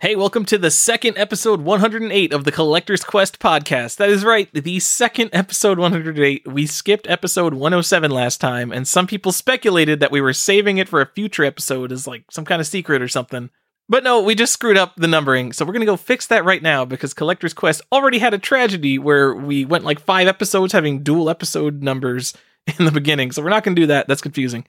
Hey, 0.00 0.16
welcome 0.16 0.46
to 0.46 0.56
the 0.56 0.70
second 0.70 1.18
episode 1.18 1.60
108 1.60 2.32
of 2.32 2.44
the 2.44 2.52
Collector's 2.52 3.04
Quest 3.04 3.38
podcast. 3.38 3.98
That 3.98 4.08
is 4.08 4.24
right, 4.24 4.48
the 4.54 4.80
second 4.80 5.28
episode 5.34 5.78
108. 5.78 6.50
We 6.50 6.66
skipped 6.66 7.06
episode 7.06 7.52
107 7.52 8.10
last 8.10 8.40
time, 8.40 8.72
and 8.72 8.88
some 8.88 9.06
people 9.06 9.30
speculated 9.30 10.00
that 10.00 10.10
we 10.10 10.22
were 10.22 10.32
saving 10.32 10.78
it 10.78 10.88
for 10.88 11.02
a 11.02 11.12
future 11.14 11.44
episode 11.44 11.92
as 11.92 12.06
like 12.06 12.24
some 12.30 12.46
kind 12.46 12.62
of 12.62 12.66
secret 12.66 13.02
or 13.02 13.08
something. 13.08 13.50
But 13.90 14.02
no, 14.02 14.22
we 14.22 14.34
just 14.34 14.54
screwed 14.54 14.78
up 14.78 14.96
the 14.96 15.06
numbering, 15.06 15.52
so 15.52 15.66
we're 15.66 15.74
gonna 15.74 15.84
go 15.84 15.98
fix 15.98 16.28
that 16.28 16.46
right 16.46 16.62
now 16.62 16.86
because 16.86 17.12
Collector's 17.12 17.52
Quest 17.52 17.82
already 17.92 18.20
had 18.20 18.32
a 18.32 18.38
tragedy 18.38 18.98
where 18.98 19.34
we 19.34 19.66
went 19.66 19.84
like 19.84 20.00
five 20.00 20.28
episodes 20.28 20.72
having 20.72 21.02
dual 21.02 21.28
episode 21.28 21.82
numbers 21.82 22.32
in 22.78 22.86
the 22.86 22.90
beginning, 22.90 23.32
so 23.32 23.42
we're 23.42 23.50
not 23.50 23.64
gonna 23.64 23.76
do 23.76 23.88
that. 23.88 24.08
That's 24.08 24.22
confusing. 24.22 24.66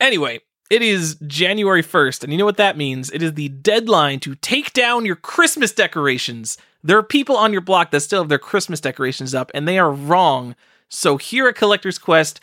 Anyway, 0.00 0.40
it 0.72 0.80
is 0.80 1.16
January 1.26 1.82
1st, 1.82 2.24
and 2.24 2.32
you 2.32 2.38
know 2.38 2.46
what 2.46 2.56
that 2.56 2.78
means? 2.78 3.10
It 3.10 3.22
is 3.22 3.34
the 3.34 3.50
deadline 3.50 4.20
to 4.20 4.34
take 4.36 4.72
down 4.72 5.04
your 5.04 5.16
Christmas 5.16 5.70
decorations. 5.70 6.56
There 6.82 6.96
are 6.96 7.02
people 7.02 7.36
on 7.36 7.52
your 7.52 7.60
block 7.60 7.90
that 7.90 8.00
still 8.00 8.22
have 8.22 8.30
their 8.30 8.38
Christmas 8.38 8.80
decorations 8.80 9.34
up, 9.34 9.50
and 9.52 9.68
they 9.68 9.78
are 9.78 9.92
wrong. 9.92 10.56
So 10.88 11.18
here 11.18 11.46
at 11.46 11.56
Collector's 11.56 11.98
Quest, 11.98 12.40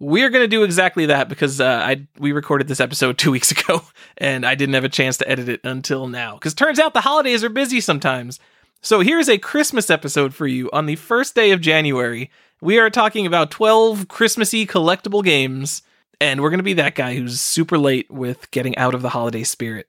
we're 0.00 0.30
gonna 0.30 0.48
do 0.48 0.62
exactly 0.62 1.04
that 1.04 1.28
because 1.28 1.60
uh, 1.60 1.82
I 1.84 2.06
we 2.18 2.32
recorded 2.32 2.66
this 2.66 2.80
episode 2.80 3.18
two 3.18 3.30
weeks 3.30 3.50
ago, 3.50 3.82
and 4.16 4.46
I 4.46 4.54
didn't 4.54 4.74
have 4.74 4.84
a 4.84 4.88
chance 4.88 5.18
to 5.18 5.28
edit 5.28 5.50
it 5.50 5.60
until 5.62 6.08
now. 6.08 6.36
Because 6.36 6.54
turns 6.54 6.78
out 6.78 6.94
the 6.94 7.02
holidays 7.02 7.44
are 7.44 7.50
busy 7.50 7.82
sometimes. 7.82 8.40
So 8.80 9.00
here's 9.00 9.28
a 9.28 9.36
Christmas 9.36 9.90
episode 9.90 10.32
for 10.32 10.46
you 10.46 10.70
on 10.72 10.86
the 10.86 10.96
first 10.96 11.34
day 11.34 11.50
of 11.50 11.60
January. 11.60 12.30
We 12.62 12.78
are 12.78 12.88
talking 12.88 13.26
about 13.26 13.50
12 13.50 14.08
Christmassy 14.08 14.66
collectible 14.66 15.22
games 15.22 15.82
and 16.20 16.40
we're 16.40 16.50
going 16.50 16.58
to 16.58 16.64
be 16.64 16.74
that 16.74 16.94
guy 16.94 17.14
who's 17.14 17.40
super 17.40 17.78
late 17.78 18.10
with 18.10 18.50
getting 18.50 18.76
out 18.76 18.94
of 18.94 19.02
the 19.02 19.10
holiday 19.10 19.44
spirit. 19.44 19.88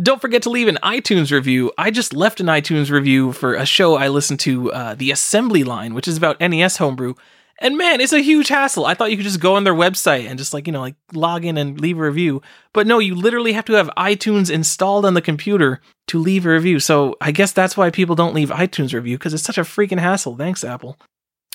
Don't 0.00 0.20
forget 0.20 0.42
to 0.42 0.50
leave 0.50 0.68
an 0.68 0.78
iTunes 0.82 1.30
review. 1.30 1.72
I 1.78 1.90
just 1.90 2.12
left 2.12 2.40
an 2.40 2.46
iTunes 2.46 2.90
review 2.90 3.32
for 3.32 3.54
a 3.54 3.64
show 3.64 3.96
I 3.96 4.08
listened 4.08 4.40
to, 4.40 4.70
uh, 4.72 4.94
The 4.94 5.10
Assembly 5.10 5.64
Line, 5.64 5.94
which 5.94 6.06
is 6.06 6.18
about 6.18 6.38
NES 6.38 6.76
homebrew. 6.76 7.14
And 7.58 7.78
man, 7.78 8.02
it's 8.02 8.12
a 8.12 8.20
huge 8.20 8.48
hassle. 8.48 8.84
I 8.84 8.92
thought 8.92 9.10
you 9.10 9.16
could 9.16 9.24
just 9.24 9.40
go 9.40 9.54
on 9.56 9.64
their 9.64 9.74
website 9.74 10.28
and 10.28 10.38
just 10.38 10.52
like, 10.52 10.66
you 10.66 10.72
know, 10.72 10.82
like 10.82 10.96
log 11.14 11.46
in 11.46 11.56
and 11.56 11.80
leave 11.80 11.98
a 11.98 12.02
review. 12.02 12.42
But 12.74 12.86
no, 12.86 12.98
you 12.98 13.14
literally 13.14 13.54
have 13.54 13.64
to 13.66 13.72
have 13.72 13.90
iTunes 13.96 14.50
installed 14.50 15.06
on 15.06 15.14
the 15.14 15.22
computer 15.22 15.80
to 16.08 16.18
leave 16.18 16.44
a 16.44 16.50
review. 16.50 16.78
So 16.78 17.16
I 17.20 17.32
guess 17.32 17.52
that's 17.52 17.76
why 17.76 17.88
people 17.88 18.14
don't 18.14 18.34
leave 18.34 18.50
iTunes 18.50 18.92
review 18.92 19.16
because 19.16 19.32
it's 19.32 19.42
such 19.42 19.58
a 19.58 19.62
freaking 19.62 20.00
hassle. 20.00 20.36
Thanks, 20.36 20.64
Apple. 20.64 20.98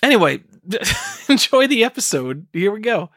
Anyway, 0.02 0.42
enjoy 1.30 1.68
the 1.68 1.84
episode. 1.84 2.48
Here 2.52 2.72
we 2.72 2.80
go. 2.80 3.12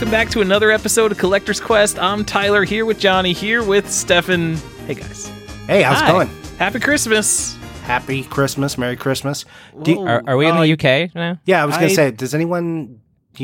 Welcome 0.00 0.10
back 0.10 0.30
to 0.30 0.40
another 0.40 0.70
episode 0.70 1.12
of 1.12 1.18
Collector's 1.18 1.60
Quest. 1.60 1.98
I'm 1.98 2.24
Tyler 2.24 2.64
here 2.64 2.86
with 2.86 2.98
Johnny, 2.98 3.34
here 3.34 3.62
with 3.62 3.90
Stefan. 3.90 4.56
Hey 4.86 4.94
guys. 4.94 5.28
Hey, 5.66 5.82
how's 5.82 6.00
Hi. 6.00 6.08
it 6.08 6.12
going? 6.12 6.28
Happy 6.58 6.80
Christmas. 6.80 7.54
Happy 7.82 8.22
Christmas, 8.22 8.78
Merry 8.78 8.96
Christmas. 8.96 9.44
Do 9.82 9.90
you- 9.90 10.00
Are, 10.00 10.22
are 10.26 10.38
we 10.38 10.46
in 10.46 10.56
Oh, 10.56 10.62
the 10.62 10.72
UK 10.72 11.14
now? 11.14 11.38
yeah, 11.44 11.62
I 11.62 11.66
was 11.66 11.74
gonna 11.76 11.90
say, 11.90 12.12
does 12.12 12.32
anyone 12.32 12.86
do 12.86 12.94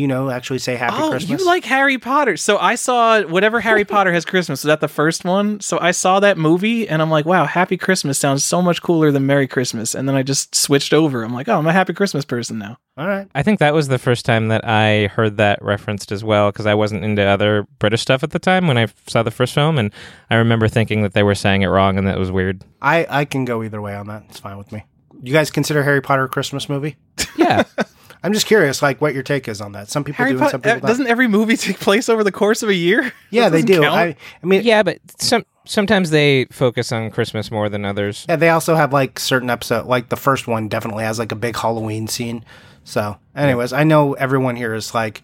you 0.00 0.06
know 0.06 0.30
actually 0.30 0.58
say 0.58 0.76
Happy 0.76 0.96
oh, 0.98 1.10
Christmas? 1.10 1.40
you 1.40 1.46
like 1.46 1.64
Harry 1.64 1.98
Potter. 1.98 2.36
So 2.36 2.58
I 2.58 2.74
saw 2.74 3.22
whatever 3.22 3.60
Harry 3.60 3.84
Potter 3.86 4.12
has 4.12 4.24
Christmas. 4.24 4.62
Was 4.62 4.68
that 4.68 4.80
the 4.80 4.88
first 4.88 5.24
one? 5.24 5.60
So 5.60 5.78
I 5.80 5.90
saw 5.90 6.20
that 6.20 6.38
movie 6.38 6.88
and 6.88 7.02
I'm 7.02 7.10
like, 7.10 7.26
wow, 7.26 7.44
Happy 7.46 7.76
Christmas 7.76 8.18
sounds 8.18 8.44
so 8.44 8.62
much 8.62 8.82
cooler 8.82 9.10
than 9.10 9.26
Merry 9.26 9.46
Christmas. 9.46 9.94
And 9.94 10.08
then 10.08 10.16
I 10.16 10.22
just 10.22 10.54
switched 10.54 10.92
over. 10.92 11.22
I'm 11.22 11.34
like, 11.34 11.48
oh, 11.48 11.58
I'm 11.58 11.66
a 11.66 11.72
Happy 11.72 11.92
Christmas 11.92 12.24
person 12.24 12.58
now. 12.58 12.78
All 12.98 13.06
right. 13.06 13.28
I 13.34 13.42
think 13.42 13.58
that 13.58 13.74
was 13.74 13.88
the 13.88 13.98
first 13.98 14.24
time 14.24 14.48
that 14.48 14.66
I 14.66 15.08
heard 15.08 15.36
that 15.36 15.60
referenced 15.62 16.12
as 16.12 16.24
well 16.24 16.50
because 16.50 16.64
I 16.64 16.74
wasn't 16.74 17.04
into 17.04 17.22
other 17.22 17.66
British 17.78 18.00
stuff 18.00 18.22
at 18.22 18.30
the 18.30 18.38
time 18.38 18.66
when 18.66 18.78
I 18.78 18.86
saw 19.06 19.22
the 19.22 19.30
first 19.30 19.52
film, 19.52 19.76
and 19.76 19.92
I 20.30 20.36
remember 20.36 20.66
thinking 20.66 21.02
that 21.02 21.12
they 21.12 21.22
were 21.22 21.34
saying 21.34 21.60
it 21.60 21.66
wrong 21.66 21.98
and 21.98 22.06
that 22.06 22.18
was 22.18 22.30
weird. 22.30 22.64
I 22.80 23.06
I 23.08 23.24
can 23.26 23.44
go 23.44 23.62
either 23.62 23.82
way 23.82 23.94
on 23.94 24.06
that. 24.06 24.24
It's 24.30 24.40
fine 24.40 24.56
with 24.56 24.72
me. 24.72 24.84
You 25.22 25.32
guys 25.32 25.50
consider 25.50 25.82
Harry 25.82 26.00
Potter 26.00 26.24
a 26.24 26.28
Christmas 26.28 26.68
movie? 26.68 26.96
Yeah, 27.36 27.64
I'm 28.22 28.32
just 28.32 28.46
curious, 28.46 28.82
like 28.82 29.00
what 29.00 29.14
your 29.14 29.22
take 29.22 29.48
is 29.48 29.60
on 29.60 29.72
that. 29.72 29.88
Some 29.88 30.04
people 30.04 30.24
Harry 30.24 30.32
do, 30.32 30.38
and 30.42 30.50
some 30.50 30.60
Potter 30.60 30.74
people 30.74 30.80
don't. 30.80 30.88
doesn't 30.88 31.06
every 31.06 31.28
movie 31.28 31.56
take 31.56 31.78
place 31.80 32.08
over 32.08 32.24
the 32.24 32.32
course 32.32 32.62
of 32.62 32.68
a 32.68 32.74
year? 32.74 33.12
Yeah, 33.30 33.48
they 33.48 33.62
do. 33.62 33.84
I, 33.84 34.16
I 34.42 34.46
mean, 34.46 34.62
yeah, 34.62 34.82
but 34.82 34.98
some 35.20 35.44
sometimes 35.64 36.10
they 36.10 36.46
focus 36.46 36.92
on 36.92 37.10
Christmas 37.10 37.50
more 37.50 37.68
than 37.68 37.84
others. 37.84 38.24
yeah, 38.28 38.36
they 38.36 38.48
also 38.48 38.74
have 38.76 38.92
like 38.92 39.18
certain 39.18 39.50
episode, 39.50 39.86
like 39.86 40.08
the 40.08 40.16
first 40.16 40.46
one 40.46 40.68
definitely 40.68 41.04
has 41.04 41.18
like 41.18 41.32
a 41.32 41.36
big 41.36 41.56
Halloween 41.56 42.06
scene. 42.08 42.44
So, 42.84 43.18
anyways, 43.34 43.72
I 43.72 43.82
know 43.84 44.14
everyone 44.14 44.54
here 44.56 44.74
is 44.74 44.94
like, 44.94 45.22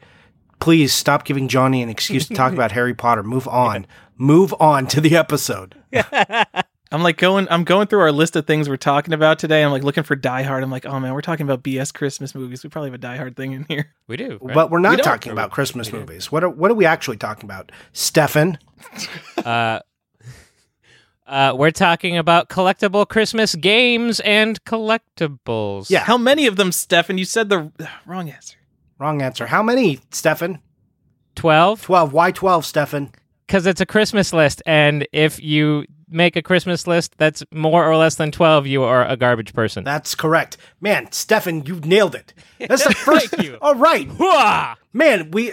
please 0.60 0.92
stop 0.92 1.24
giving 1.24 1.48
Johnny 1.48 1.82
an 1.82 1.88
excuse 1.88 2.26
to 2.28 2.34
talk 2.34 2.52
about 2.54 2.72
Harry 2.72 2.92
Potter. 2.94 3.22
Move 3.22 3.46
on. 3.48 3.86
Move 4.18 4.52
on 4.60 4.86
to 4.88 5.00
the 5.00 5.16
episode. 5.16 5.76
I'm 6.92 7.02
like 7.02 7.16
going 7.16 7.48
I'm 7.50 7.64
going 7.64 7.86
through 7.86 8.00
our 8.00 8.12
list 8.12 8.36
of 8.36 8.46
things 8.46 8.68
we're 8.68 8.76
talking 8.76 9.14
about 9.14 9.38
today. 9.38 9.62
I'm 9.62 9.72
like 9.72 9.82
looking 9.82 10.02
for 10.04 10.14
Die 10.14 10.42
Hard. 10.42 10.62
I'm 10.62 10.70
like, 10.70 10.84
oh 10.84 11.00
man, 11.00 11.14
we're 11.14 11.22
talking 11.22 11.44
about 11.44 11.62
BS 11.62 11.92
Christmas 11.92 12.34
movies. 12.34 12.62
We 12.62 12.68
probably 12.68 12.90
have 12.90 12.94
a 12.94 12.98
Die 12.98 13.16
Hard 13.16 13.34
thing 13.34 13.52
in 13.52 13.64
here. 13.64 13.94
We 14.06 14.18
do, 14.18 14.38
right? 14.42 14.54
But 14.54 14.70
we're 14.70 14.78
not 14.78 14.98
don't? 14.98 15.04
talking 15.04 15.32
about 15.32 15.50
Christmas 15.50 15.90
movies. 15.90 16.30
What 16.30 16.44
are, 16.44 16.50
what 16.50 16.70
are 16.70 16.74
we 16.74 16.84
actually 16.84 17.16
talking 17.16 17.44
about? 17.44 17.72
Stefan? 17.92 18.58
uh, 19.44 19.80
uh, 21.26 21.54
we're 21.56 21.70
talking 21.70 22.18
about 22.18 22.50
collectible 22.50 23.08
Christmas 23.08 23.54
games 23.54 24.20
and 24.20 24.62
collectibles. 24.64 25.88
Yeah. 25.88 26.00
How 26.00 26.18
many 26.18 26.46
of 26.46 26.56
them, 26.56 26.72
Stefan? 26.72 27.16
You 27.16 27.24
said 27.24 27.48
the 27.48 27.72
wrong 28.06 28.28
answer. 28.28 28.58
Wrong 28.98 29.22
answer. 29.22 29.46
How 29.46 29.62
many, 29.62 30.00
Stefan? 30.10 30.60
twelve 31.34 31.80
12. 31.82 32.12
Why 32.12 32.30
12, 32.30 32.66
Stefan? 32.66 33.12
Because 33.52 33.66
it's 33.66 33.82
a 33.82 33.86
Christmas 33.86 34.32
list, 34.32 34.62
and 34.64 35.06
if 35.12 35.38
you 35.38 35.84
make 36.08 36.36
a 36.36 36.42
Christmas 36.42 36.86
list 36.86 37.18
that's 37.18 37.44
more 37.52 37.86
or 37.86 37.98
less 37.98 38.14
than 38.14 38.30
twelve, 38.30 38.66
you 38.66 38.82
are 38.82 39.06
a 39.06 39.14
garbage 39.14 39.52
person. 39.52 39.84
That's 39.84 40.14
correct. 40.14 40.56
Man, 40.80 41.12
Stefan, 41.12 41.66
you 41.66 41.78
nailed 41.80 42.14
it. 42.14 42.32
That's 42.58 42.82
the 42.82 42.94
first. 42.94 43.28
Thank 43.28 43.42
you. 43.42 43.58
All 43.60 43.74
right. 43.74 44.08
Hooah! 44.08 44.76
Man, 44.94 45.32
we. 45.32 45.52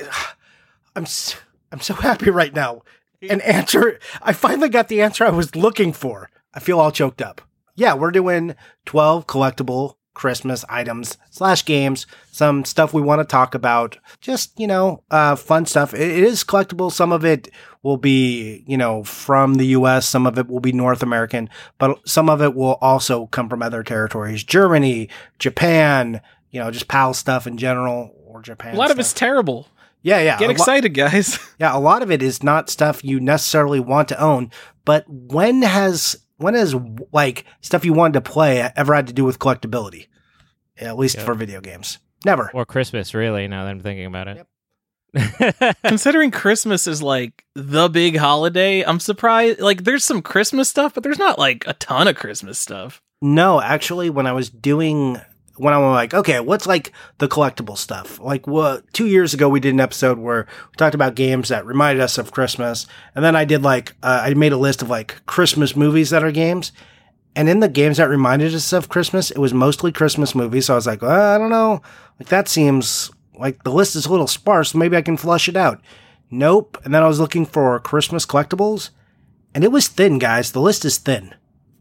I'm, 0.96 1.06
I'm 1.74 1.82
so 1.82 1.94
happy 1.94 2.30
right 2.30 2.56
now. 2.56 2.84
An 3.22 3.42
answer. 3.42 4.00
I 4.22 4.32
finally 4.32 4.70
got 4.70 4.88
the 4.88 5.02
answer 5.02 5.26
I 5.26 5.30
was 5.32 5.54
looking 5.54 5.92
for. 5.92 6.30
I 6.54 6.62
feel 6.62 6.80
all 6.80 6.94
choked 6.94 7.22
up. 7.22 7.42
Yeah, 7.76 7.96
we're 7.96 8.12
doing 8.12 8.56
12 8.86 9.28
collectible 9.28 9.96
Christmas 10.20 10.66
items 10.68 11.18
slash 11.32 11.64
games, 11.64 12.06
some 12.30 12.66
stuff 12.66 12.94
we 12.94 13.02
want 13.02 13.20
to 13.22 13.26
talk 13.26 13.56
about. 13.56 13.98
Just, 14.20 14.60
you 14.60 14.68
know, 14.68 15.02
uh, 15.10 15.38
fun 15.38 15.66
stuff. 15.66 15.94
It- 15.94 16.02
it 16.20 16.24
is 16.26 16.44
collectible. 16.44 16.92
Some 16.92 17.14
of 17.14 17.24
it 17.24 17.50
will 17.84 17.96
be, 17.96 18.66
you 18.68 18.76
know, 18.78 19.02
from 19.06 19.54
the 19.56 19.68
US. 19.68 20.06
Some 20.06 20.28
of 20.28 20.38
it 20.38 20.50
will 20.50 20.60
be 20.60 20.74
North 20.74 21.02
American, 21.02 21.50
but 21.78 21.98
some 22.06 22.30
of 22.30 22.42
it 22.42 22.54
will 22.54 22.78
also 22.82 23.28
come 23.28 23.48
from 23.48 23.62
other 23.64 23.82
territories. 23.82 24.44
Germany, 24.44 25.08
Japan, 25.40 26.20
you 26.52 26.60
know, 26.60 26.70
just 26.70 26.90
PAL 26.90 27.14
stuff 27.14 27.48
in 27.48 27.58
general 27.58 28.12
or 28.28 28.42
Japan. 28.42 28.76
A 28.76 28.78
lot 28.78 28.92
of 28.92 29.00
it's 29.00 29.14
terrible. 29.14 29.68
Yeah, 30.02 30.20
yeah. 30.20 30.38
Get 30.38 30.46
a 30.46 30.48
lo- 30.48 30.52
excited, 30.52 30.94
guys. 30.94 31.40
yeah, 31.60 31.76
a 31.76 31.80
lot 31.80 32.04
of 32.04 32.12
it 32.12 32.22
is 32.22 32.44
not 32.44 32.70
stuff 32.70 33.04
you 33.06 33.20
necessarily 33.22 33.80
want 33.80 34.10
to 34.10 34.20
own, 34.22 34.52
but 34.84 35.06
when 35.08 35.62
has 35.62 36.18
when 36.40 36.56
has 36.56 36.76
like 37.14 37.46
stuff 37.62 37.86
you 37.86 37.94
wanted 37.94 38.14
to 38.14 38.22
play 38.22 38.62
ever 38.76 38.94
had 38.96 39.08
to 39.08 39.14
do 39.14 39.24
with 39.24 39.40
collectability? 39.40 40.08
At 40.78 40.98
least 40.98 41.18
Yeah. 41.18 41.26
for 41.26 41.34
video 41.36 41.62
games. 41.62 42.00
Never. 42.26 42.50
Or 42.54 42.66
Christmas, 42.66 43.14
really. 43.14 43.48
Now 43.48 43.64
that 43.66 43.70
I'm 43.70 43.80
thinking 43.80 44.06
about 44.06 44.28
it. 44.28 44.38
Yep. 44.38 44.48
Considering 45.84 46.32
Christmas 46.32 46.86
is 46.88 47.02
like 47.02 47.46
the 47.56 47.90
big 47.90 48.18
holiday, 48.18 48.84
I'm 48.84 49.00
surprised. 49.00 49.60
Like, 49.60 49.84
there's 49.84 50.04
some 50.06 50.22
Christmas 50.22 50.70
stuff, 50.70 50.94
but 50.94 51.04
there's 51.04 51.20
not 51.20 51.40
like 51.40 51.64
a 51.68 51.74
ton 51.74 52.08
of 52.08 52.16
Christmas 52.16 52.60
stuff. 52.60 53.02
No, 53.22 53.60
actually, 53.62 54.10
when 54.10 54.28
I 54.28 54.32
was 54.34 54.50
doing, 54.50 55.20
when 55.60 55.74
I 55.74 55.78
was 55.78 55.94
like, 55.94 56.14
okay, 56.14 56.40
what's 56.40 56.66
like 56.66 56.92
the 57.18 57.28
collectible 57.28 57.78
stuff? 57.78 58.20
Like, 58.20 58.48
what, 58.48 58.92
two 58.94 59.08
years 59.08 59.34
ago, 59.34 59.50
we 59.50 59.60
did 59.60 59.74
an 59.74 59.80
episode 59.80 60.18
where 60.18 60.48
we 60.72 60.76
talked 60.78 60.96
about 60.96 61.16
games 61.16 61.50
that 61.50 61.66
reminded 61.66 62.02
us 62.02 62.18
of 62.18 62.32
Christmas. 62.32 62.88
And 63.14 63.24
then 63.24 63.36
I 63.36 63.46
did 63.46 63.62
like, 63.62 63.94
uh, 64.02 64.22
I 64.24 64.34
made 64.34 64.54
a 64.54 64.58
list 64.58 64.82
of 64.82 64.90
like 64.90 65.26
Christmas 65.26 65.76
movies 65.76 66.10
that 66.10 66.24
are 66.24 66.32
games. 66.32 66.72
And 67.36 67.48
in 67.48 67.60
the 67.60 67.70
games 67.70 67.98
that 67.98 68.10
reminded 68.10 68.56
us 68.56 68.74
of 68.74 68.90
Christmas, 68.90 69.32
it 69.32 69.38
was 69.38 69.54
mostly 69.54 69.92
Christmas 69.92 70.34
movies. 70.34 70.66
So 70.66 70.74
I 70.74 70.78
was 70.78 70.88
like, 70.88 71.02
well, 71.02 71.36
I 71.36 71.38
don't 71.38 71.52
know. 71.52 71.82
Like, 72.20 72.30
that 72.30 72.48
seems 72.48 73.12
like 73.38 73.64
the 73.64 73.72
list 73.72 73.96
is 73.96 74.06
a 74.06 74.12
little 74.12 74.28
sparse. 74.28 74.74
Maybe 74.74 74.98
I 74.98 75.02
can 75.02 75.18
flush 75.18 75.48
it 75.48 75.56
out. 75.56 75.82
Nope. 76.32 76.78
And 76.84 76.94
then 76.94 77.04
I 77.04 77.08
was 77.08 77.20
looking 77.20 77.46
for 77.46 77.80
Christmas 77.80 78.26
collectibles, 78.26 78.92
and 79.54 79.64
it 79.64 79.72
was 79.72 79.88
thin, 79.88 80.20
guys. 80.20 80.52
The 80.52 80.62
list 80.62 80.86
is 80.86 80.98
thin. 80.98 81.34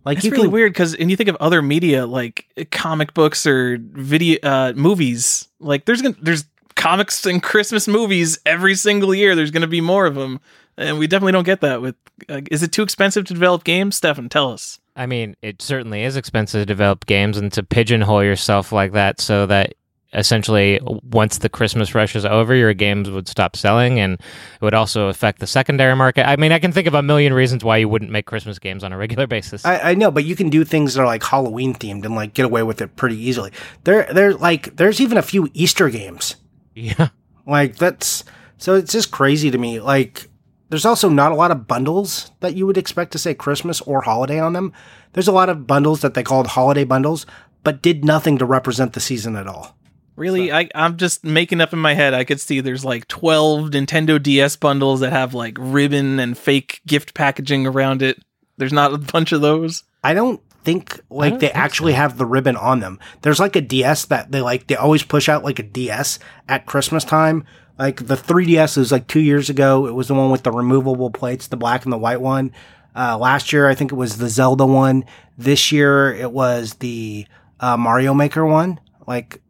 Like 0.09 0.17
It's 0.17 0.27
really 0.29 0.45
can, 0.45 0.53
weird 0.53 0.73
because, 0.73 0.95
and 0.95 1.11
you 1.11 1.19
think 1.19 1.29
of 1.29 1.37
other 1.37 1.61
media 1.61 2.07
like 2.07 2.47
comic 2.71 3.13
books 3.13 3.47
or 3.47 3.77
video 3.79 4.39
uh, 4.43 4.73
movies. 4.75 5.47
Like 5.61 5.85
there's 5.85 6.01
gonna 6.01 6.17
there's 6.23 6.47
comics 6.77 7.27
and 7.27 7.43
Christmas 7.43 7.87
movies 7.87 8.39
every 8.47 8.75
single 8.75 9.15
year. 9.15 9.35
There's 9.35 9.51
gonna 9.51 9.67
be 9.67 9.83
more 9.83 10.07
of 10.07 10.15
them, 10.15 10.41
and 10.79 10.99
we 10.99 11.09
definitely 11.09 11.33
don't 11.33 11.45
get 11.45 11.61
that 11.61 11.83
with. 11.83 11.95
Uh, 12.27 12.41
is 12.51 12.63
it 12.63 12.73
too 12.73 12.83
expensive 12.83 13.27
to 13.27 13.35
develop 13.35 13.65
games? 13.65 13.97
Stefan, 13.97 14.31
tell 14.31 14.51
us. 14.51 14.79
I 14.97 15.05
mean, 15.05 15.37
it 15.43 15.61
certainly 15.61 16.05
is 16.05 16.17
expensive 16.17 16.63
to 16.63 16.65
develop 16.65 17.05
games 17.05 17.37
and 17.37 17.53
to 17.53 17.63
pigeonhole 17.63 18.25
yourself 18.25 18.73
like 18.73 18.93
that 18.93 19.21
so 19.21 19.45
that 19.45 19.75
essentially 20.13 20.81
once 20.83 21.39
the 21.39 21.49
Christmas 21.49 21.95
rush 21.95 22.17
is 22.17 22.25
over, 22.25 22.55
your 22.55 22.73
games 22.75 23.11
would 23.11 23.29
stop 23.29 23.57
selling 23.57 23.99
and 23.99 24.15
it 24.15 24.63
would 24.63 24.75
also 24.75 25.09
affect 25.09 25.39
the 25.41 25.47
secondary 25.47 25.95
market. 25.95 26.27
I 26.27 26.37
mean, 26.37 26.53
I 26.53 26.59
can 26.59 26.73
think 26.73 26.87
of 26.87 26.95
a 26.95 27.03
million 27.03 27.33
reasons 27.33 27.63
why 27.63 27.77
you 27.77 27.89
wouldn't 27.89 28.11
make 28.11 28.27
Christmas 28.27 28.59
games 28.59 28.83
on 28.83 28.93
a 28.93 28.99
regular 28.99 29.27
basis. 29.29 29.65
I, 29.65 29.91
I 29.91 29.95
know, 29.95 30.11
but 30.11 30.25
you 30.25 30.37
can 30.37 30.49
do 30.49 30.65
things 30.65 30.95
that 30.95 31.03
are 31.03 31.07
like 31.07 31.23
Halloween 31.23 31.75
themed 31.75 32.05
and 32.05 32.15
like 32.15 32.35
get 32.35 32.47
away 32.47 32.63
with 32.63 32.81
it 32.81 32.97
pretty 32.97 33.17
easily. 33.17 33.53
There, 33.85 34.07
there, 34.13 34.35
like 34.35 34.77
there's 34.77 35.01
even 35.01 35.19
a 35.19 35.23
few 35.23 35.49
Easter 35.55 35.91
games. 35.91 36.37
yeah. 36.75 37.09
Like 37.47 37.77
that's 37.77 38.25
so 38.59 38.75
it's 38.75 38.93
just 38.93 39.11
crazy 39.11 39.51
to 39.51 39.57
me. 39.57 39.81
Like 39.81 40.29
there's 40.69 40.85
also 40.85 41.09
not 41.09 41.33
a 41.33 41.35
lot 41.35 41.51
of 41.51 41.67
bundles 41.67 42.31
that 42.41 42.55
you 42.55 42.67
would 42.67 42.77
expect 42.77 43.13
to 43.13 43.19
say 43.19 43.33
Christmas 43.33 43.81
or 43.83 44.03
holiday 44.03 44.39
on 44.39 44.53
them. 44.53 44.73
There's 45.15 45.29
a 45.29 45.33
lot 45.33 45.49
of 45.49 45.67
bundles 45.67 46.03
that 46.03 46.13
they 46.13 46.23
called 46.23 46.49
holiday 46.49 46.85
bundles, 46.85 47.25
but 47.65 47.81
did 47.81 48.05
nothing 48.05 48.37
to 48.39 48.45
represent 48.45 48.93
the 48.93 49.01
season 49.01 49.35
at 49.35 49.47
all. 49.47 49.78
Really, 50.19 50.53
I, 50.53 50.69
I'm 50.75 50.97
just 50.97 51.25
making 51.25 51.61
up 51.61 51.73
in 51.73 51.79
my 51.79 51.95
head. 51.95 52.13
I 52.13 52.25
could 52.25 52.41
see 52.41 52.61
there's 52.61 52.85
like 52.85 53.07
12 53.09 53.71
Nintendo 53.71 54.21
DS 54.21 54.57
bundles 54.57 55.01
that 55.01 55.13
have 55.13 55.33
like 55.33 55.57
ribbon 55.59 56.19
and 56.19 56.37
fake 56.37 56.81
gift 56.87 57.15
packaging 57.15 57.67
around 57.67 58.03
it. 58.03 58.21
There's 58.57 58.73
not 58.73 58.93
a 58.93 58.99
bunch 58.99 59.33
of 59.33 59.41
those. 59.41 59.85
I 60.03 60.15
don't 60.15 60.41
think 60.65 61.01
like 61.09 61.31
don't 61.31 61.39
they 61.41 61.47
think 61.47 61.59
actually 61.59 61.93
so. 61.93 61.99
have 61.99 62.19
the 62.19 62.27
ribbon 62.27 62.57
on 62.57 62.81
them. 62.81 62.99
There's 63.23 63.39
like 63.39 63.57
a 63.57 63.61
DS 63.61 64.07
that 64.07 64.33
they 64.33 64.41
like 64.41 64.67
they 64.67 64.75
always 64.75 65.05
push 65.05 65.29
out 65.29 65.45
like 65.45 65.61
a 65.61 65.63
DS 65.63 66.19
at 66.49 66.67
Christmas 66.67 67.05
time. 67.05 67.45
Like 67.79 68.09
the 68.09 68.17
3DS 68.17 68.77
was 68.77 68.91
like 68.91 69.07
two 69.07 69.21
years 69.21 69.49
ago. 69.49 69.87
It 69.87 69.95
was 69.95 70.09
the 70.09 70.15
one 70.15 70.33
with 70.33 70.43
the 70.43 70.51
removable 70.51 71.11
plates, 71.11 71.47
the 71.47 71.57
black 71.57 71.85
and 71.85 71.93
the 71.93 71.99
white 71.99 72.21
one. 72.21 72.53
Uh, 72.97 73.17
last 73.17 73.53
year, 73.53 73.69
I 73.69 73.77
think 73.77 73.93
it 73.93 73.97
was 73.97 74.17
the 74.17 74.29
Zelda 74.29 74.67
one. 74.67 75.05
This 75.37 75.71
year, 75.71 76.13
it 76.13 76.33
was 76.33 76.75
the 76.75 77.27
uh, 77.61 77.77
Mario 77.77 78.13
Maker 78.13 78.45
one. 78.45 78.81
Like, 79.07 79.41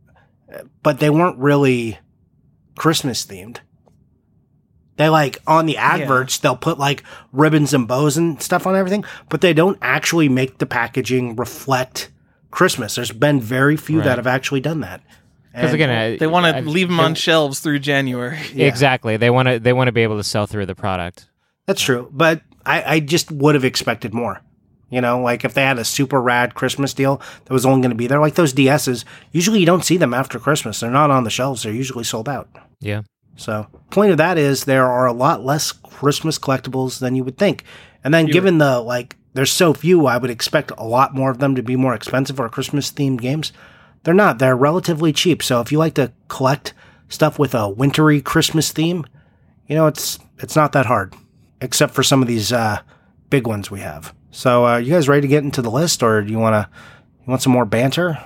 but 0.82 0.98
they 1.00 1.10
weren't 1.10 1.38
really 1.38 1.98
Christmas 2.76 3.24
themed. 3.26 3.58
They 4.96 5.08
like 5.08 5.38
on 5.46 5.66
the 5.66 5.76
adverts, 5.76 6.38
they'll 6.38 6.56
put 6.56 6.78
like 6.78 7.04
ribbons 7.32 7.72
and 7.72 7.86
bows 7.86 8.16
and 8.16 8.42
stuff 8.42 8.66
on 8.66 8.74
everything, 8.74 9.04
but 9.28 9.40
they 9.40 9.52
don't 9.52 9.78
actually 9.80 10.28
make 10.28 10.58
the 10.58 10.66
packaging 10.66 11.36
reflect 11.36 12.10
Christmas. 12.50 12.96
There's 12.96 13.12
been 13.12 13.40
very 13.40 13.76
few 13.76 13.98
Right. 13.98 14.04
that 14.06 14.18
have 14.18 14.26
actually 14.26 14.60
done 14.60 14.80
that. 14.80 15.00
Because 15.52 15.72
again, 15.72 15.90
I- 15.90 16.16
They 16.16 16.26
want 16.26 16.46
to 16.54 16.62
leave 16.68 16.88
them 16.88 16.98
on 17.00 17.14
shelves 17.14 17.60
through 17.60 17.78
January. 17.80 18.38
Yeah. 18.54 18.66
Exactly. 18.66 19.16
They 19.16 19.30
want 19.30 19.48
to. 19.48 19.58
They 19.60 19.72
want 19.72 19.88
to 19.88 19.92
be 19.92 20.02
able 20.02 20.16
to 20.16 20.24
sell 20.24 20.46
through 20.46 20.66
the 20.66 20.74
product. 20.74 21.28
That's 21.66 21.80
true, 21.82 22.08
but 22.12 22.42
I, 22.66 22.94
I 22.94 23.00
just 23.00 23.30
would 23.30 23.54
have 23.54 23.64
expected 23.64 24.14
more. 24.14 24.40
You 24.90 25.02
know, 25.02 25.20
like 25.20 25.44
if 25.44 25.52
they 25.54 25.62
had 25.62 25.78
a 25.78 25.84
super 25.84 26.20
rad 26.20 26.54
Christmas 26.54 26.94
deal 26.94 27.20
that 27.44 27.52
was 27.52 27.66
only 27.66 27.82
going 27.82 27.90
to 27.90 27.96
be 27.96 28.06
there, 28.06 28.20
like 28.20 28.36
those 28.36 28.54
DSs, 28.54 29.04
usually 29.32 29.60
you 29.60 29.66
don't 29.66 29.84
see 29.84 29.98
them 29.98 30.14
after 30.14 30.38
Christmas. 30.38 30.80
They're 30.80 30.90
not 30.90 31.10
on 31.10 31.24
the 31.24 31.30
shelves. 31.30 31.62
They're 31.62 31.72
usually 31.72 32.04
sold 32.04 32.28
out. 32.28 32.48
Yeah. 32.80 33.02
So, 33.36 33.68
point 33.90 34.10
of 34.10 34.18
that 34.18 34.36
is 34.36 34.64
there 34.64 34.86
are 34.86 35.06
a 35.06 35.12
lot 35.12 35.44
less 35.44 35.70
Christmas 35.70 36.38
collectibles 36.38 36.98
than 36.98 37.14
you 37.14 37.22
would 37.22 37.38
think. 37.38 37.64
And 38.02 38.12
then, 38.12 38.26
given 38.26 38.58
the 38.58 38.80
like, 38.80 39.16
there's 39.34 39.52
so 39.52 39.72
few, 39.72 40.06
I 40.06 40.16
would 40.16 40.30
expect 40.30 40.72
a 40.76 40.84
lot 40.84 41.14
more 41.14 41.30
of 41.30 41.38
them 41.38 41.54
to 41.54 41.62
be 41.62 41.76
more 41.76 41.94
expensive 41.94 42.40
or 42.40 42.48
Christmas 42.48 42.90
themed 42.90 43.20
games. 43.20 43.52
They're 44.02 44.14
not. 44.14 44.38
They're 44.38 44.56
relatively 44.56 45.12
cheap. 45.12 45.42
So, 45.42 45.60
if 45.60 45.70
you 45.70 45.78
like 45.78 45.94
to 45.94 46.12
collect 46.26 46.74
stuff 47.08 47.38
with 47.38 47.54
a 47.54 47.68
wintry 47.68 48.20
Christmas 48.20 48.72
theme, 48.72 49.06
you 49.68 49.76
know, 49.76 49.86
it's 49.86 50.18
it's 50.38 50.56
not 50.56 50.72
that 50.72 50.86
hard, 50.86 51.14
except 51.60 51.94
for 51.94 52.02
some 52.02 52.22
of 52.22 52.28
these 52.28 52.52
uh, 52.52 52.80
big 53.30 53.46
ones 53.46 53.70
we 53.70 53.80
have. 53.80 54.14
So, 54.30 54.66
uh, 54.66 54.76
you 54.78 54.92
guys 54.92 55.08
ready 55.08 55.22
to 55.22 55.28
get 55.28 55.44
into 55.44 55.62
the 55.62 55.70
list, 55.70 56.02
or 56.02 56.22
do 56.22 56.30
you 56.30 56.38
want 56.38 56.54
to? 56.54 56.68
You 57.26 57.30
want 57.30 57.42
some 57.42 57.52
more 57.52 57.64
banter? 57.64 58.18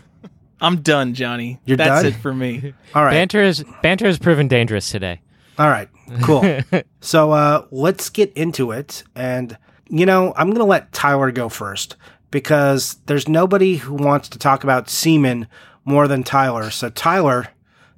I'm 0.60 0.82
done, 0.82 1.14
Johnny. 1.14 1.60
You're 1.64 1.76
That's 1.76 2.02
done? 2.02 2.12
it 2.12 2.16
for 2.16 2.32
me. 2.34 2.74
All 2.94 3.04
right. 3.04 3.12
Banter 3.12 3.42
is 3.42 3.64
banter 3.82 4.06
has 4.06 4.18
proven 4.18 4.48
dangerous 4.48 4.90
today. 4.90 5.20
All 5.58 5.68
right, 5.68 5.88
cool. 6.22 6.60
so 7.00 7.32
uh, 7.32 7.66
let's 7.72 8.10
get 8.10 8.32
into 8.34 8.70
it. 8.70 9.02
And, 9.16 9.58
you 9.88 10.06
know, 10.06 10.32
I'm 10.36 10.48
going 10.48 10.58
to 10.58 10.64
let 10.64 10.92
Tyler 10.92 11.32
go 11.32 11.48
first 11.48 11.96
because 12.30 12.94
there's 13.06 13.26
nobody 13.26 13.76
who 13.76 13.94
wants 13.94 14.28
to 14.28 14.38
talk 14.38 14.62
about 14.62 14.88
semen 14.88 15.48
more 15.84 16.06
than 16.06 16.22
Tyler. 16.22 16.70
So, 16.70 16.90
Tyler, 16.90 17.48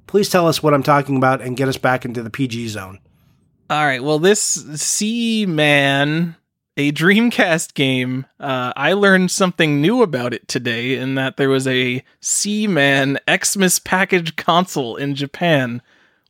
please 0.07 0.27
tell 0.27 0.47
us 0.47 0.63
what 0.63 0.73
I'm 0.73 0.81
talking 0.81 1.17
about 1.17 1.41
and 1.41 1.55
get 1.55 1.67
us 1.67 1.77
back 1.77 2.03
into 2.03 2.23
the 2.23 2.31
PG 2.31 2.69
zone. 2.69 2.97
All 3.69 3.85
right. 3.85 4.03
Well, 4.03 4.17
this 4.17 4.39
Seaman, 4.41 6.35
a 6.77 6.91
Dreamcast 6.91 7.73
game, 7.73 8.25
uh, 8.39 8.73
I 8.75 8.93
learned 8.93 9.31
something 9.31 9.81
new 9.81 10.01
about 10.01 10.33
it 10.33 10.47
today 10.47 10.95
in 10.97 11.15
that 11.15 11.37
there 11.37 11.49
was 11.49 11.67
a 11.67 12.03
Seaman 12.21 13.19
Xmas 13.29 13.79
package 13.79 14.35
console 14.35 14.95
in 14.95 15.15
Japan, 15.15 15.81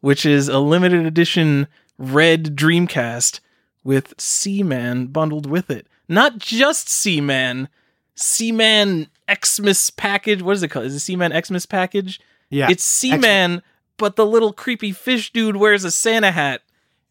which 0.01 0.25
is 0.25 0.47
a 0.47 0.59
limited 0.59 1.05
edition 1.05 1.67
red 1.97 2.55
Dreamcast 2.55 3.39
with 3.83 4.13
Seaman 4.17 5.07
bundled 5.07 5.45
with 5.45 5.69
it. 5.69 5.87
Not 6.07 6.39
just 6.39 6.89
Seaman, 6.89 7.69
Sea 8.15 8.51
Man 8.51 9.07
Xmas 9.31 9.89
package. 9.91 10.41
What 10.41 10.55
is 10.55 10.63
it 10.63 10.69
called? 10.69 10.85
Is 10.85 10.95
it 10.95 10.99
Seaman 10.99 11.39
Xmas 11.39 11.65
package? 11.65 12.19
Yeah. 12.49 12.67
It's 12.69 12.83
Seaman, 12.83 13.61
but 13.97 14.15
the 14.15 14.25
little 14.25 14.51
creepy 14.51 14.91
fish 14.91 15.31
dude 15.31 15.55
wears 15.55 15.83
a 15.83 15.91
Santa 15.91 16.31
hat 16.31 16.61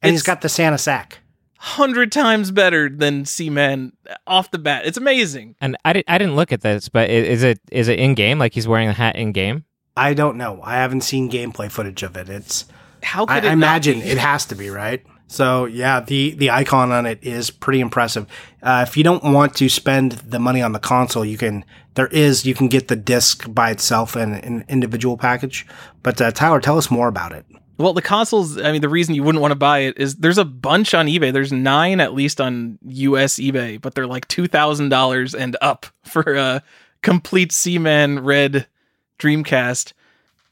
and 0.03 0.12
he's 0.12 0.23
got 0.23 0.41
the 0.41 0.49
Santa 0.49 0.79
sack. 0.79 1.21
Hundred 1.62 2.10
times 2.10 2.50
better 2.50 2.88
than 2.88 3.26
Seaman 3.26 3.92
off 4.26 4.50
the 4.50 4.58
bat. 4.58 4.86
It's 4.86 4.96
amazing. 4.96 5.56
And 5.60 5.76
I, 5.84 5.92
di- 5.92 6.04
I 6.08 6.16
didn't 6.16 6.34
look 6.34 6.52
at 6.52 6.62
this, 6.62 6.88
but 6.88 7.10
is 7.10 7.42
it 7.42 7.60
is 7.70 7.88
it 7.88 7.98
in 7.98 8.14
game? 8.14 8.38
Like 8.38 8.54
he's 8.54 8.66
wearing 8.66 8.88
the 8.88 8.94
hat 8.94 9.16
in 9.16 9.32
game? 9.32 9.64
I 9.96 10.14
don't 10.14 10.38
know. 10.38 10.60
I 10.62 10.76
haven't 10.76 11.02
seen 11.02 11.30
gameplay 11.30 11.70
footage 11.70 12.02
of 12.02 12.16
it. 12.16 12.30
It's 12.30 12.64
How 13.02 13.26
could 13.26 13.34
I, 13.34 13.38
it 13.38 13.44
I 13.44 13.48
not 13.48 13.52
imagine 13.52 14.00
be? 14.00 14.06
it 14.06 14.16
has 14.18 14.46
to 14.46 14.54
be 14.54 14.70
right. 14.70 15.04
So 15.26 15.66
yeah, 15.66 16.00
the 16.00 16.30
the 16.30 16.50
icon 16.50 16.92
on 16.92 17.04
it 17.04 17.18
is 17.22 17.50
pretty 17.50 17.80
impressive. 17.80 18.26
Uh, 18.62 18.84
if 18.88 18.96
you 18.96 19.04
don't 19.04 19.22
want 19.22 19.54
to 19.56 19.68
spend 19.68 20.12
the 20.12 20.38
money 20.38 20.62
on 20.62 20.72
the 20.72 20.80
console, 20.80 21.24
you 21.24 21.36
can. 21.36 21.64
There 21.94 22.06
is 22.06 22.46
you 22.46 22.54
can 22.54 22.68
get 22.68 22.88
the 22.88 22.96
disc 22.96 23.52
by 23.52 23.70
itself 23.70 24.17
in 24.17 24.32
an 24.32 24.64
individual 24.69 25.19
package. 25.19 25.67
But 26.02 26.20
uh, 26.22 26.31
Tyler, 26.31 26.60
tell 26.60 26.79
us 26.79 26.90
more 26.90 27.08
about 27.08 27.32
it. 27.32 27.44
Well, 27.81 27.94
the 27.94 28.03
consoles. 28.03 28.60
I 28.60 28.72
mean, 28.72 28.82
the 28.82 28.91
reason 28.91 29.15
you 29.15 29.22
wouldn't 29.22 29.41
want 29.41 29.53
to 29.53 29.56
buy 29.56 29.81
it 29.81 29.96
is 29.96 30.17
there's 30.17 30.37
a 30.37 30.44
bunch 30.44 30.93
on 30.93 31.06
eBay. 31.06 31.32
There's 31.32 31.51
nine 31.51 31.99
at 31.99 32.13
least 32.13 32.39
on 32.39 32.79
US 32.87 33.37
eBay, 33.37 33.81
but 33.81 33.94
they're 33.94 34.06
like 34.06 34.29
two 34.29 34.46
thousand 34.46 34.91
dollars 34.91 35.34
and 35.34 35.56
up 35.63 35.87
for 36.05 36.34
a 36.34 36.63
complete 37.03 37.53
Seaman 37.53 38.20
Red 38.20 38.67
Dreamcast. 39.19 39.94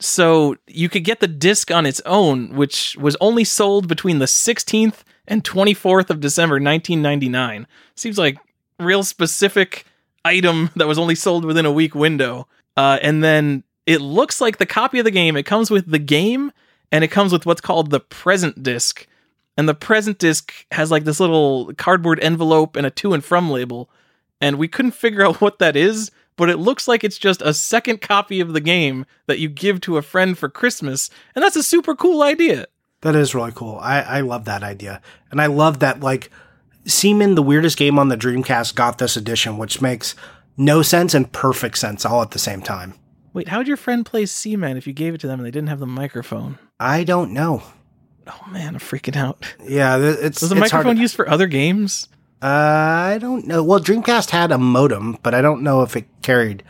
So 0.01 0.57
you 0.67 0.89
could 0.89 1.05
get 1.05 1.21
the 1.21 1.29
disc 1.29 1.71
on 1.71 1.85
its 1.85 2.01
own, 2.07 2.55
which 2.55 2.97
was 2.97 3.17
only 3.21 3.45
sold 3.45 3.89
between 3.89 4.21
the 4.21 4.27
16th 4.27 5.03
and 5.27 5.43
24th 5.43 6.09
of 6.09 6.21
December 6.21 6.55
1999. 6.55 7.67
Seems 7.97 8.17
like 8.17 8.39
real 8.79 9.03
specific 9.03 9.85
item 10.25 10.71
that 10.77 10.87
was 10.87 11.01
only 11.01 11.17
sold 11.17 11.45
within 11.45 11.67
a 11.67 11.73
week 11.73 11.97
window. 11.97 12.47
Uh, 12.77 13.01
and 13.03 13.25
then 13.25 13.65
it 13.87 14.01
looks 14.01 14.41
like 14.41 14.59
the 14.59 14.67
copy 14.67 15.01
of 15.01 15.05
the 15.05 15.11
game. 15.11 15.37
It 15.37 15.47
comes 15.47 15.69
with 15.69 15.91
the 15.91 15.99
game, 15.99 16.53
and 16.91 17.05
it 17.05 17.09
comes 17.09 17.33
with 17.33 17.47
what's 17.47 17.61
called 17.61 17.91
the 17.91 18.01
present 18.01 18.63
disc. 18.63 19.07
And 19.57 19.69
the 19.69 19.75
present 19.75 20.19
disc 20.19 20.53
has 20.73 20.91
like 20.91 21.05
this 21.05 21.21
little 21.21 21.73
cardboard 21.77 22.21
envelope 22.21 22.77
and 22.77 22.87
a 22.87 22.91
to 22.91 23.13
and 23.13 23.25
from 23.25 23.51
label. 23.51 23.91
And 24.41 24.57
we 24.57 24.69
couldn't 24.69 24.93
figure 24.93 25.27
out 25.27 25.37
what 25.41 25.59
that 25.59 25.77
is, 25.77 26.11
but 26.37 26.49
it 26.49 26.59
looks 26.59 26.87
like 26.87 27.03
it's 27.03 27.19
just 27.19 27.43
a 27.43 27.53
second 27.53 28.01
copy 28.01 28.41
of 28.41 28.53
the 28.53 28.61
game 28.61 29.05
that 29.27 29.41
you 29.41 29.49
give 29.49 29.81
to 29.83 29.97
a 29.97 30.03
friend 30.03 30.39
for 30.39 30.49
Christmas. 30.49 31.11
And 31.35 31.43
that's 31.43 31.57
a 31.57 31.63
super 31.63 31.95
cool 31.95 32.23
idea. 32.23 32.67
That 33.03 33.17
is 33.17 33.35
really 33.35 33.53
cool. 33.53 33.79
I, 33.81 34.01
I 34.01 34.21
love 34.21 34.45
that 34.47 34.63
idea. 34.63 35.01
And 35.31 35.41
I 35.41 35.47
love 35.47 35.81
that, 35.81 36.01
like, 36.01 36.31
Seaman, 36.85 37.35
the 37.35 37.43
weirdest 37.43 37.77
game 37.77 37.99
on 37.99 38.09
the 38.09 38.17
Dreamcast, 38.17 38.75
got 38.75 38.99
this 38.99 39.17
edition, 39.17 39.59
which 39.59 39.81
makes 39.81 40.15
no 40.57 40.83
sense 40.83 41.15
and 41.15 41.31
perfect 41.31 41.79
sense 41.79 42.05
all 42.05 42.23
at 42.23 42.33
the 42.33 42.39
same 42.39 42.61
time. 42.61 42.95
Wait, 43.39 43.47
how 43.49 43.59
would 43.59 43.69
your 43.69 43.77
friend 43.77 44.05
play 44.05 44.27
Seaman 44.27 44.77
if 44.77 44.85
you 44.89 44.93
gave 44.93 45.15
it 45.15 45.21
to 45.21 45.29
them 45.29 45.39
and 45.39 45.47
they 45.47 45.53
didn't 45.53 45.69
have 45.69 45.79
the 45.79 45.87
microphone? 45.87 46.59
I 46.81 47.05
don't 47.05 47.33
know. 47.33 47.63
Oh 48.27 48.41
man, 48.51 48.75
I'm 48.75 48.81
freaking 48.81 49.15
out. 49.15 49.47
Yeah, 49.65 49.97
it's. 49.99 50.41
Was 50.41 50.51
the 50.51 50.57
it's 50.57 50.73
microphone 50.73 50.97
to- 50.97 51.01
used 51.03 51.15
for 51.15 51.29
other 51.31 51.47
games? 51.47 52.09
Uh, 52.43 52.47
I 52.47 53.19
don't 53.21 53.47
know. 53.47 53.63
Well, 53.63 53.79
Dreamcast 53.79 54.31
had 54.31 54.51
a 54.51 54.59
modem, 54.59 55.19
but 55.23 55.35
I 55.35 55.41
don't 55.41 55.63
know 55.63 55.83
if 55.83 55.97
it 55.97 56.07
carried. 56.23 56.65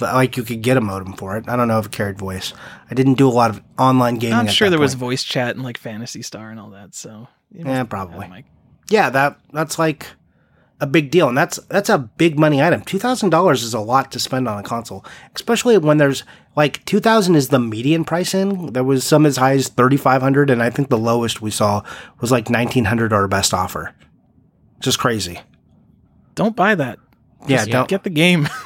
Like 0.00 0.36
you 0.36 0.42
could 0.42 0.60
get 0.62 0.76
a 0.76 0.80
modem 0.80 1.12
for 1.12 1.36
it. 1.36 1.48
I 1.48 1.54
don't 1.54 1.68
know 1.68 1.78
if 1.78 1.86
it 1.86 1.92
carried 1.92 2.18
voice. 2.18 2.52
I 2.90 2.94
didn't 2.94 3.14
do 3.14 3.28
a 3.28 3.30
lot 3.30 3.50
of 3.50 3.62
online 3.78 4.16
gaming. 4.16 4.38
I'm 4.38 4.48
sure 4.48 4.70
there 4.70 4.78
was 4.80 4.94
voice 4.94 5.22
chat 5.22 5.54
and 5.54 5.64
like 5.64 5.78
Phantasy 5.78 6.22
Star 6.22 6.50
and 6.50 6.58
all 6.58 6.70
that. 6.70 6.94
So 6.96 7.28
Yeah, 7.52 7.84
probably. 7.84 8.22
had 8.22 8.30
a 8.30 8.34
mic. 8.34 8.44
Yeah, 8.90 9.10
that 9.10 9.38
that's 9.52 9.78
like 9.78 10.06
a 10.80 10.86
big 10.86 11.10
deal, 11.10 11.28
and 11.28 11.36
that's 11.36 11.56
that's 11.68 11.88
a 11.88 11.98
big 11.98 12.38
money 12.38 12.62
item. 12.62 12.82
Two 12.82 12.98
thousand 12.98 13.30
dollars 13.30 13.62
is 13.62 13.74
a 13.74 13.80
lot 13.80 14.12
to 14.12 14.18
spend 14.18 14.48
on 14.48 14.58
a 14.58 14.62
console, 14.62 15.04
especially 15.34 15.76
when 15.78 15.98
there's 15.98 16.24
like 16.56 16.84
two 16.84 17.00
thousand 17.00 17.34
is 17.34 17.48
the 17.48 17.58
median 17.58 18.04
price 18.04 18.34
in. 18.34 18.72
There 18.72 18.84
was 18.84 19.04
some 19.04 19.26
as 19.26 19.36
high 19.36 19.54
as 19.54 19.68
thirty 19.68 19.96
five 19.96 20.22
hundred, 20.22 20.50
and 20.50 20.62
I 20.62 20.70
think 20.70 20.88
the 20.88 20.98
lowest 20.98 21.42
we 21.42 21.50
saw 21.50 21.82
was 22.20 22.30
like 22.30 22.48
nineteen 22.48 22.84
hundred 22.84 23.12
or 23.12 23.26
best 23.28 23.52
offer. 23.52 23.94
Just 24.80 24.98
crazy. 24.98 25.40
Don't 26.34 26.54
buy 26.54 26.74
that. 26.76 26.98
Yeah, 27.46 27.64
don't. 27.64 27.88
get 27.88 28.04
the 28.04 28.10
game. 28.10 28.48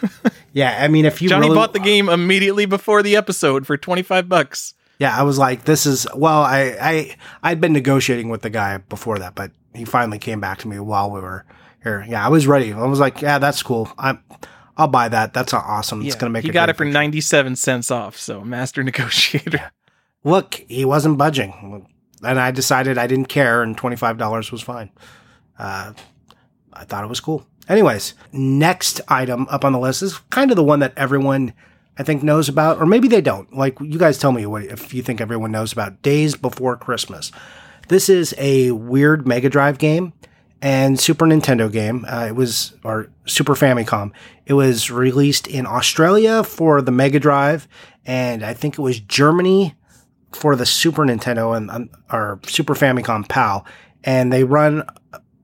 Yeah, 0.52 0.78
I 0.78 0.88
mean, 0.88 1.04
if 1.04 1.22
you 1.22 1.28
Johnny 1.28 1.46
really, 1.46 1.56
bought 1.56 1.72
the 1.72 1.78
game 1.78 2.08
immediately 2.08 2.66
before 2.66 3.02
the 3.02 3.16
episode 3.16 3.66
for 3.66 3.76
25 3.76 4.28
bucks. 4.28 4.74
Yeah, 4.98 5.16
I 5.16 5.22
was 5.22 5.38
like, 5.38 5.64
this 5.64 5.86
is 5.86 6.06
well, 6.14 6.42
I 6.42 6.76
I 6.80 7.16
I'd 7.42 7.60
been 7.60 7.72
negotiating 7.72 8.28
with 8.28 8.42
the 8.42 8.50
guy 8.50 8.76
before 8.76 9.18
that, 9.18 9.34
but 9.34 9.50
he 9.74 9.84
finally 9.84 10.18
came 10.18 10.40
back 10.40 10.58
to 10.58 10.68
me 10.68 10.78
while 10.78 11.10
we 11.10 11.20
were 11.20 11.44
here. 11.82 12.04
Yeah, 12.08 12.24
I 12.24 12.28
was 12.28 12.46
ready. 12.46 12.72
I 12.72 12.86
was 12.86 13.00
like, 13.00 13.20
yeah, 13.20 13.38
that's 13.38 13.62
cool. 13.62 13.90
I'm 13.98 14.22
I'll 14.76 14.88
buy 14.88 15.08
that. 15.08 15.34
That's 15.34 15.52
awesome. 15.52 16.02
It's 16.02 16.14
gonna 16.16 16.30
make. 16.30 16.44
he 16.44 16.50
got 16.50 16.68
it 16.68 16.76
for 16.76 16.84
97 16.84 17.56
cents 17.56 17.90
off, 17.90 18.16
so 18.16 18.42
master 18.42 18.82
negotiator. 18.84 19.70
Look, 20.24 20.64
he 20.68 20.84
wasn't 20.84 21.18
budging, 21.18 21.86
and 22.22 22.40
I 22.40 22.50
decided 22.52 22.96
I 22.96 23.06
didn't 23.06 23.26
care, 23.26 23.62
and 23.62 23.76
twenty 23.76 23.96
five 23.96 24.18
dollars 24.18 24.52
was 24.52 24.62
fine. 24.62 24.90
Uh, 25.58 25.92
I 26.72 26.84
thought 26.84 27.04
it 27.04 27.08
was 27.08 27.20
cool. 27.20 27.46
Anyways, 27.68 28.14
next 28.32 29.00
item 29.08 29.46
up 29.50 29.64
on 29.64 29.72
the 29.72 29.78
list 29.78 30.02
is 30.02 30.18
kind 30.30 30.50
of 30.50 30.56
the 30.56 30.64
one 30.64 30.80
that 30.80 30.94
everyone 30.96 31.52
I 31.98 32.02
think 32.02 32.22
knows 32.22 32.48
about, 32.48 32.78
or 32.78 32.86
maybe 32.86 33.08
they 33.08 33.20
don't. 33.20 33.52
Like 33.54 33.78
you 33.80 33.98
guys 33.98 34.18
tell 34.18 34.32
me 34.32 34.46
what 34.46 34.64
if 34.64 34.94
you 34.94 35.02
think 35.02 35.20
everyone 35.20 35.52
knows 35.52 35.72
about 35.72 36.02
Daze 36.02 36.34
Before 36.36 36.76
Christmas. 36.76 37.30
This 37.88 38.08
is 38.08 38.34
a 38.38 38.70
weird 38.70 39.26
Mega 39.26 39.50
Drive 39.50 39.78
game 39.78 40.12
and 40.62 40.98
Super 40.98 41.26
Nintendo 41.26 41.70
game. 41.70 42.06
Uh, 42.08 42.26
it 42.28 42.36
was 42.36 42.74
or 42.84 43.10
Super 43.26 43.54
Famicom. 43.54 44.12
It 44.46 44.54
was 44.54 44.90
released 44.90 45.48
in 45.48 45.66
Australia 45.66 46.44
for 46.44 46.80
the 46.80 46.92
Mega 46.92 47.18
Drive, 47.18 47.68
and 48.06 48.44
I 48.44 48.54
think 48.54 48.78
it 48.78 48.82
was 48.82 49.00
Germany 49.00 49.74
for 50.30 50.56
the 50.56 50.64
Super 50.64 51.02
Nintendo 51.02 51.54
and 51.54 51.70
um, 51.70 51.90
or 52.10 52.40
Super 52.46 52.74
Famicom 52.74 53.28
PAL, 53.28 53.66
and 54.04 54.32
they 54.32 54.44
run 54.44 54.84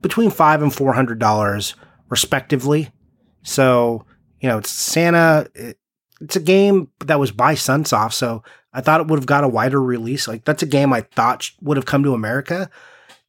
between 0.01 0.31
five 0.31 0.63
and 0.63 0.73
four 0.73 0.93
hundred 0.93 1.19
dollars 1.19 1.75
respectively. 2.07 2.89
So 3.43 4.05
you 4.39 4.47
know, 4.47 4.57
it's 4.57 4.71
Santa. 4.71 5.49
It, 5.53 5.77
it's 6.21 6.35
a 6.35 6.41
game 6.41 6.89
that 7.05 7.19
was 7.19 7.31
by 7.31 7.55
Sunsoft, 7.55 8.13
so 8.13 8.43
I 8.73 8.81
thought 8.81 9.01
it 9.01 9.07
would 9.07 9.19
have 9.19 9.25
got 9.25 9.43
a 9.43 9.49
wider 9.49 9.81
release. 9.81 10.27
Like 10.29 10.45
that's 10.45 10.63
a 10.63 10.67
game 10.67 10.93
I 10.93 11.01
thought 11.01 11.51
would 11.61 11.77
have 11.77 11.85
come 11.85 12.03
to 12.03 12.13
America, 12.13 12.69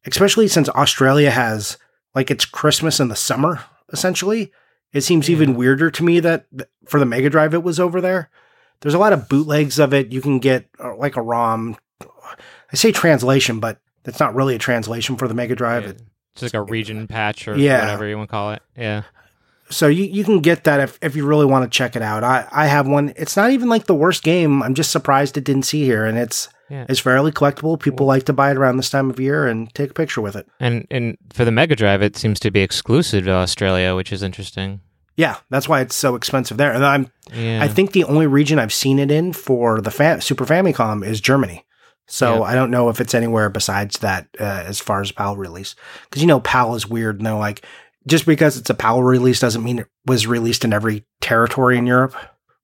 especially 0.07 0.47
since 0.47 0.69
Australia 0.69 1.31
has 1.31 1.79
like 2.15 2.31
it's 2.31 2.45
Christmas 2.45 3.01
in 3.01 3.09
the 3.09 3.17
summer 3.17 3.65
essentially. 3.93 4.53
It 4.93 5.03
seems 5.03 5.31
even 5.31 5.55
weirder 5.55 5.91
to 5.93 6.03
me 6.05 6.19
that 6.21 6.47
for 6.87 6.99
the 6.99 7.07
Mega 7.07 7.31
Drive 7.31 7.55
it 7.55 7.63
was 7.63 7.79
over 7.81 8.01
there. 8.01 8.29
There's 8.81 8.95
a 8.95 8.99
lot 8.99 9.13
of 9.13 9.29
bootlegs 9.29 9.79
of 9.79 9.93
it. 9.95 10.11
You 10.13 10.21
can 10.21 10.39
get 10.39 10.67
uh, 10.83 10.97
like 10.97 11.17
a 11.17 11.23
ROM. 11.23 11.77
I 12.73 12.77
say 12.77 12.93
translation, 12.93 13.61
but 13.61 13.79
that's 14.05 14.21
not 14.21 14.35
really 14.35 14.55
a 14.55 14.59
translation 14.59 15.17
for 15.17 15.29
the 15.29 15.35
Mega 15.35 15.55
Drive. 15.55 15.85
It- 15.85 16.03
It's 16.33 16.43
like 16.43 16.55
a 16.55 16.63
region 16.63 17.07
patch 17.07 17.47
or 17.49 17.57
Yeah. 17.57 17.81
whatever 17.81 18.07
you 18.09 18.17
want 18.17 18.29
to 18.29 18.33
call 18.33 18.53
it. 18.53 18.63
Yeah. 18.77 19.03
so 19.69 19.87
you, 19.87 20.05
you 20.05 20.25
can 20.25 20.41
get 20.41 20.65
that 20.65 20.81
if, 20.81 20.99
if 21.03 21.15
you 21.15 21.25
really 21.27 21.47
want 21.47 21.65
to 21.71 21.77
check 21.77 21.95
it 21.95 22.03
out. 22.03 22.25
I, 22.25 22.49
I 22.51 22.67
have 22.67 22.89
one. 22.89 23.13
It's 23.17 23.37
not 23.37 23.51
even 23.51 23.69
like 23.69 23.85
the 23.87 23.95
worst 23.95 24.23
game. 24.25 24.63
I'm 24.63 24.75
just 24.75 24.91
surprised 24.91 25.37
it 25.37 25.45
didn't 25.45 25.63
see 25.65 25.85
here, 25.85 26.05
and 26.07 26.17
it's 26.19 26.49
Yeah. 26.71 26.87
it's 26.89 27.01
fairly 27.01 27.33
collectible. 27.33 27.79
People 27.81 28.07
like 28.07 28.25
to 28.25 28.33
buy 28.33 28.51
it 28.53 28.57
around 28.57 28.77
this 28.77 28.91
time 28.91 29.11
of 29.11 29.19
year 29.19 29.47
and 29.49 29.73
take 29.75 29.91
a 29.91 29.95
picture 29.95 30.21
with 30.21 30.37
it. 30.37 30.47
And 30.61 30.87
and 30.91 31.17
for 31.33 31.45
the 31.45 31.51
Mega 31.51 31.75
Drive, 31.77 32.01
it 32.03 32.17
seems 32.17 32.39
to 32.41 32.51
be 32.51 32.61
exclusive 32.61 33.25
to 33.25 33.33
Australia, 33.33 33.95
which 33.97 34.13
is 34.13 34.23
interesting. 34.23 34.81
Yeah, 35.17 35.37
that's 35.51 35.69
why 35.69 35.81
it's 35.81 35.97
so 35.97 36.15
expensive 36.15 36.57
there. 36.57 36.73
And 36.73 36.85
I'm 36.87 37.11
Yeah. 37.35 37.61
I 37.63 37.69
think 37.69 37.93
the 37.93 38.05
only 38.05 38.27
region 38.27 38.59
I've 38.59 38.73
seen 38.73 38.99
it 38.99 39.11
in 39.11 39.33
for 39.33 39.81
the 39.81 39.91
fa- 39.91 40.21
Super 40.21 40.47
Famicom 40.47 41.05
is 41.05 41.21
Germany. 41.21 41.65
So 42.07 42.37
Yeah. 42.37 42.43
I 42.43 42.55
don't 42.55 42.71
know 42.71 42.89
if 42.89 43.01
it's 43.01 43.15
anywhere 43.15 43.51
besides 43.51 43.99
that 43.99 44.29
uh, 44.41 44.45
as 44.67 44.81
far 44.81 45.01
as 45.03 45.13
PAL 45.13 45.37
release. 45.37 45.75
Because 46.09 46.23
you 46.23 46.29
know 46.29 46.41
PAL 46.41 46.75
is 46.77 46.89
weird. 46.89 47.17
And 47.19 47.27
they're 47.27 47.35
like, 47.35 47.65
just 48.07 48.25
because 48.27 48.57
it's 48.57 48.71
a 48.71 48.75
PAL 48.75 49.03
release 49.03 49.41
doesn't 49.41 49.63
mean 49.65 49.81
it 49.81 49.87
was 50.07 50.27
released 50.27 50.65
in 50.65 50.73
every 50.73 51.05
territory 51.21 51.77
in 51.77 51.87
Europe 51.87 52.15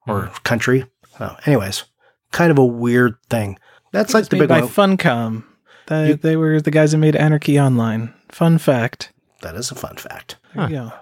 or 0.07 0.31
country. 0.45 0.87
So, 1.19 1.37
anyways, 1.45 1.85
kind 2.33 2.51
of 2.51 2.59
a 2.59 2.65
weird 2.65 3.17
thing. 3.29 3.59
That's 3.97 4.15
like 4.15 4.29
the 4.29 4.39
big 4.39 4.49
by 4.49 4.61
one. 4.61 4.69
Funcom. 4.69 5.45
They, 5.87 6.09
You- 6.09 6.15
they 6.17 6.37
were 6.37 6.61
the 6.61 6.71
guys 6.71 6.93
that 6.93 6.99
made 6.99 7.17
Anarchy 7.17 7.59
Online. 7.61 8.13
Fun 8.31 8.59
fact. 8.59 9.13
That 9.43 9.55
is 9.55 9.71
a 9.71 9.75
fun 9.75 9.97
fact. 9.97 10.37
There 10.55 10.71
you. 10.71 10.93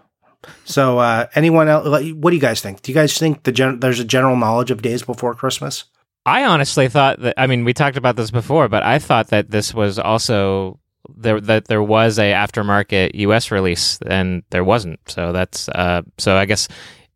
So, 0.65 0.99
uh, 0.99 1.27
anyone 1.35 1.69
else? 1.69 1.87
What 2.13 2.31
do 2.31 2.37
you 2.37 2.41
guys 2.41 2.61
think? 2.61 2.83
Do 2.83 2.93
you 2.93 2.95
guys 2.95 3.17
think 3.17 3.45
the 3.45 3.53
gen- 3.53 3.81
there's 3.81 4.01
a 4.01 4.05
general 4.05 4.37
knowledge 4.37 4.71
of 4.71 4.83
Daze 4.83 5.03
Before 5.03 5.35
Christmas? 5.35 5.85
I 6.27 6.45
honestly 6.45 6.89
thought 6.89 7.21
that. 7.21 7.35
I 7.39 7.47
mean, 7.47 7.65
we 7.65 7.73
talked 7.73 7.97
about 7.97 8.17
this 8.17 8.31
before, 8.31 8.69
but 8.69 8.83
I 8.83 8.99
thought 8.99 9.29
that 9.29 9.51
this 9.51 9.73
was 9.73 9.99
also 9.99 10.81
there 11.17 11.41
that 11.41 11.67
there 11.69 11.83
was 11.83 12.19
a 12.19 12.33
aftermarket 12.33 13.15
U.S. 13.15 13.51
release, 13.51 13.99
and 14.07 14.43
there 14.51 14.65
wasn't. 14.65 15.01
So 15.07 15.33
that's 15.33 15.69
uh. 15.71 16.03
So 16.19 16.37
I 16.37 16.45
guess 16.45 16.69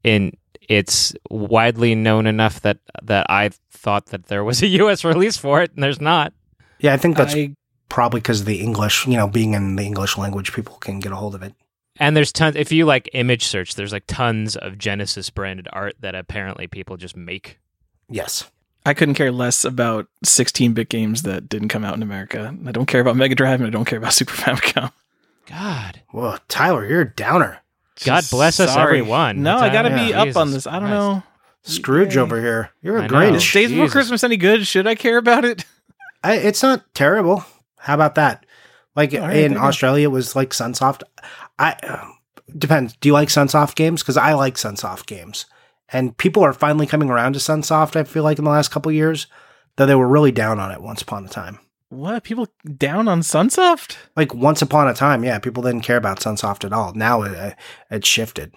in 0.04 0.32
it's 0.68 1.14
widely 1.30 1.94
known 1.94 2.26
enough 2.26 2.60
that 2.60 2.78
that 3.02 3.26
I 3.28 3.50
thought 3.70 4.06
that 4.06 4.26
there 4.26 4.44
was 4.44 4.62
a 4.62 4.66
U.S. 4.82 5.04
release 5.04 5.36
for 5.36 5.62
it, 5.62 5.72
and 5.74 5.82
there's 5.82 6.00
not. 6.00 6.32
Yeah, 6.78 6.94
I 6.94 6.96
think 6.96 7.16
that's 7.16 7.34
I, 7.34 7.54
probably 7.88 8.20
because 8.20 8.44
the 8.44 8.60
English, 8.60 9.06
you 9.06 9.16
know, 9.16 9.26
being 9.26 9.54
in 9.54 9.76
the 9.76 9.84
English 9.84 10.16
language, 10.16 10.52
people 10.52 10.76
can 10.76 11.00
get 11.00 11.12
a 11.12 11.16
hold 11.16 11.34
of 11.34 11.42
it. 11.42 11.54
And 11.98 12.16
there's 12.16 12.30
tons. 12.30 12.54
If 12.54 12.70
you 12.70 12.86
like 12.86 13.10
image 13.12 13.44
search, 13.44 13.74
there's 13.74 13.92
like 13.92 14.04
tons 14.06 14.56
of 14.56 14.78
Genesis 14.78 15.30
branded 15.30 15.66
art 15.72 15.96
that 16.00 16.14
apparently 16.14 16.68
people 16.68 16.96
just 16.96 17.16
make. 17.16 17.58
Yes. 18.08 18.48
I 18.86 18.94
couldn't 18.94 19.16
care 19.16 19.32
less 19.32 19.64
about 19.64 20.06
16 20.24 20.72
bit 20.74 20.88
games 20.88 21.22
that 21.22 21.48
didn't 21.48 21.68
come 21.68 21.84
out 21.84 21.96
in 21.96 22.02
America. 22.02 22.56
I 22.66 22.72
don't 22.72 22.86
care 22.86 23.00
about 23.00 23.16
Mega 23.16 23.34
Drive 23.34 23.60
and 23.60 23.66
I 23.66 23.70
don't 23.70 23.84
care 23.84 23.98
about 23.98 24.12
Super 24.14 24.34
Famicom. 24.34 24.92
God, 25.46 26.02
Whoa, 26.10 26.36
Tyler, 26.46 26.86
you're 26.86 27.00
a 27.00 27.14
downer. 27.14 27.62
God 28.04 28.24
bless 28.30 28.60
us, 28.60 28.72
Sorry. 28.72 28.98
everyone. 28.98 29.42
No, 29.42 29.58
I 29.58 29.68
gotta 29.70 29.90
be 29.90 30.10
Yeah. 30.10 30.22
up 30.22 30.36
on 30.36 30.48
Jesus 30.48 30.64
this. 30.64 30.66
I 30.66 30.72
don't 30.80 30.88
Christ. 30.88 30.92
know. 30.94 31.22
Scrooge 31.62 32.14
Yay. 32.16 32.20
over 32.22 32.40
here. 32.40 32.70
You're 32.82 32.98
a 32.98 33.02
I 33.02 33.06
know. 33.06 33.14
Grinch. 33.14 33.34
Is 33.36 33.52
Daze 33.52 33.68
Before 33.70 33.84
Jesus. 33.86 33.92
Christmas 33.92 34.24
any 34.24 34.36
good? 34.36 34.66
Should 34.66 34.86
I 34.86 34.94
care 34.94 35.18
about 35.18 35.44
it? 35.44 35.64
I, 36.24 36.36
it's 36.36 36.62
not 36.62 36.82
terrible. 36.94 37.44
How 37.78 37.94
about 37.94 38.14
that? 38.16 38.44
Like 38.96 39.12
All 39.14 39.20
right, 39.20 39.36
in 39.36 39.40
there 39.42 39.50
you 39.50 39.54
go. 39.56 39.60
Australia, 39.62 40.04
it 40.08 40.12
was 40.12 40.34
like 40.34 40.50
Sunsoft. 40.50 41.02
I 41.58 41.72
uh, 41.82 42.06
depends. 42.56 42.94
Do 43.00 43.08
you 43.08 43.12
like 43.12 43.28
Sunsoft 43.28 43.74
games? 43.76 44.02
Because 44.02 44.16
I 44.16 44.32
like 44.34 44.54
Sunsoft 44.54 45.06
games, 45.06 45.46
and 45.92 46.16
people 46.16 46.42
are 46.42 46.52
finally 46.52 46.86
coming 46.86 47.08
around 47.10 47.34
to 47.34 47.38
Sunsoft. 47.38 47.94
I 47.96 48.04
feel 48.04 48.24
like 48.24 48.38
in 48.38 48.44
the 48.44 48.50
last 48.50 48.70
couple 48.70 48.90
years, 48.90 49.26
though 49.76 49.86
they 49.86 49.94
were 49.94 50.08
really 50.08 50.32
down 50.32 50.58
on 50.58 50.70
it 50.72 50.80
once 50.82 51.02
upon 51.02 51.24
a 51.24 51.28
time. 51.28 51.58
What? 51.90 52.22
People 52.24 52.48
down 52.76 53.08
on 53.08 53.20
Sunsoft? 53.22 53.96
Like 54.16 54.34
once 54.34 54.60
upon 54.62 54.88
a 54.88 54.94
time, 54.94 55.24
yeah, 55.24 55.38
people 55.38 55.62
didn't 55.62 55.80
care 55.82 55.96
about 55.96 56.20
Sunsoft 56.20 56.64
at 56.64 56.72
all. 56.72 56.92
Now 56.94 57.22
it 57.22 57.34
uh, 57.36 57.54
it 57.90 58.04
shifted. 58.04 58.52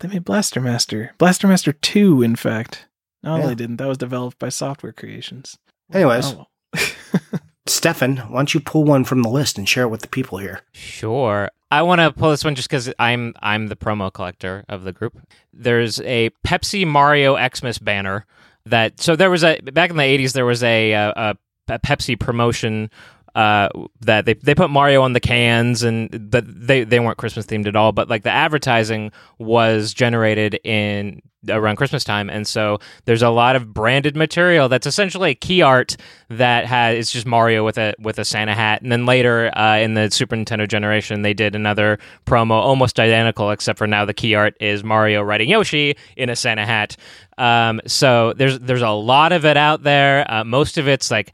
They 0.00 0.08
made 0.08 0.24
Blaster 0.24 0.60
Master. 0.60 1.12
Blaster 1.18 1.46
Master 1.46 1.72
2, 1.72 2.22
in 2.22 2.34
fact. 2.34 2.88
No, 3.22 3.36
Yeah. 3.36 3.46
they 3.46 3.54
didn't. 3.54 3.76
That 3.76 3.86
was 3.86 3.98
developed 3.98 4.38
by 4.40 4.48
Software 4.48 4.92
Creations. 4.92 5.58
Anyways, 5.92 6.32
Oh, 6.32 6.48
well. 6.74 6.80
Stefan, 7.66 8.16
why 8.16 8.38
don't 8.38 8.52
you 8.54 8.58
pull 8.58 8.82
one 8.82 9.04
from 9.04 9.22
the 9.22 9.28
list 9.28 9.56
and 9.58 9.68
share 9.68 9.84
it 9.84 9.88
with 9.88 10.00
the 10.00 10.08
people 10.08 10.38
here? 10.38 10.62
Sure. 10.72 11.48
I 11.70 11.82
want 11.82 12.00
to 12.00 12.10
pull 12.10 12.30
this 12.30 12.44
one 12.44 12.56
just 12.56 12.68
because 12.68 12.92
I'm 12.98 13.34
I'm 13.40 13.68
the 13.68 13.76
promo 13.76 14.12
collector 14.12 14.64
of 14.68 14.82
the 14.82 14.92
group. 14.92 15.16
There's 15.52 16.00
a 16.00 16.30
Pepsi 16.44 16.84
Mario 16.86 17.36
Xmas 17.54 17.78
banner 17.78 18.26
that 18.66 19.00
so 19.00 19.14
there 19.14 19.30
was 19.30 19.44
a 19.44 19.60
back 19.60 19.90
in 19.90 19.96
the 19.96 20.02
80s 20.02 20.32
there 20.32 20.44
was 20.44 20.62
a 20.64 20.92
a, 20.92 21.08
a, 21.10 21.12
a 21.16 21.36
Pepsi 21.68 22.18
promotion 22.18 22.90
uh, 23.34 23.68
that 24.00 24.26
they 24.26 24.34
they 24.34 24.54
put 24.54 24.70
Mario 24.70 25.02
on 25.02 25.14
the 25.14 25.20
cans 25.20 25.82
and 25.82 26.30
but 26.30 26.44
they 26.46 26.84
they 26.84 27.00
weren't 27.00 27.18
Christmas 27.18 27.46
themed 27.46 27.66
at 27.66 27.76
all. 27.76 27.92
But 27.92 28.10
like 28.10 28.24
the 28.24 28.30
advertising 28.30 29.10
was 29.38 29.94
generated 29.94 30.60
in 30.64 31.22
around 31.48 31.76
Christmas 31.76 32.04
time, 32.04 32.28
and 32.28 32.46
so 32.46 32.78
there's 33.06 33.22
a 33.22 33.30
lot 33.30 33.56
of 33.56 33.72
branded 33.72 34.16
material 34.16 34.68
that's 34.68 34.86
essentially 34.86 35.34
key 35.34 35.62
art 35.62 35.96
that 36.28 36.66
has 36.66 36.98
it's 36.98 37.10
just 37.10 37.24
Mario 37.24 37.64
with 37.64 37.78
a 37.78 37.94
with 37.98 38.18
a 38.18 38.24
Santa 38.24 38.54
hat. 38.54 38.82
And 38.82 38.92
then 38.92 39.06
later 39.06 39.50
uh, 39.56 39.78
in 39.78 39.94
the 39.94 40.10
Super 40.10 40.36
Nintendo 40.36 40.68
generation, 40.68 41.22
they 41.22 41.34
did 41.34 41.54
another 41.56 41.98
promo 42.26 42.52
almost 42.52 43.00
identical, 43.00 43.50
except 43.50 43.78
for 43.78 43.86
now 43.86 44.04
the 44.04 44.14
key 44.14 44.34
art 44.34 44.54
is 44.60 44.84
Mario 44.84 45.22
riding 45.22 45.48
Yoshi 45.48 45.96
in 46.18 46.28
a 46.28 46.36
Santa 46.36 46.66
hat. 46.66 46.98
Um, 47.38 47.80
so 47.86 48.34
there's 48.34 48.58
there's 48.60 48.82
a 48.82 48.90
lot 48.90 49.32
of 49.32 49.46
it 49.46 49.56
out 49.56 49.84
there. 49.84 50.30
Uh, 50.30 50.44
most 50.44 50.76
of 50.76 50.86
it's 50.86 51.10
like 51.10 51.32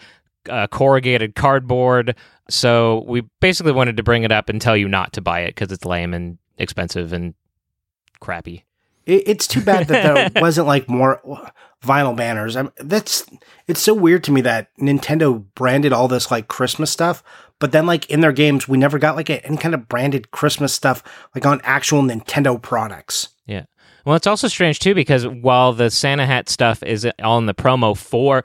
uh, 0.49 0.67
corrugated 0.69 1.35
cardboard. 1.35 2.17
So 2.51 3.05
we 3.07 3.23
basically 3.41 3.73
wanted 3.73 3.97
to 3.99 4.03
bring 4.03 4.25
it 4.25 4.33
up 4.33 4.49
and 4.49 4.61
tell 4.61 4.77
you 4.77 4.89
not 4.89 5.13
to 5.15 5.21
buy 5.21 5.41
it 5.41 5.55
because 5.55 5.71
it's 5.73 5.85
lame 5.85 6.15
and 6.15 6.39
expensive 6.57 7.13
and 7.13 7.35
crappy. 8.21 8.65
It, 9.07 9.25
it's 9.27 9.47
too 9.47 9.63
bad 9.63 9.89
that 9.89 10.33
there 10.33 10.43
wasn't 10.43 10.67
like 10.67 10.89
more 10.89 11.21
vinyl 11.83 12.17
banners. 12.17 12.57
I 12.57 12.69
that's 12.79 13.25
it's 13.67 13.81
so 13.81 13.95
weird 13.95 14.25
to 14.25 14.33
me 14.33 14.41
that 14.43 14.69
Nintendo 14.79 15.45
branded 15.55 15.93
all 15.93 16.09
this 16.09 16.31
like 16.31 16.49
Christmas 16.49 16.91
stuff, 16.91 17.23
But 17.59 17.73
then, 17.73 17.87
like 17.87 18.09
in 18.11 18.21
their 18.21 18.33
games, 18.33 18.69
we 18.69 18.79
never 18.79 18.99
got 18.99 19.17
like 19.17 19.31
a, 19.31 19.45
any 19.45 19.57
kind 19.57 19.75
of 19.75 19.89
branded 19.89 20.31
Christmas 20.31 20.73
stuff, 20.73 21.03
like 21.35 21.47
on 21.47 21.61
actual 21.65 22.03
Nintendo 22.03 22.61
products. 22.61 23.29
Yeah. 23.47 23.65
Well, 24.05 24.17
it's 24.17 24.27
also 24.27 24.49
strange 24.49 24.79
too 24.79 24.95
because 24.95 25.27
while 25.27 25.73
the 25.73 25.91
Santa 25.91 26.27
hat 26.27 26.49
stuff 26.49 26.83
is 26.83 27.07
all 27.23 27.39
in 27.39 27.47
the 27.47 27.55
promo 27.55 27.97
for 27.97 28.45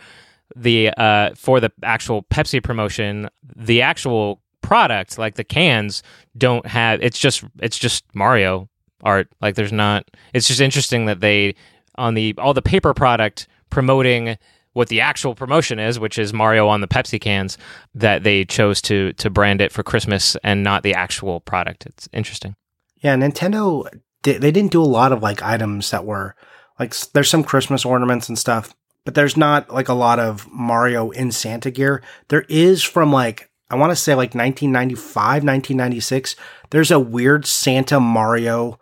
the 0.55 0.91
uh 0.97 1.33
for 1.35 1.59
the 1.59 1.71
actual 1.83 2.23
Pepsi 2.23 2.61
promotion, 2.63 3.29
the 3.55 3.81
actual 3.81 4.41
product 4.61 5.17
like 5.17 5.35
the 5.35 5.43
cans 5.43 6.01
don't 6.37 6.65
have 6.65 7.01
it's 7.01 7.19
just 7.19 7.43
it's 7.59 7.77
just 7.77 8.05
Mario 8.13 8.69
art. 9.03 9.27
Like 9.41 9.55
there's 9.55 9.71
not 9.71 10.09
it's 10.33 10.47
just 10.47 10.61
interesting 10.61 11.05
that 11.05 11.19
they 11.19 11.55
on 11.95 12.13
the 12.13 12.33
all 12.37 12.53
the 12.53 12.61
paper 12.61 12.93
product 12.93 13.47
promoting 13.69 14.37
what 14.73 14.89
the 14.89 15.01
actual 15.01 15.35
promotion 15.35 15.79
is, 15.79 15.99
which 15.99 16.17
is 16.17 16.33
Mario 16.33 16.67
on 16.67 16.81
the 16.81 16.87
Pepsi 16.87 17.21
cans, 17.21 17.57
that 17.93 18.23
they 18.23 18.45
chose 18.45 18.81
to 18.83 19.13
to 19.13 19.29
brand 19.29 19.61
it 19.61 19.71
for 19.71 19.83
Christmas 19.83 20.35
and 20.43 20.63
not 20.63 20.83
the 20.83 20.93
actual 20.93 21.39
product. 21.39 21.85
It's 21.85 22.09
interesting. 22.11 22.55
Yeah, 22.97 23.15
Nintendo 23.15 23.87
they 24.23 24.51
didn't 24.51 24.71
do 24.71 24.81
a 24.81 24.85
lot 24.85 25.11
of 25.11 25.21
like 25.21 25.43
items 25.43 25.91
that 25.91 26.05
were 26.05 26.35
like 26.79 26.95
there's 27.11 27.29
some 27.29 27.43
Christmas 27.43 27.85
ornaments 27.85 28.29
and 28.29 28.39
stuff, 28.39 28.73
but 29.05 29.15
there's 29.15 29.37
not 29.37 29.73
like 29.73 29.89
a 29.89 29.93
lot 29.93 30.19
of 30.19 30.49
Mario 30.51 31.11
in 31.11 31.31
Santa 31.31 31.71
gear. 31.71 32.01
There 32.29 32.45
is 32.49 32.83
from 32.83 33.11
like 33.11 33.49
I 33.69 33.75
want 33.75 33.91
to 33.91 33.95
say 33.95 34.13
like 34.13 34.35
1995, 34.35 35.43
1996. 35.43 36.35
There's 36.69 36.91
a 36.91 36.99
weird 36.99 37.45
Santa 37.45 37.99
Mario 37.99 38.79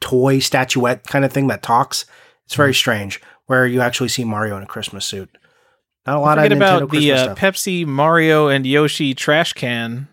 toy 0.00 0.38
statuette 0.38 1.04
kind 1.06 1.24
of 1.24 1.32
thing 1.32 1.48
that 1.48 1.62
talks. 1.62 2.04
It's 2.46 2.54
very 2.54 2.70
mm-hmm. 2.70 2.76
strange 2.76 3.20
where 3.46 3.66
you 3.66 3.80
actually 3.80 4.08
see 4.08 4.24
Mario 4.24 4.56
in 4.56 4.62
a 4.62 4.66
Christmas 4.66 5.04
suit. 5.04 5.36
Not 6.06 6.16
a 6.16 6.20
lot 6.20 6.38
of 6.38 6.44
Nintendo 6.44 6.56
about 6.56 6.88
Christmas 6.88 7.22
the 7.22 7.30
uh, 7.30 7.34
Pepsi, 7.34 7.86
Mario, 7.86 8.48
and 8.48 8.64
Yoshi 8.64 9.14
trash 9.14 9.52
can 9.52 10.08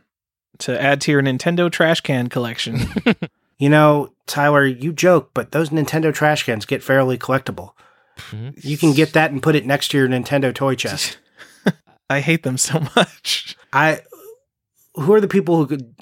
to 0.60 0.82
add 0.82 1.02
to 1.02 1.12
your 1.12 1.22
Nintendo 1.22 1.72
trash 1.72 2.02
can 2.02 2.30
collection. 2.30 2.80
you 3.58 3.70
know, 3.70 4.12
Tyler, 4.26 4.66
you 4.66 4.92
joke, 4.92 5.32
but 5.34 5.52
those 5.52 5.70
Nintendo 5.70 6.14
trash 6.14 6.44
cans 6.44 6.66
get 6.66 6.84
fairly 6.84 7.18
collectible. 7.18 7.72
Mm-hmm. 8.18 8.50
You 8.62 8.78
can 8.78 8.94
get 8.94 9.14
that 9.14 9.32
and 9.32 9.42
put 9.42 9.56
it 9.56 9.66
next 9.66 9.90
to 9.90 9.98
your 9.98 10.08
Nintendo 10.08 10.54
toy 10.54 10.76
chest. 10.76 11.18
I 12.10 12.20
hate 12.20 12.44
them 12.44 12.58
so 12.58 12.82
much. 12.96 13.56
I. 13.72 14.02
Who 14.96 15.14
are 15.14 15.22
the 15.22 15.28
people 15.28 15.58
who 15.58 15.68
could? 15.68 15.96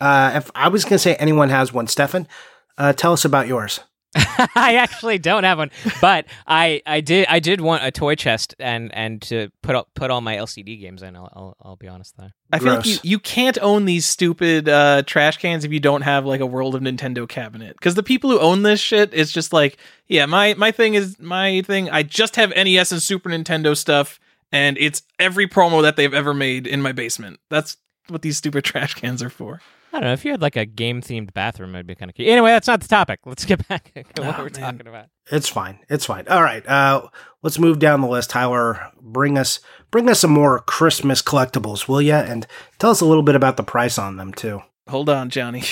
Uh, 0.00 0.32
if 0.34 0.50
I 0.54 0.68
was 0.68 0.84
going 0.84 0.94
to 0.94 0.98
say 0.98 1.14
anyone 1.14 1.48
has 1.48 1.72
one, 1.72 1.86
Stefan, 1.86 2.28
uh, 2.76 2.92
tell 2.92 3.12
us 3.12 3.24
about 3.24 3.46
yours. 3.46 3.80
I 4.54 4.76
actually 4.76 5.18
don't 5.18 5.44
have 5.44 5.58
one, 5.58 5.70
but 6.00 6.26
I, 6.46 6.82
I 6.86 7.00
did 7.00 7.26
I 7.28 7.40
did 7.40 7.60
want 7.60 7.84
a 7.84 7.90
toy 7.90 8.14
chest 8.14 8.54
and 8.58 8.94
and 8.94 9.20
to 9.22 9.50
put 9.62 9.74
all, 9.74 9.88
put 9.94 10.10
all 10.10 10.20
my 10.20 10.36
LCD 10.36 10.80
games 10.80 11.02
in. 11.02 11.16
I'll 11.16 11.30
I'll, 11.32 11.56
I'll 11.60 11.76
be 11.76 11.88
honest 11.88 12.16
there. 12.16 12.32
I 12.52 12.58
feel 12.60 12.74
like 12.74 12.86
you, 12.86 12.98
you 13.02 13.18
can't 13.18 13.58
own 13.60 13.84
these 13.84 14.06
stupid 14.06 14.68
uh, 14.68 15.02
trash 15.04 15.38
cans 15.38 15.64
if 15.64 15.72
you 15.72 15.80
don't 15.80 16.02
have 16.02 16.24
like 16.24 16.40
a 16.40 16.46
World 16.46 16.76
of 16.76 16.82
Nintendo 16.82 17.28
cabinet. 17.28 17.74
Because 17.76 17.96
the 17.96 18.02
people 18.02 18.30
who 18.30 18.38
own 18.38 18.62
this 18.62 18.80
shit, 18.80 19.10
it's 19.12 19.32
just 19.32 19.52
like, 19.52 19.76
yeah, 20.06 20.26
my 20.26 20.54
my 20.54 20.70
thing 20.70 20.94
is 20.94 21.18
my 21.18 21.62
thing. 21.62 21.90
I 21.90 22.04
just 22.04 22.36
have 22.36 22.50
NES 22.50 22.92
and 22.92 23.02
Super 23.02 23.30
Nintendo 23.30 23.76
stuff, 23.76 24.20
and 24.52 24.78
it's 24.78 25.02
every 25.18 25.48
promo 25.48 25.82
that 25.82 25.96
they've 25.96 26.14
ever 26.14 26.34
made 26.34 26.66
in 26.66 26.80
my 26.80 26.92
basement. 26.92 27.40
That's 27.50 27.76
what 28.08 28.22
these 28.22 28.36
stupid 28.36 28.64
trash 28.64 28.94
cans 28.94 29.22
are 29.22 29.30
for. 29.30 29.60
I 29.94 30.00
don't 30.00 30.08
know. 30.08 30.12
If 30.12 30.24
you 30.24 30.32
had 30.32 30.42
like 30.42 30.56
a 30.56 30.66
game 30.66 31.02
themed 31.02 31.32
bathroom, 31.34 31.72
it'd 31.76 31.86
be 31.86 31.94
kind 31.94 32.10
of 32.10 32.16
cute. 32.16 32.28
Anyway, 32.28 32.50
that's 32.50 32.66
not 32.66 32.80
the 32.80 32.88
topic. 32.88 33.20
Let's 33.26 33.44
get 33.44 33.66
back 33.68 33.92
to 33.94 34.22
what 34.22 34.40
oh, 34.40 34.42
we're 34.42 34.50
man. 34.50 34.50
talking 34.50 34.88
about. 34.88 35.06
It's 35.30 35.48
fine. 35.48 35.78
It's 35.88 36.04
fine. 36.04 36.26
All 36.26 36.42
right. 36.42 36.66
Uh, 36.66 37.06
let's 37.42 37.58
move 37.60 37.78
down 37.78 38.00
the 38.02 38.08
list. 38.08 38.30
Tyler, 38.30 38.90
bring 39.00 39.38
us 39.38 39.60
bring 39.90 40.10
us 40.10 40.20
some 40.20 40.32
more 40.32 40.58
Christmas 40.58 41.22
collectibles, 41.22 41.88
will 41.88 42.02
you? 42.02 42.12
And 42.12 42.46
tell 42.78 42.90
us 42.90 43.00
a 43.00 43.06
little 43.06 43.22
bit 43.22 43.36
about 43.36 43.56
the 43.56 43.62
price 43.62 43.96
on 43.96 44.16
them 44.16 44.34
too. 44.34 44.62
Hold 44.88 45.08
on, 45.08 45.30
Johnny. 45.30 45.62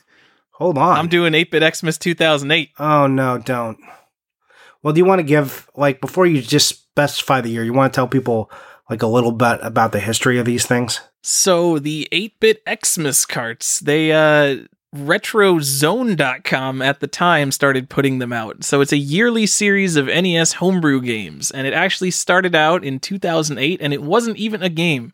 Hold 0.52 0.78
on. 0.78 0.96
I'm 0.96 1.08
doing 1.08 1.34
8-bit 1.34 1.76
Xmas 1.76 1.98
2008. 1.98 2.70
Oh 2.78 3.06
no, 3.06 3.38
don't. 3.38 3.78
Well, 4.82 4.94
do 4.94 4.98
you 4.98 5.04
want 5.04 5.18
to 5.18 5.24
give 5.24 5.68
like 5.76 6.00
before 6.00 6.26
you 6.26 6.40
just 6.40 6.68
specify 6.68 7.42
the 7.42 7.50
year? 7.50 7.62
You 7.62 7.74
want 7.74 7.92
to 7.92 7.96
tell 7.96 8.08
people 8.08 8.50
like 8.88 9.02
a 9.02 9.06
little 9.06 9.32
bit 9.32 9.58
about 9.62 9.92
the 9.92 10.00
history 10.00 10.38
of 10.38 10.46
these 10.46 10.64
things? 10.64 11.00
So 11.28 11.80
the 11.80 12.06
8-bit 12.12 12.62
Xmas 12.84 13.26
carts, 13.26 13.80
they 13.80 14.12
uh 14.12 14.58
retrozone.com 14.94 16.80
at 16.80 17.00
the 17.00 17.08
time 17.08 17.50
started 17.50 17.90
putting 17.90 18.20
them 18.20 18.32
out. 18.32 18.62
So 18.62 18.80
it's 18.80 18.92
a 18.92 18.96
yearly 18.96 19.44
series 19.44 19.96
of 19.96 20.06
NES 20.06 20.52
homebrew 20.52 21.02
games 21.02 21.50
and 21.50 21.66
it 21.66 21.72
actually 21.72 22.12
started 22.12 22.54
out 22.54 22.84
in 22.84 23.00
2008 23.00 23.80
and 23.82 23.92
it 23.92 24.04
wasn't 24.04 24.36
even 24.36 24.62
a 24.62 24.68
game. 24.68 25.12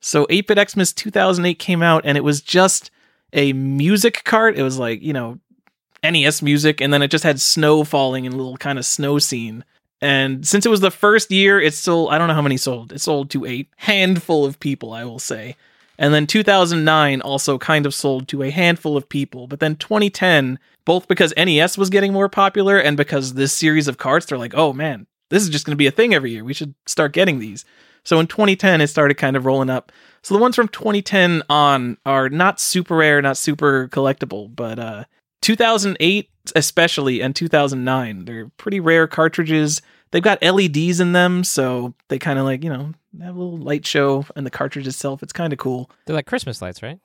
So 0.00 0.24
8-bit 0.30 0.70
Xmas 0.70 0.94
2008 0.94 1.58
came 1.58 1.82
out 1.82 2.06
and 2.06 2.16
it 2.16 2.24
was 2.24 2.40
just 2.40 2.90
a 3.34 3.52
music 3.52 4.24
cart. 4.24 4.56
It 4.56 4.62
was 4.62 4.78
like, 4.78 5.02
you 5.02 5.12
know, 5.12 5.40
NES 6.02 6.40
music 6.40 6.80
and 6.80 6.90
then 6.90 7.02
it 7.02 7.10
just 7.10 7.24
had 7.24 7.38
snow 7.38 7.84
falling 7.84 8.24
and 8.24 8.34
a 8.34 8.38
little 8.38 8.56
kind 8.56 8.78
of 8.78 8.86
snow 8.86 9.18
scene. 9.18 9.62
And 10.00 10.46
since 10.46 10.64
it 10.64 10.70
was 10.70 10.80
the 10.80 10.90
first 10.90 11.30
year, 11.30 11.60
it 11.60 11.74
sold, 11.74 12.10
I 12.10 12.18
don't 12.18 12.28
know 12.28 12.34
how 12.34 12.42
many 12.42 12.56
sold. 12.56 12.92
It 12.92 13.00
sold 13.00 13.30
to 13.30 13.44
a 13.44 13.68
handful 13.76 14.44
of 14.44 14.58
people, 14.60 14.92
I 14.92 15.04
will 15.04 15.18
say. 15.18 15.56
And 15.98 16.14
then 16.14 16.26
2009 16.26 17.20
also 17.20 17.58
kind 17.58 17.84
of 17.84 17.94
sold 17.94 18.26
to 18.28 18.42
a 18.42 18.50
handful 18.50 18.96
of 18.96 19.08
people. 19.08 19.46
But 19.46 19.60
then 19.60 19.76
2010, 19.76 20.58
both 20.86 21.06
because 21.06 21.34
NES 21.36 21.76
was 21.76 21.90
getting 21.90 22.12
more 22.12 22.30
popular 22.30 22.78
and 22.78 22.96
because 22.96 23.34
this 23.34 23.52
series 23.52 23.86
of 23.86 23.98
carts, 23.98 24.26
they're 24.26 24.38
like, 24.38 24.54
oh 24.54 24.72
man, 24.72 25.06
this 25.28 25.42
is 25.42 25.50
just 25.50 25.66
going 25.66 25.72
to 25.72 25.76
be 25.76 25.86
a 25.86 25.92
thing 25.92 26.14
every 26.14 26.30
year. 26.30 26.42
We 26.42 26.54
should 26.54 26.74
start 26.86 27.12
getting 27.12 27.38
these. 27.38 27.66
So 28.02 28.18
in 28.18 28.26
2010, 28.26 28.80
it 28.80 28.86
started 28.86 29.18
kind 29.18 29.36
of 29.36 29.44
rolling 29.44 29.68
up. 29.68 29.92
So 30.22 30.34
the 30.34 30.40
ones 30.40 30.56
from 30.56 30.68
2010 30.68 31.42
on 31.50 31.98
are 32.06 32.30
not 32.30 32.60
super 32.60 32.96
rare, 32.96 33.20
not 33.20 33.36
super 33.36 33.88
collectible, 33.88 34.54
but 34.54 34.78
uh, 34.78 35.04
2008 35.42 36.28
especially 36.54 37.20
and 37.20 37.36
2009 37.36 38.24
they're 38.24 38.48
pretty 38.56 38.80
rare 38.80 39.06
cartridges 39.06 39.82
they've 40.10 40.22
got 40.22 40.42
leds 40.42 41.00
in 41.00 41.12
them 41.12 41.44
so 41.44 41.94
they 42.08 42.18
kind 42.18 42.38
of 42.38 42.44
like 42.44 42.64
you 42.64 42.70
know 42.70 42.92
have 43.20 43.36
a 43.36 43.38
little 43.38 43.58
light 43.58 43.86
show 43.86 44.24
and 44.36 44.46
the 44.46 44.50
cartridge 44.50 44.86
itself 44.86 45.22
it's 45.22 45.32
kind 45.32 45.52
of 45.52 45.58
cool 45.58 45.90
they're 46.06 46.16
like 46.16 46.26
christmas 46.26 46.62
lights 46.62 46.82
right 46.82 46.98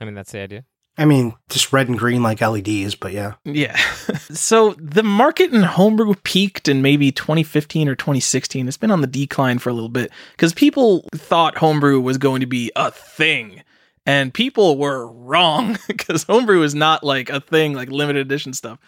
i 0.00 0.04
mean 0.04 0.14
that's 0.14 0.32
the 0.32 0.40
idea 0.40 0.64
I 0.98 1.06
mean, 1.06 1.34
just 1.48 1.72
red 1.72 1.88
and 1.88 1.98
green 1.98 2.22
like 2.22 2.42
LEDs, 2.42 2.94
but 2.94 3.12
yeah. 3.12 3.34
Yeah. 3.44 3.76
so 4.30 4.74
the 4.74 5.02
market 5.02 5.52
in 5.52 5.62
homebrew 5.62 6.14
peaked 6.22 6.68
in 6.68 6.82
maybe 6.82 7.10
2015 7.10 7.88
or 7.88 7.94
2016. 7.94 8.68
It's 8.68 8.76
been 8.76 8.90
on 8.90 9.00
the 9.00 9.06
decline 9.06 9.58
for 9.58 9.70
a 9.70 9.72
little 9.72 9.88
bit 9.88 10.10
because 10.32 10.52
people 10.52 11.08
thought 11.14 11.56
homebrew 11.56 12.00
was 12.00 12.18
going 12.18 12.40
to 12.40 12.46
be 12.46 12.70
a 12.76 12.90
thing 12.90 13.62
and 14.06 14.32
people 14.32 14.78
were 14.78 15.06
wrong 15.06 15.78
because 15.86 16.24
homebrew 16.24 16.62
is 16.62 16.74
not 16.74 17.04
like 17.04 17.30
a 17.30 17.40
thing 17.40 17.74
like 17.74 17.90
limited 17.90 18.20
edition 18.20 18.52
stuff. 18.52 18.78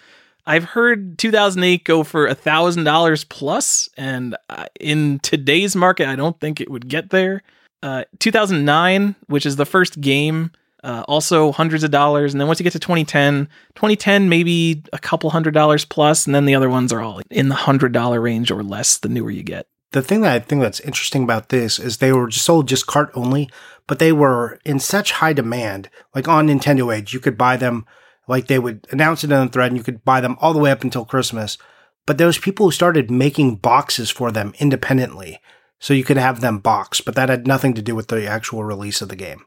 I've 0.47 0.65
heard 0.65 1.19
2008 1.19 1.85
go 1.85 2.05
for 2.05 2.27
a 2.27 2.35
thousand 2.35 2.85
dollars 2.85 3.25
plus, 3.25 3.89
and 3.97 4.37
uh, 4.51 4.67
in 4.79 5.19
today's 5.21 5.75
market, 5.75 6.07
I 6.07 6.17
don't 6.17 6.39
think 6.39 6.61
it 6.61 6.71
would 6.71 6.89
get 6.89 7.11
there. 7.11 7.43
Uh, 7.83 8.05
2009, 8.19 9.15
which 9.27 9.47
is 9.47 9.57
the 9.57 9.65
first 9.65 10.01
game, 10.01 10.51
uh, 10.83 11.03
also 11.09 11.51
hundreds 11.51 11.83
of 11.83 11.91
dollars, 11.91 12.35
and 12.35 12.41
then 12.41 12.47
once 12.47 12.61
you 12.61 12.65
get 12.65 12.75
to 12.75 12.79
2010, 12.79 13.49
2010 13.75 14.29
maybe 14.29 14.83
a 14.93 14.99
couple 14.99 15.31
hundred 15.31 15.55
dollars 15.55 15.87
plus, 15.87 16.27
and 16.27 16.35
then 16.35 16.45
the 16.45 16.55
other 16.55 16.69
ones 16.69 16.93
are 16.93 17.01
all 17.01 17.23
in 17.31 17.49
the 17.49 17.55
hundred 17.55 17.93
dollar 17.93 18.21
range 18.21 18.51
or 18.51 18.63
less. 18.63 18.99
The 18.99 19.09
newer 19.09 19.31
you 19.31 19.43
get. 19.43 19.67
The 19.95 20.03
thing 20.03 20.23
that 20.23 20.33
I 20.33 20.41
think 20.41 20.61
that's 20.61 20.81
interesting 20.81 21.23
about 21.23 21.51
this 21.51 21.79
is 21.79 21.99
they 21.99 22.11
were 22.13 22.29
sold 22.29 22.67
just 22.67 22.85
cart 22.85 23.13
only, 23.15 23.49
but 23.87 24.01
they 24.01 24.11
were 24.11 24.59
in 24.65 24.81
such 24.81 25.13
high 25.13 25.33
demand. 25.33 25.89
Like 26.17 26.27
on 26.27 26.49
Nintendo 26.49 26.93
Age, 26.93 27.15
you 27.15 27.21
could 27.21 27.39
buy 27.39 27.57
them, 27.57 27.87
like 28.27 28.49
they 28.49 28.59
would 28.59 28.89
announce 28.91 29.23
it 29.23 29.31
on 29.31 29.47
the 29.47 29.53
thread 29.53 29.69
and 29.69 29.77
you 29.77 29.85
could 29.85 30.05
buy 30.05 30.21
them 30.21 30.37
all 30.41 30.53
the 30.53 30.59
way 30.59 30.73
up 30.73 30.83
until 30.83 31.05
Christmas. 31.05 31.59
But 32.07 32.19
there 32.19 32.27
was 32.27 32.39
people 32.39 32.67
who 32.67 32.73
started 32.73 33.09
making 33.09 33.59
boxes 33.59 34.11
for 34.11 34.33
them 34.33 34.53
independently. 34.59 35.39
So 35.79 35.95
you 35.95 36.03
could 36.03 36.17
have 36.17 36.41
them 36.41 36.59
boxed, 36.59 37.05
but 37.05 37.15
that 37.15 37.29
had 37.29 37.47
nothing 37.47 37.75
to 37.75 37.83
do 37.83 37.95
with 37.95 38.09
the 38.09 38.27
actual 38.27 38.65
release 38.65 39.01
of 39.01 39.09
the 39.09 39.15
game. 39.15 39.45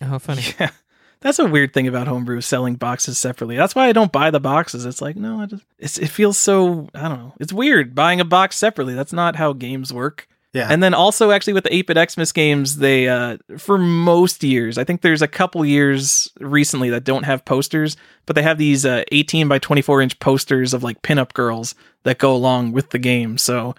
Oh, 0.00 0.20
funny. 0.20 0.44
Yeah. 0.60 0.70
That's 1.20 1.38
a 1.38 1.46
weird 1.46 1.74
thing 1.74 1.88
about 1.88 2.06
homebrew 2.06 2.40
selling 2.40 2.76
boxes 2.76 3.18
separately. 3.18 3.56
That's 3.56 3.74
why 3.74 3.88
I 3.88 3.92
don't 3.92 4.12
buy 4.12 4.30
the 4.30 4.40
boxes. 4.40 4.86
It's 4.86 5.02
like, 5.02 5.16
no, 5.16 5.44
just, 5.46 5.98
it 5.98 6.08
feels 6.08 6.38
so, 6.38 6.88
I 6.94 7.08
don't 7.08 7.18
know. 7.18 7.34
It's 7.40 7.52
weird 7.52 7.94
buying 7.94 8.20
a 8.20 8.24
box 8.24 8.56
separately. 8.56 8.94
That's 8.94 9.12
not 9.12 9.36
how 9.36 9.52
games 9.52 9.92
work. 9.92 10.28
Yeah. 10.52 10.68
And 10.70 10.82
then 10.82 10.94
also 10.94 11.30
actually 11.30 11.52
with 11.52 11.64
the 11.64 11.70
8-bit 11.70 12.10
Xmas 12.10 12.32
games, 12.32 12.78
they 12.78 13.08
uh 13.08 13.36
for 13.58 13.78
most 13.78 14.42
years, 14.42 14.78
I 14.78 14.84
think 14.84 15.02
there's 15.02 15.22
a 15.22 15.28
couple 15.28 15.64
years 15.64 16.30
recently 16.40 16.88
that 16.90 17.04
don't 17.04 17.24
have 17.24 17.44
posters, 17.44 17.96
but 18.24 18.34
they 18.34 18.42
have 18.42 18.56
these 18.56 18.86
uh 18.86 19.04
18 19.12 19.46
by 19.46 19.58
24 19.58 20.00
inch 20.00 20.18
posters 20.20 20.72
of 20.72 20.82
like 20.82 21.02
pinup 21.02 21.34
girls 21.34 21.74
that 22.04 22.18
go 22.18 22.34
along 22.34 22.72
with 22.72 22.90
the 22.90 22.98
game. 22.98 23.36
So 23.36 23.74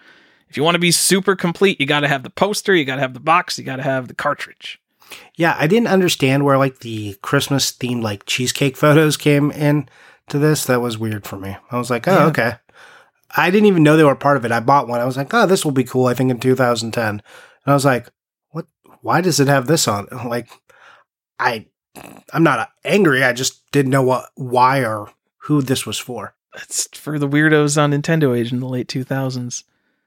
if 0.49 0.57
you 0.57 0.63
want 0.63 0.75
to 0.75 0.79
be 0.79 0.91
super 0.91 1.35
complete, 1.35 1.79
you 1.79 1.87
got 1.87 2.01
to 2.01 2.07
have 2.07 2.23
the 2.23 2.29
poster, 2.29 2.75
you 2.75 2.85
got 2.85 2.95
to 2.95 3.01
have 3.01 3.13
the 3.13 3.19
box, 3.19 3.57
you 3.57 3.63
got 3.63 3.77
to 3.77 3.83
have 3.83 4.07
the 4.07 4.15
cartridge. 4.15 4.79
Yeah, 5.35 5.55
I 5.57 5.67
didn't 5.67 5.87
understand 5.87 6.43
where 6.43 6.57
like 6.57 6.79
the 6.79 7.15
Christmas 7.21 7.71
themed 7.71 8.03
like 8.03 8.25
cheesecake 8.25 8.77
photos 8.77 9.17
came 9.17 9.51
in 9.51 9.89
to 10.29 10.39
this. 10.39 10.65
That 10.65 10.81
was 10.81 10.97
weird 10.97 11.25
for 11.25 11.37
me. 11.37 11.57
I 11.71 11.77
was 11.77 11.89
like, 11.89 12.07
oh, 12.07 12.11
yeah. 12.11 12.25
okay. 12.27 12.53
I 13.35 13.51
didn't 13.51 13.67
even 13.67 13.83
know 13.83 13.95
they 13.95 14.03
were 14.03 14.15
part 14.15 14.37
of 14.37 14.45
it. 14.45 14.51
I 14.51 14.59
bought 14.59 14.87
one. 14.87 14.99
I 14.99 15.05
was 15.05 15.17
like, 15.17 15.33
oh, 15.33 15.45
this 15.45 15.63
will 15.63 15.71
be 15.71 15.83
cool. 15.83 16.07
I 16.07 16.13
think 16.13 16.31
in 16.31 16.39
2010. 16.39 17.09
And 17.09 17.21
I 17.65 17.73
was 17.73 17.85
like, 17.85 18.09
what? 18.49 18.65
why 19.01 19.21
does 19.21 19.39
it 19.39 19.47
have 19.47 19.67
this 19.67 19.87
on? 19.87 20.07
Like, 20.25 20.49
I, 21.37 21.67
I'm 22.33 22.43
not 22.43 22.71
angry. 22.83 23.23
I 23.23 23.33
just 23.33 23.71
didn't 23.71 23.91
know 23.91 24.03
what, 24.03 24.29
why 24.35 24.83
or 24.83 25.11
who 25.43 25.61
this 25.61 25.85
was 25.85 25.97
for. 25.97 26.35
It's 26.55 26.87
for 26.97 27.19
the 27.19 27.29
weirdos 27.29 27.81
on 27.81 27.91
Nintendo 27.91 28.37
Age 28.37 28.51
in 28.51 28.59
the 28.59 28.67
late 28.67 28.87
2000s. 28.87 29.63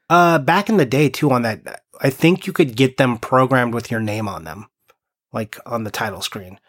Uh, 0.09 0.37
back 0.39 0.69
in 0.69 0.77
the 0.77 0.85
day 0.85 1.09
too, 1.09 1.31
on 1.31 1.41
that, 1.43 1.81
I 2.01 2.09
think 2.09 2.45
you 2.45 2.53
could 2.53 2.75
get 2.75 2.97
them 2.97 3.17
programmed 3.17 3.73
with 3.73 3.89
your 3.89 3.99
name 3.99 4.27
on 4.27 4.43
them, 4.43 4.67
like 5.33 5.59
on 5.65 5.83
the 5.83 5.91
title 5.91 6.21
screen, 6.21 6.59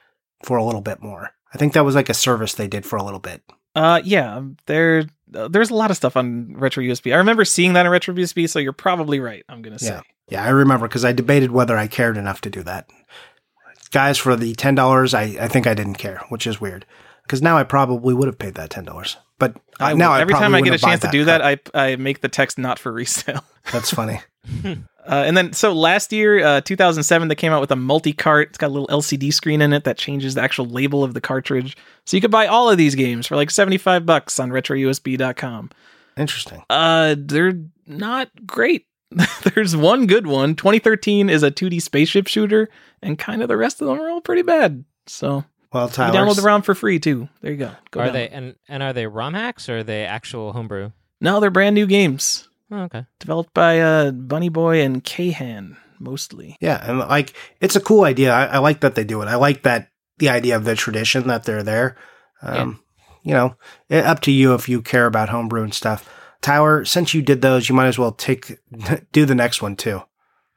for 0.43 0.57
a 0.57 0.65
little 0.65 0.81
bit 0.81 1.03
more. 1.03 1.31
I 1.53 1.59
think 1.59 1.73
that 1.75 1.85
was 1.85 1.95
like 1.95 2.09
a 2.09 2.15
service 2.15 2.55
they 2.55 2.67
did 2.67 2.85
for 2.85 2.97
a 2.97 3.05
little 3.05 3.21
bit. 3.21 3.43
Uh, 3.75 4.01
yeah, 4.05 4.43
there, 4.67 5.05
uh, 5.35 5.49
there's 5.49 5.71
a 5.71 5.75
lot 5.75 5.91
of 5.91 5.97
stuff 5.97 6.17
on 6.17 6.55
Retro 6.57 6.83
USB. 6.83 7.13
I 7.13 7.19
remember 7.19 7.45
seeing 7.45 7.73
that 7.75 7.87
on 7.87 7.93
Retro 7.93 8.15
USB, 8.15 8.49
so 8.49 8.59
you're 8.59 8.73
probably 8.73 9.21
right. 9.21 9.45
I'm 9.49 9.63
gonna 9.63 9.79
say. 9.79 9.95
Yeah, 9.95 10.01
yeah, 10.29 10.45
I 10.45 10.49
remember 10.51 10.89
because 10.89 11.05
I 11.05 11.13
debated 11.13 11.51
whether 11.51 11.77
I 11.77 11.87
cared 11.87 12.17
enough 12.17 12.41
to 12.43 12.51
do 12.51 12.63
that. 12.63 12.89
Guys, 13.91 14.19
for 14.19 14.37
the 14.37 14.55
ten 14.55 14.75
dollars, 14.75 15.15
I, 15.15 15.23
I 15.41 15.49
think 15.49 15.67
I 15.67 15.75
didn't 15.75 15.95
care, 15.95 16.23
which 16.29 16.47
is 16.47 16.61
weird 16.61 16.87
because 17.23 17.43
now 17.43 17.57
I 17.57 17.65
probably 17.65 18.15
would 18.15 18.27
have 18.27 18.39
paid 18.39 18.55
that 18.55 18.71
ten 18.71 18.85
dollars. 18.85 19.17
But 19.39 19.57
I, 19.81 19.95
now 19.95 20.13
I 20.13 20.21
every 20.21 20.35
time 20.35 20.55
I 20.55 20.61
get 20.61 20.75
a 20.75 20.79
probably 20.79 20.81
wouldn't 20.81 20.83
buy 20.83 20.89
chance 20.89 21.01
to 21.03 21.09
do 21.11 21.25
that, 21.25 21.41
crap. 21.41 21.71
I 21.75 21.93
I 21.93 21.97
make 21.97 22.21
the 22.21 22.29
text 22.29 22.59
not 22.59 22.79
for 22.79 22.93
resale. 22.93 23.45
that's 23.73 23.91
funny. 23.91 24.21
Uh, 25.07 25.25
and 25.27 25.37
then, 25.37 25.53
so 25.53 25.73
last 25.73 26.13
year, 26.13 26.45
uh, 26.45 26.61
2007, 26.63 27.29
they 27.29 27.35
came 27.35 27.53
out 27.53 27.61
with 27.61 27.71
a 27.71 27.77
multi 27.77 28.13
cart. 28.13 28.49
It's 28.49 28.59
got 28.59 28.69
a 28.69 28.75
little 28.75 28.89
LCD 28.89 29.33
screen 29.33 29.61
in 29.61 29.73
it 29.73 29.85
that 29.85 29.99
changes 29.99 30.35
the 30.35 30.43
actual 30.43 30.67
label 30.67 31.05
of 31.05 31.15
the 31.15 31.21
cartridge. 31.21 31.77
So 32.07 32.17
you 32.17 32.21
could 32.21 32.31
buy 32.31 32.47
all 32.47 32.71
of 32.71 32.79
these 32.79 32.95
games 32.95 33.27
for 33.27 33.37
like 33.37 33.51
75 33.51 34.07
bucks 34.07 34.41
on 34.41 34.51
retrousb.com. 34.51 35.71
Interesting. 36.17 36.63
Uh, 36.71 37.17
they're 37.19 37.61
not 37.87 38.31
great. 38.47 38.87
There's 39.55 39.77
one 39.77 40.07
good 40.07 40.27
one. 40.27 40.55
2013 40.55 41.29
is 41.29 41.43
a 41.43 41.51
2D 41.51 41.83
spaceship 41.83 42.27
shooter, 42.27 42.69
and 43.03 43.19
kind 43.19 43.43
of 43.43 43.49
the 43.49 43.57
rest 43.57 43.81
of 43.81 43.89
them 43.89 44.01
are 44.01 44.09
all 44.09 44.21
pretty 44.21 44.43
bad. 44.43 44.85
So 45.07 45.45
Well, 45.73 45.87
you 45.87 45.93
Tyler, 45.93 46.19
download 46.19 46.37
the 46.37 46.43
ROM 46.43 46.63
for 46.63 46.75
free 46.75 46.99
too. 46.99 47.29
There 47.43 47.53
you 47.53 47.59
go. 47.59 47.73
go 47.91 48.01
are 48.01 48.07
down. 48.07 48.13
they 48.15 48.29
and 48.29 48.55
and 48.69 48.83
are 48.83 48.93
they 48.93 49.07
ROM 49.07 49.35
hacks 49.35 49.69
or 49.69 49.79
are 49.79 49.83
they 49.83 50.05
actual 50.05 50.53
homebrew? 50.53 50.91
No, 51.21 51.41
they're 51.41 51.51
brand 51.51 51.75
new 51.75 51.87
games 51.87 52.49
Oh, 52.75 52.83
okay. 52.85 53.07
developed 53.21 53.55
by 53.55 53.79
uh, 53.81 54.11
Bunny 54.11 54.49
Boy 54.49 54.83
and 54.83 55.03
Kahan 55.05 55.77
mostly. 56.01 56.57
Yeah, 56.61 56.83
and 56.85 56.99
like 56.99 57.35
it's 57.61 57.77
a 57.77 57.81
cool 57.81 58.03
idea. 58.05 58.33
I, 58.33 58.47
I 58.47 58.59
like 58.59 58.81
that 58.81 58.95
they 58.97 59.05
do 59.05 59.23
it. 59.23 59.27
I 59.29 59.37
like 59.37 59.63
that 59.63 59.89
the 60.19 60.29
idea 60.29 60.57
of 60.57 60.65
the 60.65 60.75
tradition 60.75 61.27
that 61.29 61.45
they're 61.45 61.63
there. 61.63 61.97
Um, 62.43 62.81
You 63.23 63.33
know, 63.33 63.57
it, 63.89 64.05
up 64.05 64.21
to 64.23 64.31
you 64.33 64.55
if 64.55 64.69
you 64.69 64.83
care 64.83 65.07
about 65.07 65.29
homebrew 65.31 65.63
and 65.63 65.73
stuff. 65.73 66.09
Tyler, 66.43 66.85
since 66.85 67.15
you 67.15 67.23
did 67.23 67.41
those, 67.43 67.69
you 67.69 67.75
might 67.75 67.87
as 67.87 67.99
well 67.99 68.13
take 68.13 68.59
do 69.13 69.25
the 69.25 69.35
next 69.35 69.63
one 69.63 69.77
too. 69.77 70.03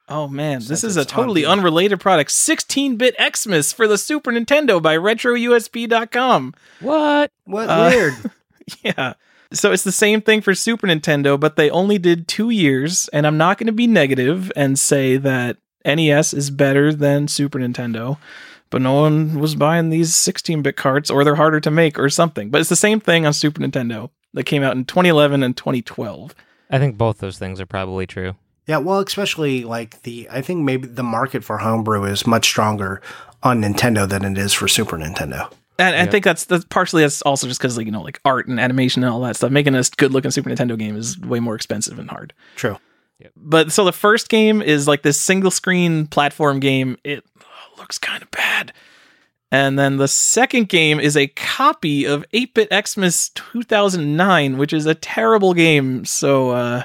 Oh 0.09 0.27
man, 0.27 0.61
this 0.65 0.83
is 0.83 0.97
a 0.97 1.01
it's 1.01 1.11
on 1.13 1.17
totally 1.19 1.41
the- 1.43 1.49
unrelated 1.49 1.99
product. 1.99 2.31
16-bit 2.31 3.15
Xmas 3.35 3.73
for 3.73 3.87
the 3.87 3.97
Super 3.97 4.31
Nintendo 4.31 4.81
by 4.81 4.97
RetroUSB.com. 4.97 6.53
What? 6.81 7.31
What 7.45 7.69
Uh, 7.69 7.89
weird? 7.93 8.13
Yeah. 8.83 9.13
So 9.53 9.71
it's 9.71 9.83
the 9.83 9.91
same 9.91 10.21
thing 10.21 10.41
for 10.41 10.53
Super 10.53 10.87
Nintendo, 10.87 11.39
but 11.39 11.55
they 11.55 11.69
only 11.69 11.97
did 11.97 12.27
two 12.27 12.49
years, 12.49 13.07
and 13.09 13.25
I'm 13.25 13.37
not 13.37 13.57
going 13.57 13.67
to 13.67 13.73
be 13.73 13.87
negative 13.87 14.51
and 14.55 14.77
say 14.77 15.17
that 15.17 15.57
NES 15.85 16.33
is 16.33 16.49
better 16.49 16.93
than 16.93 17.27
Super 17.27 17.59
Nintendo, 17.59 18.17
but 18.69 18.81
no 18.81 18.93
one 18.93 19.39
was 19.39 19.55
buying 19.55 19.89
these 19.89 20.11
16-bit 20.11 20.75
carts, 20.75 21.09
or 21.09 21.23
they're 21.23 21.35
harder 21.35 21.61
to 21.61 21.71
make, 21.71 21.97
or 21.97 22.09
something. 22.09 22.49
But 22.49 22.59
it's 22.59 22.69
the 22.69 22.75
same 22.75 22.99
thing 22.99 23.25
on 23.25 23.31
Super 23.31 23.61
Nintendo 23.61 24.09
that 24.33 24.43
came 24.43 24.63
out 24.63 24.75
in 24.75 24.83
2011 24.83 25.43
and 25.43 25.55
2012. 25.55 26.35
I 26.69 26.79
think 26.79 26.97
both 26.97 27.19
those 27.19 27.37
things 27.37 27.61
are 27.61 27.65
probably 27.65 28.05
true. 28.05 28.35
Yeah, 28.65 28.79
well, 28.79 28.99
especially 28.99 29.63
like 29.63 30.01
the 30.01 30.27
I 30.29 30.41
think 30.41 30.65
maybe 30.65 30.87
the 30.87 31.03
market 31.03 31.45
for 31.45 31.59
homebrew 31.59 32.03
is 32.03 32.27
much 32.27 32.45
stronger 32.45 33.01
on 33.41 33.61
Nintendo 33.61 34.07
than 34.07 34.25
it 34.25 34.37
is 34.37 34.51
for 34.51 34.67
Super 34.67 34.97
Nintendo. 34.97 35.49
And 35.79 35.95
I 35.95 35.99
Yep. 35.99 36.11
think 36.11 36.25
that's, 36.25 36.45
that's 36.45 36.65
partially 36.65 37.03
that's 37.03 37.21
also 37.21 37.47
just 37.47 37.59
because 37.59 37.77
like 37.77 37.85
you 37.85 37.91
know 37.91 38.01
like 38.01 38.19
art 38.25 38.47
and 38.47 38.59
animation 38.59 39.03
and 39.03 39.13
all 39.13 39.21
that 39.21 39.35
stuff. 39.35 39.51
Making 39.51 39.75
a 39.75 39.83
good 39.97 40.11
looking 40.11 40.31
Super 40.31 40.49
Nintendo 40.49 40.77
game 40.77 40.95
is 40.97 41.19
way 41.19 41.39
more 41.39 41.55
expensive 41.55 41.99
and 41.99 42.09
hard. 42.09 42.33
True. 42.55 42.77
But 43.35 43.71
so 43.71 43.83
the 43.85 43.91
first 43.91 44.29
game 44.29 44.61
is 44.61 44.87
like 44.87 45.01
this 45.01 45.19
single 45.19 45.51
screen 45.51 46.07
platform 46.07 46.59
game. 46.59 46.97
It 47.03 47.23
looks 47.77 47.97
kind 47.97 48.21
of 48.21 48.29
bad. 48.31 48.73
And 49.51 49.79
then 49.79 49.97
the 49.97 50.07
second 50.09 50.67
game 50.69 50.99
is 50.99 51.15
a 51.15 51.27
copy 51.27 52.05
of 52.05 52.25
8-Bit 52.33 52.67
Xmas 52.87 53.29
2009, 53.29 54.57
which 54.57 54.73
is 54.73 54.85
a 54.85 54.93
terrible 54.95 55.53
game. 55.53 56.05
So 56.05 56.49
uh 56.51 56.83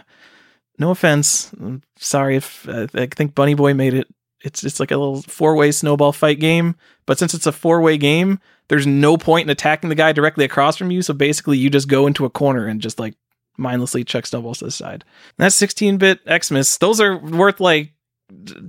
no 0.79 0.91
offense. 0.91 1.51
I'm 1.61 1.83
sorry 1.97 2.37
if 2.37 2.69
uh, 2.69 2.87
I 2.95 3.07
think 3.07 3.35
Bunny 3.35 3.55
Boy 3.55 3.75
made 3.75 3.95
it. 3.95 4.09
It's 4.43 4.65
it's 4.65 4.81
like 4.81 4.91
a 4.91 4.97
little 4.97 5.23
four-way 5.23 5.71
snowball 5.71 6.13
fight 6.13 6.41
game, 6.41 6.75
but 7.07 7.19
since 7.19 7.35
it's 7.35 7.47
a 7.47 7.53
four-way 7.53 7.97
game, 7.99 8.41
there's 8.69 8.87
no 8.87 9.17
point 9.17 9.47
in 9.47 9.51
attacking 9.51 9.89
the 9.91 9.95
guy 9.95 10.13
directly 10.13 10.45
across 10.45 10.77
from 10.77 10.91
you. 10.91 11.03
So 11.03 11.13
basically, 11.15 11.59
you 11.59 11.69
just 11.71 11.89
go 11.89 12.07
into 12.07 12.25
a 12.25 12.31
corner 12.31 12.67
and 12.67 12.81
just 12.81 12.99
like 12.99 13.15
mindlessly 13.59 14.05
chuck 14.05 14.27
snowballs 14.27 14.59
to 14.61 14.65
the 14.67 14.71
side. 14.71 15.05
And 15.39 15.45
that's 15.45 15.61
16-bit 15.61 16.21
Xmas. 16.45 16.79
Those 16.79 17.01
are 17.01 17.17
worth 17.19 17.61
like 17.61 17.93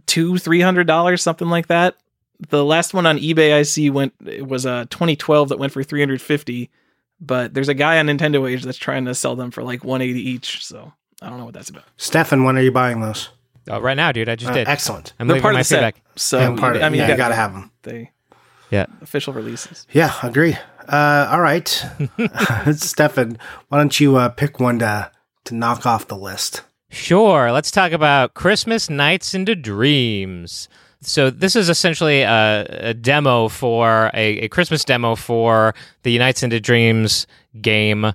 two, 0.07 0.37
three 0.37 0.61
hundred 0.61 0.87
dollars, 0.87 1.21
something 1.21 1.47
like 1.49 1.67
that. 1.67 1.95
The 2.49 2.65
last 2.65 2.93
one 2.93 3.05
on 3.05 3.17
eBay 3.17 3.53
I 3.53 3.63
see 3.63 3.89
went 3.89 4.13
it 4.25 4.45
was 4.47 4.65
a 4.65 4.85
2012 4.89 5.49
that 5.49 5.59
went 5.59 5.71
for 5.71 5.83
350. 5.83 6.69
But 7.21 7.53
there's 7.53 7.69
a 7.69 7.73
guy 7.73 7.99
on 7.99 8.07
Nintendo 8.07 8.49
Age 8.51 8.63
that's 8.63 8.77
trying 8.77 9.05
to 9.05 9.15
sell 9.15 9.35
them 9.37 9.51
for 9.51 9.63
like 9.63 9.83
180 9.85 10.19
each. 10.29 10.65
So 10.65 10.91
I 11.21 11.29
don't 11.29 11.37
know 11.37 11.45
what 11.45 11.53
that's 11.53 11.69
about. 11.69 11.83
Stefan, 11.95 12.43
when 12.43 12.57
are 12.57 12.61
you 12.61 12.71
buying 12.71 12.99
those? 12.99 13.29
Oh, 13.69 13.79
right 13.79 13.95
now, 13.95 14.11
dude. 14.11 14.27
I 14.27 14.35
just 14.35 14.51
Uh, 14.51 14.55
did. 14.55 14.67
excellent. 14.67 15.13
I'm 15.19 15.27
They're 15.27 15.39
part 15.39 15.53
of 15.53 15.59
my 15.59 15.61
the 15.61 15.65
set. 15.65 15.95
So 16.17 16.37
yeah, 16.39 16.55
part 16.57 16.75
of, 16.75 16.81
I 16.81 16.89
mean, 16.89 16.97
yeah, 16.99 17.05
you 17.05 17.11
you 17.13 17.17
gotta, 17.17 17.29
gotta 17.29 17.35
have 17.35 17.53
them. 17.53 17.71
they 17.83 18.11
Yeah. 18.69 18.85
official 19.01 19.33
releases. 19.33 19.85
Yeah, 19.91 20.13
agree. 20.23 20.57
Uh, 20.87 21.27
all 21.31 21.41
right, 21.41 21.67
Stefan, 22.73 23.37
why 23.69 23.77
don't 23.77 23.99
you 23.99 24.17
uh, 24.17 24.29
pick 24.29 24.59
one 24.59 24.79
to 24.79 25.11
to 25.45 25.55
knock 25.55 25.85
off 25.85 26.07
the 26.07 26.17
list? 26.17 26.61
Sure. 26.89 27.51
Let's 27.51 27.71
talk 27.71 27.91
about 27.91 28.33
Christmas 28.35 28.89
Nights 28.89 29.33
into 29.33 29.55
Dreams. 29.55 30.69
So 31.01 31.29
this 31.29 31.55
is 31.55 31.67
essentially 31.67 32.21
a, 32.21 32.65
a 32.69 32.93
demo 32.93 33.47
for 33.49 34.09
a, 34.13 34.39
a 34.41 34.47
Christmas 34.47 34.85
demo 34.85 35.15
for 35.15 35.73
the 36.03 36.17
Nights 36.17 36.43
into 36.43 36.59
Dreams 36.59 37.27
game. 37.61 38.13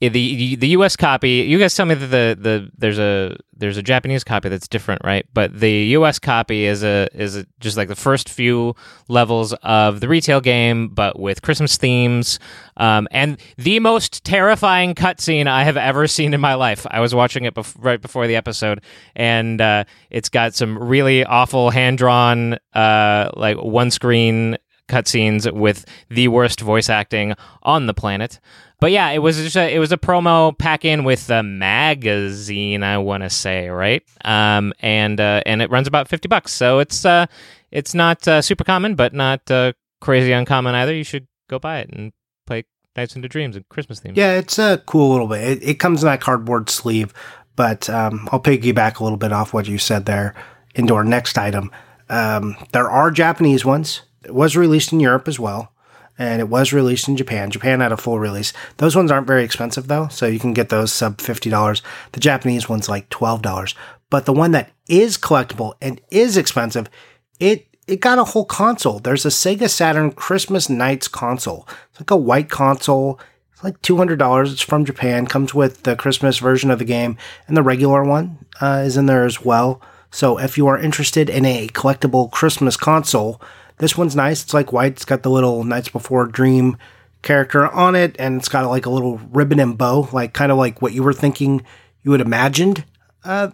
The 0.00 0.56
the 0.56 0.68
U.S. 0.68 0.94
copy. 0.94 1.30
You 1.48 1.58
guys 1.58 1.74
tell 1.74 1.86
me 1.86 1.94
that 1.94 2.06
the, 2.08 2.36
the 2.38 2.70
there's 2.76 2.98
a 2.98 3.36
there's 3.56 3.78
a 3.78 3.82
Japanese 3.82 4.24
copy 4.24 4.50
that's 4.50 4.68
different, 4.68 5.00
right? 5.04 5.26
But 5.32 5.58
the 5.58 5.70
U.S. 5.70 6.18
copy 6.18 6.66
is 6.66 6.84
a 6.84 7.08
is 7.14 7.36
a, 7.36 7.46
just 7.60 7.78
like 7.78 7.88
the 7.88 7.96
first 7.96 8.28
few 8.28 8.74
levels 9.08 9.54
of 9.62 10.00
the 10.00 10.08
retail 10.08 10.42
game, 10.42 10.88
but 10.88 11.18
with 11.18 11.40
Christmas 11.40 11.78
themes, 11.78 12.38
um, 12.76 13.08
and 13.10 13.40
the 13.56 13.80
most 13.80 14.22
terrifying 14.22 14.94
cutscene 14.94 15.46
I 15.46 15.64
have 15.64 15.78
ever 15.78 16.06
seen 16.06 16.34
in 16.34 16.42
my 16.42 16.54
life. 16.54 16.86
I 16.90 17.00
was 17.00 17.14
watching 17.14 17.46
it 17.46 17.54
bef- 17.54 17.74
right 17.78 18.00
before 18.00 18.26
the 18.26 18.36
episode, 18.36 18.82
and 19.14 19.58
uh, 19.62 19.84
it's 20.10 20.28
got 20.28 20.54
some 20.54 20.76
really 20.78 21.24
awful 21.24 21.70
hand 21.70 21.96
drawn, 21.96 22.58
uh, 22.74 23.30
like 23.34 23.56
one 23.56 23.90
screen 23.90 24.58
cutscenes 24.88 25.50
with 25.52 25.84
the 26.08 26.28
worst 26.28 26.60
voice 26.60 26.88
acting 26.88 27.34
on 27.62 27.86
the 27.86 27.94
planet. 27.94 28.40
But 28.78 28.92
yeah, 28.92 29.10
it 29.10 29.18
was 29.18 29.36
just 29.38 29.56
a, 29.56 29.74
it 29.74 29.78
was 29.78 29.90
a 29.90 29.96
promo 29.96 30.56
pack 30.56 30.84
in 30.84 31.04
with 31.04 31.30
a 31.30 31.42
magazine, 31.42 32.82
I 32.82 32.98
want 32.98 33.22
to 33.22 33.30
say, 33.30 33.68
right? 33.68 34.02
Um, 34.24 34.74
and 34.80 35.18
uh, 35.18 35.42
and 35.46 35.62
it 35.62 35.70
runs 35.70 35.86
about 35.86 36.08
fifty 36.08 36.28
bucks, 36.28 36.52
so 36.52 36.78
it's 36.78 37.04
uh, 37.04 37.26
it's 37.70 37.94
not 37.94 38.28
uh, 38.28 38.42
super 38.42 38.64
common, 38.64 38.94
but 38.94 39.14
not 39.14 39.50
uh, 39.50 39.72
crazy 40.00 40.32
uncommon 40.32 40.74
either. 40.74 40.94
You 40.94 41.04
should 41.04 41.26
go 41.48 41.58
buy 41.58 41.78
it 41.78 41.90
and 41.90 42.12
play 42.46 42.64
Nights 42.96 43.16
into 43.16 43.28
Dreams 43.28 43.56
and 43.56 43.66
Christmas 43.70 44.00
themes. 44.00 44.16
Yeah, 44.16 44.32
it's 44.32 44.58
a 44.58 44.82
cool 44.84 45.10
little 45.10 45.28
bit. 45.28 45.42
It, 45.42 45.62
it 45.62 45.74
comes 45.74 46.02
in 46.02 46.06
that 46.08 46.20
cardboard 46.20 46.68
sleeve, 46.68 47.14
but 47.56 47.88
um, 47.88 48.28
I'll 48.30 48.40
piggyback 48.40 49.00
a 49.00 49.04
little 49.04 49.18
bit 49.18 49.32
off 49.32 49.54
what 49.54 49.66
you 49.66 49.78
said 49.78 50.04
there 50.04 50.34
into 50.74 50.94
our 50.94 51.04
next 51.04 51.38
item. 51.38 51.70
Um, 52.10 52.56
there 52.72 52.90
are 52.90 53.10
Japanese 53.10 53.64
ones. 53.64 54.02
It 54.26 54.34
was 54.34 54.56
released 54.56 54.92
in 54.92 55.00
Europe 55.00 55.28
as 55.28 55.38
well, 55.38 55.72
and 56.18 56.40
it 56.40 56.48
was 56.48 56.72
released 56.72 57.08
in 57.08 57.16
Japan. 57.16 57.50
Japan 57.50 57.80
had 57.80 57.92
a 57.92 57.96
full 57.96 58.18
release. 58.18 58.52
Those 58.78 58.96
ones 58.96 59.10
aren't 59.10 59.26
very 59.26 59.44
expensive 59.44 59.86
though, 59.86 60.08
so 60.08 60.26
you 60.26 60.40
can 60.40 60.52
get 60.52 60.68
those 60.68 60.92
sub 60.92 61.20
fifty 61.20 61.48
dollars. 61.48 61.80
The 62.12 62.20
Japanese 62.20 62.68
one's 62.68 62.88
like 62.88 63.08
twelve 63.08 63.40
dollars, 63.40 63.74
but 64.10 64.26
the 64.26 64.32
one 64.32 64.50
that 64.50 64.70
is 64.88 65.16
collectible 65.16 65.74
and 65.80 66.00
is 66.10 66.36
expensive, 66.36 66.90
it 67.38 67.68
it 67.86 68.00
got 68.00 68.18
a 68.18 68.24
whole 68.24 68.44
console. 68.44 68.98
There's 68.98 69.24
a 69.24 69.28
Sega 69.28 69.70
Saturn 69.70 70.10
Christmas 70.10 70.68
Nights 70.68 71.06
console. 71.06 71.68
It's 71.90 72.00
like 72.00 72.10
a 72.10 72.16
white 72.16 72.50
console. 72.50 73.20
It's 73.52 73.62
like 73.62 73.80
two 73.80 73.96
hundred 73.96 74.18
dollars. 74.18 74.52
It's 74.52 74.62
from 74.62 74.84
Japan. 74.84 75.26
Comes 75.26 75.54
with 75.54 75.84
the 75.84 75.94
Christmas 75.94 76.38
version 76.38 76.70
of 76.72 76.80
the 76.80 76.84
game, 76.84 77.16
and 77.46 77.56
the 77.56 77.62
regular 77.62 78.04
one 78.04 78.38
uh, 78.60 78.82
is 78.84 78.96
in 78.96 79.06
there 79.06 79.24
as 79.24 79.44
well. 79.44 79.80
So 80.10 80.38
if 80.38 80.56
you 80.56 80.66
are 80.66 80.78
interested 80.78 81.28
in 81.28 81.44
a 81.44 81.68
collectible 81.68 82.30
Christmas 82.30 82.76
console, 82.76 83.40
this 83.78 83.96
one's 83.96 84.16
nice. 84.16 84.42
It's 84.42 84.54
like 84.54 84.72
white. 84.72 84.92
It's 84.92 85.04
got 85.04 85.22
the 85.22 85.30
little 85.30 85.64
Nights 85.64 85.88
Before 85.88 86.26
Dream 86.26 86.76
character 87.22 87.66
on 87.68 87.94
it, 87.94 88.16
and 88.18 88.38
it's 88.38 88.48
got 88.48 88.66
like 88.68 88.86
a 88.86 88.90
little 88.90 89.18
ribbon 89.32 89.58
and 89.60 89.76
bow, 89.76 90.08
like 90.12 90.32
kind 90.32 90.52
of 90.52 90.58
like 90.58 90.80
what 90.80 90.92
you 90.92 91.02
were 91.02 91.12
thinking 91.12 91.62
you 92.02 92.12
had 92.12 92.20
imagined 92.20 92.84
uh, 93.24 93.50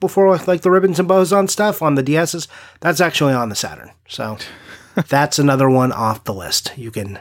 before 0.00 0.28
with 0.28 0.46
like 0.46 0.60
the 0.60 0.70
ribbons 0.70 0.98
and 1.00 1.08
bows 1.08 1.32
on 1.32 1.48
stuff 1.48 1.82
on 1.82 1.96
the 1.96 2.02
DSs, 2.02 2.46
that's 2.80 3.00
actually 3.00 3.32
on 3.32 3.48
the 3.48 3.56
Saturn. 3.56 3.90
So 4.06 4.38
that's 5.08 5.38
another 5.38 5.68
one 5.68 5.90
off 5.92 6.22
the 6.24 6.34
list. 6.34 6.72
You 6.76 6.90
can 6.92 7.18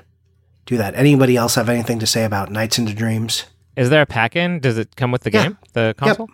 do 0.68 0.78
that. 0.78 0.94
Anybody 0.96 1.36
else 1.36 1.56
have 1.56 1.70
anything 1.70 1.98
to 2.00 2.06
say 2.08 2.24
about 2.24 2.52
Nights 2.52 2.78
into 2.78 2.94
Dreams? 2.94 3.46
Is 3.76 3.90
there 3.90 4.02
a 4.04 4.06
pack-in? 4.06 4.60
Does 4.60 4.78
it 4.78 4.96
come 4.96 5.12
with 5.12 5.22
the 5.24 5.32
Yeah. 5.32 5.44
game, 5.44 5.58
the 5.74 5.96
console? 5.98 6.30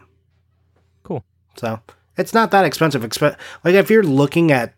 Cool. 1.04 1.24
So 1.56 1.80
it's 2.18 2.34
not 2.34 2.52
that 2.52 2.66
expensive. 2.66 3.02
Expe- 3.04 3.38
like 3.64 3.76
if 3.76 3.90
you're 3.90 4.04
looking 4.04 4.52
at 4.52 4.74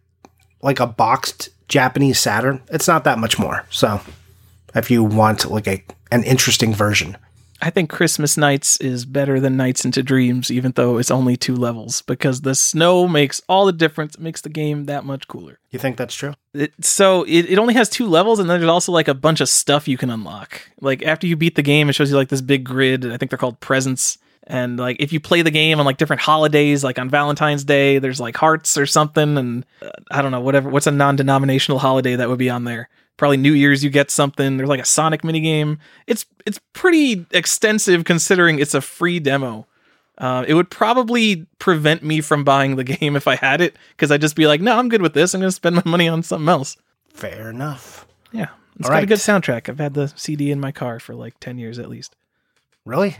like 0.66 0.80
a 0.80 0.88
boxed 0.88 1.50
Japanese 1.68 2.20
Saturn, 2.20 2.60
it's 2.70 2.88
not 2.88 3.04
that 3.04 3.20
much 3.20 3.38
more. 3.38 3.66
So 3.70 4.02
if 4.74 4.90
you 4.90 5.04
want 5.04 5.50
like 5.50 5.68
a 5.68 5.84
an 6.12 6.24
interesting 6.24 6.74
version, 6.74 7.18
I 7.62 7.70
think 7.70 7.90
Christmas 7.90 8.36
Nights 8.36 8.78
is 8.78 9.06
better 9.06 9.40
than 9.40 9.58
Nights 9.58 9.86
into 9.86 10.04
Dreams, 10.04 10.52
even 10.52 10.72
though 10.74 10.98
it's 10.98 11.12
only 11.12 11.38
two 11.38 11.56
levels, 11.56 12.02
because 12.02 12.42
the 12.42 12.56
snow 12.56 13.08
makes 13.08 13.42
all 13.48 13.66
the 13.66 13.72
difference. 13.72 14.16
It 14.16 14.22
makes 14.22 14.42
the 14.42 14.50
game 14.50 14.86
that 14.86 15.06
much 15.06 15.28
cooler. 15.28 15.60
you 15.72 15.80
think 15.80 15.98
that's 15.98 16.16
true? 16.16 16.34
It, 16.54 16.74
so 16.82 17.24
it, 17.24 17.50
it 17.50 17.60
only 17.60 17.76
has 17.76 17.88
two 17.88 18.08
levels, 18.08 18.40
and 18.40 18.50
then 18.50 18.60
there's 18.60 18.70
also 18.70 18.92
like 18.92 19.08
a 19.08 19.14
bunch 19.14 19.42
of 19.42 19.50
stuff 19.50 19.88
you 19.88 19.98
can 19.98 20.10
unlock. 20.10 20.62
Like 20.82 21.04
after 21.04 21.28
you 21.28 21.36
beat 21.36 21.56
the 21.56 21.62
game, 21.62 21.90
it 21.90 21.94
shows 21.94 22.10
you 22.10 22.18
like 22.18 22.30
this 22.30 22.42
big 22.42 22.64
grid. 22.64 23.06
I 23.12 23.18
think 23.18 23.30
they're 23.30 23.38
called 23.38 23.60
presents. 23.60 24.18
And 24.48 24.78
like 24.78 24.98
if 25.00 25.12
you 25.12 25.20
play 25.20 25.42
the 25.42 25.52
game 25.52 25.80
on 25.80 25.86
like 25.86 25.98
different 25.98 26.22
holidays, 26.22 26.84
like 26.84 27.00
on 27.00 27.10
Valentine's 27.10 27.64
Day, 27.64 27.98
there's 27.98 28.20
like 28.20 28.38
hearts 28.38 28.78
or 28.78 28.86
something, 28.86 29.38
and 29.38 29.66
uh, 29.82 29.90
I 30.12 30.22
don't 30.22 30.32
know 30.32 30.42
whatever. 30.42 30.70
What's 30.70 30.88
a 30.88 30.92
non-denominational 30.92 31.80
holiday 31.80 32.16
that 32.16 32.30
would 32.30 32.38
be 32.38 32.50
on 32.50 32.64
there? 32.64 32.90
Probably 33.18 33.38
New 33.38 33.54
Year's. 33.54 33.84
You 33.84 33.90
get 33.90 34.12
something. 34.12 34.58
There's 34.58 34.70
like 34.70 34.82
a 34.82 34.86
Sonic 34.86 35.24
minigame. 35.24 35.80
It's 36.06 36.26
it's 36.46 36.60
pretty 36.74 37.26
extensive 37.32 38.04
considering 38.04 38.60
it's 38.60 38.74
a 38.74 38.82
free 38.82 39.20
demo. 39.20 39.66
Uh, 40.18 40.46
it 40.48 40.54
would 40.54 40.70
probably 40.70 41.46
prevent 41.60 42.04
me 42.04 42.22
from 42.22 42.44
buying 42.44 42.76
the 42.76 42.84
game 43.00 43.16
if 43.16 43.28
I 43.28 43.36
had 43.36 43.62
it, 43.62 43.76
because 43.90 44.12
I'd 44.12 44.22
just 44.22 44.36
be 44.36 44.48
like, 44.48 44.62
no, 44.62 44.78
I'm 44.78 44.90
good 44.90 45.02
with 45.02 45.14
this. 45.14 45.34
I'm 45.34 45.42
going 45.42 45.50
to 45.50 45.56
spend 45.56 45.76
my 45.76 45.84
money 45.86 46.08
on 46.08 46.24
something 46.24 46.48
else. 46.48 46.78
Fair 47.14 47.50
enough. 47.50 48.06
Yeah, 48.32 48.50
it's 48.78 48.88
All 48.88 48.96
got 48.96 49.04
a 49.04 49.08
good 49.08 49.18
soundtrack. 49.18 49.70
I've 49.70 49.80
had 49.80 49.94
the 49.94 50.14
CD 50.16 50.52
in 50.52 50.60
my 50.60 50.72
car 50.72 51.00
for 51.00 51.16
like 51.16 51.40
ten 51.40 51.58
years 51.58 51.80
at 51.80 51.90
least. 51.90 52.16
Really? 52.86 53.18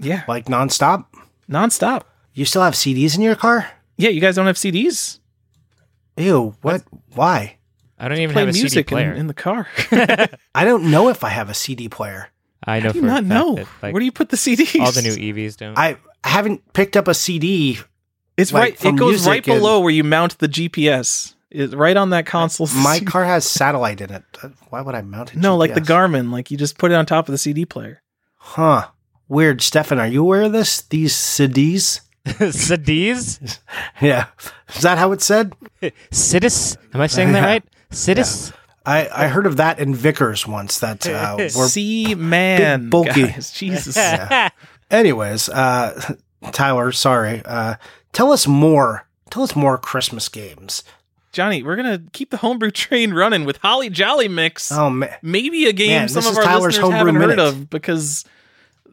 Yeah, 0.00 0.24
Like 0.28 0.46
nonstop? 0.46 1.06
nonstop. 1.50 2.02
You 2.32 2.44
still 2.44 2.62
have 2.62 2.74
CDs 2.74 3.14
in 3.16 3.22
your 3.22 3.36
car? 3.36 3.70
Yeah, 3.96 4.10
you 4.10 4.20
guys 4.20 4.34
don't 4.36 4.46
have 4.46 4.56
CDs. 4.56 5.20
Ew, 6.16 6.54
what? 6.62 6.82
Why? 7.14 7.56
I 7.98 8.08
don't 8.08 8.18
even 8.18 8.32
Play 8.32 8.42
have 8.42 8.48
a 8.48 8.52
CD 8.52 8.62
music 8.64 8.86
in, 8.90 8.94
player. 8.96 9.12
in 9.12 9.26
the 9.28 9.34
car. 9.34 9.68
I 10.54 10.64
don't 10.64 10.90
know 10.90 11.08
if 11.08 11.22
I 11.24 11.28
have 11.28 11.48
a 11.48 11.54
CD 11.54 11.88
player. 11.88 12.28
I 12.66 12.80
know 12.80 12.86
How 12.88 12.92
do 12.92 13.00
for 13.00 13.04
you 13.06 13.10
a 13.10 13.14
not 13.14 13.16
fact 13.24 13.26
know? 13.28 13.54
that, 13.56 13.66
like, 13.82 13.92
Where 13.92 14.00
do 14.00 14.04
you 14.06 14.12
put 14.12 14.30
the 14.30 14.36
CDs? 14.36 14.80
all 14.80 14.90
the 14.92 15.02
new 15.02 15.14
EVs 15.14 15.56
don't. 15.58 15.78
I 15.78 15.96
haven't 16.24 16.72
picked 16.72 16.96
up 16.96 17.08
a 17.08 17.14
CD. 17.14 17.78
It's 18.36 18.52
like, 18.52 18.60
right. 18.62 18.78
for 18.78 18.88
It 18.88 18.96
goes 18.96 19.10
music 19.12 19.28
right 19.28 19.36
and- 19.48 19.60
below 19.60 19.80
where 19.80 19.90
you 19.92 20.02
mount 20.04 20.38
the 20.38 20.48
GPS. 20.48 21.34
It's 21.50 21.72
right 21.72 21.96
on 21.96 22.10
that 22.10 22.26
console. 22.26 22.66
My 22.82 22.98
car 22.98 23.24
has 23.24 23.48
satellite 23.48 24.00
in 24.00 24.10
it. 24.10 24.24
Why 24.70 24.80
would 24.80 24.96
I 24.96 25.02
mount 25.02 25.34
it? 25.34 25.38
no, 25.38 25.56
like 25.56 25.74
the 25.74 25.80
Garmin. 25.80 26.32
Like 26.32 26.50
you 26.50 26.56
just 26.56 26.78
put 26.78 26.90
it 26.90 26.94
on 26.94 27.06
top 27.06 27.28
of 27.28 27.32
the 27.32 27.38
CD 27.38 27.64
player. 27.64 28.02
Huh. 28.38 28.88
Weird. 29.28 29.62
Stefan, 29.62 29.98
are 29.98 30.06
you 30.06 30.22
aware 30.22 30.42
of 30.42 30.52
this? 30.52 30.82
These 30.82 31.12
CDs? 31.14 32.00
CDs? 32.26 33.58
Yeah. 34.00 34.26
Is 34.74 34.82
that 34.82 34.98
how 34.98 35.12
it's 35.12 35.24
said? 35.24 35.52
Sidis? 36.10 36.76
Am 36.92 37.00
I 37.00 37.06
saying 37.06 37.32
that 37.32 37.40
Yeah. 37.40 37.46
right? 37.46 37.64
Sidis? 37.90 38.52
I, 38.86 39.08
I 39.14 39.28
heard 39.28 39.46
of 39.46 39.56
that 39.58 39.78
in 39.78 39.94
Vickers 39.94 40.46
once. 40.46 40.80
That 40.80 41.06
uh, 41.06 41.36
were 41.38 41.48
C 41.48 42.14
man, 42.14 42.90
bulky. 42.90 43.28
guys. 43.28 43.52
Jesus. 43.52 43.96
Yeah. 43.96 44.50
Anyways, 44.90 45.48
uh, 45.48 46.14
Tyler, 46.52 46.92
sorry. 46.92 47.40
Uh, 47.44 47.76
tell 48.12 48.30
us 48.32 48.46
more. 48.46 49.06
Tell 49.30 49.42
us 49.42 49.56
more 49.56 49.78
Christmas 49.78 50.28
games. 50.28 50.84
Johnny, 51.32 51.62
we're 51.62 51.76
gonna 51.76 52.02
keep 52.12 52.30
the 52.30 52.36
homebrew 52.36 52.70
train 52.70 53.12
running 53.14 53.44
with 53.44 53.56
Holly 53.58 53.88
Jolly 53.90 54.28
Mix. 54.28 54.70
Oh 54.70 54.90
man, 54.90 55.16
Maybe 55.22 55.66
a 55.66 55.72
game 55.72 55.88
Man, 55.90 56.08
some 56.08 56.26
of 56.26 56.36
our 56.36 56.44
Tyler's 56.44 56.76
listeners 56.78 56.92
haven't 56.92 57.14
heard 57.16 57.38
of 57.40 57.70
because 57.70 58.24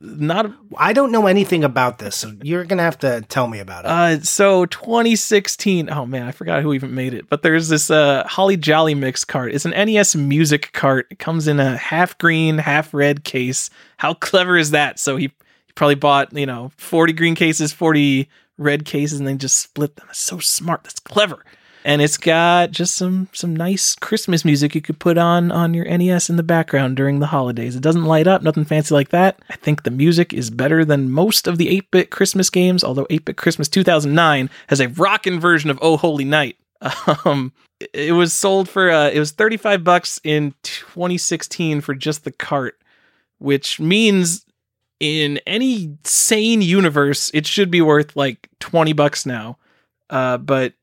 not 0.03 0.51
I 0.77 0.93
don't 0.93 1.11
know 1.11 1.27
anything 1.27 1.63
about 1.63 1.99
this. 1.99 2.15
So 2.15 2.33
you're 2.41 2.65
gonna 2.65 2.81
have 2.81 2.97
to 2.99 3.21
tell 3.29 3.47
me 3.47 3.59
about 3.59 3.85
it. 3.85 3.91
uh 3.91 4.19
so 4.21 4.65
2016 4.65 5.89
oh 5.91 6.05
man 6.05 6.27
i 6.27 6.31
forgot 6.31 6.63
who 6.63 6.73
even 6.73 6.95
made 6.95 7.13
it 7.13 7.29
but 7.29 7.43
there's 7.43 7.69
this 7.69 7.91
uh 7.91 8.23
holly 8.27 8.57
jolly 8.57 8.95
mix 8.95 9.23
cart 9.23 9.53
it's 9.53 9.65
an 9.65 9.71
nes 9.71 10.15
music 10.15 10.71
cart 10.73 11.05
it 11.11 11.19
comes 11.19 11.47
in 11.47 11.59
a 11.59 11.77
half 11.77 12.17
green 12.17 12.57
half 12.57 12.93
red 12.93 13.23
case. 13.23 13.69
How 13.97 14.13
clever 14.15 14.57
is 14.57 14.71
that? 14.71 14.99
So 14.99 15.17
he, 15.17 15.25
he 15.67 15.73
probably 15.75 15.95
bought 15.95 16.33
you 16.35 16.45
know 16.45 16.71
40 16.77 17.13
green 17.13 17.35
cases 17.35 17.71
40 17.71 18.27
red 18.57 18.85
cases 18.85 19.19
and 19.19 19.27
then 19.27 19.37
just 19.37 19.59
split 19.59 19.95
them. 19.95 20.07
It's 20.09 20.19
so 20.19 20.39
smart. 20.39 20.83
That's 20.83 20.99
clever 20.99 21.43
and 21.83 22.01
it's 22.01 22.17
got 22.17 22.71
just 22.71 22.95
some 22.95 23.29
some 23.33 23.55
nice 23.55 23.95
Christmas 23.95 24.45
music 24.45 24.75
you 24.75 24.81
could 24.81 24.99
put 24.99 25.17
on 25.17 25.51
on 25.51 25.73
your 25.73 25.85
NES 25.85 26.29
in 26.29 26.35
the 26.35 26.43
background 26.43 26.95
during 26.97 27.19
the 27.19 27.27
holidays. 27.27 27.75
It 27.75 27.81
doesn't 27.81 28.05
light 28.05 28.27
up, 28.27 28.41
nothing 28.41 28.65
fancy 28.65 28.93
like 28.93 29.09
that. 29.09 29.39
I 29.49 29.55
think 29.55 29.83
the 29.83 29.91
music 29.91 30.33
is 30.33 30.49
better 30.49 30.85
than 30.85 31.11
most 31.11 31.47
of 31.47 31.57
the 31.57 31.67
8-bit 31.81 32.11
Christmas 32.11 32.49
games, 32.49 32.83
although 32.83 33.05
8-bit 33.05 33.37
Christmas 33.37 33.67
2009 33.67 34.49
has 34.67 34.79
a 34.79 34.89
rockin' 34.89 35.39
version 35.39 35.69
of 35.69 35.79
Oh 35.81 35.97
Holy 35.97 36.25
Night. 36.25 36.57
Um, 37.25 37.51
it 37.93 38.13
was 38.13 38.33
sold 38.33 38.69
for 38.69 38.91
uh, 38.91 39.09
it 39.09 39.19
was 39.19 39.31
35 39.31 39.83
bucks 39.83 40.19
in 40.23 40.53
2016 40.63 41.81
for 41.81 41.93
just 41.95 42.23
the 42.23 42.31
cart, 42.31 42.79
which 43.39 43.79
means 43.79 44.45
in 44.99 45.39
any 45.47 45.97
sane 46.03 46.61
universe 46.61 47.31
it 47.33 47.47
should 47.47 47.71
be 47.71 47.81
worth 47.81 48.15
like 48.15 48.47
20 48.59 48.93
bucks 48.93 49.25
now. 49.25 49.57
Uh, 50.09 50.37
but 50.37 50.73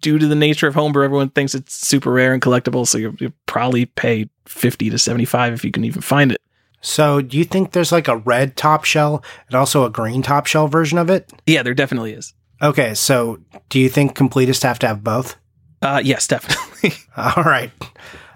due 0.00 0.18
to 0.18 0.26
the 0.26 0.34
nature 0.34 0.66
of 0.66 0.74
homebrew, 0.74 1.04
everyone 1.04 1.30
thinks 1.30 1.54
it's 1.54 1.74
super 1.74 2.12
rare 2.12 2.32
and 2.32 2.42
collectible, 2.42 2.86
so 2.86 2.98
you'll, 2.98 3.14
you'll 3.18 3.32
probably 3.46 3.86
pay 3.86 4.28
50 4.46 4.90
to 4.90 4.98
75 4.98 5.54
if 5.54 5.64
you 5.64 5.70
can 5.70 5.84
even 5.84 6.02
find 6.02 6.32
it. 6.32 6.40
So, 6.80 7.20
do 7.20 7.38
you 7.38 7.44
think 7.44 7.72
there's 7.72 7.92
like 7.92 8.08
a 8.08 8.16
red 8.16 8.56
top 8.56 8.84
shell 8.84 9.22
and 9.46 9.54
also 9.54 9.84
a 9.84 9.90
green 9.90 10.22
top 10.22 10.46
shell 10.46 10.66
version 10.66 10.98
of 10.98 11.10
it? 11.10 11.30
Yeah, 11.46 11.62
there 11.62 11.74
definitely 11.74 12.12
is. 12.12 12.34
Okay, 12.60 12.94
so 12.94 13.40
do 13.68 13.78
you 13.78 13.88
think 13.88 14.16
completists 14.16 14.62
have 14.62 14.78
to 14.80 14.88
have 14.88 15.04
both? 15.04 15.36
Uh, 15.80 16.00
yes, 16.02 16.26
definitely. 16.26 16.92
All 17.16 17.44
right. 17.44 17.70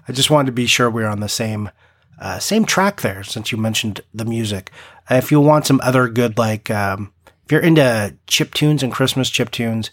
I 0.07 0.11
just 0.13 0.29
wanted 0.29 0.47
to 0.47 0.51
be 0.53 0.65
sure 0.65 0.89
we 0.89 1.03
are 1.03 1.09
on 1.09 1.19
the 1.19 1.29
same 1.29 1.69
uh, 2.19 2.39
same 2.39 2.65
track 2.65 3.01
there 3.01 3.23
since 3.23 3.51
you 3.51 3.57
mentioned 3.57 4.01
the 4.13 4.25
music. 4.25 4.71
Uh, 5.09 5.15
if 5.15 5.31
you 5.31 5.39
want 5.39 5.67
some 5.67 5.79
other 5.83 6.07
good 6.07 6.37
like 6.37 6.71
um, 6.71 7.13
if 7.45 7.51
you're 7.51 7.61
into 7.61 8.15
chip 8.27 8.53
tunes 8.53 8.81
and 8.81 8.91
Christmas 8.91 9.29
chip 9.29 9.51
tunes, 9.51 9.91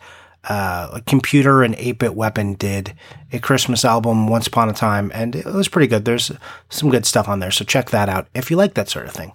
uh, 0.49 0.99
ComputeHer 1.01 1.65
and 1.65 1.75
8-bit 1.77 2.15
weapon 2.15 2.55
did 2.55 2.95
a 3.33 3.39
Christmas 3.39 3.85
album 3.85 4.29
once 4.29 4.47
upon 4.47 4.69
a 4.69 4.73
time 4.73 5.11
and 5.15 5.37
it 5.37 5.47
was 5.47 5.69
pretty 5.69 5.87
good. 5.87 6.05
There's 6.05 6.31
some 6.71 6.91
good 6.91 7.07
stuff 7.07 7.29
on 7.29 7.41
there, 7.41 7.51
so 7.51 7.65
check 7.65 7.91
that 7.91 8.09
out 8.09 8.29
if 8.35 8.51
you 8.51 8.57
like 8.57 8.75
that 8.75 8.89
sort 8.89 9.07
of 9.07 9.13
thing. 9.13 9.35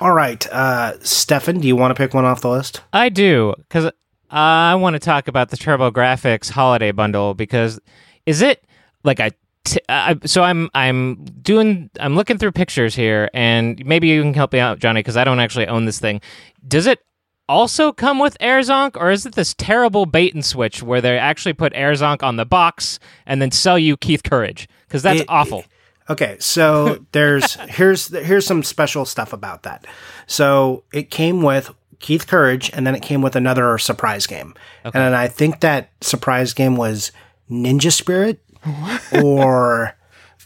All 0.00 0.12
right, 0.12 0.46
uh, 0.48 0.98
Stefan, 1.00 1.60
do 1.60 1.68
you 1.68 1.76
want 1.76 1.94
to 1.94 1.94
pick 1.94 2.14
one 2.14 2.24
off 2.24 2.40
the 2.40 2.50
list? 2.50 2.82
I 2.92 3.08
do, 3.08 3.54
because 3.58 3.92
I 4.30 4.74
want 4.74 4.94
to 4.94 5.00
talk 5.00 5.28
about 5.28 5.50
the 5.50 5.56
TurboGrafx 5.56 6.50
holiday 6.50 6.90
bundle 6.90 7.34
because 7.34 7.80
is 8.26 8.42
it 8.42 8.64
like 9.04 9.20
a 9.20 9.30
t- 9.64 9.80
I, 9.88 10.18
so 10.24 10.42
I'm 10.42 10.70
I'm 10.74 11.24
doing 11.24 11.88
I'm 12.00 12.16
looking 12.16 12.38
through 12.38 12.52
pictures 12.52 12.96
here 12.96 13.30
and 13.32 13.84
maybe 13.86 14.08
you 14.08 14.22
can 14.22 14.34
help 14.34 14.52
me 14.52 14.58
out 14.58 14.80
Johnny 14.80 15.00
because 15.00 15.16
I 15.16 15.22
don't 15.22 15.38
actually 15.38 15.68
own 15.68 15.84
this 15.84 16.00
thing. 16.00 16.20
Does 16.66 16.86
it 16.86 17.00
also 17.48 17.92
come 17.92 18.18
with 18.18 18.36
Air 18.40 18.60
Zonk 18.60 18.96
or 18.96 19.10
is 19.10 19.26
it 19.26 19.34
this 19.34 19.54
terrible 19.54 20.06
bait 20.06 20.34
and 20.34 20.44
switch 20.44 20.82
where 20.82 21.00
they 21.00 21.18
actually 21.18 21.52
put 21.52 21.72
Air 21.74 21.92
Zonk 21.92 22.22
on 22.22 22.36
the 22.36 22.46
box 22.46 22.98
and 23.26 23.40
then 23.42 23.50
sell 23.50 23.78
you 23.78 23.96
Keith 23.96 24.22
Courage 24.22 24.68
because 24.86 25.02
that's 25.02 25.20
It- 25.20 25.26
awful. 25.28 25.64
Okay, 26.10 26.36
so 26.38 27.04
there's 27.12 27.54
here's 27.54 28.08
here's 28.08 28.46
some 28.46 28.62
special 28.62 29.04
stuff 29.04 29.32
about 29.32 29.62
that. 29.62 29.86
So 30.26 30.84
it 30.92 31.10
came 31.10 31.42
with 31.42 31.74
Keith 31.98 32.26
Courage, 32.26 32.70
and 32.74 32.86
then 32.86 32.94
it 32.94 33.00
came 33.00 33.22
with 33.22 33.34
another 33.36 33.78
surprise 33.78 34.26
game, 34.26 34.54
and 34.92 35.16
I 35.16 35.28
think 35.28 35.60
that 35.60 35.90
surprise 36.02 36.52
game 36.52 36.76
was 36.76 37.10
Ninja 37.50 37.90
Spirit, 37.90 38.40
or 39.22 39.96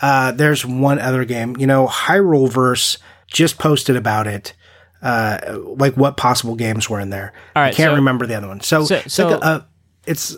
uh, 0.00 0.30
there's 0.30 0.64
one 0.64 1.00
other 1.00 1.24
game. 1.24 1.56
You 1.58 1.66
know, 1.66 1.88
Hyrule 1.88 2.48
Verse 2.48 2.98
just 3.26 3.58
posted 3.58 3.96
about 3.96 4.28
it. 4.28 4.54
Uh, 5.00 5.58
like 5.76 5.96
what 5.96 6.16
possible 6.16 6.56
games 6.56 6.90
were 6.90 6.98
in 7.00 7.10
there? 7.10 7.32
All 7.54 7.62
I 7.62 7.72
can't 7.72 7.90
so- 7.90 7.94
remember 7.94 8.26
the 8.26 8.34
other 8.34 8.48
one. 8.48 8.60
So, 8.60 8.84
so- 8.84 8.96
it's 8.96 9.18
like 9.18 9.28
so- 9.28 9.38
a- 9.38 9.40
uh, 9.40 9.60
it's 10.06 10.36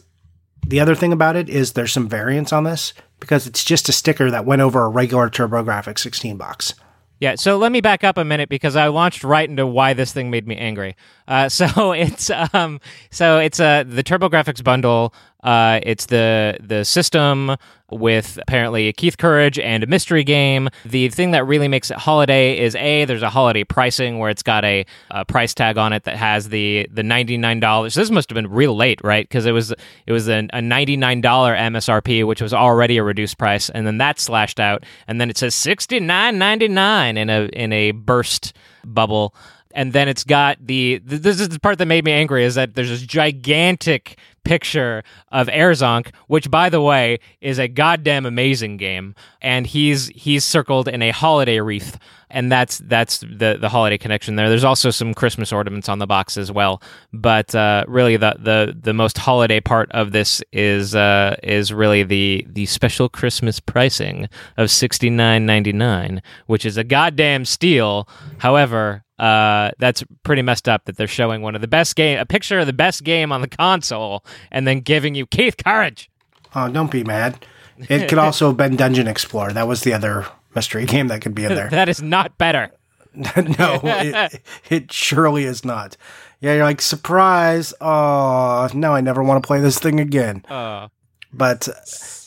the 0.66 0.81
other 0.81 0.94
thing 0.94 1.12
about 1.12 1.37
it 1.37 1.49
is 1.49 1.73
there's 1.73 1.92
some 1.92 2.09
variance 2.09 2.53
on 2.53 2.64
this 2.64 2.92
because 3.18 3.46
it's 3.46 3.64
just 3.64 3.88
a 3.88 3.92
sticker 3.92 4.31
that 4.31 4.44
went 4.44 4.62
over 4.62 4.85
a 4.85 4.88
regular 4.88 5.31
TurboGrafx 5.31 5.99
16 5.99 6.37
box. 6.37 6.75
Yeah, 7.20 7.35
so 7.35 7.59
let 7.59 7.70
me 7.70 7.83
back 7.83 8.03
up 8.03 8.16
a 8.16 8.25
minute 8.25 8.49
because 8.49 8.77
I 8.77 8.88
launched 8.88 9.25
right 9.25 9.49
into 9.49 9.66
why 9.66 9.92
this 9.92 10.11
thing 10.11 10.31
made 10.31 10.46
me 10.46 10.57
angry. 10.57 10.96
Uh, 11.29 11.49
so 11.51 11.92
it's 11.92 12.31
um, 12.55 12.81
so 13.11 13.38
it's 13.38 13.61
uh, 13.61 13.85
the 13.87 14.03
TurboGrafx 14.03 14.64
bundle 14.64 15.12
Uh, 15.42 15.81
it's 15.83 16.07
the 16.07 16.57
the 16.61 16.85
system 16.85 17.57
with 17.90 18.38
apparently 18.42 18.92
Keith 18.92 19.18
Courage 19.18 19.59
and 19.59 19.83
a 19.83 19.87
mystery 19.87 20.22
game. 20.24 20.68
The 20.85 21.09
thing 21.09 21.33
that 21.33 21.44
really 21.46 21.68
makes 21.68 21.90
it 21.90 21.96
holiday 21.96 22.59
is 22.59 22.74
a 22.76 23.05
there's 23.05 23.22
a 23.22 23.31
holiday 23.31 23.64
pricing 23.64 24.18
where 24.18 24.31
it's 24.31 24.42
got 24.42 24.64
a, 24.64 24.87
a 25.11 25.24
price 25.24 25.55
tag 25.55 25.76
on 25.76 25.92
it 25.92 26.05
that 26.05 26.16
has 26.16 26.48
the 26.48 26.87
the 26.92 27.03
ninety 27.03 27.37
nine 27.37 27.61
dollars. 27.61 27.94
This 27.94 28.11
must 28.11 28.31
have 28.31 28.35
been 28.35 28.50
real 28.50 28.76
late, 28.76 29.00
right? 29.03 29.26
Because 29.26 29.46
it 29.46 29.53
was 29.53 29.72
it 30.07 30.12
was 30.12 30.29
a, 30.29 30.46
a 30.53 30.62
ninety 30.62 30.96
nine 30.96 31.20
dollar 31.20 31.55
MSRP, 31.55 32.26
which 32.26 32.40
was 32.42 32.55
already 32.55 32.98
a 32.98 33.03
reduced 33.03 33.38
price, 33.38 33.70
and 33.70 33.87
then 33.87 33.98
that 33.98 34.18
slashed 34.20 34.61
out, 34.61 34.85
and 35.09 35.20
then 35.20 35.31
it 35.31 35.37
says 35.37 35.55
sixty 35.55 36.00
nine 36.00 36.38
ninety 36.38 36.68
nine 36.68 37.16
in 37.16 37.31
a 37.31 37.44
in 37.53 37.72
a 37.72 37.92
burst 37.92 38.53
bubble 38.85 39.35
and 39.72 39.92
then 39.92 40.09
it's 40.09 40.24
got 40.24 40.59
the 40.64 41.00
this 41.04 41.40
is 41.40 41.48
the 41.48 41.61
part 41.61 41.78
that 41.78 41.87
made 41.87 42.04
me 42.04 42.12
angry 42.12 42.44
is 42.44 42.54
that 42.54 42.74
there's 42.74 42.88
this 42.88 43.02
gigantic 43.02 44.18
picture 44.44 45.02
of 45.30 45.48
Air 45.50 45.72
Zonk, 45.72 46.12
which 46.26 46.50
by 46.50 46.68
the 46.68 46.80
way 46.80 47.18
is 47.40 47.59
a 47.59 47.68
goddamn 47.68 48.26
amazing 48.26 48.76
game, 48.76 49.14
and 49.40 49.66
he's 49.66 50.09
he's 50.09 50.44
circled 50.44 50.88
in 50.88 51.02
a 51.02 51.11
holiday 51.11 51.61
wreath, 51.61 51.98
and 52.30 52.50
that's 52.50 52.78
that's 52.78 53.18
the 53.20 53.59
the 53.61 53.68
holiday 53.68 53.98
connection 53.98 54.37
there. 54.37 54.48
There's 54.48 54.64
also 54.64 54.90
some 54.90 55.14
Christmas 55.14 55.52
ornaments 55.52 55.88
on 55.88 55.98
the 55.98 56.06
box 56.06 56.37
as 56.37 56.50
well, 56.50 56.83
but 57.12 57.54
uh, 57.54 57.85
really 57.87 58.16
the 58.16 58.37
the 58.38 58.76
the 58.78 58.94
most 58.94 59.18
holiday 59.18 59.61
part 59.61 59.90
of 59.92 60.12
this 60.12 60.42
is 60.52 60.94
uh, 60.94 61.37
is 61.42 61.72
really 61.72 62.02
the 62.02 62.46
the 62.48 62.66
special 62.66 63.09
Christmas 63.09 63.61
pricing 63.61 64.28
of 64.56 64.70
sixty 64.70 65.11
nine 65.11 65.46
ninety 65.46 65.72
nine, 65.72 66.22
which 66.46 66.64
is 66.64 66.76
a 66.76 66.85
goddamn 66.85 67.44
steal. 67.44 68.09
However, 68.38 69.04
uh, 69.20 69.70
that's 69.78 70.02
pretty 70.22 70.42
messed 70.42 70.68
up 70.68 70.87
that 70.87 70.96
they're 70.96 71.06
showing 71.06 71.42
one 71.42 71.54
of 71.54 71.61
the 71.61 71.68
best 71.68 71.94
game, 71.94 72.18
a 72.18 72.24
picture 72.26 72.59
of 72.59 72.66
the 72.66 72.72
best 72.72 73.04
game 73.04 73.30
on 73.33 73.40
the 73.42 73.48
console, 73.48 74.24
and 74.50 74.66
then 74.66 74.80
giving 74.80 75.14
you 75.14 75.26
Keith 75.26 75.56
Courage. 75.62 76.11
Oh, 76.54 76.68
don't 76.68 76.90
be 76.90 77.04
mad. 77.04 77.44
It 77.88 78.09
could 78.09 78.18
also 78.18 78.48
have 78.48 78.56
been 78.56 78.76
Dungeon 78.76 79.06
Explorer. 79.06 79.52
That 79.52 79.68
was 79.68 79.83
the 79.83 79.92
other 79.92 80.26
mystery 80.54 80.85
game 80.87 81.09
that 81.09 81.20
could 81.20 81.35
be 81.35 81.44
in 81.44 81.54
there. 81.54 81.68
that 81.70 81.88
is 81.88 82.02
not 82.02 82.37
better. 82.38 82.70
no, 83.14 83.80
it, 83.85 84.40
it 84.68 84.92
surely 84.92 85.44
is 85.44 85.64
not. 85.64 85.96
Yeah, 86.40 86.54
you're 86.54 86.64
like, 86.64 86.80
surprise. 86.80 87.74
Oh, 87.80 88.68
no, 88.72 88.92
I 88.94 89.00
never 89.00 89.22
want 89.22 89.42
to 89.42 89.46
play 89.46 89.61
this 89.61 89.78
thing 89.78 90.00
again. 90.00 90.44
Uh, 90.48 90.88
But 91.33 91.68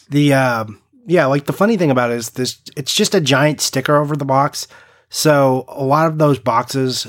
the, 0.10 0.34
um, 0.34 0.82
yeah, 1.08 1.26
like 1.26 1.46
the 1.46 1.54
funny 1.54 1.78
thing 1.78 1.90
about 1.92 2.12
it 2.12 2.16
is 2.18 2.32
this, 2.32 2.60
it's 2.76 2.94
just 2.94 3.16
a 3.16 3.22
giant 3.22 3.62
sticker 3.62 3.96
over 3.96 4.16
the 4.16 4.26
box. 4.26 4.68
So 5.16 5.66
a 5.68 5.84
lot 5.84 6.08
of 6.08 6.18
those 6.18 6.40
boxes 6.40 7.06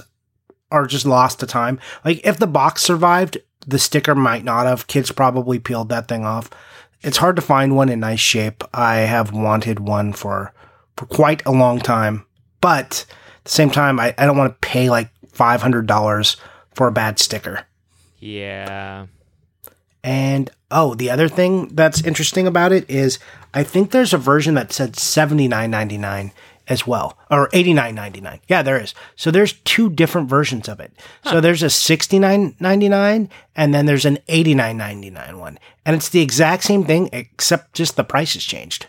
are 0.71 0.87
just 0.87 1.07
lost 1.07 1.41
to 1.41 1.47
time. 1.47 1.81
Like 2.05 2.21
if 2.23 2.37
the 2.37 2.47
box 2.47 2.83
survived, 2.83 3.39
the 3.67 3.79
sticker 3.79 4.15
might 4.15 4.45
not 4.45 4.67
have. 4.67 4.87
Kids 4.89 5.11
probably 5.11 5.59
peeled 5.59 5.89
that 5.89 6.07
thing 6.07 6.23
off. 6.23 6.51
It's 7.01 7.17
hard 7.17 7.37
to 7.37 7.43
find 7.43 7.75
one 7.75 7.89
in 7.89 8.01
nice 8.01 8.21
shape. 8.21 8.63
I 8.75 8.97
have 8.97 9.33
wanted 9.33 9.81
one 9.81 10.13
for 10.13 10.53
for 10.99 11.07
quite 11.07 11.45
a 11.47 11.51
long 11.51 11.81
time, 11.81 12.27
but 12.61 13.07
at 13.39 13.45
the 13.45 13.51
same 13.51 13.71
time, 13.71 13.99
I, 13.99 14.15
I 14.19 14.27
don't 14.27 14.37
want 14.37 14.53
to 14.53 14.69
pay 14.69 14.91
like 14.91 15.09
five 15.31 15.63
hundred 15.63 15.87
dollars 15.87 16.37
for 16.75 16.87
a 16.87 16.93
bad 16.93 17.19
sticker. 17.19 17.65
yeah. 18.21 19.07
And 20.03 20.51
oh, 20.71 20.95
the 20.95 21.09
other 21.09 21.29
thing 21.29 21.69
that's 21.75 22.05
interesting 22.05 22.47
about 22.47 22.73
it 22.73 22.89
is 22.91 23.19
I 23.55 23.63
think 23.63 23.91
there's 23.91 24.13
a 24.13 24.19
version 24.19 24.53
that 24.57 24.73
said 24.75 24.97
seventy 24.97 25.49
nine 25.49 25.71
ninety 25.71 25.97
nine 25.97 26.33
as 26.69 26.87
well, 26.87 27.19
or 27.31 27.49
eighty 27.53 27.73
nine 27.73 27.95
ninety 27.95 28.21
nine. 28.21 28.41
Yeah, 28.49 28.63
there 28.63 28.81
is. 28.81 28.95
So 29.17 29.31
there's 29.31 29.53
two 29.65 29.91
different 29.91 30.29
versions 30.29 30.69
of 30.69 30.81
it. 30.81 30.93
So 31.25 31.41
there's 31.41 31.63
a 31.63 31.71
sixty 31.71 32.19
nine 32.19 32.55
ninety 32.61 32.89
nine, 32.89 33.29
and 33.55 33.75
then 33.75 33.87
there's 33.87 34.05
an 34.05 34.19
eighty 34.29 34.55
nine 34.55 34.77
ninety 34.77 35.11
nine 35.11 35.39
one, 35.39 35.59
and 35.85 35.95
it's 35.97 36.09
the 36.09 36.23
exact 36.23 36.65
same 36.65 36.85
thing 36.85 37.11
except 37.13 37.75
just 37.75 37.97
the 37.97 38.05
price 38.05 38.35
has 38.35 38.45
changed. 38.45 38.87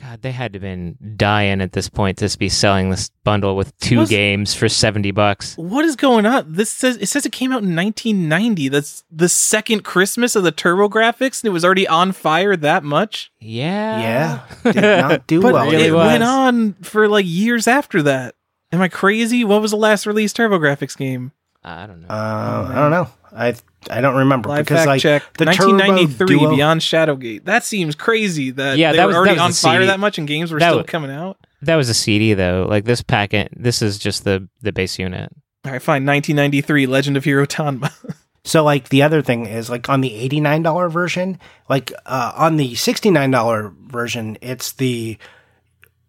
God, 0.00 0.22
they 0.22 0.32
had 0.32 0.52
to 0.54 0.58
been 0.58 0.96
dying 1.16 1.60
at 1.60 1.72
this 1.72 1.88
point 1.88 2.18
to 2.18 2.38
be 2.38 2.48
selling 2.48 2.90
this 2.90 3.10
bundle 3.22 3.54
with 3.56 3.76
two 3.78 3.98
Was- 4.00 4.10
games 4.10 4.52
for 4.54 4.68
seventy 4.68 5.10
bucks. 5.12 5.56
What 5.56 5.84
is 5.84 5.94
going 5.96 6.26
on? 6.26 6.52
This 6.52 6.70
says 6.70 6.96
it 6.96 7.06
says 7.06 7.24
it 7.24 7.32
came 7.32 7.52
out 7.52 7.62
in 7.62 7.74
1990. 7.76 8.68
That's 8.68 9.04
the 9.10 9.28
second 9.28 9.84
Christmas 9.84 10.34
of 10.36 10.42
the 10.42 10.52
TurboGrafx, 10.52 11.42
and 11.42 11.48
it 11.48 11.52
was 11.52 11.64
already 11.64 11.86
on 11.86 12.12
fire 12.12 12.56
that 12.56 12.82
much. 12.82 13.30
Yeah. 13.40 14.40
Yeah, 14.64 14.72
did 14.72 14.82
not 14.82 15.26
do 15.26 15.40
But 15.40 15.52
well. 15.54 15.70
really 15.70 15.86
it 15.86 15.92
was. 15.92 16.06
went 16.06 16.22
on 16.24 16.72
for 16.82 17.08
like 17.08 17.26
years 17.26 17.66
after 17.68 18.02
that. 18.02 18.34
Am 18.72 18.80
I 18.80 18.88
crazy? 18.88 19.44
What 19.44 19.62
was 19.62 19.70
the 19.70 19.76
last 19.76 20.06
released 20.06 20.36
TurboGrafx 20.36 20.96
game? 20.96 21.30
I 21.62 21.86
don't 21.86 22.00
know. 22.02 22.08
Uh, 22.08 22.68
I 22.70 22.74
don't 22.74 22.90
know. 22.90 23.08
I 23.36 23.54
I 23.90 24.00
don't 24.00 24.16
remember 24.16 24.48
Live 24.48 24.64
because 24.64 24.78
fact 24.78 24.86
like 24.86 25.00
check. 25.02 25.22
the 25.38 25.44
1993 25.46 26.38
Turbo 26.38 26.54
Beyond 26.56 26.80
Shadowgate. 26.80 27.44
That 27.44 27.64
seems 27.64 27.94
crazy. 27.94 28.50
That 28.52 28.78
Yeah, 28.78 28.92
they 28.92 28.98
that 28.98 29.04
were 29.04 29.08
was- 29.08 29.14
that 29.14 29.18
already 29.18 29.32
was 29.34 29.64
on 29.64 29.70
fire 29.70 29.80
CD. 29.80 29.86
that 29.88 30.00
much, 30.00 30.18
and 30.18 30.26
games 30.28 30.52
were 30.52 30.58
That 30.60 30.68
still 30.70 30.78
was- 30.78 30.86
coming 30.86 31.10
out. 31.10 31.36
that 31.62 31.76
was 31.76 31.88
a 31.88 31.94
CD 31.94 32.34
though. 32.34 32.66
Like 32.68 32.84
this 32.84 33.02
packet, 33.02 33.48
this 33.56 33.82
is 33.82 33.98
just 33.98 34.24
the 34.24 34.48
the 34.62 34.72
base 34.72 34.98
unit. 34.98 35.30
All 35.66 35.72
right, 35.72 35.82
fine. 35.82 36.04
1993 36.04 36.86
Legend 36.86 37.16
of 37.16 37.24
Hero 37.24 37.46
Tonma. 37.46 37.90
So 38.46 38.62
like 38.62 38.90
the 38.90 39.00
other 39.02 39.22
thing 39.22 39.46
is 39.46 39.70
like 39.70 39.88
on 39.88 40.02
the 40.02 40.10
$89 40.28 40.90
version, 40.92 41.38
like 41.70 41.90
uh, 42.04 42.32
on 42.36 42.58
the 42.58 42.74
$69 42.74 43.74
version, 43.90 44.36
it's 44.42 44.72
the 44.72 45.16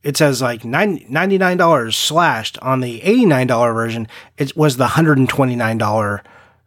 it 0.03 0.17
says 0.17 0.41
like 0.41 0.65
nine, 0.65 0.99
$99 1.09 1.93
slashed 1.93 2.59
on 2.59 2.81
the 2.81 2.99
$89 2.99 3.73
version. 3.73 4.09
It 4.37 4.53
was 4.57 4.75
the 4.75 4.87
$129 4.87 6.19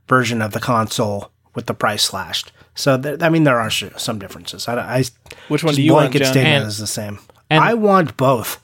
version 0.09 0.43
of 0.43 0.53
the 0.53 0.61
console 0.61 1.31
with 1.55 1.67
the 1.67 1.75
price 1.75 2.03
slashed. 2.05 2.53
So 2.75 3.01
th- 3.01 3.23
I 3.23 3.29
mean 3.29 3.45
there 3.45 3.61
are 3.61 3.71
some 3.71 4.19
differences. 4.19 4.69
I, 4.69 4.75
I 4.99 5.05
Which 5.49 5.65
one 5.65 5.75
do 5.75 5.83
you 5.83 5.93
want, 5.95 6.13
blanket 6.13 6.27
statement 6.29 6.57
And- 6.63 6.67
is 6.69 6.79
the 6.79 6.87
same. 6.87 7.19
and- 7.51 7.63
I 7.63 7.75
want 7.75 8.17
both. 8.17 8.61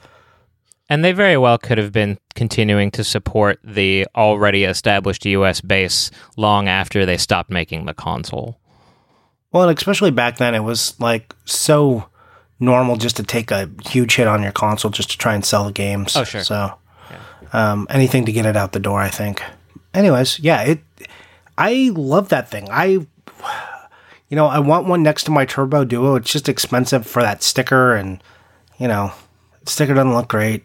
And 0.90 1.02
they 1.02 1.12
very 1.12 1.38
well 1.38 1.56
could 1.56 1.78
have 1.78 1.92
been 1.92 2.18
continuing 2.34 2.90
to 2.92 3.02
support 3.04 3.58
the 3.64 4.06
already 4.14 4.64
established 4.64 5.24
US 5.24 5.60
base 5.62 6.10
long 6.36 6.68
after 6.68 7.06
they 7.06 7.16
stopped 7.16 7.50
making 7.50 7.86
the 7.86 7.94
console. 7.94 8.60
Well, 9.50 9.66
and 9.68 9.76
especially 9.78 10.10
back 10.10 10.36
then, 10.36 10.54
it 10.54 10.60
was 10.62 10.98
like 11.00 11.34
so 11.46 12.04
normal 12.60 12.96
just 12.96 13.16
to 13.16 13.22
take 13.22 13.50
a 13.50 13.70
huge 13.86 14.16
hit 14.16 14.26
on 14.28 14.42
your 14.42 14.52
console 14.52 14.90
just 14.90 15.10
to 15.12 15.18
try 15.18 15.34
and 15.34 15.44
sell 15.44 15.64
the 15.64 15.72
games. 15.72 16.16
Oh, 16.16 16.24
sure. 16.24 16.42
So, 16.44 16.74
um, 17.52 17.86
anything 17.88 18.26
to 18.26 18.32
get 18.32 18.46
it 18.46 18.56
out 18.56 18.72
the 18.72 18.78
door, 18.80 19.00
I 19.00 19.08
think. 19.08 19.42
Anyways, 19.94 20.38
yeah, 20.40 20.62
it. 20.62 20.80
I 21.56 21.90
love 21.94 22.28
that 22.30 22.48
thing. 22.50 22.68
I, 22.70 22.86
you 22.86 23.06
know, 24.30 24.46
I 24.46 24.58
want 24.58 24.86
one 24.86 25.02
next 25.02 25.24
to 25.24 25.30
my 25.30 25.44
Turbo 25.44 25.84
Duo. 25.84 26.16
It's 26.16 26.32
just 26.32 26.48
expensive 26.48 27.06
for 27.06 27.22
that 27.22 27.42
sticker, 27.42 27.94
and 27.94 28.22
you 28.78 28.88
know, 28.88 29.12
sticker 29.66 29.94
doesn't 29.94 30.14
look 30.14 30.28
great. 30.28 30.64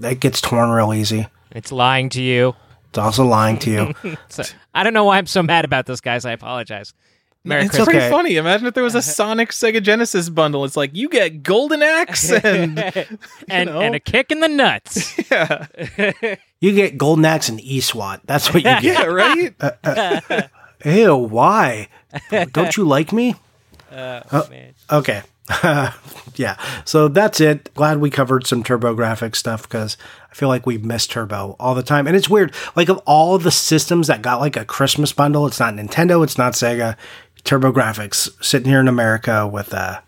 It 0.00 0.20
gets 0.20 0.40
torn 0.40 0.70
real 0.70 0.92
easy. 0.94 1.26
It's 1.50 1.70
lying 1.70 2.08
to 2.10 2.22
you. 2.22 2.54
It's 2.88 2.98
also 2.98 3.24
lying 3.24 3.58
to 3.60 3.70
you. 3.70 4.16
So, 4.28 4.42
I 4.74 4.82
don't 4.82 4.94
know 4.94 5.04
why 5.04 5.18
I'm 5.18 5.26
so 5.26 5.42
mad 5.42 5.64
about 5.64 5.86
this, 5.86 6.00
guys. 6.00 6.24
I 6.24 6.32
apologize. 6.32 6.94
Merry 7.44 7.62
it's 7.62 7.74
Christmas. 7.74 7.94
pretty 7.94 8.10
funny. 8.10 8.36
Imagine 8.36 8.68
if 8.68 8.74
there 8.74 8.84
was 8.84 8.94
a 8.94 8.98
uh-huh. 8.98 9.10
Sonic 9.10 9.50
Sega 9.50 9.82
Genesis 9.82 10.28
bundle. 10.28 10.64
It's 10.64 10.76
like 10.76 10.94
you 10.94 11.08
get 11.08 11.42
Golden 11.42 11.82
Axe 11.82 12.30
and 12.44 12.78
and, 13.48 13.70
know. 13.70 13.80
and 13.80 13.94
a 13.94 14.00
kick 14.00 14.30
in 14.30 14.40
the 14.40 14.48
nuts. 14.48 15.18
yeah, 15.30 15.66
you 16.60 16.72
get 16.72 16.96
Golden 16.96 17.24
Axe 17.24 17.48
and 17.48 17.60
E-SWAT. 17.60 18.20
That's 18.26 18.48
what 18.48 18.62
you 18.62 18.62
get. 18.62 18.82
yeah, 18.84 19.04
right. 19.04 19.54
Uh, 19.60 19.70
uh, 19.82 20.42
ew, 20.84 21.16
why? 21.16 21.88
Don't 22.52 22.76
you 22.76 22.84
like 22.84 23.12
me? 23.12 23.34
oh, 23.90 24.22
uh, 24.30 24.46
man. 24.48 24.74
Okay. 24.90 25.22
yeah. 26.36 26.56
So 26.84 27.08
that's 27.08 27.40
it. 27.40 27.74
Glad 27.74 27.98
we 27.98 28.10
covered 28.10 28.46
some 28.46 28.62
Turbo 28.62 28.94
TurboGrafx 28.94 29.34
stuff 29.34 29.64
because 29.64 29.96
I 30.30 30.34
feel 30.34 30.48
like 30.48 30.64
we 30.64 30.78
miss 30.78 31.08
Turbo 31.08 31.56
all 31.58 31.74
the 31.74 31.82
time. 31.82 32.06
And 32.06 32.16
it's 32.16 32.30
weird. 32.30 32.54
Like, 32.76 32.88
of 32.88 32.98
all 32.98 33.36
the 33.38 33.50
systems 33.50 34.06
that 34.06 34.22
got 34.22 34.40
like 34.40 34.56
a 34.56 34.64
Christmas 34.64 35.12
bundle, 35.12 35.46
it's 35.46 35.58
not 35.58 35.74
Nintendo, 35.74 36.22
it's 36.22 36.38
not 36.38 36.52
Sega. 36.52 36.96
TurboGrafx 37.44 38.42
sitting 38.44 38.68
here 38.68 38.80
in 38.80 38.88
America 38.88 39.46
with 39.46 39.72
a, 39.72 40.02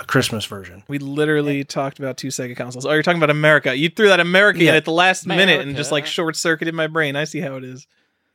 a 0.00 0.04
Christmas 0.04 0.44
version. 0.46 0.82
We 0.88 0.98
literally 0.98 1.64
talked 1.64 1.98
about 1.98 2.16
two 2.16 2.28
Sega 2.28 2.56
consoles. 2.56 2.86
Oh, 2.86 2.92
you're 2.92 3.02
talking 3.02 3.18
about 3.20 3.30
America. 3.30 3.76
You 3.76 3.88
threw 3.88 4.08
that 4.08 4.20
America 4.20 4.60
in 4.60 4.66
Yeah. 4.66 4.72
at 4.74 4.84
the 4.84 4.92
last 4.92 5.26
minute 5.26 5.60
and 5.60 5.76
just 5.76 5.92
like 5.92 6.06
short 6.06 6.36
circuited 6.36 6.74
my 6.74 6.86
brain. 6.86 7.16
I 7.16 7.24
see 7.24 7.40
how 7.40 7.56
it 7.56 7.64
is. 7.64 7.86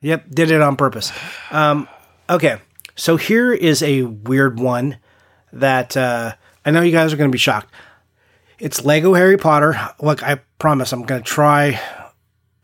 Yep, 0.02 0.30
did 0.30 0.52
it 0.52 0.62
on 0.62 0.76
purpose. 0.78 1.12
Um, 1.52 1.88
okay, 2.30 2.58
so 2.96 3.18
here 3.18 3.52
is 3.52 3.84
a 3.84 4.04
weird 4.04 4.60
one 4.60 4.98
that 5.52 5.98
uh, 5.98 6.36
I 6.66 6.72
know 6.72 6.82
you 6.82 6.92
guys 6.92 7.12
are 7.12 7.18
going 7.18 7.30
to 7.30 7.34
be 7.36 7.38
shocked. 7.40 7.74
It's 8.60 8.86
Lego 8.86 9.14
Harry 9.14 9.38
Potter. 9.38 9.76
Look, 10.02 10.22
I 10.24 10.40
promise 10.60 10.92
I'm 10.94 11.04
going 11.04 11.22
to 11.24 11.28
try 11.28 11.80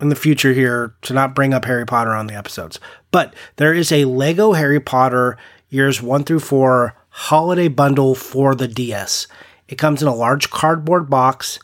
in 0.01 0.09
the 0.09 0.15
future 0.15 0.51
here 0.53 0.93
to 1.03 1.13
not 1.13 1.33
bring 1.35 1.53
up 1.53 1.65
Harry 1.65 1.85
Potter 1.85 2.11
on 2.13 2.27
the 2.27 2.35
episodes. 2.35 2.79
But 3.11 3.33
there 3.55 3.73
is 3.73 3.91
a 3.93 4.03
Lego 4.05 4.51
Harry 4.53 4.79
Potter 4.79 5.37
years 5.75 6.01
one 6.01 6.23
through 6.23 6.39
four 6.39 6.95
holiday 7.09 7.67
bundle 7.67 8.15
for 8.15 8.55
the 8.55 8.67
DS. 8.67 9.27
It 9.67 9.77
comes 9.77 10.01
in 10.01 10.07
a 10.07 10.15
large 10.15 10.49
cardboard 10.49 11.09
box 11.09 11.59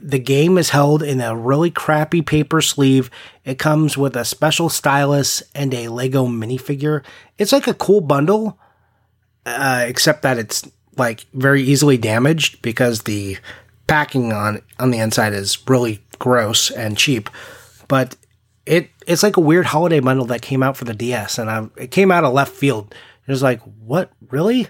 the 0.00 0.18
game 0.18 0.58
is 0.58 0.70
held 0.70 1.02
in 1.02 1.20
a 1.20 1.36
really 1.36 1.70
crappy 1.70 2.22
paper 2.22 2.60
sleeve. 2.60 3.10
It 3.44 3.58
comes 3.58 3.96
with 3.96 4.16
a 4.16 4.24
special 4.24 4.68
stylus 4.68 5.42
and 5.54 5.72
a 5.72 5.88
Lego 5.88 6.26
minifigure. 6.26 7.04
It's 7.38 7.52
like 7.52 7.66
a 7.66 7.74
cool 7.74 8.00
bundle, 8.00 8.58
uh, 9.44 9.84
except 9.86 10.22
that 10.22 10.38
it's 10.38 10.68
like 10.96 11.20
very 11.32 11.62
easily 11.62 11.98
damaged 11.98 12.62
because 12.62 13.02
the 13.02 13.38
packing 13.86 14.32
on 14.32 14.62
on 14.80 14.90
the 14.90 14.98
inside 14.98 15.32
is 15.32 15.58
really 15.68 16.02
gross 16.18 16.70
and 16.70 16.98
cheap. 16.98 17.30
But 17.86 18.16
it 18.64 18.90
it's 19.06 19.22
like 19.22 19.36
a 19.36 19.40
weird 19.40 19.66
holiday 19.66 20.00
bundle 20.00 20.26
that 20.26 20.42
came 20.42 20.62
out 20.62 20.76
for 20.76 20.84
the 20.84 20.94
DS, 20.94 21.38
and 21.38 21.50
I, 21.50 21.68
it 21.76 21.90
came 21.90 22.10
out 22.10 22.24
of 22.24 22.32
left 22.32 22.52
field. 22.52 22.94
It 23.26 23.30
was 23.30 23.42
like, 23.42 23.60
what, 23.60 24.12
really? 24.30 24.68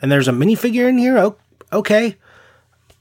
And 0.00 0.12
there's 0.12 0.28
a 0.28 0.32
minifigure 0.32 0.88
in 0.88 0.98
here. 0.98 1.18
Oh, 1.18 1.36
okay, 1.72 2.16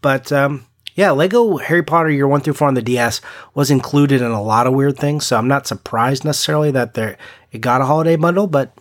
but 0.02 0.32
um, 0.32 0.66
yeah, 0.96 1.12
Lego 1.12 1.58
Harry 1.58 1.84
Potter 1.84 2.10
Year 2.10 2.28
One 2.28 2.42
through 2.42 2.54
Four 2.54 2.68
on 2.68 2.74
the 2.74 2.82
DS 2.82 3.22
was 3.54 3.70
included 3.70 4.22
in 4.22 4.32
a 4.32 4.42
lot 4.42 4.66
of 4.66 4.74
weird 4.74 4.98
things. 4.98 5.28
So 5.28 5.38
I'm 5.38 5.48
not 5.48 5.68
surprised 5.68 6.26
necessarily 6.26 6.72
that 6.72 6.96
there 6.96 7.18
it 7.52 7.60
got 7.60 7.82
a 7.82 7.86
holiday 7.86 8.16
bundle, 8.16 8.48
but 8.48 8.74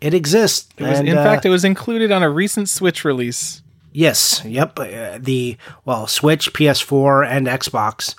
it 0.00 0.12
exists. 0.12 0.68
It 0.76 0.82
was, 0.82 0.98
And, 0.98 1.08
in 1.08 1.16
uh, 1.16 1.24
fact, 1.24 1.46
it 1.46 1.50
was 1.50 1.64
included 1.64 2.12
on 2.12 2.22
a 2.22 2.28
recent 2.28 2.68
Switch 2.68 3.04
release. 3.04 3.62
Yes. 3.92 4.44
Yep. 4.44 4.78
Uh, 4.78 5.18
the 5.18 5.56
well, 5.86 6.06
Switch, 6.06 6.52
PS4, 6.52 7.26
and 7.26 7.46
Xbox. 7.46 8.14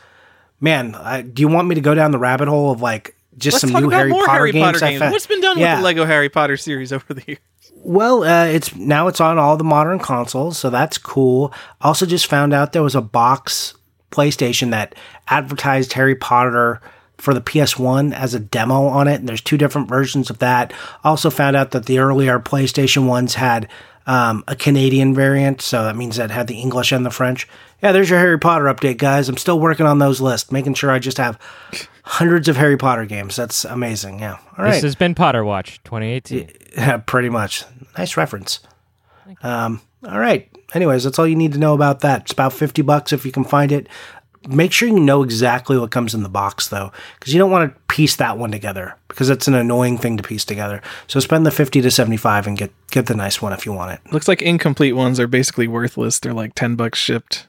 Man, 0.60 0.96
uh, 0.96 1.22
do 1.22 1.42
you 1.42 1.48
want 1.48 1.68
me 1.68 1.76
to 1.76 1.82
go 1.82 1.94
down 1.94 2.12
the 2.12 2.18
rabbit 2.18 2.48
hole 2.48 2.72
of 2.72 2.82
like 2.82 3.16
just 3.38 3.56
Let's 3.56 3.62
some 3.62 3.70
talk 3.72 3.82
new 3.82 3.88
about 3.88 3.98
Harry 3.98 4.10
more 4.12 4.26
Potter 4.26 4.38
Harry 4.38 4.52
games? 4.52 4.66
Potter 4.66 4.80
games. 4.80 5.00
found- 5.00 5.12
What's 5.12 5.28
been 5.28 5.42
done 5.42 5.58
Yeah. 5.60 5.74
with 5.76 5.80
the 5.80 5.84
Lego 5.86 6.06
Harry 6.06 6.30
Potter 6.30 6.58
series 6.58 6.92
over 6.94 7.14
the 7.14 7.24
years? 7.28 7.40
Well, 7.84 8.24
uh, 8.24 8.46
it's 8.46 8.76
now 8.76 9.08
it's 9.08 9.20
on 9.22 9.38
all 9.38 9.58
the 9.58 9.64
modern 9.64 10.00
consoles, 10.00 10.58
so 10.58 10.70
that's 10.70 10.98
cool. 10.98 11.54
Also, 11.82 12.06
just 12.06 12.26
found 12.28 12.54
out 12.54 12.74
there 12.74 12.82
was 12.84 12.96
a 12.96 13.02
box 13.02 13.74
PlayStation 14.12 14.72
that 14.72 14.96
advertised 15.28 15.94
Harry 15.94 16.16
Potter 16.16 16.82
for 17.18 17.34
the 17.34 17.42
PS1 17.42 18.12
as 18.14 18.34
a 18.34 18.40
demo 18.40 18.88
on 18.88 19.08
it, 19.08 19.20
and 19.20 19.30
there's 19.30 19.42
two 19.42 19.58
different 19.58 19.88
versions 19.88 20.30
of 20.30 20.40
that. 20.40 20.74
Also, 21.04 21.30
found 21.30 21.56
out 21.56 21.72
that 21.72 21.86
the 21.86 22.00
earlier 22.00 22.40
PlayStation 22.40 23.06
ones 23.06 23.36
had 23.36 23.68
um, 24.08 24.44
a 24.48 24.56
Canadian 24.56 25.14
variant, 25.16 25.62
so 25.62 25.84
that 25.84 25.96
means 25.96 26.16
that 26.18 26.30
had 26.32 26.48
the 26.48 26.60
English 26.60 26.92
and 26.92 27.06
the 27.06 27.10
French. 27.12 27.48
Yeah, 27.82 27.92
there's 27.92 28.10
your 28.10 28.20
Harry 28.20 28.38
Potter 28.40 28.66
update, 28.66 28.98
guys. 28.98 29.30
I'm 29.30 29.38
still 29.38 29.60
working 29.60 29.86
on 29.86 30.00
those 30.00 30.22
lists, 30.22 30.52
making 30.52 30.74
sure 30.76 30.92
I 30.92 31.00
just 31.00 31.18
have 31.18 31.40
hundreds 32.06 32.48
of 32.48 32.56
Harry 32.56 32.78
Potter 32.78 33.06
games. 33.06 33.36
That's 33.36 33.66
amazing. 33.66 34.20
Yeah. 34.20 34.38
All 34.58 34.64
right. 34.64 34.74
This 34.74 34.84
has 34.84 34.96
been 34.96 35.16
Potter 35.16 35.44
Watch 35.44 35.82
2018. 35.84 36.52
Yeah, 36.78 36.98
pretty 37.06 37.30
much. 37.30 37.64
Nice 37.98 38.16
reference. 38.16 38.60
Um, 39.42 39.82
all 40.08 40.20
right. 40.20 40.50
Anyways, 40.74 41.04
that's 41.04 41.18
all 41.20 41.28
you 41.28 41.36
need 41.36 41.54
to 41.54 41.60
know 41.60 41.74
about 41.74 42.02
that. 42.02 42.22
It's 42.22 42.32
about 42.34 42.54
50 42.54 42.82
bucks 42.84 43.12
if 43.12 43.26
you 43.26 43.32
can 43.32 43.44
find 43.44 43.72
it. 43.72 43.88
Make 44.48 44.72
sure 44.72 44.88
you 44.88 45.00
know 45.00 45.24
exactly 45.24 45.76
what 45.78 45.90
comes 45.90 46.14
in 46.14 46.22
the 46.22 46.30
box 46.30 46.68
though, 46.68 46.92
because 47.20 47.34
you 47.34 47.40
don't 47.40 47.50
want 47.50 47.74
to 47.74 47.82
piece 47.88 48.16
that 48.18 48.38
one 48.38 48.52
together 48.52 48.96
because 49.08 49.32
it's 49.32 49.48
an 49.48 49.56
annoying 49.56 49.98
thing 49.98 50.18
to 50.18 50.24
piece 50.24 50.46
together. 50.46 50.84
So 51.08 51.20
spend 51.20 51.48
the 51.48 51.52
50 51.52 51.82
to 51.82 51.90
75 51.90 52.46
and 52.46 52.56
get 52.56 52.72
get 52.92 53.08
the 53.08 53.16
nice 53.16 53.42
one 53.42 53.54
if 53.54 53.66
you 53.66 53.74
want 53.74 53.94
it. 53.94 54.14
Looks 54.14 54.28
like 54.28 54.44
incomplete 54.44 54.96
ones 54.96 55.20
are 55.20 55.26
basically 55.26 55.68
worthless. 55.68 56.20
They're 56.20 56.34
like 56.34 56.54
10 56.54 56.76
bucks 56.76 57.00
shipped. 57.00 57.48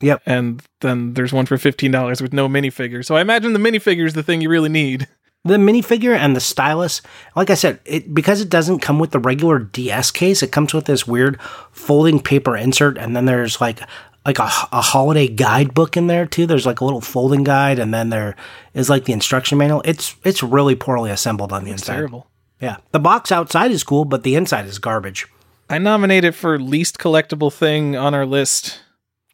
Yep. 0.00 0.22
And 0.26 0.62
then 0.80 1.14
there's 1.14 1.32
one 1.32 1.46
for 1.46 1.56
$15 1.56 2.20
with 2.20 2.32
no 2.32 2.48
minifigure. 2.48 3.04
So 3.04 3.16
I 3.16 3.20
imagine 3.20 3.52
the 3.52 3.58
minifigure 3.58 4.06
is 4.06 4.14
the 4.14 4.22
thing 4.22 4.40
you 4.40 4.48
really 4.50 4.68
need. 4.68 5.08
The 5.46 5.56
minifigure 5.56 6.16
and 6.16 6.34
the 6.34 6.40
stylus, 6.40 7.02
like 7.36 7.50
I 7.50 7.54
said, 7.54 7.78
it 7.84 8.14
because 8.14 8.40
it 8.40 8.48
doesn't 8.48 8.78
come 8.78 8.98
with 8.98 9.10
the 9.10 9.18
regular 9.18 9.58
DS 9.58 10.10
case, 10.10 10.42
it 10.42 10.50
comes 10.52 10.72
with 10.72 10.86
this 10.86 11.06
weird 11.06 11.38
folding 11.70 12.18
paper 12.18 12.56
insert, 12.56 12.96
and 12.96 13.14
then 13.14 13.26
there's 13.26 13.60
like 13.60 13.78
like 14.24 14.38
a, 14.38 14.44
a 14.72 14.80
holiday 14.80 15.28
guidebook 15.28 15.98
in 15.98 16.06
there 16.06 16.24
too. 16.24 16.46
There's 16.46 16.64
like 16.64 16.80
a 16.80 16.84
little 16.86 17.02
folding 17.02 17.44
guide, 17.44 17.78
and 17.78 17.92
then 17.92 18.08
there 18.08 18.36
is 18.72 18.88
like 18.88 19.04
the 19.04 19.12
instruction 19.12 19.58
manual. 19.58 19.82
It's 19.84 20.16
it's 20.24 20.42
really 20.42 20.74
poorly 20.76 21.10
assembled 21.10 21.52
on 21.52 21.64
the 21.64 21.72
It's 21.72 21.82
inside. 21.82 21.94
terrible. 21.96 22.26
Yeah, 22.58 22.78
the 22.92 23.00
box 23.00 23.30
outside 23.30 23.70
is 23.70 23.84
cool, 23.84 24.06
but 24.06 24.22
the 24.22 24.36
inside 24.36 24.64
is 24.64 24.78
garbage. 24.78 25.26
I 25.68 25.76
nominate 25.76 26.24
it 26.24 26.32
for 26.34 26.58
least 26.58 26.96
collectible 26.98 27.52
thing 27.52 27.96
on 27.96 28.14
our 28.14 28.24
list. 28.24 28.80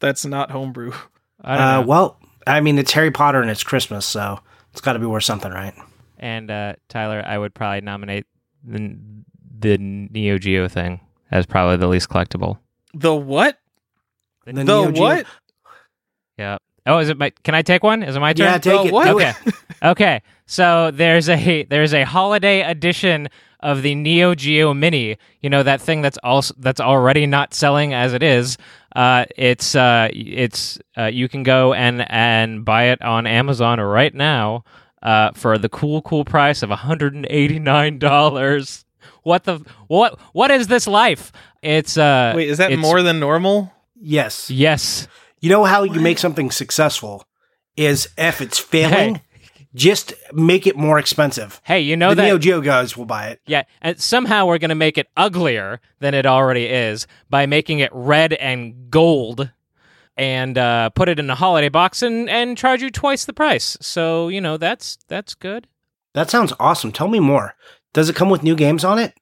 That's 0.01 0.25
not 0.25 0.51
homebrew. 0.51 0.91
I 1.41 1.55
don't 1.57 1.65
Uh, 1.67 1.81
know. 1.81 1.87
well, 1.87 2.19
I 2.45 2.59
mean, 2.59 2.77
it's 2.77 2.91
Harry 2.91 3.11
Potter 3.11 3.41
and 3.41 3.49
it's 3.49 3.63
Christmas, 3.63 4.05
so 4.05 4.39
it's 4.73 4.81
got 4.81 4.93
to 4.93 4.99
be 4.99 5.05
worth 5.05 5.23
something, 5.23 5.51
right? 5.51 5.73
And 6.19 6.51
uh, 6.51 6.73
Tyler, 6.89 7.23
I 7.25 7.37
would 7.37 7.53
probably 7.53 7.81
nominate 7.81 8.25
the 8.63 8.95
the 9.59 9.77
Neo 9.77 10.37
Geo 10.37 10.67
thing 10.67 10.99
as 11.31 11.45
probably 11.45 11.77
the 11.77 11.87
least 11.87 12.09
collectible. 12.09 12.57
The 12.93 13.15
what? 13.15 13.57
The 14.45 14.53
The 14.53 14.63
Neo 14.63 14.91
Geo- 14.91 15.01
what? 15.01 15.25
Yeah. 16.37 16.57
Oh, 16.85 16.97
is 16.97 17.09
it 17.09 17.17
my? 17.17 17.29
Can 17.43 17.53
I 17.55 17.61
take 17.61 17.83
one? 17.83 18.01
Is 18.03 18.15
it 18.15 18.19
my 18.19 18.33
turn? 18.33 18.45
Yeah, 18.47 18.57
take 18.57 18.81
The 18.81 18.87
it. 18.87 18.93
what? 18.93 19.07
okay. 19.09 19.33
okay. 19.83 20.21
So 20.47 20.91
there's 20.91 21.29
a 21.29 21.63
there's 21.63 21.93
a 21.93 22.03
holiday 22.05 22.61
edition 22.61 23.29
of 23.59 23.83
the 23.83 23.93
Neo 23.95 24.33
Geo 24.33 24.73
Mini. 24.73 25.17
You 25.41 25.49
know 25.51 25.61
that 25.63 25.79
thing 25.81 26.01
that's 26.01 26.17
also 26.23 26.53
that's 26.57 26.81
already 26.81 27.27
not 27.27 27.53
selling 27.53 27.93
as 27.93 28.13
it 28.13 28.23
is. 28.23 28.57
Uh, 28.95 29.25
it's 29.37 29.75
uh, 29.75 30.09
it's 30.11 30.79
uh, 30.97 31.05
you 31.05 31.29
can 31.29 31.43
go 31.43 31.73
and 31.73 32.05
and 32.09 32.65
buy 32.65 32.85
it 32.85 33.01
on 33.01 33.25
Amazon 33.25 33.79
right 33.79 34.13
now 34.13 34.63
uh, 35.01 35.31
for 35.33 35.57
the 35.57 35.69
cool 35.69 36.01
cool 36.01 36.25
price 36.25 36.61
of 36.63 36.69
189 36.69 37.99
dollars. 37.99 38.85
What 39.23 39.43
the 39.43 39.63
what 39.87 40.19
what 40.33 40.51
is 40.51 40.67
this 40.67 40.87
life? 40.87 41.31
It's 41.61 41.97
uh 41.97 42.33
Wait, 42.35 42.49
is 42.49 42.57
that 42.57 42.77
more 42.77 43.01
than 43.01 43.19
normal? 43.19 43.71
Yes. 43.99 44.49
Yes. 44.49 45.07
You 45.39 45.49
know 45.49 45.63
how 45.63 45.83
you 45.83 46.01
make 46.01 46.17
something 46.17 46.51
successful 46.51 47.23
is 47.75 48.09
if 48.17 48.41
it's 48.41 48.59
failing, 48.59 49.21
just 49.73 50.13
make 50.33 50.67
it 50.67 50.75
more 50.75 50.99
expensive. 50.99 51.61
Hey, 51.63 51.79
you 51.79 51.95
know 51.95 52.09
the 52.09 52.15
that 52.15 52.23
Neo 52.23 52.37
Geo 52.37 52.61
guys 52.61 52.97
will 52.97 53.05
buy 53.05 53.27
it. 53.27 53.41
Yeah, 53.45 53.63
and 53.81 53.99
somehow 53.99 54.45
we're 54.45 54.57
going 54.57 54.69
to 54.69 54.75
make 54.75 54.97
it 54.97 55.07
uglier 55.15 55.79
than 55.99 56.13
it 56.13 56.25
already 56.25 56.65
is 56.65 57.07
by 57.29 57.45
making 57.45 57.79
it 57.79 57.89
red 57.93 58.33
and 58.33 58.89
gold 58.89 59.51
and 60.17 60.57
uh, 60.57 60.89
put 60.89 61.09
it 61.09 61.19
in 61.19 61.29
a 61.29 61.35
holiday 61.35 61.69
box 61.69 62.01
and, 62.01 62.29
and 62.29 62.57
charge 62.57 62.81
you 62.81 62.89
twice 62.89 63.25
the 63.25 63.33
price. 63.33 63.77
So, 63.81 64.27
you 64.27 64.41
know, 64.41 64.57
that's 64.57 64.97
that's 65.07 65.35
good. 65.35 65.67
That 66.13 66.29
sounds 66.29 66.53
awesome. 66.59 66.91
Tell 66.91 67.07
me 67.07 67.19
more. 67.19 67.55
Does 67.93 68.09
it 68.09 68.15
come 68.15 68.29
with 68.29 68.43
new 68.43 68.55
games 68.55 68.83
on 68.83 68.99
it? 68.99 69.13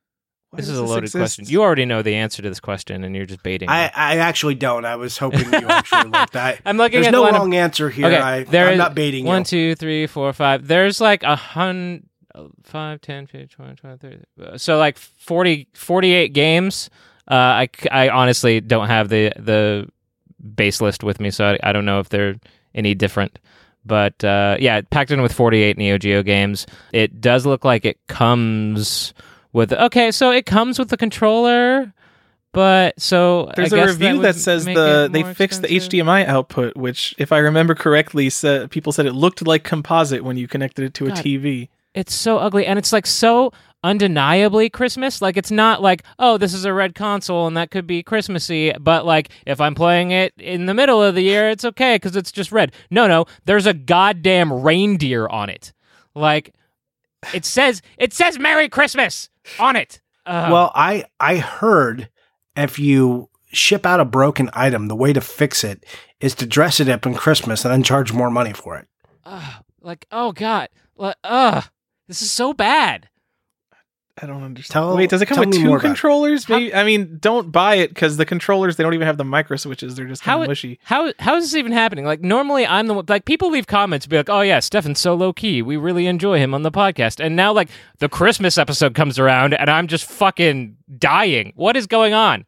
Why 0.51 0.57
this 0.57 0.69
is 0.69 0.77
a 0.79 0.83
loaded 0.83 1.03
exist? 1.05 1.37
question. 1.37 1.45
You 1.47 1.61
already 1.61 1.85
know 1.85 2.01
the 2.01 2.15
answer 2.15 2.41
to 2.41 2.49
this 2.49 2.59
question 2.59 3.03
and 3.03 3.15
you're 3.15 3.27
just 3.27 3.43
baiting. 3.43 3.69
I, 3.69 3.85
me. 3.85 3.91
I 3.95 4.15
actually 4.17 4.55
don't. 4.55 4.83
I 4.83 4.95
was 4.95 5.17
hoping 5.17 5.41
you 5.51 5.67
actually 5.67 6.03
looked. 6.09 6.35
I, 6.35 6.57
I'm 6.65 6.77
looking 6.77 6.97
there's 6.97 7.07
at 7.07 7.11
no 7.11 7.21
one. 7.21 7.33
wrong 7.35 7.53
answer 7.55 7.89
here. 7.89 8.07
okay, 8.07 8.17
I, 8.17 8.43
there 8.45 8.67
I'm 8.67 8.73
is 8.73 8.77
not 8.79 8.95
baiting 8.95 9.25
one, 9.25 9.41
you. 9.41 9.45
two, 9.45 9.75
three, 9.75 10.07
four, 10.07 10.33
five. 10.33 10.67
There's 10.67 10.99
like 10.99 11.21
a 11.21 11.35
hundred, 11.35 12.03
five, 12.63 12.99
ten, 13.01 13.27
fifteen, 13.27 13.47
twenty, 13.47 13.75
twenty, 13.75 13.97
thirty. 13.97 14.57
So 14.57 14.77
like 14.79 14.97
40, 14.97 15.67
48 15.75 16.33
games. 16.33 16.89
Uh, 17.29 17.35
I, 17.35 17.69
I 17.91 18.09
honestly 18.09 18.59
don't 18.59 18.87
have 18.87 19.09
the 19.09 19.31
the 19.37 19.87
base 20.55 20.81
list 20.81 21.03
with 21.03 21.19
me, 21.19 21.29
so 21.29 21.45
I, 21.45 21.59
I 21.69 21.73
don't 21.73 21.85
know 21.85 21.99
if 21.99 22.09
they're 22.09 22.35
any 22.73 22.95
different. 22.95 23.37
But 23.85 24.23
uh, 24.23 24.57
yeah, 24.59 24.81
packed 24.89 25.11
in 25.11 25.21
with 25.21 25.31
48 25.33 25.77
Neo 25.77 25.97
Geo 25.99 26.23
games. 26.23 26.65
It 26.91 27.21
does 27.21 27.45
look 27.45 27.63
like 27.63 27.85
it 27.85 27.99
comes 28.07 29.13
with 29.53 29.73
okay, 29.73 30.11
so 30.11 30.31
it 30.31 30.45
comes 30.45 30.79
with 30.79 30.89
the 30.89 30.97
controller. 30.97 31.93
But 32.51 32.99
so 32.99 33.51
There's 33.55 33.71
I 33.73 33.77
a 33.77 33.87
review 33.87 34.15
would 34.15 34.25
that, 34.25 34.35
says 34.35 34.65
the 34.65 35.07
they 35.11 35.23
fixed 35.35 35.61
the. 35.61 35.67
HDMI 35.67 36.25
output, 36.25 36.75
which, 36.75 37.13
if 37.19 37.31
I 37.31 37.37
remember 37.37 37.75
correctly, 37.75 38.31
said 38.31 38.71
people 38.71 38.91
said 38.91 39.05
it 39.05 39.13
looked 39.13 39.45
like 39.45 39.63
composite 39.63 40.23
when 40.23 40.35
you 40.35 40.47
connected 40.47 40.83
it 40.83 40.93
to 40.95 41.05
a 41.05 41.11
TV. 41.11 41.69
it's 41.93 42.13
so 42.13 42.37
ugly 42.39 42.65
and 42.65 42.79
it's 42.79 42.91
like 42.93 43.05
so 43.07 43.51
undeniably 43.83 44.69
christmas 44.69 45.21
like 45.21 45.37
it's 45.37 45.51
not 45.51 45.81
like 45.81 46.03
oh 46.19 46.37
this 46.37 46.53
is 46.53 46.65
a 46.65 46.73
red 46.73 46.93
console 46.93 47.47
and 47.47 47.55
that 47.55 47.71
could 47.71 47.87
be 47.87 48.03
christmassy 48.03 48.73
but 48.79 49.05
like 49.05 49.29
if 49.47 49.61
i'm 49.61 49.73
playing 49.73 50.11
it 50.11 50.33
in 50.37 50.65
the 50.65 50.73
middle 50.73 51.01
of 51.01 51.15
the 51.15 51.21
year 51.21 51.49
it's 51.49 51.63
okay 51.63 51.95
because 51.95 52.13
it's 52.15 52.31
just 52.31 52.51
red 52.51 52.73
no 52.91 53.07
no 53.07 53.25
there's 53.45 53.65
a 53.65 53.73
goddamn 53.73 54.51
reindeer 54.51 55.27
on 55.29 55.49
it 55.49 55.71
like 56.13 56.53
it 57.33 57.45
says 57.45 57.81
it 57.97 58.11
says 58.11 58.37
merry 58.37 58.67
christmas 58.67 59.29
on 59.59 59.75
it. 59.75 60.01
Uh, 60.25 60.49
Well, 60.51 60.71
I 60.75 61.05
I 61.19 61.37
heard 61.37 62.09
if 62.55 62.77
you 62.79 63.29
ship 63.51 63.85
out 63.85 63.99
a 63.99 64.05
broken 64.05 64.49
item, 64.53 64.87
the 64.87 64.95
way 64.95 65.13
to 65.13 65.21
fix 65.21 65.63
it 65.63 65.85
is 66.19 66.35
to 66.35 66.45
dress 66.45 66.79
it 66.79 66.89
up 66.89 67.05
in 67.05 67.15
Christmas 67.15 67.65
and 67.65 67.71
then 67.73 67.83
charge 67.83 68.11
more 68.13 68.29
money 68.29 68.53
for 68.53 68.75
it. 68.77 68.87
ugh, 69.25 69.63
like 69.81 70.05
oh 70.11 70.31
god 70.33 70.67
like, 70.97 71.15
ugh 71.23 71.63
this 72.07 72.21
is 72.21 72.29
so 72.31 72.53
bad 72.53 73.07
I 74.21 74.25
don't 74.25 74.43
understand. 74.43 74.73
Tell- 74.73 74.95
Wait, 74.97 75.09
does 75.09 75.21
it 75.21 75.27
come 75.27 75.39
with 75.39 75.53
two 75.53 75.65
more 75.65 75.77
about 75.77 75.85
it. 75.85 75.87
controllers? 75.89 76.43
How- 76.43 76.57
Maybe, 76.57 76.73
I 76.73 76.83
mean, 76.83 77.17
don't 77.21 77.51
buy 77.51 77.75
it 77.75 77.89
because 77.89 78.17
the 78.17 78.25
controllers 78.25 78.75
they 78.75 78.83
don't 78.83 78.93
even 78.93 79.07
have 79.07 79.17
the 79.17 79.23
micro 79.23 79.55
switches. 79.55 79.95
They're 79.95 80.05
just 80.07 80.23
How 80.23 80.33
kind 80.33 80.41
it- 80.41 80.45
of 80.45 80.49
mushy. 80.49 80.79
How 80.83 81.13
how 81.19 81.35
is 81.37 81.45
this 81.45 81.55
even 81.55 81.71
happening? 81.71 82.05
Like 82.05 82.21
normally 82.21 82.67
I'm 82.67 82.87
the 82.87 82.93
one 82.95 83.05
like 83.07 83.25
people 83.25 83.49
leave 83.49 83.67
comments 83.67 84.05
be 84.07 84.17
like, 84.17 84.29
"Oh 84.29 84.41
yeah, 84.41 84.59
Stefan's 84.59 84.99
so 84.99 85.13
low 85.15 85.31
key. 85.31 85.61
We 85.61 85.77
really 85.77 86.05
enjoy 86.07 86.37
him 86.39 86.53
on 86.53 86.63
the 86.63 86.71
podcast." 86.71 87.23
And 87.23 87.35
now 87.35 87.53
like 87.53 87.69
the 87.99 88.09
Christmas 88.09 88.57
episode 88.57 88.93
comes 88.93 89.17
around 89.17 89.53
and 89.53 89.69
I'm 89.69 89.87
just 89.87 90.05
fucking 90.05 90.75
dying. 90.97 91.53
What 91.55 91.77
is 91.77 91.87
going 91.87 92.13
on? 92.13 92.45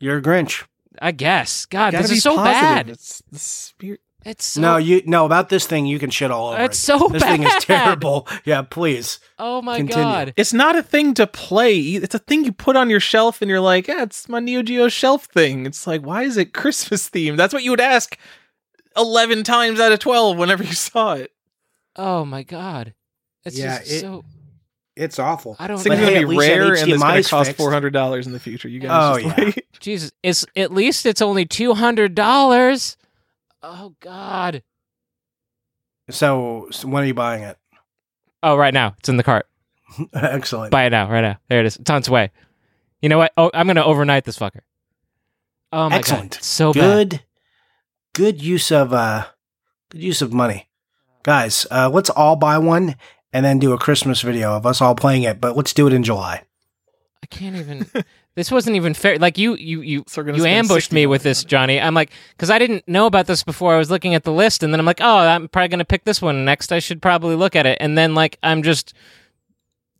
You're 0.00 0.18
a 0.18 0.22
Grinch. 0.22 0.64
I 1.00 1.12
guess. 1.12 1.64
God, 1.66 1.94
this 1.94 2.10
is 2.10 2.22
so 2.22 2.36
positive. 2.36 2.60
bad. 2.60 2.88
It's 2.90 3.22
the 3.32 3.38
spirit. 3.38 4.00
It's 4.24 4.44
so, 4.44 4.60
no, 4.60 4.76
you 4.76 5.02
no 5.06 5.24
about 5.24 5.48
this 5.48 5.66
thing. 5.66 5.86
You 5.86 5.98
can 5.98 6.10
shit 6.10 6.30
all 6.30 6.48
over. 6.50 6.62
It's 6.62 6.78
it. 6.78 6.82
so 6.82 7.08
This 7.08 7.22
bad. 7.22 7.38
thing 7.38 7.42
is 7.48 7.64
terrible. 7.64 8.28
Yeah, 8.44 8.60
please. 8.62 9.18
Oh 9.38 9.62
my 9.62 9.78
Continue. 9.78 10.02
god. 10.04 10.34
It's 10.36 10.52
not 10.52 10.76
a 10.76 10.82
thing 10.82 11.14
to 11.14 11.26
play. 11.26 11.78
It's 11.78 12.14
a 12.14 12.18
thing 12.18 12.44
you 12.44 12.52
put 12.52 12.76
on 12.76 12.90
your 12.90 13.00
shelf, 13.00 13.40
and 13.40 13.48
you're 13.48 13.60
like, 13.60 13.88
"Yeah, 13.88 14.02
it's 14.02 14.28
my 14.28 14.38
Neo 14.40 14.62
Geo 14.62 14.88
shelf 14.88 15.24
thing." 15.24 15.64
It's 15.64 15.86
like, 15.86 16.02
why 16.02 16.24
is 16.24 16.36
it 16.36 16.52
Christmas 16.52 17.08
themed? 17.08 17.38
That's 17.38 17.54
what 17.54 17.62
you 17.62 17.70
would 17.70 17.80
ask 17.80 18.18
eleven 18.96 19.42
times 19.42 19.80
out 19.80 19.92
of 19.92 19.98
twelve 20.00 20.36
whenever 20.36 20.64
you 20.64 20.74
saw 20.74 21.14
it. 21.14 21.32
Oh 21.96 22.24
my 22.24 22.42
god. 22.42 22.94
It's 23.44 23.58
Yeah, 23.58 23.78
just 23.78 23.90
it- 23.90 24.00
so 24.00 24.24
It's 24.96 25.18
awful. 25.18 25.56
I 25.58 25.66
don't 25.66 25.78
think 25.78 25.94
It's 25.94 26.00
gonna 26.02 26.12
hey, 26.12 26.18
be 26.18 26.22
at 26.24 26.28
least 26.28 26.40
that 26.40 26.46
rare, 26.58 26.74
and 26.74 26.92
it's 26.92 27.02
gonna 27.02 27.22
cost 27.22 27.52
four 27.56 27.72
hundred 27.72 27.92
dollars 27.94 28.26
in 28.26 28.32
the 28.34 28.40
future. 28.40 28.68
You 28.68 28.80
guys, 28.80 28.90
Oh, 29.16 29.20
just 29.22 29.38
yeah. 29.38 29.44
wait. 29.46 29.66
Jesus, 29.80 30.12
it's 30.22 30.44
at 30.56 30.72
least 30.72 31.06
it's 31.06 31.22
only 31.22 31.46
two 31.46 31.72
hundred 31.74 32.14
dollars. 32.14 32.98
Oh 33.62 33.94
God! 34.00 34.62
So, 36.08 36.68
so 36.70 36.88
when 36.88 37.02
are 37.02 37.06
you 37.06 37.14
buying 37.14 37.42
it? 37.42 37.58
Oh, 38.42 38.56
right 38.56 38.72
now 38.74 38.94
it's 38.98 39.08
in 39.08 39.16
the 39.16 39.22
cart. 39.22 39.46
Excellent. 40.14 40.70
Buy 40.70 40.84
it 40.84 40.90
now, 40.90 41.10
right 41.10 41.20
now. 41.20 41.38
There 41.48 41.60
it 41.60 41.66
is. 41.66 41.76
It's 41.76 41.90
on 41.90 41.98
its 41.98 42.08
way. 42.08 42.30
You 43.02 43.08
know 43.08 43.18
what? 43.18 43.32
Oh, 43.36 43.50
I'm 43.52 43.66
gonna 43.66 43.84
overnight 43.84 44.24
this 44.24 44.38
fucker. 44.38 44.60
Oh 45.72 45.88
my 45.90 45.96
Excellent. 45.96 46.32
god! 46.32 46.38
It's 46.38 46.46
so 46.46 46.72
bad. 46.72 46.80
good, 47.10 47.22
good 48.14 48.42
use 48.42 48.70
of 48.72 48.92
uh, 48.92 49.26
good 49.90 50.02
use 50.02 50.22
of 50.22 50.32
money, 50.32 50.68
guys. 51.22 51.66
Uh, 51.70 51.90
let's 51.92 52.10
all 52.10 52.36
buy 52.36 52.58
one 52.58 52.96
and 53.32 53.44
then 53.44 53.58
do 53.58 53.72
a 53.72 53.78
Christmas 53.78 54.22
video 54.22 54.52
of 54.56 54.66
us 54.66 54.80
all 54.80 54.94
playing 54.94 55.22
it. 55.22 55.40
But 55.40 55.56
let's 55.56 55.72
do 55.74 55.86
it 55.86 55.92
in 55.92 56.02
July. 56.02 56.42
I 57.22 57.26
can't 57.26 57.56
even. 57.56 57.86
this 58.40 58.50
wasn't 58.50 58.74
even 58.74 58.94
fair. 58.94 59.18
Like 59.18 59.36
you, 59.36 59.54
you, 59.54 59.82
you, 59.82 60.04
So 60.08 60.24
you 60.24 60.46
ambushed 60.46 60.94
me 60.94 61.04
with 61.04 61.22
this. 61.22 61.44
Johnny. 61.44 61.78
I'm 61.78 61.92
like, 61.92 62.10
because 62.30 62.48
I 62.48 62.58
didn't 62.58 62.88
know 62.88 63.04
about 63.04 63.26
this 63.26 63.42
before. 63.42 63.74
I 63.74 63.76
was 63.78 63.90
looking 63.90 64.14
at 64.14 64.24
the 64.24 64.32
list, 64.32 64.62
and 64.62 64.72
then 64.72 64.80
I'm 64.80 64.86
like, 64.86 65.02
oh, 65.02 65.18
I'm 65.18 65.46
probably 65.46 65.68
gonna 65.68 65.84
pick 65.84 66.04
this 66.04 66.22
one 66.22 66.46
next. 66.46 66.72
I 66.72 66.78
should 66.78 67.02
probably 67.02 67.34
look 67.34 67.54
at 67.54 67.66
it, 67.66 67.76
and 67.82 67.98
then 67.98 68.14
like 68.14 68.38
I'm 68.42 68.62
just 68.62 68.94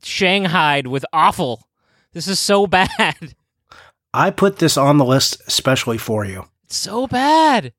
shanghaied 0.02 0.86
with 0.86 1.04
awful. 1.12 1.68
This 2.14 2.28
is 2.28 2.38
so 2.38 2.66
bad. 2.66 3.34
I 4.14 4.30
put 4.30 4.56
this 4.56 4.78
on 4.78 4.96
the 4.96 5.04
list 5.04 5.42
especially 5.46 5.98
for 5.98 6.24
you. 6.24 6.46
It's 6.64 6.76
so 6.76 7.06
bad. 7.06 7.74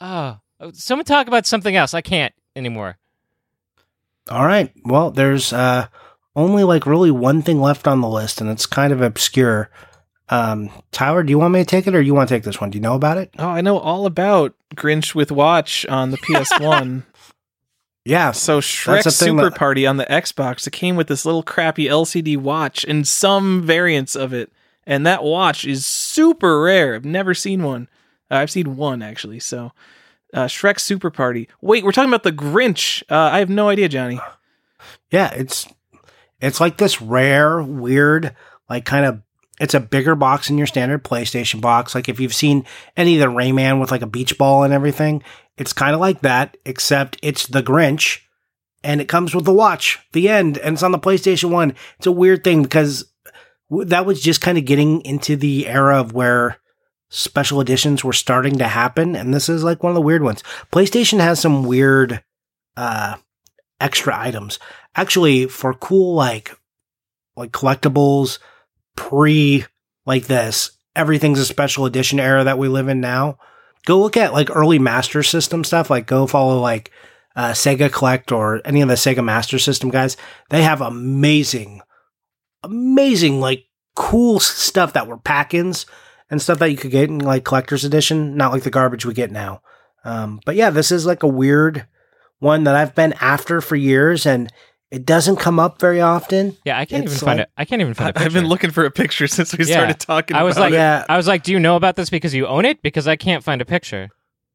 Oh, 0.00 0.38
someone 0.72 1.04
talk 1.04 1.26
about 1.26 1.46
something 1.46 1.74
else. 1.74 1.94
I 1.94 2.00
can't 2.00 2.32
anymore. 2.54 2.96
All 4.30 4.46
right. 4.46 4.72
Well, 4.84 5.10
there's 5.10 5.52
uh, 5.52 5.88
only 6.36 6.64
like 6.64 6.86
really 6.86 7.10
one 7.10 7.42
thing 7.42 7.60
left 7.60 7.86
on 7.86 8.00
the 8.00 8.08
list, 8.08 8.40
and 8.40 8.50
it's 8.50 8.66
kind 8.66 8.92
of 8.92 9.00
obscure. 9.00 9.70
Um, 10.30 10.70
Tyler, 10.90 11.22
do 11.22 11.30
you 11.30 11.38
want 11.38 11.52
me 11.52 11.60
to 11.60 11.64
take 11.66 11.86
it, 11.86 11.94
or 11.94 12.00
you 12.00 12.14
want 12.14 12.28
to 12.28 12.34
take 12.34 12.44
this 12.44 12.60
one? 12.60 12.70
Do 12.70 12.78
you 12.78 12.82
know 12.82 12.94
about 12.94 13.18
it? 13.18 13.30
Oh, 13.38 13.48
I 13.48 13.60
know 13.60 13.78
all 13.78 14.06
about 14.06 14.54
Grinch 14.74 15.14
with 15.14 15.30
Watch 15.30 15.84
on 15.86 16.10
the 16.10 16.18
PS1. 16.18 17.02
Yeah. 18.06 18.32
so 18.32 18.60
Shrek 18.60 19.02
That's 19.02 19.06
a 19.06 19.24
thing 19.24 19.38
Super 19.38 19.48
that- 19.48 19.58
Party 19.58 19.86
on 19.86 19.96
the 19.96 20.04
Xbox, 20.04 20.66
it 20.66 20.72
came 20.74 20.94
with 20.94 21.06
this 21.08 21.24
little 21.24 21.42
crappy 21.42 21.86
LCD 21.86 22.36
watch 22.36 22.84
and 22.84 23.08
some 23.08 23.62
variants 23.62 24.14
of 24.14 24.34
it. 24.34 24.52
And 24.86 25.06
that 25.06 25.24
watch 25.24 25.64
is 25.64 25.86
super 25.86 26.60
rare. 26.60 26.94
I've 26.96 27.06
never 27.06 27.32
seen 27.32 27.62
one. 27.62 27.88
Uh, 28.30 28.34
I've 28.36 28.50
seen 28.50 28.76
one 28.76 29.00
actually. 29.02 29.40
So 29.40 29.72
uh, 30.34 30.44
Shrek 30.44 30.78
Super 30.80 31.10
Party. 31.10 31.48
Wait, 31.62 31.82
we're 31.82 31.92
talking 31.92 32.10
about 32.10 32.24
the 32.24 32.32
Grinch. 32.32 33.02
Uh, 33.10 33.30
I 33.32 33.38
have 33.38 33.48
no 33.48 33.70
idea, 33.70 33.88
Johnny. 33.88 34.20
Yeah, 35.10 35.30
it's 35.32 35.66
it's 36.44 36.60
like 36.60 36.76
this 36.76 37.00
rare, 37.00 37.62
weird, 37.62 38.34
like 38.68 38.84
kind 38.84 39.06
of 39.06 39.22
it's 39.60 39.74
a 39.74 39.80
bigger 39.80 40.14
box 40.14 40.48
than 40.48 40.58
your 40.58 40.66
standard 40.66 41.04
PlayStation 41.04 41.60
box. 41.60 41.94
Like 41.94 42.08
if 42.08 42.18
you've 42.18 42.34
seen 42.34 42.64
any 42.96 43.14
of 43.14 43.20
the 43.20 43.34
Rayman 43.34 43.80
with 43.80 43.90
like 43.90 44.02
a 44.02 44.06
beach 44.06 44.36
ball 44.36 44.64
and 44.64 44.74
everything, 44.74 45.22
it's 45.56 45.72
kind 45.72 45.94
of 45.94 46.00
like 46.00 46.20
that, 46.22 46.56
except 46.64 47.18
it's 47.22 47.46
the 47.46 47.62
Grinch 47.62 48.20
and 48.82 49.00
it 49.00 49.08
comes 49.08 49.34
with 49.34 49.44
the 49.44 49.52
watch. 49.52 50.00
The 50.12 50.28
end, 50.28 50.58
and 50.58 50.74
it's 50.74 50.82
on 50.82 50.92
the 50.92 50.98
PlayStation 50.98 51.50
1. 51.50 51.74
It's 51.98 52.06
a 52.06 52.12
weird 52.12 52.44
thing 52.44 52.62
because 52.62 53.10
that 53.70 54.04
was 54.04 54.20
just 54.20 54.40
kind 54.40 54.58
of 54.58 54.64
getting 54.64 55.00
into 55.02 55.36
the 55.36 55.66
era 55.66 56.00
of 56.00 56.12
where 56.12 56.58
special 57.08 57.60
editions 57.60 58.02
were 58.02 58.12
starting 58.12 58.58
to 58.58 58.66
happen 58.66 59.14
and 59.14 59.32
this 59.32 59.48
is 59.48 59.62
like 59.62 59.82
one 59.82 59.90
of 59.90 59.94
the 59.94 60.00
weird 60.00 60.22
ones. 60.22 60.42
PlayStation 60.72 61.20
has 61.20 61.40
some 61.40 61.64
weird 61.64 62.22
uh 62.76 63.14
extra 63.80 64.18
items 64.18 64.58
actually 64.96 65.46
for 65.46 65.74
cool 65.74 66.14
like 66.14 66.56
like 67.36 67.52
collectibles 67.52 68.38
pre 68.96 69.64
like 70.06 70.26
this 70.26 70.72
everything's 70.96 71.40
a 71.40 71.44
special 71.44 71.86
edition 71.86 72.20
era 72.20 72.44
that 72.44 72.58
we 72.58 72.68
live 72.68 72.88
in 72.88 73.00
now. 73.00 73.38
Go 73.86 74.00
look 74.00 74.16
at 74.16 74.32
like 74.32 74.54
early 74.54 74.78
master 74.78 75.22
system 75.22 75.64
stuff 75.64 75.90
like 75.90 76.06
go 76.06 76.26
follow 76.26 76.60
like 76.60 76.90
uh, 77.36 77.50
sega 77.50 77.92
collect 77.92 78.30
or 78.30 78.62
any 78.64 78.80
of 78.80 78.88
the 78.88 78.94
sega 78.94 79.24
master 79.24 79.58
system 79.58 79.90
guys. 79.90 80.16
They 80.50 80.62
have 80.62 80.80
amazing 80.80 81.80
amazing 82.62 83.40
like 83.40 83.66
cool 83.94 84.40
stuff 84.40 84.94
that 84.94 85.06
were 85.06 85.18
pack-ins 85.18 85.86
and 86.30 86.40
stuff 86.40 86.58
that 86.58 86.70
you 86.70 86.76
could 86.76 86.90
get 86.90 87.10
in 87.10 87.18
like 87.18 87.44
collector's 87.44 87.84
edition 87.84 88.36
not 88.36 88.52
like 88.52 88.62
the 88.62 88.70
garbage 88.70 89.04
we 89.04 89.14
get 89.14 89.30
now. 89.30 89.60
Um, 90.04 90.40
but 90.46 90.54
yeah 90.54 90.70
this 90.70 90.90
is 90.92 91.04
like 91.04 91.22
a 91.22 91.28
weird 91.28 91.86
one 92.38 92.64
that 92.64 92.74
I've 92.74 92.94
been 92.94 93.14
after 93.20 93.60
for 93.60 93.76
years, 93.76 94.26
and 94.26 94.52
it 94.94 95.04
doesn't 95.04 95.36
come 95.36 95.58
up 95.58 95.80
very 95.80 96.00
often. 96.00 96.56
Yeah, 96.64 96.78
I 96.78 96.84
can't 96.84 97.04
It's 97.04 97.14
even 97.14 97.26
find 97.26 97.40
it. 97.40 97.50
I 97.56 97.64
can't 97.64 97.80
even 97.80 97.94
find 97.94 98.10
it. 98.10 98.20
I've 98.20 98.32
been 98.32 98.46
looking 98.46 98.70
for 98.70 98.84
a 98.84 98.90
picture 98.90 99.26
since 99.36 99.56
we 99.56 99.64
Yeah. 99.64 99.74
started 99.74 100.00
talking 100.00 100.36
I 100.36 100.42
was 100.42 100.56
about 100.56 100.64
like, 100.66 100.72
it. 100.74 100.76
Yeah. 100.76 101.04
I 101.08 101.16
was 101.16 101.26
like, 101.26 101.42
do 101.42 101.52
you 101.52 101.58
know 101.60 101.76
about 101.76 101.96
this 101.96 102.10
because 102.10 102.32
you 102.34 102.46
own 102.46 102.64
it? 102.64 102.80
Because 102.82 103.08
I 103.08 103.16
can't 103.16 103.42
find 103.42 103.60
a 103.60 103.64
picture. 103.64 104.10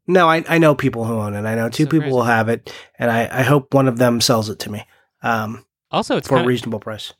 No, 0.08 0.28
I, 0.30 0.44
I 0.50 0.58
know 0.58 0.74
people 0.76 1.06
who 1.06 1.16
own 1.20 1.36
it. 1.36 1.46
I 1.46 1.56
know 1.56 1.70
two 1.70 1.84
So 1.84 1.90
people 1.90 2.00
crazy. 2.06 2.14
will 2.16 2.24
have 2.24 2.50
it, 2.50 2.74
and 2.98 3.12
I, 3.12 3.30
I 3.40 3.44
hope 3.44 3.74
one 3.74 3.88
of 3.88 3.98
them 3.98 4.22
sells 4.22 4.50
it 4.50 4.58
to 4.60 4.72
me 4.72 4.84
um, 5.22 5.66
Also, 5.92 6.18
it's 6.18 6.28
for 6.28 6.38
a 6.40 6.44
reasonable 6.46 6.80
price. 6.80 7.14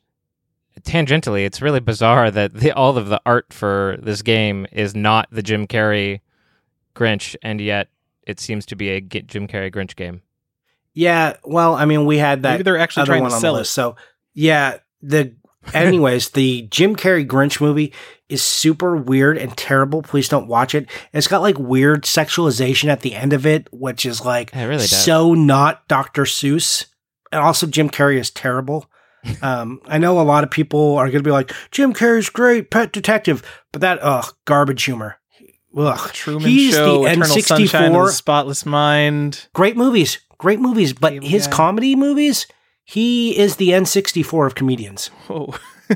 tangentially, 0.82 1.44
it's 1.44 1.60
really 1.62 1.80
bizarre 1.80 2.30
that 2.30 2.54
the, 2.54 2.72
all 2.72 2.96
of 2.96 3.08
the 3.08 3.20
art 3.26 3.52
for 3.52 3.96
this 4.02 4.22
game 4.22 4.66
is 4.72 4.94
not 4.96 5.28
the 5.30 5.42
Jim 5.42 5.66
Carrey 5.66 6.20
Grinch, 6.96 7.36
and 7.42 7.60
yet 7.60 7.88
it 8.26 8.40
seems 8.40 8.66
to 8.66 8.76
be 8.76 8.88
a 8.90 9.00
Jim 9.00 9.46
Carrey 9.46 9.72
Grinch 9.72 9.94
game. 9.94 10.22
Yeah, 10.94 11.36
well, 11.44 11.74
I 11.74 11.84
mean, 11.84 12.04
we 12.06 12.18
had 12.18 12.42
that 12.42 12.52
Maybe 12.52 12.62
they're 12.64 12.78
actually 12.78 13.02
other 13.02 13.12
trying 13.12 13.24
to 13.24 13.30
sell 13.30 13.52
the 13.52 13.58
it. 13.58 13.60
list. 13.60 13.72
So 13.72 13.96
yeah, 14.34 14.78
the 15.02 15.34
anyways, 15.72 16.30
the 16.30 16.62
Jim 16.70 16.96
Carrey 16.96 17.26
Grinch 17.26 17.60
movie 17.60 17.92
is 18.28 18.42
super 18.42 18.96
weird 18.96 19.36
and 19.38 19.56
terrible. 19.56 20.02
Please 20.02 20.28
don't 20.28 20.46
watch 20.46 20.74
it. 20.74 20.88
It's 21.12 21.26
got 21.28 21.42
like 21.42 21.58
weird 21.58 22.04
sexualization 22.04 22.88
at 22.88 23.00
the 23.00 23.14
end 23.14 23.32
of 23.32 23.46
it, 23.46 23.68
which 23.72 24.06
is 24.06 24.24
like 24.24 24.54
It 24.54 24.64
really 24.64 24.78
does. 24.78 25.04
so 25.04 25.34
not 25.34 25.86
Dr. 25.88 26.22
Seuss. 26.22 26.86
And 27.32 27.40
also 27.40 27.66
Jim 27.66 27.88
Carrey 27.90 28.18
is 28.18 28.30
terrible. 28.30 28.90
um, 29.42 29.80
I 29.86 29.98
know 29.98 30.20
a 30.20 30.22
lot 30.22 30.44
of 30.44 30.50
people 30.50 30.96
are 30.96 31.06
going 31.06 31.18
to 31.18 31.28
be 31.28 31.30
like, 31.30 31.52
Jim 31.70 31.92
Carrey's 31.92 32.30
great, 32.30 32.70
Pet 32.70 32.92
Detective, 32.92 33.42
but 33.72 33.80
that 33.82 33.98
ugh, 34.02 34.34
garbage 34.46 34.82
humor. 34.84 35.16
Ugh. 35.76 36.10
Truman 36.12 36.48
He's 36.48 36.74
Show, 36.74 37.02
the 37.04 37.10
Eternal 37.10 37.26
Sunshine 37.42 37.94
of 37.94 38.00
N64. 38.00 38.06
the 38.06 38.12
Spotless 38.12 38.66
Mind. 38.66 39.48
Great 39.52 39.76
movies, 39.76 40.18
great 40.40 40.58
movies, 40.58 40.92
but 40.92 41.12
Cable 41.12 41.28
his 41.28 41.46
Guy. 41.46 41.52
comedy 41.52 41.94
movies, 41.94 42.46
he 42.84 43.38
is 43.38 43.56
the 43.56 43.68
N64 43.68 44.46
of 44.46 44.54
comedians. 44.54 45.08
Whoa. 45.28 45.54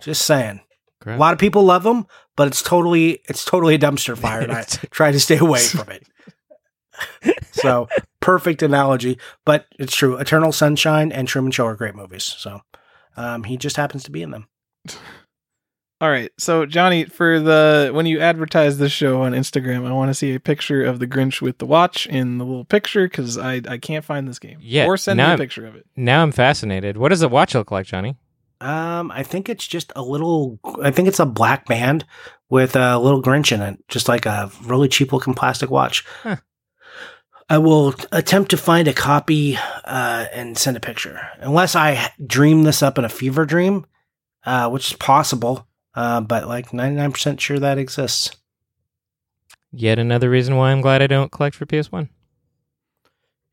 Just 0.00 0.24
saying. 0.24 0.60
Great. 1.00 1.14
A 1.14 1.18
lot 1.18 1.32
of 1.32 1.38
people 1.38 1.64
love 1.64 1.84
him, 1.84 2.06
but 2.36 2.46
it's 2.46 2.62
totally 2.62 3.20
it's 3.28 3.44
totally 3.44 3.74
a 3.74 3.78
dumpster 3.78 4.16
fire, 4.24 4.40
and 4.40 4.52
I 4.52 4.62
try 4.90 5.10
to 5.10 5.18
stay 5.18 5.38
away 5.38 5.60
from 5.60 5.88
it. 5.88 6.06
so 7.52 7.88
perfect 8.20 8.62
analogy, 8.62 9.18
but 9.44 9.66
it's 9.78 9.96
true. 9.96 10.16
Eternal 10.18 10.52
Sunshine 10.52 11.10
and 11.10 11.26
Truman 11.26 11.50
Show 11.50 11.66
are 11.66 11.74
great 11.74 11.96
movies. 11.96 12.24
So 12.24 12.60
um, 13.16 13.44
he 13.44 13.56
just 13.56 13.76
happens 13.76 14.04
to 14.04 14.10
be 14.10 14.22
in 14.22 14.30
them. 14.30 14.48
All 16.02 16.10
right. 16.10 16.32
So, 16.36 16.66
Johnny, 16.66 17.04
for 17.04 17.38
the 17.38 17.90
when 17.94 18.06
you 18.06 18.18
advertise 18.18 18.76
this 18.78 18.90
show 18.90 19.22
on 19.22 19.32
Instagram, 19.32 19.86
I 19.86 19.92
want 19.92 20.10
to 20.10 20.14
see 20.14 20.34
a 20.34 20.40
picture 20.40 20.84
of 20.84 20.98
the 20.98 21.06
Grinch 21.06 21.40
with 21.40 21.58
the 21.58 21.64
watch 21.66 22.08
in 22.08 22.38
the 22.38 22.44
little 22.44 22.64
picture 22.64 23.06
because 23.08 23.38
I, 23.38 23.62
I 23.68 23.78
can't 23.78 24.04
find 24.04 24.26
this 24.26 24.40
game. 24.40 24.58
Yeah, 24.60 24.86
Or 24.86 24.96
send 24.96 25.18
me 25.18 25.22
now 25.22 25.28
a 25.28 25.30
I'm- 25.30 25.38
picture 25.38 25.64
of 25.64 25.76
it. 25.76 25.86
Now 25.94 26.24
I'm 26.24 26.32
fascinated. 26.32 26.96
What 26.96 27.10
does 27.10 27.20
the 27.20 27.28
watch 27.28 27.54
look 27.54 27.70
like, 27.70 27.86
Johnny? 27.86 28.16
Um, 28.60 29.12
I 29.12 29.22
think 29.22 29.48
it's 29.48 29.64
just 29.66 29.92
a 29.94 30.02
little. 30.02 30.58
I 30.82 30.90
think 30.90 31.06
it's 31.06 31.20
a 31.20 31.26
black 31.26 31.66
band 31.66 32.04
with 32.50 32.74
a 32.74 32.98
little 32.98 33.22
Grinch 33.22 33.52
in 33.52 33.62
it, 33.62 33.78
just 33.88 34.08
like 34.08 34.26
a 34.26 34.50
really 34.64 34.88
cheap 34.88 35.12
looking 35.12 35.34
plastic 35.34 35.70
watch. 35.70 36.04
Huh. 36.24 36.36
I 37.48 37.58
will 37.58 37.94
attempt 38.10 38.50
to 38.50 38.56
find 38.56 38.88
a 38.88 38.92
copy 38.92 39.56
uh, 39.84 40.26
and 40.32 40.58
send 40.58 40.76
a 40.76 40.80
picture, 40.80 41.20
unless 41.38 41.76
I 41.76 42.10
dream 42.26 42.64
this 42.64 42.82
up 42.82 42.98
in 42.98 43.04
a 43.04 43.08
fever 43.08 43.44
dream, 43.46 43.86
uh, 44.44 44.68
which 44.68 44.90
is 44.90 44.96
possible. 44.96 45.68
Uh, 45.94 46.20
but 46.20 46.48
like 46.48 46.72
ninety 46.72 46.96
nine 46.96 47.12
percent 47.12 47.40
sure 47.40 47.58
that 47.58 47.78
exists. 47.78 48.30
Yet 49.72 49.98
another 49.98 50.28
reason 50.30 50.56
why 50.56 50.70
I'm 50.70 50.80
glad 50.80 51.02
I 51.02 51.06
don't 51.06 51.32
collect 51.32 51.56
for 51.56 51.66
PS1. 51.66 52.08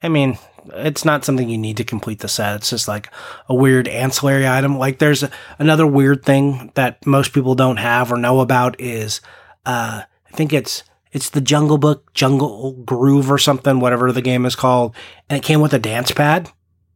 I 0.01 0.09
mean, 0.09 0.37
it's 0.73 1.03
not 1.03 1.25
something 1.25 1.49
you 1.49 1.57
need 1.57 1.77
to 1.77 1.83
complete 1.83 2.19
the 2.19 2.27
set. 2.27 2.55
It's 2.55 2.69
just 2.69 2.87
like 2.87 3.09
a 3.47 3.55
weird 3.55 3.87
ancillary 3.87 4.47
item. 4.47 4.77
Like 4.77 4.99
there's 4.99 5.23
a, 5.23 5.31
another 5.59 5.85
weird 5.87 6.23
thing 6.23 6.71
that 6.75 7.05
most 7.05 7.33
people 7.33 7.55
don't 7.55 7.77
have 7.77 8.11
or 8.11 8.17
know 8.17 8.39
about 8.39 8.79
is 8.79 9.21
uh 9.65 10.03
I 10.27 10.31
think 10.35 10.53
it's 10.53 10.83
It's 11.11 11.29
the 11.31 11.41
Jungle 11.41 11.77
Book 11.77 12.13
Jungle 12.13 12.73
Groove 12.85 13.31
or 13.31 13.37
something, 13.37 13.79
whatever 13.79 14.11
the 14.11 14.21
game 14.21 14.45
is 14.45 14.55
called, 14.55 14.95
and 15.29 15.37
it 15.37 15.43
came 15.43 15.59
with 15.59 15.73
a 15.73 15.79
dance 15.79 16.11
pad 16.11 16.51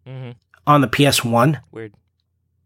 hmm 0.06 0.32
on 0.66 0.80
the 0.80 0.88
PS1. 0.88 1.60
Weird. 1.72 1.94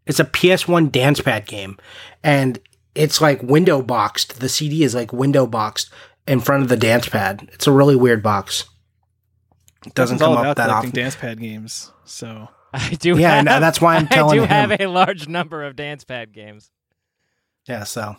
It's 0.08 0.18
a 0.20 0.24
PS1 0.24 0.90
dance 0.90 1.20
pad 1.20 1.46
game, 1.46 1.76
and 2.24 2.58
it's 2.94 3.20
like 3.20 3.42
window 3.42 3.82
boxed. 3.82 4.40
The 4.40 4.48
CD 4.48 4.82
is 4.82 4.94
like 4.94 5.12
window 5.12 5.46
boxed 5.46 5.90
in 6.26 6.40
front 6.40 6.62
of 6.62 6.68
the 6.68 6.76
dance 6.76 7.08
pad. 7.08 7.48
It's 7.52 7.66
a 7.66 7.72
really 7.72 7.94
weird 7.96 8.22
box. 8.22 8.64
It 9.86 9.94
doesn't 9.94 10.18
come 10.18 10.32
about 10.32 10.46
up 10.46 10.56
that 10.56 10.70
often. 10.70 10.90
dance 10.90 11.14
pad 11.14 11.38
games. 11.40 11.92
So 12.04 12.48
I 12.72 12.90
do. 12.94 13.18
Yeah, 13.18 13.36
have, 13.36 13.46
and 13.46 13.62
that's 13.62 13.80
why 13.80 13.96
I'm 13.96 14.08
telling 14.08 14.36
you. 14.36 14.42
I 14.42 14.46
do 14.46 14.52
him. 14.54 14.70
have 14.70 14.80
a 14.80 14.86
large 14.86 15.28
number 15.28 15.62
of 15.62 15.76
dance 15.76 16.04
pad 16.04 16.32
games. 16.32 16.70
Yeah, 17.68 17.84
so 17.84 18.16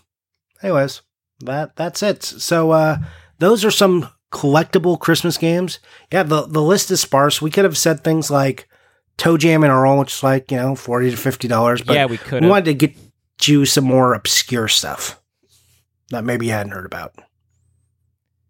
anyways, 0.63 1.01
that 1.41 1.75
that's 1.75 2.01
it. 2.03 2.23
So 2.23 2.71
uh 2.71 2.97
those 3.39 3.65
are 3.65 3.71
some 3.71 4.09
collectible 4.31 4.99
Christmas 4.99 5.37
games. 5.37 5.79
Yeah, 6.11 6.23
the 6.23 6.43
the 6.45 6.61
list 6.61 6.91
is 6.91 7.01
sparse. 7.01 7.41
We 7.41 7.51
could 7.51 7.65
have 7.65 7.77
said 7.77 8.03
things 8.03 8.29
like 8.31 8.67
ToeJam 9.19 9.55
and 9.55 9.65
Earl, 9.65 9.99
which 9.99 10.13
is 10.13 10.23
like, 10.23 10.51
you 10.51 10.57
know, 10.57 10.75
forty 10.75 11.11
to 11.11 11.17
fifty 11.17 11.47
dollars, 11.47 11.81
but 11.81 11.93
yeah, 11.93 12.05
we 12.05 12.17
could 12.17 12.43
we 12.43 12.49
wanted 12.49 12.65
to 12.65 12.73
get 12.73 12.95
you 13.43 13.65
some 13.65 13.83
more 13.83 14.13
obscure 14.13 14.67
stuff 14.67 15.21
that 16.09 16.23
maybe 16.23 16.47
you 16.47 16.51
hadn't 16.51 16.71
heard 16.71 16.85
about. 16.85 17.13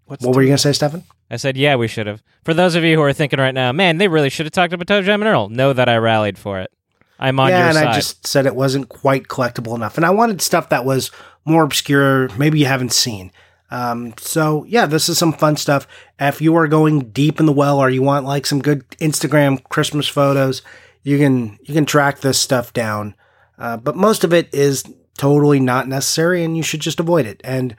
what's 0.06 0.24
What 0.24 0.36
were 0.36 0.42
you 0.42 0.48
gonna 0.48 0.58
say, 0.58 0.74
Stefan? 0.74 1.04
I 1.32 1.38
said, 1.38 1.58
yeah, 1.58 1.76
we 1.76 1.88
should 1.88 2.08
have. 2.08 2.24
For 2.44 2.54
those 2.56 2.74
of 2.74 2.84
you 2.84 2.96
who 2.96 3.04
are 3.04 3.14
thinking 3.14 3.40
right 3.40 3.54
now, 3.54 3.72
man, 3.72 3.98
they 3.98 4.08
really 4.08 4.30
should 4.30 4.48
have 4.48 4.54
talked 4.54 4.74
about 4.74 4.88
ToeJam 4.88 5.16
and 5.16 5.26
Earl. 5.26 5.50
Know 5.50 5.74
that 5.74 5.88
I 5.88 5.98
rallied 5.98 6.40
for 6.40 6.60
it. 6.60 6.72
I'm 7.20 7.40
on 7.40 7.50
yeah, 7.50 7.60
your 7.60 7.68
and 7.68 7.76
side. 7.76 7.88
I 7.88 7.96
just 7.96 8.26
said 8.26 8.46
it 8.46 8.56
wasn't 8.56 8.90
quite 8.90 9.24
collectible 9.24 9.76
enough. 9.76 9.98
And 9.98 10.06
I 10.06 10.10
wanted 10.10 10.42
stuff 10.42 10.70
that 10.70 10.86
was 10.86 11.12
more 11.46 11.64
obscure, 11.64 12.30
maybe 12.38 12.60
you 12.60 12.66
haven't 12.66 12.94
seen. 12.94 13.32
Um, 13.72 14.14
so 14.18 14.66
yeah, 14.68 14.86
this 14.86 15.10
is 15.10 15.18
some 15.18 15.34
fun 15.34 15.58
stuff. 15.58 15.88
If 16.20 16.42
you 16.42 16.56
are 16.56 16.68
going 16.68 17.12
deep 17.12 17.40
in 17.40 17.46
the 17.46 17.54
well 17.54 17.80
or 17.80 17.90
you 17.90 18.02
want 18.02 18.26
like 18.26 18.46
some 18.46 18.62
good 18.62 18.88
Instagram 19.00 19.64
Christmas 19.66 20.08
photos, 20.08 20.62
you 21.04 21.18
can 21.18 21.60
you 21.62 21.74
can 21.74 21.86
track 21.86 22.20
this 22.20 22.40
stuff 22.40 22.74
down. 22.74 23.16
Uh, 23.58 23.78
but 23.78 23.96
most 23.96 24.24
of 24.24 24.34
it 24.34 24.54
is 24.54 24.84
totally 25.18 25.60
not 25.60 25.88
necessary, 25.88 26.44
and 26.44 26.56
you 26.56 26.64
should 26.64 26.80
just 26.80 27.00
avoid 27.00 27.26
it 27.26 27.42
and 27.44 27.76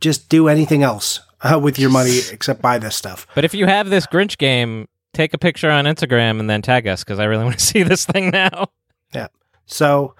just 0.00 0.28
do 0.28 0.46
anything 0.46 0.82
else 0.82 1.20
uh, 1.40 1.58
with 1.58 1.78
your 1.78 1.90
money 1.90 2.20
except 2.32 2.62
buy 2.62 2.78
this 2.78 2.94
stuff. 2.94 3.26
But 3.34 3.44
if 3.44 3.54
you 3.54 3.66
have 3.66 3.88
this 3.88 4.06
Grinch 4.06 4.38
game, 4.38 4.86
take 5.14 5.34
a 5.34 5.38
picture 5.38 5.70
on 5.70 5.86
Instagram 5.86 6.38
and 6.38 6.48
then 6.48 6.62
tag 6.62 6.86
us 6.86 7.02
because 7.02 7.18
I 7.18 7.24
really 7.24 7.44
want 7.44 7.58
to 7.58 7.64
see 7.64 7.82
this 7.82 8.04
thing 8.04 8.30
now. 8.30 8.68
Yeah. 9.14 9.28
So 9.64 10.14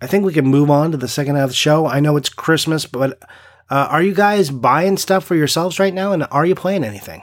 I 0.00 0.06
think 0.06 0.24
we 0.24 0.32
can 0.32 0.46
move 0.46 0.70
on 0.70 0.90
to 0.90 0.96
the 0.96 1.08
second 1.08 1.36
half 1.36 1.44
of 1.44 1.50
the 1.50 1.56
show. 1.56 1.86
I 1.86 2.00
know 2.00 2.16
it's 2.16 2.28
Christmas, 2.28 2.86
but 2.86 3.22
uh, 3.70 3.88
are 3.90 4.02
you 4.02 4.14
guys 4.14 4.50
buying 4.50 4.96
stuff 4.96 5.24
for 5.24 5.34
yourselves 5.34 5.78
right 5.78 5.94
now? 5.94 6.12
And 6.12 6.26
are 6.30 6.44
you 6.44 6.54
playing 6.54 6.84
anything? 6.84 7.22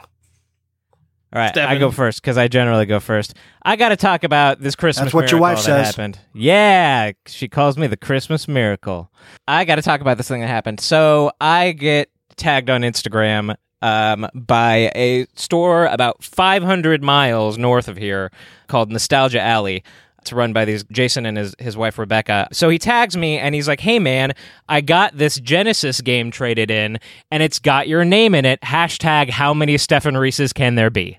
All 1.30 1.42
right, 1.42 1.54
I 1.58 1.76
go 1.76 1.90
first 1.90 2.22
because 2.22 2.38
I 2.38 2.48
generally 2.48 2.86
go 2.86 3.00
first. 3.00 3.34
I 3.62 3.76
got 3.76 3.90
to 3.90 3.96
talk 3.96 4.24
about 4.24 4.60
this 4.62 4.74
Christmas. 4.74 5.06
That's 5.06 5.14
what 5.14 5.30
your 5.30 5.40
wife 5.40 5.58
says. 5.58 5.88
Happened. 5.88 6.18
Yeah, 6.32 7.12
she 7.26 7.48
calls 7.48 7.76
me 7.76 7.86
the 7.86 7.98
Christmas 7.98 8.48
miracle. 8.48 9.12
I 9.46 9.66
got 9.66 9.74
to 9.74 9.82
talk 9.82 10.00
about 10.00 10.16
this 10.16 10.26
thing 10.26 10.40
that 10.40 10.46
happened. 10.46 10.80
So 10.80 11.30
I 11.38 11.72
get 11.72 12.08
tagged 12.36 12.70
on 12.70 12.80
Instagram 12.80 13.56
um, 13.82 14.26
by 14.34 14.90
a 14.94 15.26
store 15.34 15.84
about 15.84 16.24
500 16.24 17.02
miles 17.02 17.58
north 17.58 17.88
of 17.88 17.98
here 17.98 18.30
called 18.66 18.90
Nostalgia 18.90 19.40
Alley. 19.42 19.84
It's 20.20 20.32
run 20.32 20.52
by 20.52 20.64
these 20.64 20.84
Jason 20.84 21.26
and 21.26 21.38
his, 21.38 21.54
his 21.58 21.76
wife 21.76 21.98
Rebecca. 21.98 22.48
So 22.52 22.68
he 22.68 22.78
tags 22.78 23.16
me 23.16 23.38
and 23.38 23.54
he's 23.54 23.68
like, 23.68 23.80
"Hey 23.80 23.98
man, 23.98 24.34
I 24.68 24.80
got 24.80 25.16
this 25.16 25.38
Genesis 25.40 26.00
game 26.00 26.30
traded 26.30 26.70
in, 26.70 26.98
and 27.30 27.42
it's 27.42 27.58
got 27.58 27.88
your 27.88 28.04
name 28.04 28.34
in 28.34 28.44
it. 28.44 28.60
Hashtag 28.62 29.30
How 29.30 29.54
many 29.54 29.78
Stefan 29.78 30.14
Reeses 30.14 30.52
can 30.52 30.74
there 30.74 30.90
be?" 30.90 31.18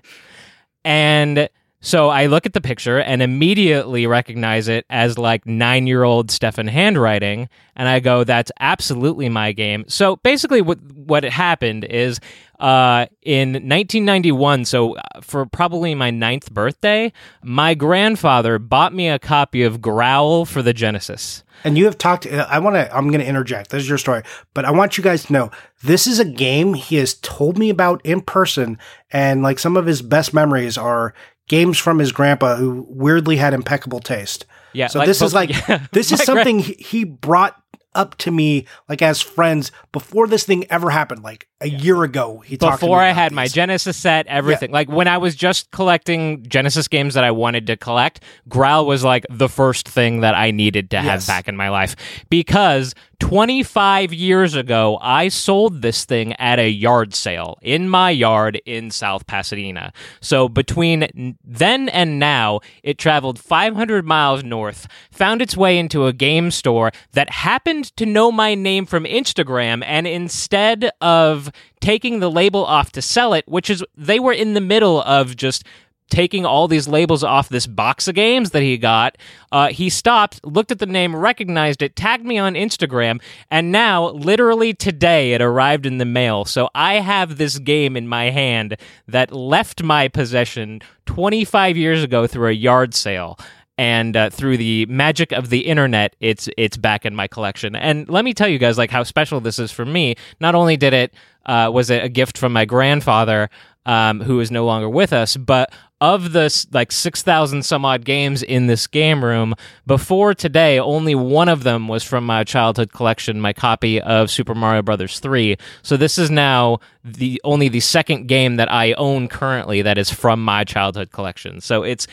And 0.84 1.48
so 1.82 2.10
I 2.10 2.26
look 2.26 2.44
at 2.44 2.52
the 2.52 2.60
picture 2.60 2.98
and 2.98 3.22
immediately 3.22 4.06
recognize 4.06 4.68
it 4.68 4.84
as 4.90 5.16
like 5.16 5.46
nine 5.46 5.86
year 5.86 6.02
old 6.02 6.30
Stefan 6.30 6.66
handwriting. 6.66 7.48
And 7.74 7.88
I 7.88 8.00
go, 8.00 8.22
that's 8.22 8.52
absolutely 8.60 9.30
my 9.30 9.52
game. 9.52 9.84
So 9.88 10.16
basically, 10.16 10.60
what, 10.60 10.78
what 10.92 11.24
happened 11.24 11.84
is 11.84 12.20
uh, 12.60 13.06
in 13.22 13.52
1991, 13.52 14.66
so 14.66 14.96
uh, 14.96 15.02
for 15.22 15.46
probably 15.46 15.94
my 15.94 16.10
ninth 16.10 16.52
birthday, 16.52 17.12
my 17.42 17.74
grandfather 17.74 18.58
bought 18.58 18.94
me 18.94 19.08
a 19.08 19.18
copy 19.18 19.62
of 19.62 19.80
Growl 19.80 20.44
for 20.44 20.62
the 20.62 20.74
Genesis. 20.74 21.42
And 21.64 21.78
you 21.78 21.86
have 21.86 21.96
talked. 21.96 22.26
uh, 22.26 22.46
I 22.48 22.58
want 22.58 22.76
to. 22.76 22.94
I'm 22.94 23.08
going 23.08 23.20
to 23.20 23.26
interject. 23.26 23.70
This 23.70 23.82
is 23.82 23.88
your 23.88 23.98
story, 23.98 24.22
but 24.54 24.64
I 24.64 24.70
want 24.70 24.98
you 24.98 25.04
guys 25.04 25.24
to 25.24 25.32
know 25.32 25.50
this 25.82 26.06
is 26.06 26.18
a 26.18 26.24
game 26.24 26.74
he 26.74 26.96
has 26.96 27.14
told 27.14 27.58
me 27.58 27.70
about 27.70 28.04
in 28.04 28.20
person, 28.20 28.78
and 29.10 29.42
like 29.42 29.58
some 29.58 29.76
of 29.76 29.86
his 29.86 30.02
best 30.02 30.32
memories 30.34 30.76
are 30.78 31.14
games 31.48 31.78
from 31.78 31.98
his 31.98 32.12
grandpa, 32.12 32.56
who 32.56 32.86
weirdly 32.88 33.36
had 33.36 33.54
impeccable 33.54 34.00
taste. 34.00 34.46
Yeah. 34.72 34.86
So 34.86 35.04
this 35.04 35.20
is 35.20 35.34
like 35.34 35.50
yeah, 35.68 35.86
this 35.92 36.12
is 36.12 36.22
something 36.22 36.60
he, 36.60 36.74
he 36.74 37.04
brought 37.04 37.59
up 37.94 38.16
to 38.18 38.30
me 38.30 38.66
like 38.88 39.02
as 39.02 39.20
friends 39.20 39.72
before 39.92 40.26
this 40.26 40.44
thing 40.44 40.64
ever 40.70 40.90
happened. 40.90 41.22
Like 41.22 41.48
a 41.60 41.68
year 41.68 42.02
ago, 42.04 42.38
he 42.38 42.56
talked 42.56 42.80
before 42.80 43.00
I 43.00 43.12
had 43.12 43.32
my. 43.32 43.46
Genesis 43.46 43.96
set, 43.96 44.26
everything. 44.26 44.70
Like 44.70 44.88
when 44.88 45.08
I 45.08 45.18
was 45.18 45.34
just 45.34 45.70
collecting 45.70 46.46
Genesis 46.48 46.88
games 46.88 47.14
that 47.14 47.24
I 47.24 47.30
wanted 47.30 47.66
to 47.66 47.76
collect, 47.76 48.22
Growl 48.48 48.86
was 48.86 49.04
like 49.04 49.26
the 49.28 49.48
first 49.48 49.88
thing 49.88 50.20
that 50.20 50.34
I 50.34 50.50
needed 50.50 50.90
to 50.90 51.00
have 51.00 51.26
back 51.26 51.48
in 51.48 51.56
my 51.56 51.68
life 51.68 51.96
because 52.30 52.94
25 53.20 54.14
years 54.14 54.54
ago, 54.54 54.98
I 55.02 55.28
sold 55.28 55.82
this 55.82 56.04
thing 56.04 56.32
at 56.34 56.58
a 56.58 56.70
yard 56.70 57.14
sale 57.14 57.58
in 57.60 57.88
my 57.88 58.10
yard 58.10 58.60
in 58.64 58.90
South 58.90 59.26
Pasadena. 59.26 59.92
So 60.20 60.48
between 60.48 61.36
then 61.44 61.88
and 61.90 62.18
now, 62.18 62.60
it 62.82 62.98
traveled 62.98 63.38
500 63.38 64.06
miles 64.06 64.42
north, 64.42 64.88
found 65.10 65.42
its 65.42 65.56
way 65.56 65.78
into 65.78 66.06
a 66.06 66.12
game 66.14 66.50
store 66.50 66.92
that 67.12 67.28
happened 67.30 67.79
to 67.84 68.06
know 68.06 68.30
my 68.30 68.54
name 68.54 68.86
from 68.86 69.04
Instagram, 69.04 69.82
and 69.84 70.06
instead 70.06 70.90
of 71.00 71.50
taking 71.80 72.20
the 72.20 72.30
label 72.30 72.64
off 72.64 72.92
to 72.92 73.02
sell 73.02 73.34
it, 73.34 73.46
which 73.48 73.70
is 73.70 73.84
they 73.96 74.20
were 74.20 74.32
in 74.32 74.54
the 74.54 74.60
middle 74.60 75.02
of 75.02 75.36
just 75.36 75.64
taking 76.10 76.44
all 76.44 76.68
these 76.68 76.88
labels 76.88 77.24
off 77.24 77.48
this 77.48 77.66
box 77.66 78.08
of 78.08 78.14
games 78.14 78.50
that 78.50 78.62
he 78.62 78.76
got. 78.76 79.16
Uh, 79.52 79.68
he 79.68 79.88
stopped, 79.88 80.44
looked 80.44 80.70
at 80.70 80.80
the 80.80 80.86
name, 80.86 81.14
recognized 81.16 81.82
it, 81.82 81.96
tagged 81.96 82.26
me 82.26 82.36
on 82.36 82.54
Instagram, 82.54 83.22
and 83.50 83.72
now, 83.72 84.10
literally 84.10 84.74
today, 84.74 85.32
it 85.32 85.40
arrived 85.40 85.86
in 85.86 85.98
the 85.98 86.04
mail. 86.04 86.44
So 86.44 86.68
I 86.74 86.94
have 86.94 87.38
this 87.38 87.58
game 87.58 87.96
in 87.96 88.08
my 88.08 88.30
hand 88.30 88.76
that 89.06 89.32
left 89.32 89.82
my 89.82 90.08
possession 90.08 90.82
25 91.06 91.76
years 91.76 92.02
ago 92.02 92.26
through 92.26 92.48
a 92.48 92.52
yard 92.52 92.94
sale. 92.94 93.38
And 93.80 94.14
uh, 94.14 94.28
through 94.28 94.58
the 94.58 94.84
magic 94.90 95.32
of 95.32 95.48
the 95.48 95.60
internet, 95.60 96.14
it's 96.20 96.50
it's 96.58 96.76
back 96.76 97.06
in 97.06 97.14
my 97.14 97.26
collection. 97.26 97.74
And 97.74 98.06
let 98.10 98.26
me 98.26 98.34
tell 98.34 98.46
you 98.46 98.58
guys, 98.58 98.76
like 98.76 98.90
how 98.90 99.04
special 99.04 99.40
this 99.40 99.58
is 99.58 99.72
for 99.72 99.86
me. 99.86 100.16
Not 100.38 100.54
only 100.54 100.76
did 100.76 100.92
it 100.92 101.14
uh, 101.46 101.70
was 101.72 101.90
it 101.90 102.04
a 102.04 102.08
gift 102.08 102.38
from 102.38 102.52
my 102.52 102.64
grandfather, 102.64 103.48
um, 103.86 104.20
who 104.20 104.40
is 104.40 104.50
no 104.50 104.66
longer 104.66 104.88
with 104.88 105.12
us, 105.12 105.36
but 105.36 105.72
of 106.02 106.32
the 106.32 106.66
like 106.72 106.92
6,000 106.92 107.62
some 107.62 107.84
odd 107.84 108.04
games 108.04 108.42
in 108.42 108.66
this 108.66 108.86
game 108.86 109.24
room, 109.24 109.54
before 109.86 110.34
today, 110.34 110.78
only 110.78 111.14
one 111.14 111.48
of 111.48 111.62
them 111.62 111.88
was 111.88 112.04
from 112.04 112.24
my 112.24 112.44
childhood 112.44 112.92
collection, 112.92 113.40
my 113.40 113.52
copy 113.52 114.00
of 114.00 114.30
Super 114.30 114.54
Mario 114.54 114.82
Brothers 114.82 115.18
3. 115.20 115.56
So 115.82 115.96
this 115.96 116.18
is 116.18 116.30
now 116.30 116.78
the 117.04 117.40
only 117.44 117.68
the 117.68 117.80
second 117.80 118.28
game 118.28 118.56
that 118.56 118.70
I 118.70 118.92
own 118.94 119.28
currently 119.28 119.82
that 119.82 119.98
is 119.98 120.10
from 120.10 120.42
my 120.42 120.64
childhood 120.64 121.10
collection. 121.10 121.60
So 121.60 121.82
it's 121.82 122.06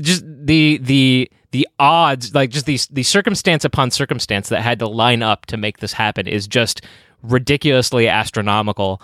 just 0.00 0.24
the 0.26 0.78
the 0.78 1.30
the 1.50 1.68
odds 1.78 2.34
like 2.34 2.50
just 2.50 2.66
the 2.66 2.78
the 2.90 3.02
circumstance 3.02 3.64
upon 3.64 3.90
circumstance 3.90 4.48
that 4.48 4.62
had 4.62 4.78
to 4.78 4.86
line 4.86 5.22
up 5.22 5.46
to 5.46 5.56
make 5.56 5.78
this 5.78 5.92
happen 5.92 6.26
is 6.26 6.46
just 6.46 6.82
ridiculously 7.22 8.08
astronomical 8.08 9.00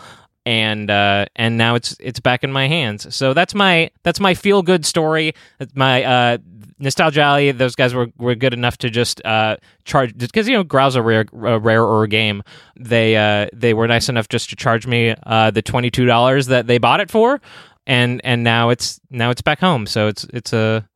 and 0.47 0.91
uh, 0.91 1.27
and 1.37 1.57
now 1.57 1.75
it's 1.75 1.97
it's 2.01 2.21
back 2.21 2.45
in 2.45 2.53
my 2.53 2.69
hands. 2.69 3.15
So 3.15 3.33
that's 3.33 3.55
my 3.55 3.91
that's 4.03 4.21
my 4.21 4.35
feel 4.35 4.63
good 4.63 4.85
story. 4.85 5.35
My 5.75 6.05
uh, 6.05 6.39
nostalgia 6.79 7.23
alley. 7.23 7.53
Those 7.53 7.75
guys 7.75 7.95
were, 7.95 8.09
were 8.19 8.35
good 8.35 8.53
enough 8.53 8.77
to 8.79 8.91
just 8.91 9.25
uh, 9.25 9.57
charge 9.85 10.17
because 10.17 10.47
you 10.49 10.55
know 10.55 10.65
Growl's 10.65 10.97
a 10.97 11.03
rare 11.03 11.25
or 11.33 11.47
a 11.47 11.59
rarer 11.59 12.07
game. 12.07 12.43
They 12.79 13.17
uh, 13.17 13.49
they 13.53 13.75
were 13.75 13.89
nice 13.89 14.09
enough 14.09 14.29
just 14.29 14.51
to 14.51 14.57
charge 14.57 14.87
me 14.87 15.15
uh, 15.25 15.51
the 15.51 15.63
twenty 15.63 15.91
two 15.91 16.05
dollars 16.05 16.47
that 16.47 16.67
they 16.67 16.79
bought 16.79 17.01
it 17.01 17.11
for, 17.11 17.41
and 17.87 18.21
and 18.25 18.45
now 18.45 18.71
it's 18.71 19.01
now 19.11 19.31
it's 19.31 19.43
back 19.43 19.61
home. 19.61 19.87
So 19.87 20.09
it's 20.09 20.25
it's 20.25 20.53
a 20.53 20.89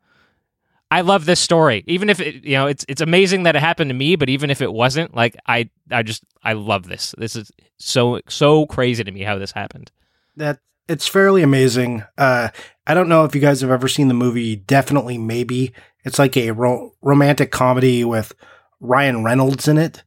I 0.90 1.02
love 1.02 1.26
this 1.26 1.40
story. 1.40 1.84
Even 1.86 2.08
if 2.08 2.18
it, 2.20 2.44
you 2.44 2.52
know, 2.52 2.66
it's 2.66 2.84
it's 2.88 3.00
amazing 3.02 3.42
that 3.42 3.56
it 3.56 3.60
happened 3.60 3.90
to 3.90 3.94
me, 3.94 4.16
but 4.16 4.28
even 4.28 4.50
if 4.50 4.62
it 4.62 4.72
wasn't, 4.72 5.14
like 5.14 5.36
I 5.46 5.68
I 5.90 6.02
just 6.02 6.24
I 6.42 6.54
love 6.54 6.88
this. 6.88 7.14
This 7.18 7.36
is 7.36 7.52
so 7.76 8.20
so 8.28 8.66
crazy 8.66 9.04
to 9.04 9.10
me 9.10 9.22
how 9.22 9.38
this 9.38 9.52
happened. 9.52 9.90
that 10.36 10.60
it's 10.88 11.06
fairly 11.06 11.42
amazing. 11.42 12.04
Uh, 12.16 12.48
I 12.86 12.94
don't 12.94 13.10
know 13.10 13.24
if 13.24 13.34
you 13.34 13.40
guys 13.42 13.60
have 13.60 13.70
ever 13.70 13.88
seen 13.88 14.08
the 14.08 14.14
movie. 14.14 14.56
Definitely, 14.56 15.18
maybe 15.18 15.74
it's 16.04 16.18
like 16.18 16.34
a 16.38 16.52
ro- 16.52 16.94
romantic 17.02 17.50
comedy 17.50 18.04
with 18.04 18.32
Ryan 18.80 19.22
Reynolds 19.22 19.68
in 19.68 19.76
it, 19.76 20.02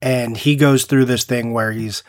and 0.00 0.36
he 0.36 0.54
goes 0.54 0.84
through 0.84 1.06
this 1.06 1.24
thing 1.24 1.52
where 1.52 1.72
he's 1.72 2.04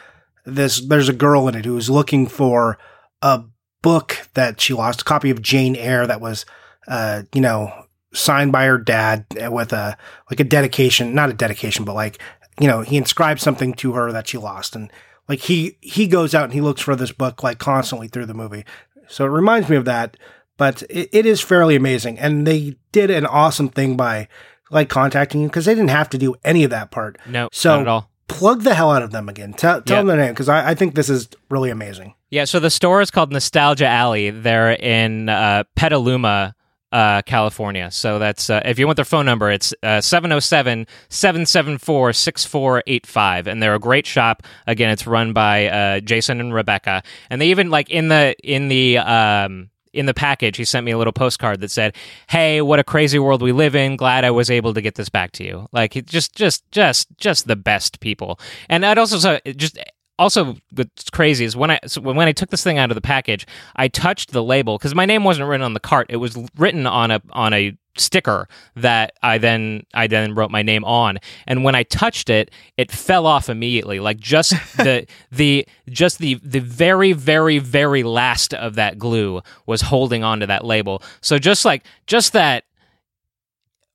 this 0.45 0.80
there's 0.80 1.09
a 1.09 1.13
girl 1.13 1.47
in 1.47 1.55
it 1.55 1.65
who 1.65 1.76
is 1.78 1.89
looking 1.89 2.28
for 2.28 2.78
a 3.24 3.43
book 3.82 4.28
that 4.34 4.62
she 4.62 4.74
lost, 4.74 5.02
a 5.02 5.06
copy 5.06 5.30
of 5.30 5.42
Jane 5.42 5.76
Eyre 5.76 6.08
that 6.08 6.22
was, 6.22 6.46
uh, 6.88 7.24
you 7.34 7.42
know, 7.42 7.72
signed 8.14 8.52
by 8.52 8.66
her 8.66 8.78
dad 8.78 9.26
with 9.50 9.74
a 9.74 9.98
like 10.30 10.40
a 10.40 10.44
dedication, 10.46 11.14
not 11.16 11.30
a 11.30 11.34
dedication, 11.34 11.86
but 11.86 11.94
like 11.96 12.20
you 12.60 12.68
know, 12.68 12.82
he 12.82 12.98
inscribed 12.98 13.40
something 13.40 13.74
to 13.74 13.94
her 13.94 14.12
that 14.12 14.28
she 14.28 14.38
lost, 14.38 14.76
and 14.76 14.92
like 15.28 15.40
he 15.40 15.78
he 15.82 16.08
goes 16.08 16.36
out 16.36 16.44
and 16.46 16.54
he 16.54 16.62
looks 16.62 16.82
for 16.82 16.96
this 16.96 17.12
book 17.12 17.42
like 17.44 17.60
constantly 17.60 18.08
through 18.08 18.26
the 18.26 18.34
movie. 18.34 18.66
So 19.08 19.26
it 19.26 19.30
reminds 19.30 19.68
me 19.70 19.76
of 19.78 19.86
that, 19.86 20.18
but 20.58 20.84
it, 20.90 21.10
it 21.12 21.26
is 21.26 21.42
fairly 21.42 21.76
amazing, 21.76 22.20
and 22.20 22.46
they 22.46 22.76
did 22.92 23.10
an 23.10 23.26
awesome 23.26 23.70
thing 23.70 23.96
by 23.98 24.28
like 24.70 24.90
contacting 24.90 25.42
you 25.42 25.48
because 25.48 25.66
they 25.66 25.74
didn't 25.76 25.90
have 25.90 26.10
to 26.12 26.18
do 26.18 26.36
any 26.44 26.64
of 26.64 26.70
that 26.70 26.92
part. 26.92 27.18
No, 27.28 27.50
So- 27.52 27.76
not 27.76 27.82
at 27.82 27.88
all. 27.88 28.08
Plug 28.28 28.62
the 28.62 28.74
hell 28.76 28.92
out 28.92 29.02
of 29.04 29.12
them 29.12 29.28
again. 29.28 29.52
Tell, 29.52 29.82
tell 29.82 29.98
Yeah. 29.98 30.00
them 30.02 30.08
their 30.08 30.18
name 30.18 30.34
because 30.34 30.48
I, 30.48 30.70
I 30.70 30.74
think 30.76 30.96
this 30.96 31.10
is 31.10 31.28
really 31.50 31.70
amazing. 31.70 32.14
Yeah, 32.32 32.46
so 32.46 32.62
the 32.62 32.70
store 32.70 33.02
is 33.02 33.12
called 33.12 33.34
Nostalgia 33.34 33.88
Alley. 33.88 34.30
They're 34.30 34.72
in 34.72 35.28
uh, 35.28 35.66
Petaluma, 35.76 36.56
uh, 36.94 37.22
California. 37.24 37.92
So 37.92 38.20
that's 38.20 38.50
uh, 38.50 38.62
if 38.64 38.80
you 38.80 38.86
want 38.86 38.96
their 38.96 39.06
phone 39.06 39.26
number, 39.26 39.52
it's 39.52 39.74
uh, 39.84 40.00
707 40.00 40.88
774 41.10 42.14
6485. 42.14 43.48
And 43.48 43.62
they're 43.62 43.76
a 43.76 43.80
great 43.80 44.08
shop. 44.08 44.44
Again, 44.66 44.90
it's 44.90 45.06
run 45.06 45.34
by 45.34 45.68
uh, 45.68 46.00
Jason 46.00 46.40
and 46.40 46.54
Rebecca. 46.54 47.04
And 47.30 47.42
they 47.42 47.48
even, 47.48 47.70
like, 47.70 47.90
in 47.90 48.08
the, 48.08 48.34
in 48.44 48.70
the, 48.70 49.00
um, 49.00 49.70
in 49.92 50.06
the 50.06 50.14
package, 50.14 50.56
he 50.56 50.64
sent 50.64 50.86
me 50.86 50.94
a 50.94 50.98
little 50.98 51.12
postcard 51.12 51.60
that 51.60 51.70
said, 51.70 51.94
"Hey, 52.30 52.62
what 52.62 52.80
a 52.80 52.84
crazy 52.86 53.20
world 53.20 53.42
we 53.42 53.52
live 53.52 53.76
in. 53.76 53.98
Glad 53.98 54.24
I 54.24 54.32
was 54.32 54.50
able 54.50 54.74
to 54.74 54.82
get 54.82 54.96
this 54.96 55.10
back 55.10 55.34
to 55.34 55.44
you." 55.44 55.68
Like, 55.74 55.92
just, 56.06 56.34
just, 56.34 56.64
just, 56.72 57.10
just 57.18 57.46
the 57.46 57.58
best 57.58 58.00
people. 58.00 58.40
And 58.70 58.86
I'd 58.86 58.98
also 58.98 59.18
say, 59.18 59.42
just 59.58 59.78
also 60.22 60.55
what's 60.74 61.09
crazy 61.09 61.43
is 61.45 61.55
when 61.55 61.72
I 61.72 61.80
so 61.88 61.99
when 61.99 62.19
I 62.19 62.32
took 62.32 62.51
this 62.51 62.63
thing 62.63 62.78
out 62.78 62.91
of 62.91 62.95
the 62.95 63.01
package, 63.01 63.47
I 63.76 63.88
touched 63.88 64.32
the 64.32 64.43
label 64.43 64.78
because 64.78 64.93
my 64.93 65.05
name 65.05 65.24
wasn't 65.24 65.49
written 65.49 65.63
on 65.63 65.74
the 65.74 65.80
cart; 65.80 66.07
it 66.09 66.17
was 66.17 66.38
written 66.55 66.86
on 66.86 67.09
a 67.09 67.22
on 67.32 67.53
a 67.53 67.76
sticker 67.97 68.47
that 68.76 69.13
I 69.22 69.38
then 69.38 69.84
I 69.93 70.07
then 70.07 70.36
wrote 70.36 70.51
my 70.51 70.61
name 70.61 70.86
on. 70.86 71.17
And 71.47 71.63
when 71.63 71.76
I 71.76 71.84
touched 71.84 72.30
it, 72.30 72.51
it 72.78 72.91
fell 72.91 73.26
off 73.26 73.49
immediately. 73.49 73.99
Like 73.99 74.19
just 74.19 74.51
the 74.78 75.07
the 75.32 75.67
just 75.89 76.19
the 76.19 76.36
the 76.43 76.59
very 76.59 77.13
very 77.13 77.57
very 77.57 78.03
last 78.03 78.53
of 78.53 78.76
that 78.76 78.99
glue 78.99 79.41
was 79.65 79.82
holding 79.82 80.24
onto 80.24 80.45
that 80.45 80.63
label. 80.63 81.01
So 81.22 81.39
just 81.39 81.65
like 81.65 81.84
just 82.05 82.34
that 82.34 82.65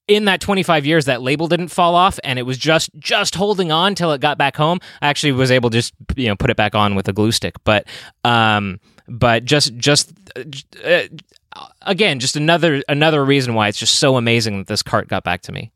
in 0.09 0.27
that 0.27 0.41
25 0.41 0.87
years 0.87 1.07
that 1.07 1.21
label 1.21 1.49
didn't 1.49 1.69
fall 1.69 1.95
off 1.95 2.19
and 2.23 2.39
it 2.39 2.43
was 2.43 2.59
just 2.59 2.91
just 2.99 3.35
holding 3.35 3.73
on 3.73 3.95
till 3.95 4.13
it 4.13 4.21
got 4.21 4.39
back 4.39 4.57
home. 4.57 4.79
I 5.03 5.09
actually 5.09 5.33
was 5.33 5.51
able 5.51 5.71
to 5.71 5.79
just 5.79 5.95
you 6.17 6.29
know 6.29 6.37
put 6.37 6.51
it 6.51 6.57
back 6.57 6.75
on 6.75 6.95
with 6.95 7.09
a 7.09 7.13
glue 7.13 7.33
stick. 7.33 7.57
But 7.65 7.87
um 8.25 8.81
but 9.09 9.45
just 9.45 9.77
just 9.77 10.13
uh, 10.85 11.03
again 11.83 12.21
just 12.21 12.37
another 12.37 12.83
another 12.89 13.25
reason 13.25 13.55
why 13.55 13.69
it's 13.69 13.79
just 13.79 13.97
so 13.97 14.17
amazing 14.17 14.59
that 14.59 14.67
this 14.69 14.83
cart 14.83 15.09
got 15.09 15.25
back 15.25 15.43
to 15.43 15.53
me. 15.53 15.73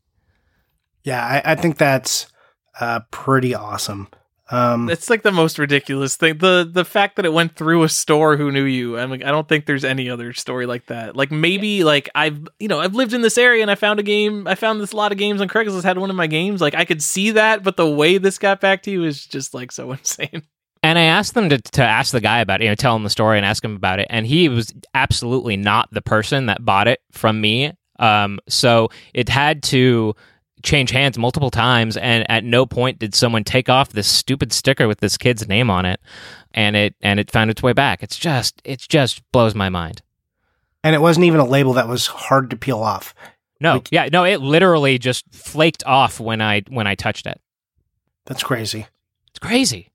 Yeah, 1.03 1.23
I, 1.25 1.53
I 1.53 1.55
think 1.55 1.77
that's 1.77 2.27
uh, 2.79 3.01
pretty 3.09 3.55
awesome. 3.55 4.07
Um, 4.51 4.89
It's 4.89 5.09
like 5.09 5.23
the 5.23 5.31
most 5.31 5.57
ridiculous 5.57 6.15
thing. 6.17 6.37
The 6.39 6.69
the 6.71 6.83
fact 6.85 7.15
that 7.15 7.25
it 7.25 7.33
went 7.33 7.55
through 7.55 7.83
a 7.83 7.89
store 7.89 8.35
who 8.37 8.51
knew 8.51 8.65
you. 8.65 8.97
I'm 8.97 9.09
like, 9.09 9.23
I 9.23 9.31
don't 9.31 9.47
think 9.47 9.65
there's 9.65 9.85
any 9.85 10.09
other 10.09 10.33
story 10.33 10.65
like 10.65 10.87
that. 10.87 11.15
Like 11.15 11.31
maybe 11.31 11.83
like 11.83 12.09
I've 12.15 12.47
you 12.59 12.67
know, 12.67 12.79
I've 12.79 12.93
lived 12.95 13.13
in 13.13 13.21
this 13.21 13.37
area 13.37 13.61
and 13.61 13.71
I 13.71 13.75
found 13.75 13.99
a 13.99 14.03
game 14.03 14.47
I 14.47 14.55
found 14.55 14.81
this 14.81 14.91
a 14.91 14.97
lot 14.97 15.11
of 15.11 15.17
games 15.17 15.41
on 15.41 15.47
Craigslist 15.47 15.83
had 15.83 15.97
one 15.97 16.09
of 16.09 16.15
my 16.15 16.27
games. 16.27 16.59
Like 16.61 16.75
I 16.75 16.85
could 16.85 17.01
see 17.01 17.31
that, 17.31 17.63
but 17.63 17.77
the 17.77 17.89
way 17.89 18.17
this 18.17 18.37
got 18.37 18.59
back 18.59 18.83
to 18.83 18.91
you 18.91 19.03
is 19.05 19.25
just 19.25 19.53
like 19.53 19.71
so 19.71 19.91
insane. 19.97 20.43
and 20.83 20.97
i 20.97 21.03
asked 21.03 21.33
them 21.35 21.47
to, 21.49 21.59
to 21.59 21.83
ask 21.83 22.11
the 22.11 22.19
guy 22.19 22.39
about 22.39 22.59
it 22.59 22.63
you 22.65 22.69
know 22.71 22.75
tell 22.75 22.95
him 22.95 23.03
the 23.03 23.09
story 23.09 23.37
and 23.37 23.45
ask 23.45 23.63
him 23.63 23.75
about 23.75 23.99
it 23.99 24.07
and 24.09 24.25
he 24.25 24.49
was 24.49 24.73
absolutely 24.95 25.55
not 25.55 25.87
the 25.91 26.01
person 26.01 26.47
that 26.47 26.65
bought 26.65 26.87
it 26.87 26.99
from 27.11 27.39
me 27.39 27.71
um 27.99 28.39
so 28.49 28.89
it 29.13 29.29
had 29.29 29.61
to 29.61 30.15
change 30.63 30.91
hands 30.91 31.17
multiple 31.17 31.51
times 31.51 31.97
and 31.97 32.29
at 32.29 32.43
no 32.43 32.65
point 32.65 32.99
did 32.99 33.13
someone 33.15 33.43
take 33.43 33.69
off 33.69 33.89
this 33.89 34.07
stupid 34.07 34.51
sticker 34.53 34.87
with 34.87 34.99
this 34.99 35.17
kid's 35.17 35.47
name 35.47 35.69
on 35.69 35.85
it 35.85 35.99
and 36.53 36.75
it 36.75 36.95
and 37.01 37.19
it 37.19 37.29
found 37.31 37.49
its 37.49 37.61
way 37.63 37.73
back 37.73 38.01
it's 38.03 38.17
just 38.17 38.61
it 38.63 38.79
just 38.79 39.21
blows 39.31 39.55
my 39.55 39.69
mind 39.69 40.01
and 40.83 40.95
it 40.95 40.99
wasn't 41.01 41.25
even 41.25 41.39
a 41.39 41.45
label 41.45 41.73
that 41.73 41.87
was 41.87 42.07
hard 42.07 42.49
to 42.49 42.55
peel 42.55 42.79
off. 42.79 43.13
no 43.59 43.73
Like- 43.73 43.89
yeah 43.91 44.09
no 44.11 44.23
it 44.23 44.41
literally 44.41 44.97
just 44.97 45.25
flaked 45.33 45.83
off 45.85 46.19
when 46.19 46.41
i 46.41 46.61
when 46.69 46.87
i 46.87 46.95
touched 46.95 47.25
it 47.27 47.39
That's 48.25 48.43
crazy. 48.43 48.87
it's 49.29 49.39
crazy 49.39 49.87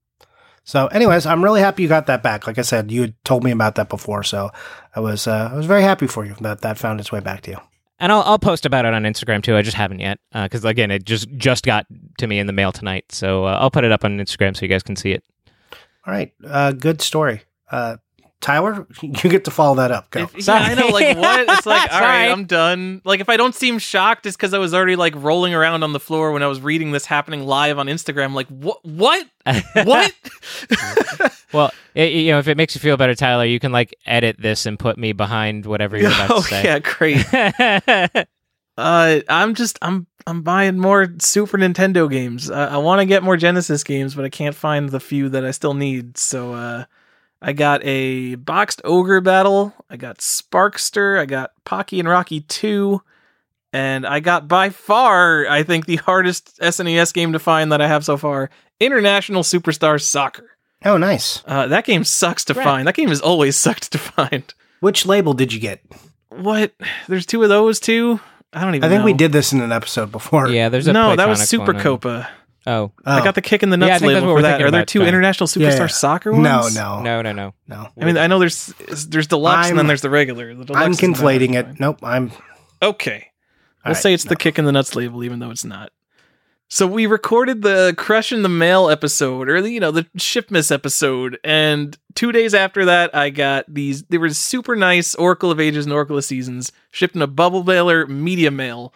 So, 0.65 0.89
anyways, 0.89 1.27
I'm 1.27 1.45
really 1.45 1.61
happy 1.61 1.85
you 1.85 1.89
got 1.89 2.07
that 2.07 2.25
back. 2.25 2.49
Like 2.49 2.59
I 2.59 2.63
said, 2.63 2.91
you 2.91 3.01
had 3.03 3.15
told 3.25 3.45
me 3.45 3.53
about 3.53 3.77
that 3.77 3.89
before, 3.89 4.25
so 4.25 4.51
I 4.97 4.99
was 4.99 5.29
uh, 5.29 5.51
I 5.53 5.55
was 5.57 5.65
very 5.67 5.83
happy 5.83 6.09
for 6.09 6.25
you 6.27 6.35
that 6.41 6.61
that 6.63 6.77
found 6.77 6.99
its 6.99 7.13
way 7.13 7.21
back 7.21 7.43
to 7.43 7.53
you. 7.53 7.59
And 7.99 8.13
I'll, 8.13 8.23
I'll 8.23 8.39
post 8.39 8.67
about 8.67 8.85
it 8.85 8.95
on 8.95 9.03
Instagram 9.05 9.43
too. 9.43 9.57
I 9.57 9.63
just 9.63 9.77
haven't 9.77 10.01
yet 10.01 10.19
because 10.33 10.65
again, 10.65 10.91
it 10.91 11.05
just 11.05 11.29
just 11.37 11.65
got 11.65 11.87
to 12.19 12.27
me 12.27 12.39
in 12.39 12.47
the 12.47 12.53
mail 12.53 12.73
tonight. 12.73 13.07
So 13.11 13.45
uh, 13.47 13.59
I'll 13.61 13.71
put 13.71 13.85
it 13.85 13.93
up 13.93 14.05
on 14.05 14.19
Instagram 14.19 14.57
so 14.57 14.63
you 14.63 14.69
guys 14.69 14.83
can 14.83 14.97
see 14.97 15.13
it. 15.13 15.25
All 16.07 16.13
right, 16.13 16.33
uh, 16.47 16.73
good 16.73 17.03
story. 17.03 17.43
Tyler, 18.41 18.87
you 19.03 19.13
get 19.13 19.45
to 19.47 19.51
follow 19.51 19.77
that 19.77 19.91
up. 19.91 20.11
Go. 20.11 20.23
If- 20.23 20.35
yeah, 20.47 20.55
I 20.55 20.75
know, 20.75 20.89
like 20.89 21.17
what? 21.17 21.49
It's 21.49 21.67
like, 21.67 21.93
all 21.93 22.01
right, 22.01 22.27
I'm 22.29 22.45
done. 22.45 23.03
Like 23.05 23.21
if 23.21 23.29
I 23.29 23.37
don't 23.37 23.55
seem 23.55 23.79
shocked, 23.79 24.27
it's 24.27 24.37
because 24.37 24.55
I 24.55 24.59
was 24.59 24.75
already 24.75 24.97
like 24.97 25.15
rolling 25.17 25.55
around 25.55 25.83
on 25.83 25.93
the 25.93 26.01
floor 26.01 26.33
when 26.33 26.43
I 26.43 26.47
was 26.47 26.61
reading 26.61 26.93
this 26.93 27.07
happening 27.07 27.47
live 27.47 27.79
on 27.79 27.87
Instagram. 27.87 28.35
Like 28.35 28.49
what? 28.49 28.81
What? 28.85 29.27
What? 29.85 30.13
well, 31.53 31.73
it, 31.95 32.13
you 32.13 32.33
know, 32.33 32.39
if 32.39 32.49
it 32.49 32.57
makes 32.57 32.75
you 32.75 32.81
feel 32.81 32.97
better, 32.97 33.15
Tyler, 33.15 33.45
you 33.45 33.61
can 33.61 33.73
like 33.73 33.95
edit 34.07 34.37
this 34.39 34.67
and 34.67 34.79
put 34.79 34.99
me 34.99 35.13
behind 35.13 35.67
whatever 35.67 35.97
you're 35.97 36.09
about 36.09 36.31
oh 36.31 36.43
to 36.43 36.49
say. 36.49 36.65
yeah, 36.65 36.79
great. 36.81 38.27
Uh, 38.79 39.21
I'm 39.29 39.55
just 39.55 39.79
I'm 39.81 40.07
I'm 40.27 40.43
buying 40.43 40.79
more 40.79 41.09
Super 41.19 41.57
Nintendo 41.57 42.11
games. 42.11 42.51
Uh, 42.51 42.69
I 42.71 42.77
want 42.79 43.01
to 43.01 43.07
get 43.07 43.23
more 43.23 43.37
Genesis 43.37 43.83
games, 43.85 44.15
but 44.15 44.25
I 44.25 44.29
can't 44.29 44.55
find 44.55 44.91
the 44.91 45.01
few 45.01 45.29
that 45.31 45.45
I 45.45 45.51
still 45.53 45.75
need. 45.75 46.19
So 46.19 46.53
uh, 46.53 46.85
I 47.43 47.53
got 47.53 47.85
a 47.85 48.35
boxed 48.37 48.81
ogre 48.85 49.21
battle. 49.21 49.75
I 49.91 49.97
got 49.97 50.19
Sparkster. 50.19 51.19
I 51.19 51.27
got 51.27 51.51
Pocky 51.65 52.01
and 52.01 52.09
Rocky 52.09 52.41
Two, 52.41 53.03
and 53.73 54.07
I 54.07 54.21
got 54.21 54.49
by 54.49 54.71
far 54.71 55.47
I 55.49 55.63
think 55.63 55.87
the 55.87 55.97
hardest 55.97 56.59
SNES 56.61 57.13
game 57.13 57.33
to 57.35 57.39
find 57.39 57.73
that 57.73 57.81
I 57.81 57.89
have 57.89 58.05
so 58.05 58.17
far: 58.17 58.51
International 58.81 59.43
Superstar 59.43 60.01
Soccer. 60.01 60.51
Oh, 60.85 60.97
nice. 60.99 61.43
Uh, 61.47 61.67
that 61.69 61.85
game 61.85 62.05
sucks 62.05 62.45
to 62.47 62.55
Right. 62.55 62.65
find. 62.65 62.87
That 62.89 62.95
game 62.95 63.09
has 63.09 63.21
always 63.21 63.57
sucked 63.57 63.93
to 63.93 63.99
find. 63.99 64.53
Which 64.81 65.07
label 65.07 65.33
did 65.33 65.53
you 65.53 65.61
get? 65.61 65.83
What? 66.29 66.73
There's 67.09 67.27
two 67.27 67.43
of 67.43 67.49
those 67.49 67.81
too. 67.81 68.21
I 68.53 68.63
don't 68.65 68.75
even. 68.75 68.85
I 68.85 68.89
think 68.93 69.05
we 69.05 69.13
did 69.13 69.33
this 69.33 69.53
in 69.53 69.61
an 69.61 69.73
episode 69.73 70.11
before. 70.13 70.49
yeah, 70.49 70.69
there's 70.69 70.87
a 70.87 70.93
no, 70.93 71.17
that 71.17 71.29
was 71.29 71.47
Super 71.49 71.67
one 71.67 71.75
and- 71.77 71.83
Copa. 71.83 72.29
Oh 72.69 72.91
I 73.05 73.23
got 73.23 73.35
the 73.37 73.43
kick 73.43 73.63
in 73.63 73.71
the 73.71 73.79
Yeah, 73.79 73.85
I 73.85 73.89
nuts 73.91 74.01
think 74.01 74.13
that's 74.13 74.15
label 74.23 74.27
what 74.27 74.31
for 74.31 74.35
we're 74.37 74.43
that. 74.43 74.49
thinking 74.55 74.67
Are 74.67 74.71
there 74.73 74.81
about, 74.81 74.89
two 74.89 74.99
John. 75.01 75.09
international 75.09 75.47
superstar 75.47 75.61
Yeah, 75.61 75.77
yeah. 75.79 75.87
soccer 75.87 76.33
ones? 76.33 76.75
no, 76.75 77.01
no, 77.03 77.23
no, 77.23 77.33
no. 77.33 77.55
no. 77.69 77.89
I 78.01 78.05
mean, 78.05 78.17
I 78.19 78.27
know 78.27 78.39
there's 78.41 78.67
there's 79.09 79.29
deluxe 79.29 79.69
and 79.71 79.79
then 79.79 79.87
there's 79.87 80.01
the 80.03 80.11
regular. 80.11 80.55
The 80.55 80.65
deluxe 80.65 80.85
I'm 80.85 80.91
is 80.93 81.01
not 81.03 81.11
conflating 81.17 81.55
it. 81.55 81.67
fine. 81.67 81.77
Nope, 81.79 81.99
I'm. 82.03 82.33
Okay, 82.83 83.15
All 83.85 83.91
we'll 83.91 83.95
right, 83.95 83.97
say 84.03 84.13
it's 84.13 84.25
no. 84.25 84.31
the 84.31 84.37
kick 84.37 84.59
in 84.59 84.65
the 84.65 84.73
nuts 84.73 84.95
label, 84.97 85.23
even 85.25 85.39
though 85.39 85.51
it's 85.51 85.65
not. 85.65 85.93
So 86.69 86.85
we 86.89 87.07
recorded 87.07 87.63
the 87.63 87.95
Crush 87.97 88.33
in 88.33 88.43
the 88.43 88.49
Mail 88.49 88.91
episode, 88.91 89.49
or 89.49 89.63
the, 89.63 89.71
you 89.71 89.79
know 89.79 89.93
the 89.93 90.03
Shipmas 90.19 90.73
episode, 90.73 91.39
and 91.45 91.97
two 92.17 92.33
days 92.33 92.53
after 92.55 92.85
that, 92.87 93.15
I 93.15 93.31
got 93.31 93.65
these. 93.73 94.03
They 94.05 94.19
were 94.19 94.31
super 94.31 94.75
nice 94.75 95.15
Oracle 95.15 95.53
of 95.53 95.61
Ages 95.61 95.87
and 95.87 95.93
Oracle 95.93 96.19
of 96.19 96.25
Seasons 96.25 96.73
shipped 96.91 97.15
in 97.15 97.23
a 97.23 97.29
bubble 97.29 97.63
mailer 97.63 98.07
media 98.09 98.51
mail. 98.51 98.93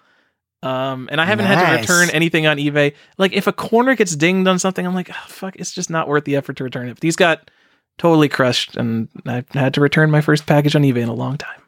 Um, 0.63 1.09
and 1.11 1.21
I 1.21 1.25
haven't 1.25 1.47
had 1.47 1.77
to 1.77 1.81
return 1.81 2.11
anything 2.11 2.47
on 2.47 2.59
eBay. 2.59 2.95
Like 3.17 3.33
if 3.33 3.47
a 3.47 3.53
corner 3.53 3.95
gets 3.97 4.15
dinged 4.15 4.47
on 4.47 4.59
something, 4.59 4.87
I'm 4.87 4.95
like, 4.95 5.11
oh, 5.11 5.25
fuck, 5.29 5.57
it's 5.57 5.73
just 5.73 5.89
not 5.89 6.07
worth 6.07 6.25
the 6.25 6.37
effort 6.37 6.57
to 6.57 6.65
return 6.65 6.89
it. 6.89 7.01
These 7.01 7.17
got 7.17 7.51
totally 7.99 8.29
crushed, 8.29 8.77
and 8.77 9.09
I 9.27 9.45
had 9.53 9.75
to 9.75 9.81
return 9.81 10.11
my 10.11 10.21
first 10.21 10.47
package 10.47 10.77
on 10.77 10.83
eBay 10.83 11.03
in 11.03 11.09
a 11.09 11.15
long 11.15 11.39
time. 11.39 11.63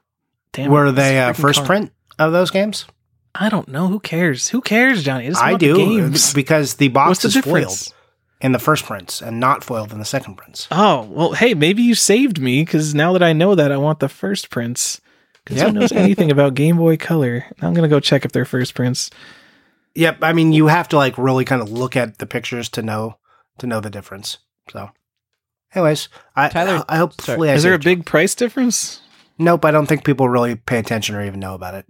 Damn, 0.52 0.70
Were 0.70 0.92
they 0.92 1.18
uh, 1.18 1.32
first 1.32 1.60
car- 1.60 1.66
print 1.66 1.92
of 2.18 2.32
those 2.32 2.50
games? 2.50 2.84
I 3.34 3.48
don't 3.48 3.68
know. 3.68 3.88
Who 3.88 3.98
cares? 3.98 4.48
Who 4.48 4.60
cares, 4.60 5.02
Johnny? 5.02 5.30
I, 5.34 5.52
I 5.52 5.54
do 5.56 5.74
games. 5.76 6.34
because 6.34 6.74
the 6.74 6.88
What's 6.88 7.22
box 7.22 7.34
the 7.34 7.38
is 7.38 7.44
foiled 7.44 7.94
in 8.42 8.52
the 8.52 8.58
first 8.58 8.84
prints 8.84 9.22
and 9.22 9.40
not 9.40 9.64
foiled 9.64 9.92
in 9.92 9.98
the 9.98 10.04
second 10.04 10.34
prints. 10.34 10.68
Oh 10.70 11.08
well, 11.10 11.32
hey, 11.32 11.54
maybe 11.54 11.82
you 11.82 11.94
saved 11.94 12.38
me 12.40 12.62
because 12.62 12.94
now 12.94 13.14
that 13.14 13.22
I 13.22 13.32
know 13.32 13.54
that, 13.54 13.72
I 13.72 13.78
want 13.78 14.00
the 14.00 14.08
first 14.10 14.50
prints. 14.50 15.00
Because 15.44 15.60
Yeah. 15.60 15.68
who 15.68 15.72
knows 15.72 15.92
anything 15.92 16.30
about 16.30 16.54
Game 16.54 16.76
Boy 16.76 16.96
Color? 16.96 17.44
I'm 17.60 17.74
gonna 17.74 17.88
go 17.88 18.00
check 18.00 18.24
if 18.24 18.32
they're 18.32 18.44
first 18.44 18.74
prints. 18.74 19.10
Yep, 19.94 20.18
I 20.22 20.32
mean 20.32 20.52
you 20.52 20.68
have 20.68 20.88
to 20.90 20.96
like 20.96 21.18
really 21.18 21.44
kind 21.44 21.60
of 21.60 21.70
look 21.70 21.96
at 21.96 22.18
the 22.18 22.26
pictures 22.26 22.68
to 22.70 22.82
know 22.82 23.18
to 23.58 23.66
know 23.66 23.80
the 23.80 23.90
difference. 23.90 24.38
So, 24.70 24.90
anyways, 25.74 26.08
I 26.36 26.48
Tyler- 26.48 26.84
I 26.88 26.96
hope 26.96 27.20
sorry. 27.20 27.34
hopefully 27.34 27.50
I 27.50 27.54
Is 27.54 27.62
there 27.62 27.72
a 27.72 27.74
saved 27.74 27.84
you. 27.84 27.96
big 27.96 28.06
price 28.06 28.34
difference? 28.34 29.00
Nope, 29.38 29.64
I 29.64 29.70
don't 29.70 29.86
think 29.86 30.04
people 30.04 30.28
really 30.28 30.54
pay 30.54 30.78
attention 30.78 31.14
or 31.16 31.24
even 31.24 31.40
know 31.40 31.54
about 31.54 31.74
it. 31.74 31.86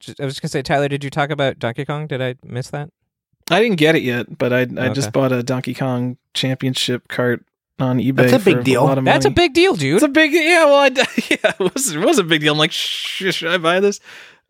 Just, 0.00 0.20
I 0.20 0.24
was 0.24 0.34
just 0.34 0.42
gonna 0.42 0.50
say, 0.50 0.62
Tyler, 0.62 0.88
did 0.88 1.04
you 1.04 1.10
talk 1.10 1.30
about 1.30 1.58
Donkey 1.58 1.84
Kong? 1.84 2.06
Did 2.06 2.20
I 2.20 2.34
miss 2.44 2.70
that? 2.70 2.90
I 3.50 3.60
didn't 3.60 3.76
get 3.78 3.94
it 3.96 4.02
yet, 4.02 4.36
but 4.36 4.52
I 4.52 4.60
I 4.76 4.88
just 4.90 5.12
bought 5.12 5.32
a 5.32 5.42
Donkey 5.42 5.72
Kong 5.74 6.18
Championship 6.34 7.08
cart 7.08 7.44
on 7.78 7.98
eBay. 7.98 8.16
That's 8.16 8.32
a 8.32 8.38
big 8.38 8.56
for 8.58 8.62
deal. 8.62 8.84
lot 8.84 8.98
of 8.98 9.04
That's 9.04 9.26
a 9.26 9.30
big 9.30 9.54
deal, 9.54 9.74
dude. 9.74 9.96
It's 9.96 10.04
a 10.04 10.08
big 10.08 10.32
yeah. 10.32 10.64
Well, 10.64 10.74
I, 10.76 10.86
yeah, 11.30 11.52
it 11.60 11.74
was, 11.74 11.94
it 11.94 11.98
was 11.98 12.18
a 12.18 12.24
big 12.24 12.40
deal. 12.40 12.52
I'm 12.52 12.58
like, 12.58 12.72
Shh, 12.72 13.32
should 13.34 13.50
I 13.50 13.58
buy 13.58 13.80
this? 13.80 14.00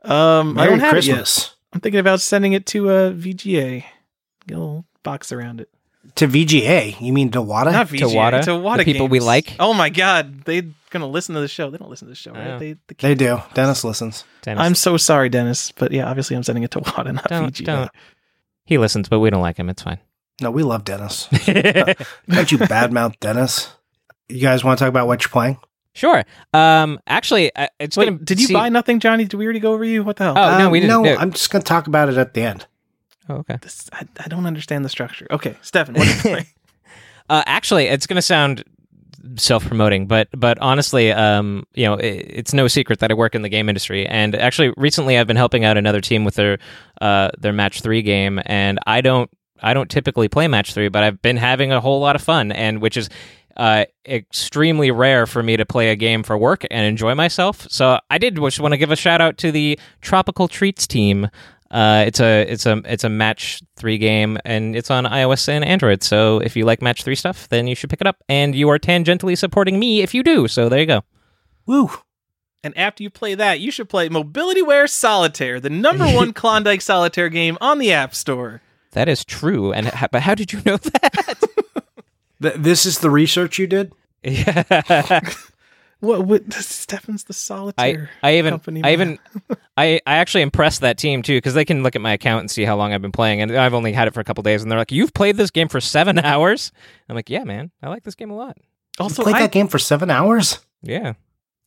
Um, 0.02 0.58
I 0.58 0.66
don't 0.66 0.80
have 0.80 0.96
it 0.96 1.06
yet. 1.06 1.54
I'm 1.72 1.80
thinking 1.80 2.00
about 2.00 2.20
sending 2.20 2.52
it 2.54 2.66
to 2.66 2.90
a 2.90 3.12
VGA. 3.12 3.84
Get 4.46 4.54
a 4.56 4.58
little 4.58 4.84
box 5.02 5.32
around 5.32 5.60
it. 5.60 5.68
to 6.14 6.26
VGA. 6.26 6.98
You 7.00 7.12
mean 7.12 7.30
Dewata? 7.30 7.72
Not 7.72 7.88
VGA. 7.88 8.14
Wata? 8.14 8.44
To 8.44 8.50
Wata 8.52 8.78
The 8.78 8.84
people 8.84 9.08
we 9.08 9.20
like? 9.20 9.54
Oh 9.58 9.74
my 9.74 9.90
god, 9.90 10.44
they're 10.44 10.62
gonna 10.90 11.06
listen 11.06 11.34
to 11.34 11.40
the 11.42 11.48
show. 11.48 11.70
They 11.70 11.76
don't 11.76 11.90
listen 11.90 12.06
to 12.06 12.12
the 12.12 12.16
show, 12.16 12.32
right? 12.32 12.58
They, 12.58 12.72
the 12.86 12.94
They 12.98 13.14
do. 13.14 13.42
Dennis 13.52 13.84
listens. 13.84 14.24
Dennis. 14.42 14.62
I'm 14.62 14.74
so 14.74 14.96
sorry, 14.96 15.28
Dennis, 15.28 15.72
but 15.72 15.92
yeah, 15.92 16.08
obviously 16.08 16.36
I'm 16.36 16.42
sending 16.42 16.64
it 16.64 16.70
to 16.70 16.80
Wata, 16.80 17.12
not 17.14 17.28
don't, 17.28 17.52
VGA. 17.52 17.64
don't. 17.66 17.90
He 18.64 18.78
listens, 18.78 19.08
but 19.08 19.18
we 19.20 19.28
don't 19.30 19.42
like 19.42 19.58
him. 19.58 19.68
It's 19.68 19.82
fine. 19.82 19.98
No, 20.40 20.50
we 20.50 20.62
love 20.62 20.84
Dennis. 20.84 21.26
Don't 21.46 22.52
you 22.52 22.58
badmouth 22.58 23.18
Dennis? 23.20 23.72
You 24.28 24.40
guys 24.40 24.62
want 24.62 24.78
to 24.78 24.84
talk 24.84 24.88
about 24.90 25.06
what 25.06 25.22
you're 25.22 25.30
playing? 25.30 25.58
sure. 25.94 26.22
Um, 26.54 27.00
actually, 27.08 27.50
I- 27.56 27.70
it's 27.80 27.96
Wait, 27.96 28.04
gonna. 28.06 28.18
did 28.18 28.40
you 28.40 28.46
see- 28.46 28.54
buy 28.54 28.68
nothing, 28.68 29.00
Johnny? 29.00 29.24
Did 29.24 29.34
we 29.36 29.44
already 29.44 29.58
go 29.58 29.72
over 29.72 29.84
you? 29.84 30.04
What 30.04 30.16
the 30.16 30.24
hell? 30.24 30.34
Oh, 30.38 30.58
no, 30.58 30.70
we 30.70 30.78
didn't 30.80 30.90
No, 30.90 31.02
do 31.02 31.10
it. 31.10 31.18
I'm 31.20 31.32
just 31.32 31.50
going 31.50 31.60
to 31.62 31.66
talk 31.66 31.88
about 31.88 32.08
it 32.08 32.16
at 32.16 32.34
the 32.34 32.42
end. 32.42 32.66
Oh, 33.28 33.36
okay. 33.36 33.56
This, 33.60 33.90
I, 33.92 34.06
I 34.24 34.28
don't 34.28 34.46
understand 34.46 34.84
the 34.84 34.88
structure. 34.88 35.26
Okay, 35.30 35.56
Stefan, 35.60 35.94
what 35.94 36.06
are 36.06 36.10
you 36.14 36.16
playing? 36.20 36.46
Uh, 37.28 37.42
actually, 37.46 37.86
it's 37.86 38.06
going 38.06 38.14
to 38.16 38.22
sound 38.22 38.62
self-promoting, 39.36 40.06
but 40.06 40.28
but 40.36 40.58
honestly, 40.60 41.10
um, 41.12 41.64
you 41.74 41.84
know, 41.84 41.94
it, 41.94 42.06
it's 42.28 42.54
no 42.54 42.68
secret 42.68 43.00
that 43.00 43.10
I 43.10 43.14
work 43.14 43.34
in 43.34 43.42
the 43.42 43.48
game 43.48 43.68
industry, 43.68 44.06
and 44.06 44.34
actually, 44.36 44.72
recently 44.76 45.18
I've 45.18 45.26
been 45.26 45.36
helping 45.36 45.64
out 45.64 45.76
another 45.76 46.00
team 46.00 46.24
with 46.24 46.36
their 46.36 46.58
uh, 47.00 47.30
their 47.38 47.52
match 47.52 47.80
three 47.82 48.02
game, 48.02 48.40
and 48.46 48.78
I 48.86 49.00
don't 49.00 49.28
I 49.62 49.74
don't 49.74 49.90
typically 49.90 50.28
play 50.28 50.48
match 50.48 50.74
three, 50.74 50.88
but 50.88 51.02
I've 51.02 51.20
been 51.22 51.36
having 51.36 51.72
a 51.72 51.80
whole 51.80 52.00
lot 52.00 52.16
of 52.16 52.22
fun, 52.22 52.52
and 52.52 52.80
which 52.80 52.96
is. 52.96 53.08
Uh, 53.56 53.84
extremely 54.06 54.92
rare 54.92 55.26
for 55.26 55.42
me 55.42 55.56
to 55.56 55.66
play 55.66 55.90
a 55.90 55.96
game 55.96 56.22
for 56.22 56.38
work 56.38 56.64
and 56.70 56.86
enjoy 56.86 57.12
myself. 57.16 57.66
So 57.68 57.98
I 58.08 58.16
did 58.16 58.36
just 58.36 58.60
want 58.60 58.70
to 58.70 58.78
give 58.78 58.92
a 58.92 58.94
shout 58.94 59.20
out 59.20 59.36
to 59.38 59.50
the 59.50 59.76
Tropical 60.00 60.46
Treats 60.46 60.86
team. 60.86 61.28
Uh, 61.68 62.04
it's 62.06 62.20
a 62.20 62.42
it's 62.42 62.66
a 62.66 62.80
it's 62.84 63.02
a 63.02 63.08
match 63.08 63.60
three 63.76 63.98
game 63.98 64.38
and 64.44 64.76
it's 64.76 64.92
on 64.92 65.04
iOS 65.04 65.48
and 65.48 65.64
Android. 65.64 66.04
So 66.04 66.38
if 66.38 66.56
you 66.56 66.64
like 66.64 66.80
match 66.80 67.02
three 67.02 67.16
stuff, 67.16 67.48
then 67.48 67.66
you 67.66 67.74
should 67.74 67.90
pick 67.90 68.00
it 68.00 68.06
up. 68.06 68.22
And 68.28 68.54
you 68.54 68.68
are 68.68 68.78
tangentially 68.78 69.36
supporting 69.36 69.78
me 69.80 70.02
if 70.02 70.14
you 70.14 70.22
do. 70.22 70.46
So 70.46 70.68
there 70.68 70.78
you 70.78 70.86
go. 70.86 71.02
Woo. 71.66 71.90
And 72.64 72.76
after 72.76 73.02
you 73.02 73.10
play 73.10 73.34
that, 73.34 73.60
you 73.60 73.70
should 73.70 73.88
play 73.88 74.08
Mobility 74.08 74.62
Mobilityware 74.62 74.88
Solitaire, 74.88 75.60
the 75.60 75.70
number 75.70 76.06
one 76.14 76.32
Klondike 76.32 76.80
Solitaire 76.80 77.28
game 77.28 77.56
on 77.60 77.78
the 77.78 77.92
App 77.92 78.14
Store. 78.14 78.62
That 78.98 79.08
is 79.08 79.24
true. 79.24 79.72
And 79.72 79.86
h- 79.86 80.08
but 80.10 80.22
how 80.22 80.34
did 80.34 80.52
you 80.52 80.60
know 80.66 80.76
that? 80.76 81.38
Th- 82.42 82.54
this 82.56 82.84
is 82.84 82.98
the 82.98 83.10
research 83.10 83.56
you 83.56 83.68
did? 83.68 83.92
yeah. 84.24 85.20
What? 86.00 86.26
what 86.26 86.52
Stefan's 86.52 87.24
the 87.24 87.32
Solitaire. 87.32 88.10
I 88.22 88.38
even 88.38 88.52
company 88.52 88.82
I 88.84 88.92
even 88.92 89.18
I 89.76 90.00
I 90.06 90.14
actually 90.16 90.42
impressed 90.42 90.80
that 90.80 90.96
team 90.98 91.22
too 91.22 91.36
because 91.36 91.54
they 91.54 91.64
can 91.64 91.82
look 91.82 91.96
at 91.96 92.02
my 92.02 92.12
account 92.12 92.40
and 92.40 92.50
see 92.50 92.64
how 92.64 92.76
long 92.76 92.92
I've 92.92 93.02
been 93.02 93.10
playing 93.12 93.40
and 93.40 93.56
I've 93.56 93.74
only 93.74 93.92
had 93.92 94.06
it 94.06 94.14
for 94.14 94.20
a 94.20 94.24
couple 94.24 94.42
days 94.42 94.62
and 94.62 94.70
they're 94.70 94.78
like 94.78 94.92
you've 94.92 95.12
played 95.12 95.36
this 95.36 95.50
game 95.50 95.66
for 95.66 95.80
seven 95.80 96.18
hours 96.24 96.70
I'm 97.08 97.16
like 97.16 97.28
yeah 97.28 97.42
man 97.42 97.72
I 97.82 97.88
like 97.88 98.04
this 98.04 98.14
game 98.14 98.30
a 98.30 98.36
lot 98.36 98.56
also, 99.00 99.22
you 99.22 99.24
played 99.24 99.36
I, 99.36 99.40
that 99.40 99.52
game 99.52 99.66
for 99.66 99.80
seven 99.80 100.08
hours? 100.08 100.60
yeah 100.82 101.14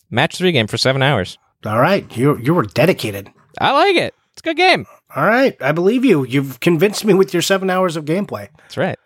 match 0.09 0.37
three 0.37 0.53
game 0.53 0.67
for 0.67 0.77
seven 0.77 1.01
hours 1.01 1.37
All 1.65 1.79
right. 1.81 2.05
You, 2.15 2.37
you 2.37 2.53
were 2.53 2.63
dedicated. 2.63 3.29
I 3.59 3.73
like 3.73 3.97
it 3.97 4.13
it's 4.31 4.39
a 4.39 4.43
good 4.43 4.55
game 4.57 4.85
All 5.15 5.25
right. 5.25 5.55
I 5.61 5.71
believe 5.71 6.05
you. 6.05 6.25
You've 6.25 6.59
convinced 6.59 7.03
me 7.05 7.13
with 7.13 7.33
your 7.33 7.41
seven 7.41 7.69
hours 7.69 7.95
of 7.95 8.05
gameplay. 8.05 8.49
that's 8.59 8.77
right 8.77 8.97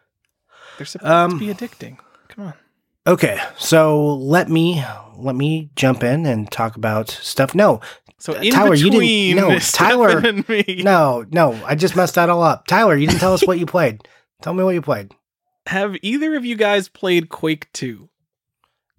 they're 0.77 0.85
supposed 0.85 1.09
Um, 1.11 1.31
to 1.31 1.37
be 1.39 1.53
addicting. 1.53 1.97
Come 2.27 2.47
on. 2.47 2.53
Okay. 3.07 3.39
So 3.57 4.15
let 4.15 4.49
me 4.49 4.83
let 5.15 5.35
me 5.35 5.69
jump 5.75 6.03
in 6.03 6.25
and 6.25 6.51
talk 6.51 6.75
about 6.75 7.09
stuff. 7.09 7.55
No, 7.55 7.79
So 8.17 8.33
in 8.33 8.51
Tyler, 8.51 8.75
you 8.75 8.89
didn't- 8.91 9.37
no, 9.37 9.57
Tyler- 9.59 10.19
and 10.27 10.47
me, 10.49 10.81
no, 10.83 11.25
no. 11.31 11.53
I 11.65 11.75
just 11.75 11.95
messed 11.95 12.15
that 12.15 12.29
all 12.29 12.43
up. 12.43 12.67
Tyler, 12.67 12.95
you 12.97 13.07
didn't 13.07 13.19
tell 13.21 13.33
us 13.33 13.47
what 13.47 13.57
you 13.59 13.65
played. 13.65 14.05
Tell 14.41 14.53
me 14.53 14.63
what 14.65 14.73
you 14.75 14.81
played. 14.81 15.13
have 15.67 15.95
either 16.01 16.35
of 16.35 16.43
you 16.43 16.55
guys 16.57 16.89
played 16.89 17.29
Quake 17.29 17.71
2? 17.71 18.09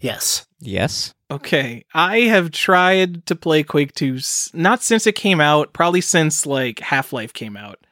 Yes. 0.00 0.45
Yes 0.60 1.14
Okay, 1.28 1.84
I 1.92 2.20
have 2.20 2.52
tried 2.52 3.26
to 3.26 3.34
play 3.34 3.64
Quake 3.64 3.92
2, 3.94 4.18
not 4.54 4.80
since 4.80 5.08
it 5.08 5.16
came 5.16 5.40
out, 5.40 5.72
probably 5.72 6.00
since 6.00 6.46
like 6.46 6.78
Half-Life 6.78 7.32
came 7.32 7.56
out. 7.56 7.84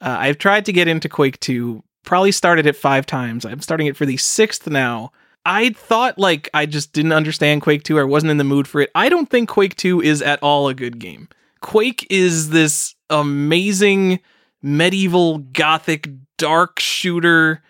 Uh, 0.00 0.16
I've 0.18 0.38
tried 0.38 0.64
to 0.66 0.72
get 0.72 0.88
into 0.88 1.08
Quake 1.08 1.38
2, 1.40 1.82
probably 2.04 2.32
started 2.32 2.64
it 2.64 2.76
5 2.76 3.04
times. 3.04 3.44
I'm 3.44 3.60
starting 3.60 3.88
it 3.88 3.96
for 3.96 4.06
the 4.06 4.16
6th 4.16 4.70
now. 4.70 5.12
I 5.44 5.70
thought 5.70 6.18
like 6.18 6.48
I 6.54 6.64
just 6.64 6.94
didn't 6.94 7.12
understand 7.12 7.60
Quake 7.60 7.82
2 7.82 7.98
or 7.98 8.06
wasn't 8.06 8.30
in 8.30 8.38
the 8.38 8.44
mood 8.44 8.66
for 8.66 8.80
it. 8.80 8.90
I 8.94 9.10
don't 9.10 9.28
think 9.28 9.50
Quake 9.50 9.76
2 9.76 10.00
is 10.00 10.22
at 10.22 10.42
all 10.42 10.68
a 10.68 10.74
good 10.74 10.98
game. 10.98 11.28
Quake 11.60 12.06
is 12.08 12.50
this 12.50 12.94
amazing 13.10 14.20
medieval 14.62 15.38
gothic 15.38 16.08
dark 16.38 16.80
shooter 16.80 17.62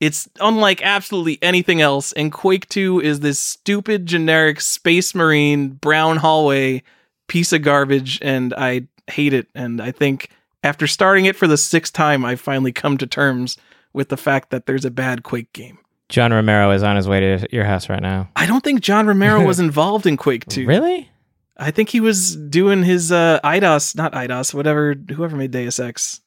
it's 0.00 0.28
unlike 0.40 0.82
absolutely 0.82 1.38
anything 1.42 1.80
else, 1.80 2.12
and 2.12 2.32
Quake 2.32 2.68
2 2.68 3.00
is 3.00 3.20
this 3.20 3.38
stupid, 3.38 4.06
generic 4.06 4.60
Space 4.60 5.14
Marine 5.14 5.70
brown 5.70 6.18
hallway 6.18 6.82
piece 7.28 7.52
of 7.52 7.62
garbage, 7.62 8.18
and 8.22 8.54
I 8.54 8.88
hate 9.08 9.32
it. 9.32 9.48
And 9.54 9.80
I 9.80 9.92
think 9.92 10.30
after 10.62 10.86
starting 10.86 11.24
it 11.24 11.36
for 11.36 11.46
the 11.46 11.56
sixth 11.56 11.92
time, 11.92 12.24
I've 12.24 12.40
finally 12.40 12.72
come 12.72 12.98
to 12.98 13.06
terms 13.06 13.56
with 13.92 14.08
the 14.10 14.16
fact 14.16 14.50
that 14.50 14.66
there's 14.66 14.84
a 14.84 14.90
bad 14.90 15.22
Quake 15.22 15.52
game. 15.52 15.78
John 16.08 16.32
Romero 16.32 16.70
is 16.70 16.82
on 16.82 16.96
his 16.96 17.08
way 17.08 17.20
to 17.20 17.48
your 17.50 17.64
house 17.64 17.88
right 17.88 18.00
now 18.00 18.28
I 18.36 18.46
don't 18.46 18.62
think 18.62 18.80
John 18.80 19.08
Romero 19.08 19.44
was 19.44 19.58
involved 19.68 20.06
in 20.06 20.16
Quake 20.16 20.46
2. 20.46 20.64
really 20.66 21.10
I 21.56 21.70
think 21.70 21.88
he 21.88 22.00
was 22.00 22.36
doing 22.36 22.82
his 22.82 23.10
uh, 23.10 23.40
Eidos, 23.42 23.96
not 23.96 24.12
Eidos, 24.12 24.52
whatever, 24.52 24.94
whoever 24.94 25.36
made 25.36 25.52
Deus 25.52 25.80
Ex. 25.80 26.20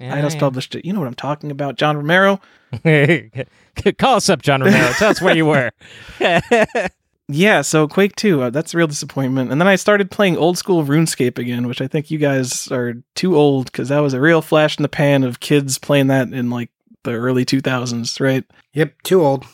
Eidos 0.00 0.38
published 0.38 0.74
it. 0.74 0.84
You 0.84 0.92
know 0.92 1.00
what 1.00 1.06
I'm 1.06 1.14
talking 1.14 1.50
about, 1.50 1.76
John 1.76 1.96
Romero. 1.96 2.40
Call 3.98 4.16
us 4.16 4.28
up, 4.28 4.42
John 4.42 4.62
Romero. 4.62 4.92
Tell 4.92 5.10
us 5.10 5.22
where 5.22 5.36
you 5.36 5.46
were. 5.46 5.72
Yeah, 7.28 7.62
so 7.62 7.88
Quake 7.88 8.14
2, 8.14 8.42
uh, 8.42 8.50
that's 8.50 8.72
a 8.72 8.76
real 8.76 8.86
disappointment. 8.86 9.50
And 9.50 9.60
then 9.60 9.66
I 9.66 9.74
started 9.74 10.12
playing 10.12 10.36
old 10.36 10.58
school 10.58 10.84
RuneScape 10.84 11.38
again, 11.38 11.66
which 11.66 11.80
I 11.80 11.88
think 11.88 12.08
you 12.10 12.18
guys 12.18 12.70
are 12.70 12.94
too 13.16 13.36
old 13.36 13.66
because 13.66 13.88
that 13.88 13.98
was 13.98 14.14
a 14.14 14.20
real 14.20 14.40
flash 14.40 14.78
in 14.78 14.82
the 14.82 14.88
pan 14.88 15.24
of 15.24 15.40
kids 15.40 15.76
playing 15.76 16.06
that 16.06 16.28
in 16.32 16.50
like 16.50 16.70
the 17.02 17.12
early 17.12 17.44
2000s, 17.44 18.20
right? 18.20 18.44
Yep. 18.74 19.02
Too 19.02 19.24
old. 19.24 19.44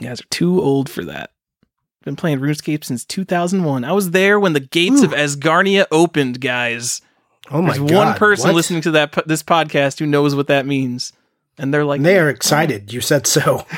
You 0.00 0.08
guys 0.08 0.22
are 0.22 0.28
too 0.30 0.62
old 0.62 0.88
for 0.88 1.04
that. 1.04 1.30
Been 2.04 2.16
playing 2.16 2.40
RuneScape 2.40 2.84
since 2.84 3.04
2001. 3.04 3.84
I 3.84 3.92
was 3.92 4.12
there 4.12 4.40
when 4.40 4.54
the 4.54 4.60
gates 4.60 5.02
Ooh. 5.02 5.04
of 5.04 5.10
Asgarnia 5.10 5.86
opened, 5.90 6.40
guys. 6.40 7.02
Oh 7.50 7.60
my 7.60 7.76
There's 7.76 7.90
god. 7.90 8.06
one 8.06 8.14
person 8.16 8.48
what? 8.48 8.54
listening 8.54 8.80
to 8.82 8.90
that 8.92 9.12
this 9.26 9.42
podcast 9.42 9.98
who 9.98 10.06
knows 10.06 10.34
what 10.34 10.46
that 10.46 10.66
means. 10.66 11.12
And 11.58 11.74
they're 11.74 11.84
like, 11.84 12.00
They 12.02 12.18
are 12.18 12.28
excited. 12.30 12.92
You 12.92 13.00
said 13.00 13.26
so. 13.26 13.66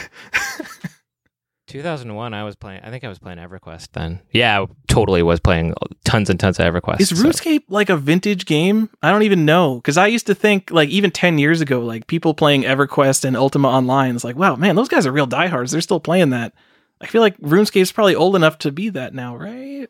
2001, 1.68 2.34
I 2.34 2.44
was 2.44 2.54
playing. 2.54 2.80
I 2.84 2.90
think 2.90 3.02
I 3.02 3.08
was 3.08 3.18
playing 3.18 3.38
EverQuest 3.38 3.88
then. 3.92 4.20
Yeah, 4.30 4.60
I 4.60 4.66
totally 4.88 5.22
was 5.22 5.40
playing 5.40 5.72
tons 6.04 6.28
and 6.28 6.38
tons 6.38 6.58
of 6.60 6.66
EverQuest. 6.66 7.00
Is 7.00 7.08
so- 7.08 7.16
RuneScape 7.16 7.62
like 7.70 7.88
a 7.88 7.96
vintage 7.96 8.44
game? 8.44 8.90
I 9.02 9.10
don't 9.10 9.22
even 9.22 9.46
know 9.46 9.76
because 9.76 9.96
I 9.96 10.08
used 10.08 10.26
to 10.26 10.34
think 10.34 10.70
like 10.70 10.90
even 10.90 11.10
ten 11.10 11.38
years 11.38 11.62
ago, 11.62 11.80
like 11.80 12.06
people 12.08 12.34
playing 12.34 12.64
EverQuest 12.64 13.24
and 13.24 13.36
Ultima 13.38 13.68
Online 13.68 14.14
is 14.14 14.22
like, 14.24 14.36
wow, 14.36 14.54
man, 14.54 14.76
those 14.76 14.88
guys 14.88 15.06
are 15.06 15.12
real 15.12 15.26
diehards. 15.26 15.72
They're 15.72 15.80
still 15.80 16.00
playing 16.00 16.30
that. 16.30 16.52
I 17.00 17.06
feel 17.06 17.22
like 17.22 17.38
RuneScape's 17.38 17.90
probably 17.90 18.14
old 18.16 18.36
enough 18.36 18.58
to 18.58 18.70
be 18.70 18.90
that 18.90 19.14
now, 19.14 19.34
right? 19.34 19.88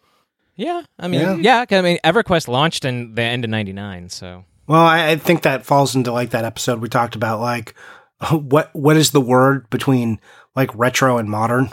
Yeah, 0.62 0.82
I 0.98 1.08
mean, 1.08 1.20
Yeah. 1.20 1.34
yeah. 1.36 1.64
'cause 1.66 1.78
I 1.78 1.82
mean, 1.82 1.98
EverQuest 2.04 2.46
launched 2.48 2.84
in 2.84 3.14
the 3.14 3.22
end 3.22 3.44
of 3.44 3.50
'99, 3.50 4.08
so 4.10 4.44
Well, 4.66 4.80
I, 4.84 5.10
I 5.10 5.16
think 5.16 5.42
that 5.42 5.66
falls 5.66 5.94
into 5.96 6.12
like 6.12 6.30
that 6.30 6.44
episode 6.44 6.80
we 6.80 6.88
talked 6.88 7.16
about, 7.16 7.40
like 7.40 7.74
what 8.30 8.70
what 8.74 8.96
is 8.96 9.10
the 9.10 9.20
word 9.20 9.68
between 9.70 10.20
like 10.54 10.70
retro 10.74 11.18
and 11.18 11.28
modern? 11.28 11.70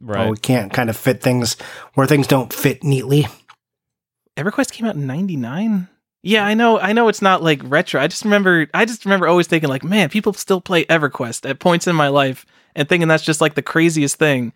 right. 0.00 0.26
Oh, 0.26 0.30
we 0.30 0.36
can't 0.38 0.72
kind 0.72 0.90
of 0.90 0.96
fit 0.96 1.22
things 1.22 1.56
where 1.94 2.06
things 2.06 2.26
don't 2.26 2.52
fit 2.52 2.82
neatly. 2.82 3.26
EverQuest 4.36 4.72
came 4.72 4.86
out 4.86 4.94
in 4.96 5.06
'99. 5.06 5.88
Yeah, 6.22 6.44
I 6.44 6.54
know. 6.54 6.78
I 6.78 6.92
know 6.92 7.08
it's 7.08 7.22
not 7.22 7.42
like 7.42 7.60
retro. 7.64 8.00
I 8.00 8.06
just 8.06 8.24
remember. 8.24 8.66
I 8.74 8.84
just 8.84 9.04
remember 9.04 9.26
always 9.26 9.46
thinking 9.46 9.68
like, 9.70 9.84
man, 9.84 10.08
people 10.08 10.32
still 10.32 10.60
play 10.60 10.84
EverQuest 10.86 11.48
at 11.48 11.58
points 11.60 11.86
in 11.86 11.96
my 11.96 12.08
life, 12.08 12.44
and 12.74 12.88
thinking 12.88 13.08
that's 13.08 13.24
just 13.24 13.40
like 13.40 13.54
the 13.54 13.62
craziest 13.62 14.16
thing. 14.16 14.52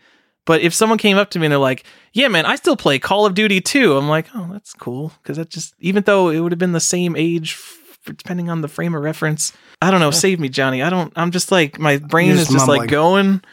But 0.47 0.61
if 0.61 0.75
someone 0.75 0.99
came 0.99 1.17
up 1.17 1.31
to 1.31 1.39
me 1.39 1.47
and 1.47 1.53
they're 1.53 1.59
like, 1.59 1.85
"Yeah, 2.13 2.29
man, 2.29 2.45
I 2.47 2.57
still 2.57 2.77
play 2.77 2.99
Call 2.99 3.27
of 3.27 3.35
Duty 3.35 3.61
too," 3.61 3.97
I'm 3.97 4.09
like, 4.09 4.27
"Oh, 4.35 4.49
that's 4.53 4.73
cool," 4.75 5.13
because 5.23 5.37
that 5.37 5.49
just 5.49 5.75
even 5.81 6.03
though 6.03 6.29
it 6.29 6.41
would 6.41 6.53
have 6.53 6.59
been 6.59 6.73
the 6.73 6.81
same 6.81 7.17
age, 7.17 7.59
depending 8.05 8.51
on 8.51 8.61
the 8.61 8.69
frame 8.69 8.95
of 8.95 9.03
reference. 9.03 9.53
I 9.81 9.91
don't 9.91 10.01
know. 10.01 10.11
Save 10.11 10.41
me, 10.41 10.49
Johnny. 10.49 10.83
I 10.83 10.91
don't. 10.91 11.13
I'm 11.17 11.31
just 11.31 11.51
like 11.51 11.79
my 11.79 11.99
brain 11.99 12.29
You're 12.29 12.37
is 12.37 12.43
just 12.43 12.53
just 12.53 12.67
mumbling. 12.67 12.81
like 12.81 12.91
going. 12.91 13.43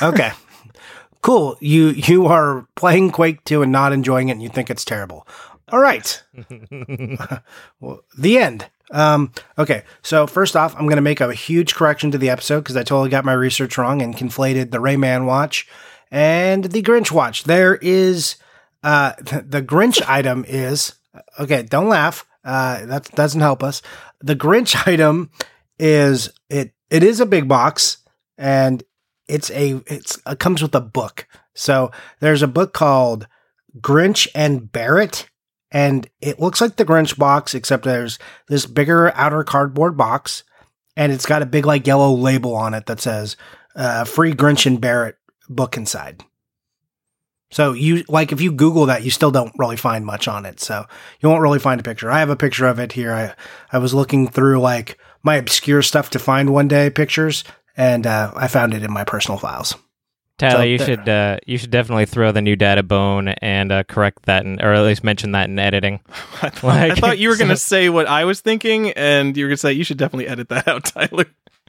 Okay. 0.00 0.30
cool. 1.22 1.56
You 1.60 1.88
you 1.88 2.26
are 2.26 2.68
playing 2.76 3.10
Quake 3.10 3.42
2 3.42 3.62
and 3.62 3.72
not 3.72 3.92
enjoying 3.92 4.28
it 4.28 4.32
and 4.32 4.42
you 4.42 4.48
think 4.48 4.70
it's 4.70 4.84
terrible. 4.84 5.26
All 5.70 5.80
right. 5.80 6.22
well, 7.80 8.04
the 8.16 8.38
end. 8.38 8.66
Um, 8.92 9.32
okay, 9.58 9.82
so 10.02 10.26
first 10.26 10.54
off, 10.54 10.74
I'm 10.74 10.84
going 10.84 10.96
to 10.96 11.02
make 11.02 11.20
a 11.20 11.32
huge 11.32 11.74
correction 11.74 12.10
to 12.10 12.18
the 12.18 12.28
episode 12.30 12.60
because 12.60 12.76
I 12.76 12.82
totally 12.82 13.08
got 13.08 13.24
my 13.24 13.32
research 13.32 13.78
wrong 13.78 14.02
and 14.02 14.14
conflated 14.14 14.70
the 14.70 14.78
Rayman 14.78 15.24
watch 15.24 15.66
and 16.12 16.64
the 16.64 16.82
Grinch 16.82 17.10
watch. 17.10 17.44
There 17.44 17.74
is 17.74 18.36
uh, 18.84 19.14
the 19.18 19.62
Grinch 19.62 20.00
item 20.06 20.44
is 20.46 20.94
okay. 21.40 21.62
Don't 21.62 21.88
laugh. 21.88 22.24
Uh, 22.44 22.86
that 22.86 23.10
doesn't 23.14 23.40
help 23.40 23.64
us. 23.64 23.82
The 24.20 24.36
Grinch 24.36 24.86
item 24.86 25.30
is 25.80 26.30
it. 26.48 26.72
It 26.90 27.02
is 27.02 27.18
a 27.18 27.26
big 27.26 27.48
box 27.48 27.96
and 28.36 28.84
it's 29.26 29.50
a 29.50 29.82
it's 29.86 30.20
it 30.26 30.38
comes 30.38 30.62
with 30.62 30.74
a 30.74 30.80
book. 30.80 31.26
So 31.54 31.90
there's 32.20 32.42
a 32.42 32.48
book 32.48 32.74
called 32.74 33.26
Grinch 33.80 34.28
and 34.34 34.70
Barrett 34.70 35.28
and 35.70 36.06
it 36.20 36.38
looks 36.38 36.60
like 36.60 36.76
the 36.76 36.84
Grinch 36.84 37.16
box, 37.16 37.54
except 37.54 37.84
there's 37.84 38.18
this 38.48 38.66
bigger 38.66 39.10
outer 39.14 39.42
cardboard 39.42 39.96
box, 39.96 40.44
and 40.96 41.10
it's 41.10 41.24
got 41.24 41.40
a 41.40 41.46
big 41.46 41.64
like 41.64 41.86
yellow 41.86 42.12
label 42.12 42.54
on 42.54 42.74
it 42.74 42.84
that 42.86 43.00
says 43.00 43.38
uh, 43.74 44.04
"Free 44.04 44.34
Grinch 44.34 44.66
and 44.66 44.78
Barrett 44.78 45.16
book 45.52 45.76
inside." 45.76 46.22
So 47.50 47.72
you 47.74 48.04
like 48.08 48.32
if 48.32 48.40
you 48.40 48.50
Google 48.52 48.86
that, 48.86 49.04
you 49.04 49.10
still 49.10 49.30
don't 49.30 49.52
really 49.58 49.76
find 49.76 50.06
much 50.06 50.26
on 50.26 50.46
it. 50.46 50.58
So 50.60 50.86
you 51.20 51.28
won't 51.28 51.42
really 51.42 51.58
find 51.58 51.78
a 51.80 51.84
picture. 51.84 52.10
I 52.10 52.18
have 52.20 52.30
a 52.30 52.36
picture 52.36 52.66
of 52.66 52.78
it 52.78 52.92
here. 52.92 53.12
I 53.12 53.34
I 53.70 53.78
was 53.78 53.92
looking 53.92 54.26
through 54.28 54.60
like 54.60 54.98
my 55.22 55.36
obscure 55.36 55.82
stuff 55.82 56.08
to 56.10 56.18
find 56.18 56.50
one 56.50 56.66
day 56.68 56.88
pictures, 56.88 57.44
and 57.76 58.06
uh, 58.06 58.32
I 58.34 58.48
found 58.48 58.72
it 58.74 58.82
in 58.82 58.90
my 58.92 59.04
personal 59.04 59.38
files. 59.38 59.74
Tyler, 60.38 60.56
So 60.60 60.62
you 60.62 60.78
there- 60.78 60.86
should 60.86 61.08
uh, 61.10 61.36
you 61.46 61.58
should 61.58 61.70
definitely 61.70 62.06
throw 62.06 62.32
the 62.32 62.40
new 62.40 62.56
data 62.56 62.82
bone 62.82 63.28
and 63.28 63.70
uh, 63.70 63.82
correct 63.84 64.22
that, 64.24 64.46
in, 64.46 64.58
or 64.62 64.72
at 64.72 64.82
least 64.82 65.04
mention 65.04 65.32
that 65.32 65.50
in 65.50 65.58
editing. 65.58 66.00
I 66.42 66.48
thought, 66.48 66.64
I 66.76 66.94
thought 66.94 67.18
you 67.18 67.28
were 67.28 67.36
going 67.42 67.50
to 67.50 67.56
so- 67.58 67.68
say 67.68 67.90
what 67.90 68.06
I 68.08 68.24
was 68.24 68.40
thinking, 68.40 68.92
and 68.92 69.36
you 69.36 69.44
were 69.44 69.48
going 69.50 69.56
to 69.56 69.60
say 69.60 69.74
you 69.74 69.84
should 69.84 69.98
definitely 69.98 70.26
edit 70.28 70.48
that 70.48 70.66
out, 70.66 70.84
Tyler. 70.86 71.26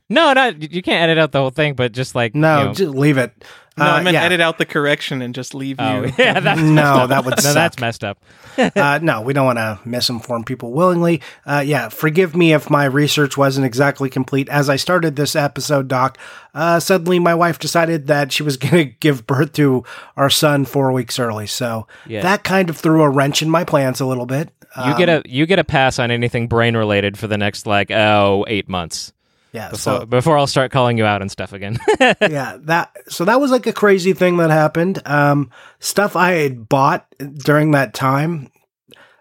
No, 0.09 0.33
no, 0.33 0.47
you 0.59 0.81
can't 0.81 1.01
edit 1.01 1.17
out 1.17 1.31
the 1.31 1.39
whole 1.39 1.49
thing, 1.49 1.73
but 1.75 1.91
just 1.93 2.13
like 2.13 2.35
No, 2.35 2.59
you 2.59 2.65
know- 2.65 2.73
just 2.73 2.93
leave 2.95 3.17
it. 3.17 3.31
No, 3.75 3.85
Uh, 3.85 3.89
I 3.89 4.03
meant 4.03 4.13
yeah. 4.13 4.23
edit 4.25 4.39
out 4.39 4.59
the 4.59 4.67
correction 4.67 5.23
and 5.23 5.33
just 5.33 5.55
leave 5.55 5.77
oh 5.79 6.03
you. 6.03 6.13
yeah, 6.19 6.39
that's 6.39 6.61
No, 6.61 7.07
that 7.07 7.25
would 7.25 7.31
no, 7.37 7.41
suck. 7.41 7.53
that's 7.55 7.79
messed 7.79 8.03
up. 8.03 8.19
uh, 8.75 8.99
no, 9.01 9.21
we 9.21 9.33
don't 9.33 9.47
want 9.47 9.57
to 9.57 9.79
misinform 9.83 10.45
people 10.45 10.73
willingly. 10.73 11.21
Uh, 11.43 11.63
yeah, 11.65 11.89
forgive 11.89 12.35
me 12.35 12.53
if 12.53 12.69
my 12.69 12.85
research 12.85 13.35
wasn't 13.35 13.65
exactly 13.65 14.11
complete. 14.11 14.47
As 14.49 14.69
I 14.69 14.75
started 14.75 15.15
this 15.15 15.35
episode, 15.35 15.87
Doc, 15.87 16.19
uh, 16.53 16.79
suddenly 16.79 17.17
my 17.17 17.33
wife 17.33 17.57
decided 17.57 18.05
that 18.07 18.31
she 18.31 18.43
was 18.43 18.57
going 18.57 18.73
to 18.75 18.85
give 18.85 19.25
birth 19.25 19.53
to 19.53 19.83
our 20.17 20.29
son 20.29 20.65
four 20.65 20.91
weeks 20.91 21.17
early. 21.17 21.47
So 21.47 21.87
Yeah. 22.05 22.21
that 22.21 22.43
kind 22.43 22.69
of 22.69 22.77
threw 22.77 23.01
a 23.01 23.09
wrench 23.09 23.41
in 23.41 23.49
my 23.49 23.63
plans 23.63 23.99
a 23.99 24.05
little 24.05 24.27
bit. 24.27 24.49
You 24.85 24.95
get 24.97 25.09
Um, 25.09 25.23
a 25.25 25.29
you 25.29 25.47
get 25.47 25.57
a 25.59 25.63
pass 25.63 25.97
on 25.97 26.11
anything 26.11 26.47
brain 26.47 26.75
related 26.77 27.17
for 27.17 27.25
the 27.27 27.37
next 27.39 27.65
like 27.65 27.89
oh 27.89 28.43
eight 28.47 28.67
months 28.69 29.13
yeah. 29.53 29.69
before 29.69 29.99
So 29.99 30.05
before 30.05 30.37
I'll 30.37 30.47
start 30.47 30.71
calling 30.71 30.97
you 30.97 31.05
out 31.05 31.21
and 31.21 31.31
stuff 31.31 31.53
again. 31.53 31.77
yeah, 31.99 32.57
that 32.61 32.91
so 33.07 33.23
that 33.25 33.39
was 33.39 33.51
like 33.51 33.67
a 33.67 33.73
crazy 33.73 34.13
thing 34.13 34.37
that 34.37 34.49
happened. 34.49 35.01
Um, 35.05 35.51
stuff 35.79 36.15
I 36.15 36.31
had 36.31 36.67
bought 36.67 37.05
during 37.19 37.71
that 37.71 37.93
time. 37.93 38.49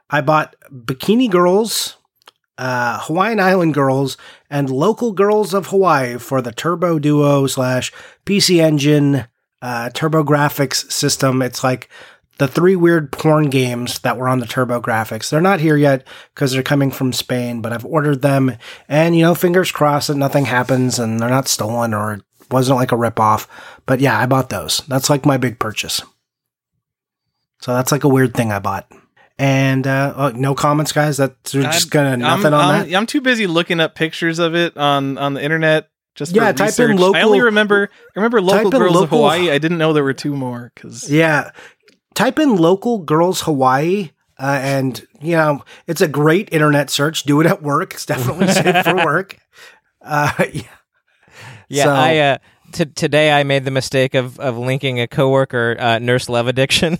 I 0.08 0.20
bought 0.22 0.56
Bikini 0.70 1.30
Girls, 1.30 1.96
uh, 2.58 3.00
Hawaiian 3.02 3.40
Island 3.40 3.74
Girls, 3.74 4.16
and 4.50 4.68
Local 4.68 5.12
Girls 5.12 5.54
of 5.54 5.66
Hawaii 5.66 6.18
for 6.18 6.42
the 6.42 6.52
Turbo 6.52 6.98
Duo 6.98 7.46
slash 7.46 7.92
PC 8.26 8.60
Engine 8.60 9.26
uh, 9.62 9.90
TurboGrafx 9.94 10.90
system. 10.90 11.40
It's 11.40 11.62
like 11.62 11.88
the 12.42 12.48
three 12.48 12.74
weird 12.74 13.12
porn 13.12 13.50
games 13.50 14.00
that 14.00 14.18
were 14.18 14.28
on 14.28 14.40
the 14.40 14.46
TurboGrafx. 14.46 15.30
They're 15.30 15.40
not 15.40 15.60
here 15.60 15.76
yet 15.76 16.04
because 16.34 16.50
they're 16.50 16.64
coming 16.64 16.90
from 16.90 17.12
Spain, 17.12 17.62
but 17.62 17.72
I've 17.72 17.84
ordered 17.84 18.20
them, 18.20 18.56
and 18.88 19.14
you 19.14 19.22
know, 19.22 19.36
fingers 19.36 19.70
crossed 19.70 20.08
that 20.08 20.16
nothing 20.16 20.46
happens 20.46 20.98
and 20.98 21.20
they're 21.20 21.28
not 21.28 21.46
stolen 21.46 21.94
or 21.94 22.14
it 22.14 22.22
wasn't 22.50 22.78
like 22.78 22.90
a 22.90 22.96
ripoff. 22.96 23.46
But 23.86 24.00
yeah, 24.00 24.18
I 24.18 24.26
bought 24.26 24.50
those. 24.50 24.82
That's 24.88 25.08
like 25.08 25.24
my 25.24 25.36
big 25.36 25.60
purchase. 25.60 26.02
So 27.60 27.74
that's 27.74 27.92
like 27.92 28.02
a 28.02 28.08
weird 28.08 28.34
thing 28.34 28.50
I 28.50 28.58
bought. 28.58 28.90
And 29.38 29.86
uh, 29.86 30.12
oh, 30.16 30.28
no 30.30 30.56
comments, 30.56 30.90
guys. 30.90 31.18
That's 31.18 31.54
we're 31.54 31.62
just 31.62 31.92
gonna 31.92 32.16
nothing 32.16 32.46
I'm, 32.46 32.54
on 32.54 32.74
I'm, 32.74 32.88
that. 32.88 32.96
I'm 32.96 33.06
too 33.06 33.20
busy 33.20 33.46
looking 33.46 33.78
up 33.78 33.94
pictures 33.94 34.40
of 34.40 34.56
it 34.56 34.76
on 34.76 35.16
on 35.16 35.34
the 35.34 35.44
internet. 35.44 35.90
Just 36.16 36.34
Yeah, 36.34 36.50
type 36.50 36.76
in 36.80 36.90
research. 36.96 37.14
I 37.14 37.22
only 37.22 37.40
remember 37.40 37.88
I 37.92 38.18
remember 38.18 38.42
local 38.42 38.72
girls 38.72 39.00
of 39.00 39.10
Hawaii. 39.10 39.48
I 39.48 39.58
didn't 39.58 39.78
know 39.78 39.92
there 39.92 40.02
were 40.02 40.12
two 40.12 40.34
more 40.34 40.72
because 40.74 41.08
Yeah. 41.08 41.52
Type 42.14 42.38
in 42.38 42.56
local 42.56 42.98
girls 42.98 43.42
Hawaii. 43.42 44.10
Uh, 44.38 44.58
and 44.60 45.06
you 45.20 45.32
know 45.36 45.62
it's 45.86 46.00
a 46.00 46.08
great 46.08 46.48
internet 46.52 46.90
search. 46.90 47.22
Do 47.24 47.40
it 47.40 47.46
at 47.46 47.62
work. 47.62 47.94
It's 47.94 48.06
definitely 48.06 48.48
safe 48.52 48.84
for 48.84 48.96
work. 48.96 49.36
Uh, 50.00 50.32
yeah. 50.52 50.62
Yeah, 51.68 51.84
So- 51.84 51.90
I 51.94 52.16
uh, 52.18 52.38
t- 52.72 52.84
today 52.86 53.30
I 53.32 53.44
made 53.44 53.64
the 53.64 53.70
mistake 53.70 54.14
of 54.14 54.38
of 54.40 54.58
linking 54.58 55.00
a 55.00 55.06
coworker 55.06 55.76
uh, 55.78 55.98
nurse 56.00 56.28
love 56.28 56.48
addiction. 56.48 56.98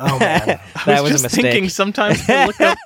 Oh 0.00 0.18
man. 0.18 0.46
that 0.46 0.60
I 0.86 1.00
was, 1.00 1.12
was, 1.12 1.20
a 1.20 1.24
just 1.24 1.36
mistake. 1.36 1.42
thinking 1.52 1.68
sometimes 1.68 2.28
I 2.28 2.46
look 2.46 2.60
up 2.60 2.78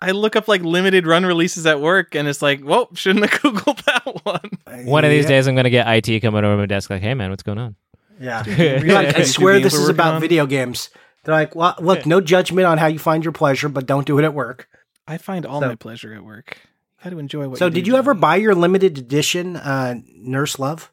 I 0.00 0.10
look 0.10 0.36
up 0.36 0.48
like 0.48 0.62
limited 0.62 1.06
run 1.06 1.24
releases 1.24 1.66
at 1.66 1.80
work 1.80 2.14
and 2.14 2.28
it's 2.28 2.42
like, 2.42 2.60
well, 2.62 2.88
shouldn't 2.94 3.28
have 3.30 3.40
Googled 3.40 3.82
that 3.84 4.24
one. 4.24 4.84
One 4.86 5.04
of 5.04 5.10
these 5.10 5.24
Yeah. 5.24 5.30
days, 5.30 5.46
I'm 5.46 5.54
gonna 5.56 5.70
get 5.70 5.86
IT 5.88 6.20
coming 6.20 6.44
over 6.44 6.56
my 6.58 6.66
desk, 6.66 6.90
like, 6.90 7.00
"Hey, 7.00 7.14
man, 7.14 7.30
what's 7.30 7.42
going 7.42 7.58
on?" 7.58 7.74
Yeah. 8.20 8.44
You're 8.46 8.86
You're 8.86 8.94
like, 8.94 9.16
I 9.16 9.22
swear 9.24 9.60
this 9.60 9.74
is 9.74 9.88
about 9.88 10.14
on? 10.14 10.20
video 10.20 10.46
games. 10.46 10.90
They're 11.24 11.34
like, 11.34 11.54
well, 11.56 11.74
look, 11.80 12.04
no 12.06 12.20
judgment 12.20 12.66
on 12.66 12.78
how 12.78 12.86
you 12.86 12.98
find 12.98 13.24
your 13.24 13.32
pleasure, 13.32 13.68
but 13.68 13.86
don't 13.86 14.06
do 14.06 14.18
it 14.18 14.24
at 14.24 14.34
work. 14.34 14.68
I 15.06 15.18
find 15.18 15.44
all 15.46 15.60
So- 15.60 15.68
my 15.68 15.74
pleasure 15.74 16.14
at 16.14 16.24
work. 16.24 16.58
You 16.98 17.04
got 17.04 17.16
to 17.16 17.18
enjoy 17.18 17.48
what 17.48 17.58
So, 17.58 17.66
you 17.66 17.70
did 17.72 17.84
do, 17.84 17.90
you 17.90 17.96
ever 17.98 18.14
buy 18.14 18.36
your 18.36 18.54
limited 18.54 18.96
edition 18.96 19.56
uh, 19.56 19.96
Nurse 20.16 20.58
Love? 20.58 20.90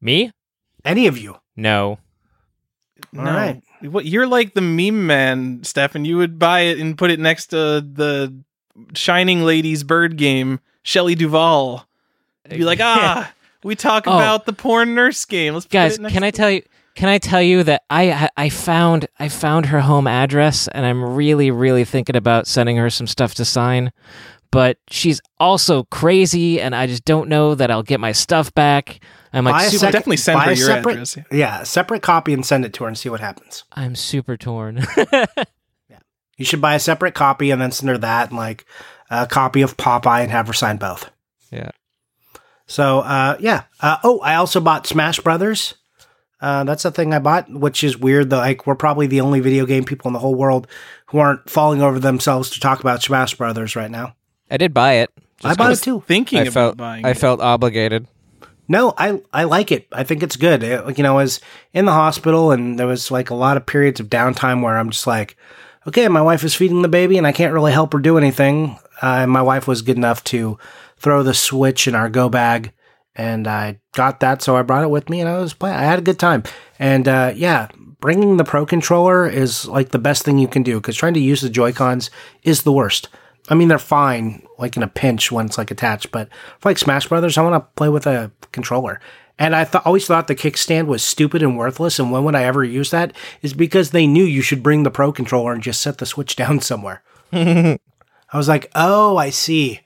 Me? 0.00 0.30
Any 0.84 1.06
of 1.06 1.18
you? 1.18 1.36
No. 1.56 1.98
No. 3.12 3.20
All 3.20 3.26
right. 3.26 3.62
What 3.82 4.06
you're 4.06 4.26
like 4.26 4.54
the 4.54 4.60
meme 4.62 5.06
man, 5.06 5.62
Stefan. 5.64 6.04
You 6.06 6.16
would 6.18 6.38
buy 6.38 6.60
it 6.60 6.78
and 6.78 6.96
put 6.96 7.10
it 7.10 7.20
next 7.20 7.48
to 7.48 7.56
the 7.80 8.34
Shining 8.94 9.42
Ladies 9.42 9.82
bird 9.84 10.16
game, 10.16 10.60
Shelley 10.82 11.14
Duvall. 11.14 11.86
You'd 12.50 12.58
be 12.58 12.64
like, 12.64 12.80
ah, 12.82 13.30
we 13.64 13.74
talk 13.74 14.04
Oh. 14.06 14.12
about 14.16 14.46
the 14.46 14.52
porn 14.52 14.94
nurse 14.94 15.24
game. 15.24 15.54
Let's 15.54 15.66
put 15.66 15.72
guys 15.72 15.96
it 15.96 16.00
next 16.02 16.14
can 16.14 16.24
i 16.24 16.30
tell 16.30 16.50
you 16.50 16.62
can 16.96 17.08
i 17.08 17.18
tell 17.18 17.40
you 17.42 17.62
that 17.64 17.82
i 17.90 18.28
i 18.36 18.48
found 18.48 19.06
i 19.18 19.28
found 19.28 19.66
her 19.66 19.80
home 19.80 20.06
address 20.06 20.66
and 20.68 20.84
i'm 20.84 21.02
really 21.02 21.50
really 21.50 21.84
thinking 21.84 22.16
about 22.16 22.46
sending 22.46 22.76
her 22.76 22.90
some 22.90 23.06
stuff 23.06 23.34
to 23.34 23.44
sign 23.44 23.92
but 24.50 24.78
she's 24.90 25.20
also 25.38 25.84
crazy 25.84 26.60
and 26.60 26.74
i 26.74 26.86
just 26.88 27.04
don't 27.04 27.28
know 27.28 27.54
that 27.54 27.70
i'll 27.70 27.84
get 27.84 28.00
my 28.00 28.10
stuff 28.10 28.52
back 28.54 29.02
i'm 29.32 29.44
like 29.44 29.66
a 29.66 29.70
super, 29.70 29.84
We'll 29.84 29.92
definitely 29.92 30.16
send 30.16 30.40
her 30.40 30.52
your 30.52 30.66
separate- 30.66 30.92
address. 30.94 31.18
Yeah, 31.30 31.60
a 31.60 31.64
separate 31.66 32.02
copy 32.02 32.32
and 32.32 32.44
send 32.44 32.64
it 32.64 32.72
to 32.74 32.84
her 32.84 32.88
and 32.88 32.98
see 32.98 33.08
what 33.08 33.20
happens. 33.20 33.62
i'm 33.72 33.94
super 33.94 34.36
torn 34.36 34.84
yeah, 35.12 35.26
You 36.36 36.44
should 36.44 36.60
buy 36.60 36.74
a 36.74 36.80
separate 36.80 37.14
copy 37.14 37.50
and 37.52 37.60
then 37.62 37.70
send 37.70 37.88
her 37.90 37.98
that 37.98 38.30
and 38.30 38.36
like 38.38 38.64
a 39.10 39.26
copy 39.28 39.62
of 39.62 39.76
Popeye 39.76 40.22
and 40.22 40.30
have 40.32 40.46
her 40.48 40.52
sign 40.52 40.76
both. 40.76 41.10
Yeah. 41.52 41.70
So, 42.70 43.00
uh, 43.00 43.36
yeah. 43.40 43.64
Uh, 43.80 43.96
oh, 44.04 44.20
I 44.20 44.36
also 44.36 44.60
bought 44.60 44.86
Smash 44.86 45.18
Brothers. 45.18 45.74
Uh, 46.40 46.62
that's 46.64 46.84
the 46.84 46.92
thing 46.92 47.12
I 47.12 47.18
bought, 47.18 47.50
which 47.50 47.82
is 47.82 47.98
weird. 47.98 48.30
Though, 48.30 48.38
like, 48.38 48.64
we're 48.66 48.76
probably 48.76 49.08
the 49.08 49.20
only 49.22 49.40
video 49.40 49.66
game 49.66 49.84
people 49.84 50.08
in 50.08 50.12
the 50.12 50.20
whole 50.20 50.36
world 50.36 50.68
who 51.06 51.18
aren't 51.18 51.50
falling 51.50 51.82
over 51.82 51.98
themselves 51.98 52.48
to 52.50 52.60
talk 52.60 52.78
about 52.80 53.02
Smash 53.02 53.34
Brothers 53.34 53.74
right 53.74 53.90
now. 53.90 54.14
i 54.50 54.56
did 54.56 54.72
buy 54.72 54.94
it 54.94 55.10
I 55.42 55.54
bought 55.54 55.72
it 55.72 55.76
too. 55.82 56.00
Thinking 56.06 56.38
i 56.38 56.42
about 56.42 56.52
felt 56.52 56.76
buying 56.76 57.04
i 57.04 57.10
it. 57.10 57.18
felt 57.18 57.40
obligated 57.40 58.06
No, 58.68 58.94
I 58.96 59.20
I 59.32 59.44
like 59.44 59.72
it. 59.72 59.88
I 59.90 60.04
think 60.04 60.22
it's 60.22 60.36
good. 60.36 60.62
It- 60.62 60.96
you 60.96 61.02
know, 61.02 61.18
I 61.18 61.22
was 61.24 61.40
in 61.74 61.86
the 61.86 61.92
hospital 61.92 62.52
and 62.52 62.78
there 62.78 62.86
was 62.86 63.10
like 63.10 63.30
a 63.30 63.34
lot 63.34 63.56
of 63.56 63.66
periods 63.66 63.98
of 64.00 64.08
downtime 64.08 64.62
where 64.62 64.78
I'm 64.78 64.90
just 64.90 65.06
like, 65.08 65.36
okay, 65.88 66.06
my 66.08 66.22
wife 66.22 66.44
is 66.44 66.54
feeding 66.54 66.82
the 66.82 66.88
baby 66.88 67.18
and 67.18 67.26
I 67.26 67.32
can't 67.32 67.52
really 67.52 67.72
help 67.72 67.92
her 67.94 67.98
do 67.98 68.16
anything. 68.16 68.78
Uh, 69.02 69.24
and 69.26 69.30
my 69.32 69.42
wife 69.42 69.66
was 69.66 69.82
good 69.82 69.96
enough 69.96 70.22
to 70.24 70.56
throw 71.00 71.22
the 71.22 71.34
switch 71.34 71.88
in 71.88 71.94
our 71.94 72.08
go 72.08 72.28
bag, 72.28 72.72
and 73.16 73.48
I 73.48 73.80
got 73.92 74.20
that, 74.20 74.42
so 74.42 74.56
I 74.56 74.62
brought 74.62 74.84
it 74.84 74.90
with 74.90 75.10
me 75.10 75.20
and 75.20 75.28
I 75.28 75.38
was 75.38 75.52
playing. 75.52 75.76
I 75.76 75.82
had 75.82 75.98
a 75.98 76.02
good 76.02 76.18
time. 76.18 76.44
And 76.78 77.08
uh, 77.08 77.32
yeah, 77.34 77.68
bringing 78.00 78.36
the 78.36 78.44
Pro 78.44 78.64
controller 78.64 79.28
is 79.28 79.66
like 79.66 79.90
the 79.90 79.98
best 79.98 80.22
thing 80.22 80.38
you 80.38 80.48
can 80.48 80.62
do 80.62 80.80
because 80.80 80.96
trying 80.96 81.14
to 81.14 81.20
use 81.20 81.40
the 81.40 81.50
Joy 81.50 81.72
Cons 81.72 82.10
is 82.42 82.62
the 82.62 82.72
worst. 82.72 83.08
I 83.48 83.54
mean, 83.54 83.68
they're 83.68 83.78
fine, 83.78 84.46
like 84.58 84.76
in 84.76 84.82
a 84.82 84.88
pinch 84.88 85.32
when 85.32 85.46
it's 85.46 85.58
like 85.58 85.70
attached, 85.70 86.12
but 86.12 86.28
for 86.60 86.70
like 86.70 86.78
Smash 86.78 87.08
Brothers, 87.08 87.36
I 87.36 87.42
want 87.42 87.62
to 87.62 87.68
play 87.74 87.88
with 87.88 88.06
a 88.06 88.30
controller. 88.52 89.00
And 89.38 89.56
I 89.56 89.64
th- 89.64 89.82
always 89.86 90.06
thought 90.06 90.28
the 90.28 90.34
kickstand 90.34 90.86
was 90.86 91.02
stupid 91.02 91.42
and 91.42 91.56
worthless. 91.56 91.98
And 91.98 92.12
when 92.12 92.24
would 92.24 92.34
I 92.34 92.44
ever 92.44 92.62
use 92.62 92.90
that? 92.90 93.16
Is 93.40 93.54
because 93.54 93.90
they 93.90 94.06
knew 94.06 94.24
you 94.24 94.42
should 94.42 94.62
bring 94.62 94.82
the 94.82 94.90
Pro 94.90 95.12
controller 95.12 95.52
and 95.52 95.62
just 95.62 95.80
set 95.80 95.98
the 95.98 96.06
Switch 96.06 96.36
down 96.36 96.60
somewhere. 96.60 97.02
I 97.32 98.36
was 98.36 98.48
like, 98.48 98.70
oh, 98.74 99.16
I 99.16 99.30
see. 99.30 99.80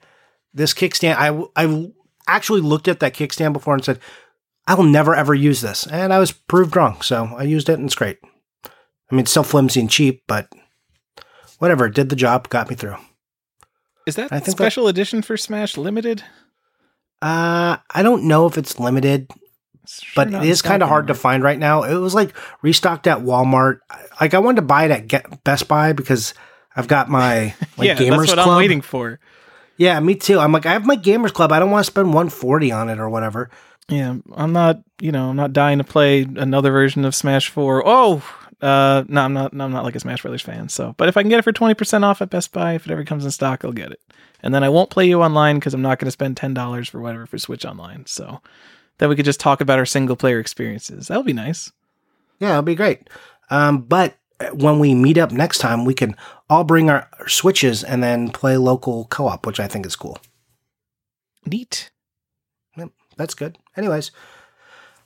This 0.55 0.73
kickstand, 0.73 1.15
I, 1.17 1.61
I 1.61 1.91
actually 2.27 2.61
looked 2.61 2.87
at 2.87 3.01
that 3.01 3.13
kickstand 3.13 3.53
before 3.53 3.75
and 3.75 3.83
said, 3.85 3.99
I 4.65 4.73
will 4.73 4.85
never 4.85 5.13
ever 5.13 5.35
use 5.35 5.61
this. 5.61 5.85
And 5.85 6.11
I 6.11 6.17
was 6.19 6.31
proved 6.31 6.75
wrong. 6.75 7.01
So 7.01 7.25
I 7.37 7.43
used 7.43 7.69
it 7.69 7.77
and 7.77 7.85
it's 7.85 7.93
great. 7.95 8.17
I 8.65 8.69
mean, 9.11 9.19
it's 9.19 9.31
still 9.31 9.43
flimsy 9.43 9.81
and 9.81 9.91
cheap, 9.91 10.23
but 10.27 10.47
whatever, 11.59 11.85
it 11.85 11.93
did 11.93 12.09
the 12.09 12.15
job, 12.15 12.49
got 12.49 12.69
me 12.69 12.75
through. 12.75 12.95
Is 14.07 14.15
that 14.15 14.31
I 14.31 14.39
think 14.39 14.57
special 14.57 14.87
edition 14.87 15.21
for 15.21 15.37
Smash 15.37 15.77
limited? 15.77 16.23
Uh, 17.21 17.77
I 17.91 18.01
don't 18.03 18.23
know 18.23 18.45
if 18.45 18.57
it's 18.57 18.79
limited, 18.79 19.29
It's 19.83 20.03
sure 20.03 20.25
but 20.25 20.33
it 20.33 20.47
is 20.47 20.61
kind 20.61 20.83
of 20.83 20.89
hard 20.89 21.07
to 21.07 21.13
find 21.13 21.43
right 21.43 21.57
now. 21.57 21.83
It 21.83 21.95
was 21.95 22.13
like 22.13 22.33
restocked 22.61 23.07
at 23.07 23.19
Walmart. 23.19 23.79
Like 24.21 24.33
I 24.33 24.39
wanted 24.39 24.57
to 24.57 24.61
buy 24.67 24.85
it 24.85 24.91
at 24.91 25.07
Get- 25.07 25.43
Best 25.43 25.67
Buy 25.67 25.93
because 25.93 26.33
I've 26.75 26.87
got 26.87 27.09
my 27.09 27.55
like 27.77 27.87
yeah, 27.87 27.95
gamers 27.95 28.17
that's 28.17 28.29
what 28.31 28.33
club. 28.35 28.47
I'm 28.49 28.57
waiting 28.57 28.81
for. 28.81 29.19
Yeah, 29.77 29.99
me 29.99 30.15
too. 30.15 30.39
I'm 30.39 30.51
like 30.51 30.65
I 30.65 30.73
have 30.73 30.85
my 30.85 30.97
gamers 30.97 31.33
club. 31.33 31.51
I 31.51 31.59
don't 31.59 31.71
want 31.71 31.85
to 31.85 31.91
spend 31.91 32.07
140 32.07 32.71
on 32.71 32.89
it 32.89 32.99
or 32.99 33.09
whatever. 33.09 33.49
Yeah, 33.87 34.15
I'm 34.33 34.53
not. 34.53 34.81
You 34.99 35.11
know, 35.11 35.29
I'm 35.29 35.35
not 35.35 35.53
dying 35.53 35.77
to 35.77 35.83
play 35.83 36.23
another 36.23 36.71
version 36.71 37.05
of 37.05 37.13
Smash 37.13 37.49
Four. 37.49 37.83
Oh, 37.85 38.23
uh, 38.61 39.03
no, 39.07 39.21
I'm 39.21 39.33
not. 39.33 39.53
No, 39.53 39.65
I'm 39.65 39.71
not 39.71 39.83
like 39.83 39.95
a 39.95 39.99
Smash 39.99 40.21
Brothers 40.21 40.41
fan. 40.41 40.69
So, 40.69 40.95
but 40.97 41.07
if 41.07 41.17
I 41.17 41.21
can 41.21 41.29
get 41.29 41.39
it 41.39 41.43
for 41.43 41.51
twenty 41.51 41.73
percent 41.75 42.05
off 42.05 42.21
at 42.21 42.29
Best 42.29 42.51
Buy, 42.51 42.73
if 42.73 42.85
it 42.85 42.91
ever 42.91 43.03
comes 43.03 43.25
in 43.25 43.31
stock, 43.31 43.63
I'll 43.63 43.71
get 43.71 43.91
it. 43.91 44.01
And 44.41 44.53
then 44.53 44.63
I 44.63 44.69
won't 44.69 44.89
play 44.89 45.07
you 45.07 45.21
online 45.21 45.57
because 45.57 45.73
I'm 45.73 45.81
not 45.81 45.99
going 45.99 46.07
to 46.07 46.11
spend 46.11 46.37
ten 46.37 46.53
dollars 46.53 46.89
for 46.89 47.01
whatever 47.01 47.25
for 47.25 47.37
Switch 47.37 47.65
Online. 47.65 48.05
So 48.05 48.41
then 48.97 49.09
we 49.09 49.15
could 49.15 49.25
just 49.25 49.39
talk 49.39 49.61
about 49.61 49.79
our 49.79 49.85
single 49.85 50.15
player 50.15 50.39
experiences. 50.39 51.07
That 51.07 51.17
would 51.17 51.25
be 51.25 51.33
nice. 51.33 51.71
Yeah, 52.39 52.51
it'll 52.51 52.63
be 52.63 52.75
great. 52.75 53.09
Um, 53.49 53.81
but 53.81 54.17
when 54.53 54.79
we 54.79 54.93
meet 54.93 55.17
up 55.17 55.31
next 55.31 55.59
time, 55.59 55.85
we 55.85 55.93
can 55.93 56.15
all 56.49 56.63
bring 56.63 56.89
our, 56.89 57.09
our 57.19 57.27
switches 57.29 57.83
and 57.83 58.03
then 58.03 58.29
play 58.29 58.57
local 58.57 59.05
co-op, 59.05 59.45
which 59.45 59.59
I 59.59 59.67
think 59.67 59.85
is 59.85 59.95
cool. 59.95 60.17
Neat. 61.45 61.89
Yep, 62.77 62.89
that's 63.17 63.33
good. 63.33 63.57
Anyways, 63.77 64.11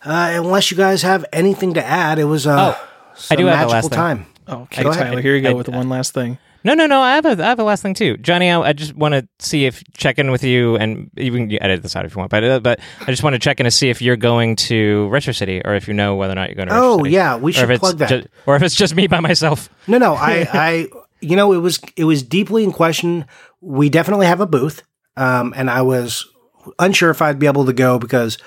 uh, 0.06 0.32
unless 0.34 0.72
you 0.72 0.78
guys 0.78 1.02
have 1.02 1.26
anything 1.34 1.74
to 1.74 1.86
add, 1.86 2.18
it 2.20 2.24
was 2.26 2.48
uh, 2.48 2.76
Oh, 2.76 2.88
some 3.16 3.36
I 3.36 3.42
do 3.42 3.46
have 3.48 3.54
a 3.54 3.58
magical 3.58 3.74
last 3.74 3.90
thing. 3.90 3.98
time. 3.98 4.26
Okay, 4.48 4.84
Go 4.84 4.90
ahead. 4.90 5.04
Tyler. 5.08 5.22
Here 5.22 5.36
you 5.36 5.42
go 5.42 5.50
I- 5.52 5.54
with 5.54 5.66
the 5.68 5.72
one 5.74 5.90
last 5.90 6.14
thing. 6.14 6.38
No, 6.64 6.74
no, 6.74 6.86
no. 6.88 7.00
I 7.02 7.16
have 7.16 7.26
a, 7.26 7.32
I 7.44 7.48
have 7.48 7.60
a 7.60 7.64
last 7.64 7.82
thing 7.82 7.94
too, 7.94 8.18
Johnny. 8.18 8.50
I, 8.50 8.60
I 8.60 8.74
just 8.74 8.94
want 8.94 9.14
to 9.14 9.28
see 9.40 9.66
if 9.66 9.82
check 9.94 10.20
in 10.20 10.30
with 10.32 10.44
you, 10.44 10.76
and 10.76 11.10
you 11.16 11.32
can 11.32 11.52
edit 11.64 11.82
this 11.84 11.96
out 11.96 12.06
if 12.06 12.14
you 12.14 12.20
want. 12.20 12.32
But 12.32 12.44
uh, 12.44 12.60
but 12.60 12.80
I 13.02 13.06
just 13.06 13.24
want 13.24 13.34
to 13.36 13.40
check 13.40 13.60
in 13.60 13.64
to 13.64 13.72
see 13.72 13.90
if 13.90 14.02
you're 14.02 14.18
going 14.18 14.56
to 14.58 15.08
Retro 15.10 15.32
City, 15.34 15.62
or 15.64 15.76
if 15.76 15.88
you 15.88 15.94
know 15.94 16.16
whether 16.16 16.34
or 16.34 16.36
not 16.36 16.50
you're 16.50 16.56
going 16.56 16.68
to. 16.68 16.74
Retro 16.74 16.88
Oh 16.90 16.98
City. 17.00 17.12
yeah, 17.12 17.38
we 17.38 17.52
or 17.52 17.54
should 17.56 17.80
plug 17.80 17.98
that. 18.00 18.28
or 18.46 18.56
if 18.56 18.62
it's 18.62 18.76
just 18.76 18.94
me 18.96 19.08
by 19.08 19.20
myself. 19.22 19.70
No, 19.88 19.98
no, 19.98 20.14
I, 20.16 20.48
I, 20.54 20.88
you 21.22 21.36
know, 21.36 21.54
it 21.54 21.60
was 21.60 21.80
it 21.96 22.04
was 22.04 22.24
deeply 22.24 22.64
in 22.64 22.72
question. 22.74 23.26
We 23.62 23.90
definitely 23.90 24.26
have 24.28 24.42
a 24.42 24.46
booth, 24.48 24.84
um, 25.16 25.54
and 25.56 25.70
I 25.70 25.82
was 25.82 26.28
unsure 26.78 27.10
if 27.10 27.22
I'd 27.22 27.40
be 27.40 27.48
able 27.48 27.66
to 27.66 27.74
go 27.74 27.98
because 28.00 28.38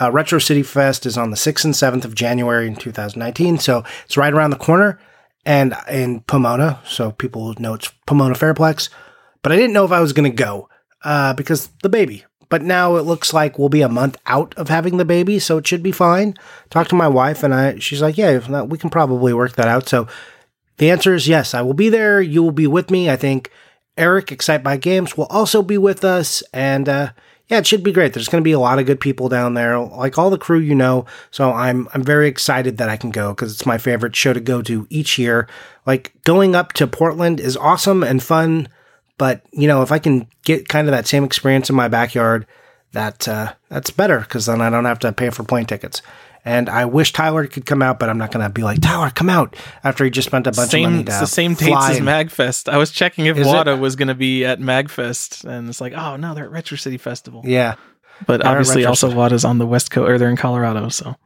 uh, 0.00 0.12
Retro 0.12 0.38
City 0.38 0.62
Fest 0.62 1.06
is 1.06 1.16
on 1.16 1.30
the 1.30 1.36
sixth 1.36 1.64
and 1.64 1.74
seventh 1.74 2.04
of 2.04 2.14
January 2.14 2.66
in 2.66 2.76
2019, 2.76 3.58
so 3.58 3.84
it's 4.04 4.16
right 4.18 4.32
around 4.32 4.50
the 4.50 4.56
corner, 4.56 4.98
and 5.46 5.74
in 5.90 6.20
Pomona, 6.20 6.80
so 6.86 7.12
people 7.12 7.54
know 7.58 7.74
it's 7.74 7.92
Pomona 8.06 8.34
Fairplex. 8.34 8.88
But 9.42 9.52
I 9.52 9.56
didn't 9.56 9.74
know 9.74 9.84
if 9.84 9.92
I 9.92 10.00
was 10.00 10.12
going 10.12 10.30
to 10.30 10.36
go 10.36 10.68
uh, 11.04 11.34
because 11.34 11.68
the 11.82 11.88
baby. 11.88 12.24
But 12.48 12.62
now 12.62 12.96
it 12.96 13.02
looks 13.02 13.32
like 13.32 13.58
we'll 13.58 13.68
be 13.68 13.82
a 13.82 13.88
month 13.88 14.16
out 14.26 14.54
of 14.56 14.68
having 14.68 14.96
the 14.96 15.04
baby, 15.04 15.38
so 15.38 15.58
it 15.58 15.66
should 15.66 15.82
be 15.82 15.92
fine. 15.92 16.34
Talked 16.70 16.90
to 16.90 16.96
my 16.96 17.08
wife, 17.08 17.42
and 17.42 17.54
I, 17.54 17.78
she's 17.78 18.02
like, 18.02 18.16
"Yeah, 18.16 18.38
not, 18.48 18.68
we 18.68 18.78
can 18.78 18.90
probably 18.90 19.32
work 19.32 19.52
that 19.56 19.68
out." 19.68 19.88
So 19.88 20.06
the 20.76 20.90
answer 20.90 21.14
is 21.14 21.26
yes, 21.28 21.54
I 21.54 21.62
will 21.62 21.74
be 21.74 21.88
there. 21.88 22.20
You 22.20 22.42
will 22.42 22.52
be 22.52 22.66
with 22.66 22.90
me. 22.90 23.10
I 23.10 23.16
think 23.16 23.50
Eric, 23.96 24.30
Excite 24.30 24.62
by 24.62 24.76
Games, 24.76 25.16
will 25.16 25.26
also 25.26 25.62
be 25.62 25.78
with 25.78 26.04
us. 26.04 26.42
And 26.52 26.88
uh, 26.88 27.10
yeah, 27.48 27.58
it 27.58 27.66
should 27.66 27.82
be 27.82 27.92
great. 27.92 28.14
There's 28.14 28.28
going 28.28 28.42
to 28.42 28.44
be 28.44 28.52
a 28.52 28.58
lot 28.58 28.78
of 28.78 28.86
good 28.86 29.00
people 29.00 29.28
down 29.28 29.54
there, 29.54 29.78
like 29.78 30.16
all 30.16 30.30
the 30.30 30.38
crew 30.38 30.58
you 30.58 30.74
know. 30.74 31.04
So 31.30 31.52
I'm 31.52 31.88
I'm 31.92 32.02
very 32.02 32.26
excited 32.26 32.78
that 32.78 32.88
I 32.88 32.96
can 32.96 33.10
go 33.10 33.32
because 33.32 33.52
it's 33.52 33.66
my 33.66 33.76
favorite 33.78 34.16
show 34.16 34.32
to 34.32 34.40
go 34.40 34.62
to 34.62 34.86
each 34.88 35.18
year. 35.18 35.46
Like 35.84 36.12
going 36.24 36.54
up 36.54 36.72
to 36.74 36.86
Portland 36.86 37.40
is 37.40 37.56
awesome 37.56 38.02
and 38.02 38.22
fun, 38.22 38.68
but 39.18 39.42
you 39.52 39.68
know 39.68 39.82
if 39.82 39.92
I 39.92 39.98
can 39.98 40.26
get 40.44 40.68
kind 40.68 40.88
of 40.88 40.92
that 40.92 41.06
same 41.06 41.24
experience 41.24 41.68
in 41.68 41.76
my 41.76 41.88
backyard, 41.88 42.46
that 42.92 43.28
uh, 43.28 43.52
that's 43.68 43.90
better 43.90 44.20
because 44.20 44.46
then 44.46 44.62
I 44.62 44.70
don't 44.70 44.86
have 44.86 45.00
to 45.00 45.12
pay 45.12 45.28
for 45.28 45.44
plane 45.44 45.66
tickets. 45.66 46.00
And 46.46 46.68
I 46.68 46.84
wish 46.84 47.12
Tyler 47.12 47.46
could 47.46 47.64
come 47.64 47.80
out, 47.80 47.98
but 47.98 48.10
I'm 48.10 48.18
not 48.18 48.30
going 48.30 48.44
to 48.44 48.50
be 48.50 48.62
like 48.62 48.80
Tyler, 48.82 49.10
come 49.10 49.30
out 49.30 49.56
after 49.82 50.04
he 50.04 50.10
just 50.10 50.28
spent 50.28 50.46
a 50.46 50.52
bunch 50.52 50.74
of 50.74 50.80
money 50.82 50.96
Same, 50.98 51.04
to 51.06 51.10
it's 51.10 51.20
the 51.20 51.26
same 51.26 51.54
dates 51.54 51.68
fly 51.70 51.90
as 51.92 51.96
and- 51.98 52.06
Magfest. 52.06 52.70
I 52.70 52.76
was 52.76 52.90
checking 52.90 53.26
if 53.26 53.38
Is 53.38 53.46
it? 53.46 53.50
Wata 53.50 53.78
was 53.78 53.96
going 53.96 54.08
to 54.08 54.14
be 54.14 54.44
at 54.44 54.60
Magfest, 54.60 55.44
and 55.44 55.68
it's 55.68 55.80
like, 55.80 55.94
oh 55.94 56.16
no, 56.16 56.34
they're 56.34 56.44
at 56.44 56.50
Retro 56.50 56.76
City 56.76 56.98
Festival. 56.98 57.40
Yeah, 57.44 57.76
But 58.26 58.42
They're 58.42 58.50
obviously, 58.50 58.84
also 58.84 59.08
City. 59.08 59.18
Wata's 59.18 59.44
on 59.44 59.58
the 59.58 59.66
West 59.66 59.90
Coast, 59.90 60.08
or 60.08 60.18
they're 60.18 60.28
in 60.28 60.36
Colorado. 60.36 60.88
So 60.90 61.16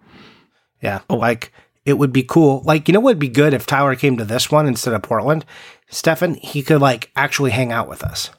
yeah. 0.80 1.00
Oh. 1.10 1.16
Like 1.16 1.52
it 1.84 1.94
would 1.94 2.12
be 2.12 2.22
cool. 2.22 2.62
Like 2.64 2.86
you 2.86 2.94
know, 2.94 3.00
what 3.00 3.10
would 3.12 3.18
be 3.18 3.28
good 3.28 3.54
if 3.54 3.66
Tyler 3.66 3.96
came 3.96 4.16
to 4.18 4.24
this 4.24 4.50
one 4.52 4.66
instead 4.66 4.94
of 4.94 5.02
Portland. 5.02 5.44
Stefan, 5.90 6.34
he 6.34 6.62
could 6.62 6.80
like 6.80 7.10
actually 7.16 7.50
hang 7.50 7.72
out 7.72 7.88
with 7.88 8.04
us. 8.04 8.30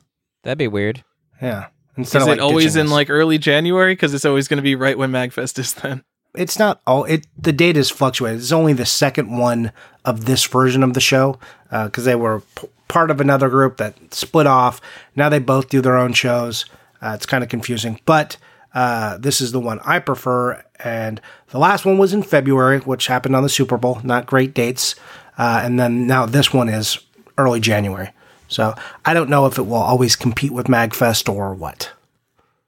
That'd 0.43 0.57
be 0.57 0.67
weird. 0.67 1.03
Yeah. 1.41 1.67
Instead 1.97 2.19
is 2.19 2.23
of 2.23 2.27
it 2.29 2.31
like, 2.33 2.41
always 2.41 2.75
in 2.77 2.85
us. 2.85 2.91
like 2.91 3.09
early 3.09 3.37
January? 3.37 3.93
Because 3.93 4.13
it's 4.13 4.23
always 4.23 4.47
going 4.47 4.57
to 4.59 4.63
be 4.63 4.75
right 4.75 4.97
when 4.97 5.11
Magfest 5.11 5.59
is 5.59 5.73
then. 5.73 6.03
It's 6.35 6.59
not 6.59 6.81
all 6.85 7.05
it 7.05 7.25
the 7.37 7.51
date 7.51 7.75
is 7.75 7.89
fluctuated 7.89 8.39
it's 8.39 8.51
only 8.51 8.73
the 8.73 8.85
second 8.85 9.35
one 9.37 9.71
of 10.05 10.25
this 10.25 10.45
version 10.45 10.83
of 10.83 10.93
the 10.93 11.01
show 11.01 11.39
because 11.71 12.05
they 12.05 12.15
were 12.15 12.41
p- 12.55 12.67
part 12.87 13.11
of 13.11 13.21
another 13.21 13.49
group 13.49 13.77
that 13.77 14.13
split 14.13 14.47
off. 14.47 14.81
Now 15.15 15.29
they 15.29 15.39
both 15.39 15.69
do 15.69 15.79
their 15.81 15.95
own 15.95 16.13
shows. 16.13 16.65
Uh, 17.01 17.11
it's 17.15 17.25
kind 17.25 17.43
of 17.43 17.49
confusing 17.49 17.99
but 18.05 18.35
uh, 18.73 19.17
this 19.17 19.39
is 19.39 19.53
the 19.53 19.59
one 19.59 19.79
i 19.85 19.97
prefer 19.99 20.61
and 20.79 21.21
the 21.47 21.57
last 21.57 21.85
one 21.85 21.97
was 21.97 22.13
in 22.13 22.21
february 22.21 22.79
which 22.79 23.07
happened 23.07 23.33
on 23.35 23.41
the 23.41 23.47
super 23.47 23.77
bowl 23.77 24.01
not 24.03 24.25
great 24.25 24.53
dates 24.53 24.95
uh, 25.37 25.61
and 25.63 25.79
then 25.79 26.05
now 26.05 26.25
this 26.25 26.53
one 26.53 26.67
is 26.67 26.99
early 27.37 27.61
january. 27.61 28.09
So 28.49 28.75
i 29.05 29.13
don't 29.13 29.29
know 29.29 29.45
if 29.45 29.57
it 29.57 29.61
will 29.61 29.75
always 29.75 30.17
compete 30.17 30.51
with 30.51 30.67
magfest 30.67 31.33
or 31.33 31.53
what 31.53 31.89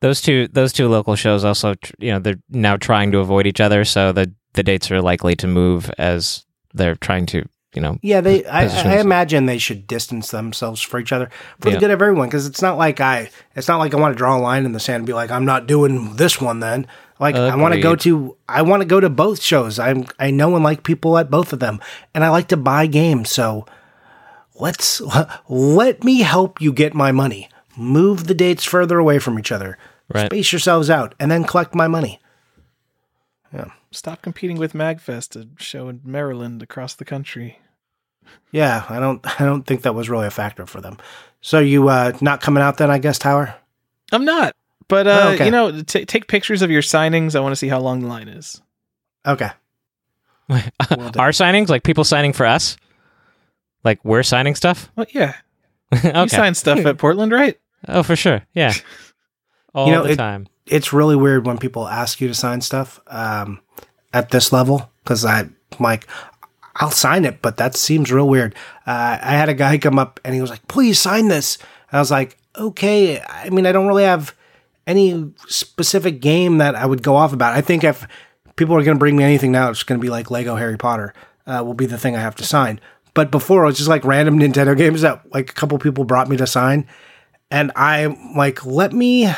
Those 0.02 0.22
two 0.22 0.48
those 0.48 0.74
two 0.74 0.88
local 0.88 1.16
shows 1.16 1.46
also, 1.46 1.76
you 2.00 2.12
know, 2.12 2.20
they're 2.20 2.42
now 2.50 2.76
trying 2.76 3.12
to 3.12 3.20
avoid 3.20 3.48
each 3.48 3.62
other, 3.62 3.86
so 3.86 4.12
the 4.12 4.34
the 4.54 4.64
dates 4.64 4.92
are 4.92 5.02
likely 5.02 5.36
to 5.38 5.48
move 5.48 5.90
as 5.98 6.46
they're 6.74 6.96
trying 6.96 7.26
to, 7.28 7.48
you 7.74 7.82
know. 7.82 7.98
Yeah, 8.02 8.22
they. 8.22 8.46
I, 8.46 8.66
I 8.66 9.00
imagine 9.00 9.46
they 9.46 9.58
should 9.58 9.88
distance 9.88 10.32
themselves 10.32 10.82
for 10.82 11.00
each 11.00 11.12
other 11.12 11.30
for 11.60 11.70
the 11.70 11.78
good 11.78 11.92
of 11.92 12.02
everyone. 12.02 12.28
Because 12.28 12.48
it's 12.48 12.62
not 12.62 12.78
like 12.78 13.00
I. 13.00 13.30
It's 13.56 13.68
not 13.68 13.78
like 13.78 13.94
I 13.94 13.98
want 13.98 14.14
to 14.14 14.18
draw 14.18 14.38
a 14.38 14.40
line 14.40 14.66
in 14.66 14.74
the 14.74 14.80
sand 14.80 14.98
and 14.98 15.06
be 15.06 15.14
like, 15.14 15.32
I'm 15.32 15.46
not 15.46 15.68
doing 15.68 16.16
this 16.16 16.42
one. 16.42 16.60
Then, 16.60 16.88
like, 17.20 17.36
I 17.36 17.56
want 17.56 17.74
to 17.74 17.82
go 17.82 17.96
to. 17.98 18.38
I 18.48 18.62
want 18.62 18.82
to 18.82 18.88
go 18.88 19.00
to 19.00 19.10
both 19.10 19.42
shows. 19.42 19.80
I'm. 19.80 20.06
I 20.20 20.32
know 20.32 20.56
and 20.56 20.64
like 20.64 20.84
people 20.84 21.18
at 21.18 21.32
both 21.32 21.54
of 21.54 21.60
them, 21.60 21.80
and 22.14 22.24
I 22.24 22.30
like 22.30 22.50
to 22.50 22.58
buy 22.58 22.88
games. 22.88 23.30
So, 23.30 23.66
let's 24.56 25.02
let 25.50 26.04
me 26.04 26.22
help 26.22 26.60
you 26.62 26.74
get 26.74 26.94
my 26.94 27.12
money. 27.12 27.50
Move 27.78 28.28
the 28.28 28.34
dates 28.34 28.66
further 28.66 28.98
away 29.00 29.18
from 29.18 29.40
each 29.40 29.52
other. 29.52 29.78
Right. 30.14 30.28
Space 30.28 30.52
yourselves 30.52 30.90
out, 30.90 31.16
and 31.20 31.30
then 31.32 31.44
collect 31.44 31.74
my 31.76 31.88
money. 31.88 32.20
Yeah. 33.54 33.72
Stop 33.92 34.22
competing 34.22 34.58
with 34.58 34.74
Magfest, 34.74 35.36
a 35.36 35.48
show 35.62 35.90
in 35.90 36.02
Maryland 36.04 36.64
across 36.64 36.94
the 36.96 37.04
country. 37.06 37.60
Yeah, 38.52 38.86
I 38.90 39.00
don't. 39.00 39.26
I 39.42 39.46
don't 39.46 39.64
think 39.66 39.82
that 39.82 39.96
was 39.96 40.10
really 40.10 40.28
a 40.28 40.32
factor 40.32 40.66
for 40.66 40.80
them. 40.80 40.98
So 41.42 41.60
you 41.60 41.90
uh 41.90 42.14
not 42.22 42.40
coming 42.42 42.64
out 42.64 42.78
then? 42.78 42.90
I 42.92 42.98
guess 43.00 43.18
Tower. 43.20 43.54
I'm 44.14 44.24
not, 44.26 44.56
but 44.88 45.08
uh, 45.08 45.22
Oh, 45.24 45.30
okay. 45.34 45.46
you 45.46 45.52
know, 45.52 45.82
t- 45.82 46.06
take 46.06 46.28
pictures 46.28 46.62
of 46.62 46.70
your 46.72 46.82
signings. 46.82 47.36
I 47.36 47.40
want 47.40 47.52
to 47.54 47.56
see 47.58 47.68
how 47.68 47.80
long 47.80 48.02
the 48.02 48.08
line 48.08 48.28
is. 48.28 48.62
Okay. 49.26 49.50
Our 50.50 51.32
signings, 51.32 51.70
like 51.70 51.84
people 51.84 52.04
signing 52.04 52.34
for 52.34 52.46
us, 52.46 52.76
like 53.86 54.04
we're 54.04 54.24
signing 54.24 54.56
stuff. 54.56 54.92
Well, 54.96 55.06
yeah, 55.12 55.36
okay. 55.94 56.22
you 56.22 56.28
sign 56.28 56.56
stuff 56.56 56.86
at 56.86 56.98
Portland, 56.98 57.32
right? 57.32 57.58
oh, 57.88 58.04
for 58.04 58.16
sure. 58.16 58.42
Yeah. 58.54 58.74
All 59.74 59.88
You 59.88 59.94
know, 59.94 60.04
the 60.04 60.12
it- 60.12 60.18
time. 60.18 60.48
it's 60.66 60.92
really 60.94 61.16
weird 61.16 61.46
when 61.46 61.58
people 61.58 61.88
ask 61.88 62.20
you 62.22 62.28
to 62.28 62.34
sign 62.34 62.62
stuff 62.62 63.00
um, 63.08 63.60
at 64.14 64.30
this 64.32 64.52
level 64.52 64.92
because 65.04 65.24
I'm 65.26 65.56
like, 65.80 66.08
I'll 66.76 66.92
sign 66.92 67.26
it, 67.26 67.42
but 67.42 67.58
that 67.58 67.76
seems 67.76 68.12
real 68.12 68.28
weird. 68.28 68.56
Uh, 68.88 69.18
I 69.22 69.32
had 69.34 69.50
a 69.50 69.54
guy 69.54 69.78
come 69.78 70.00
up 70.00 70.20
and 70.24 70.34
he 70.34 70.42
was 70.42 70.50
like, 70.50 70.66
please 70.68 71.00
sign 71.00 71.28
this. 71.28 71.58
And 71.90 71.98
I 71.98 72.00
was 72.00 72.12
like, 72.12 72.38
okay. 72.58 73.20
I 73.22 73.50
mean, 73.50 73.66
I 73.66 73.72
don't 73.72 73.88
really 73.88 74.04
have 74.04 74.34
any 74.88 75.32
specific 75.48 76.22
game 76.22 76.58
that 76.60 76.76
I 76.76 76.86
would 76.86 77.04
go 77.04 77.16
off 77.16 77.34
about. 77.34 77.54
I 77.54 77.62
think 77.62 77.84
if 77.84 78.08
people 78.56 78.76
are 78.76 78.84
going 78.84 78.96
to 78.96 79.00
bring 79.00 79.16
me 79.18 79.24
anything 79.24 79.52
now, 79.52 79.70
it's 79.70 79.84
going 79.84 80.00
to 80.00 80.02
be 80.04 80.10
like 80.10 80.32
Lego 80.32 80.56
Harry 80.56 80.78
Potter 80.78 81.14
uh, 81.46 81.62
will 81.66 81.74
be 81.74 81.86
the 81.86 81.98
thing 81.98 82.16
I 82.16 82.20
have 82.22 82.36
to 82.38 82.46
sign. 82.46 82.80
But 83.14 83.32
before 83.32 83.64
it 83.64 83.68
was 83.68 83.78
just 83.78 83.90
like 83.90 84.06
random 84.06 84.40
Nintendo 84.40 84.76
games 84.76 85.02
that 85.02 85.22
like 85.34 85.50
a 85.50 85.54
couple 85.54 85.78
people 85.78 86.04
brought 86.06 86.30
me 86.30 86.38
to 86.38 86.48
sign. 86.48 86.88
And 87.52 87.72
I'm 87.76 88.34
like, 88.36 88.66
let 88.66 88.94
me 88.94 89.30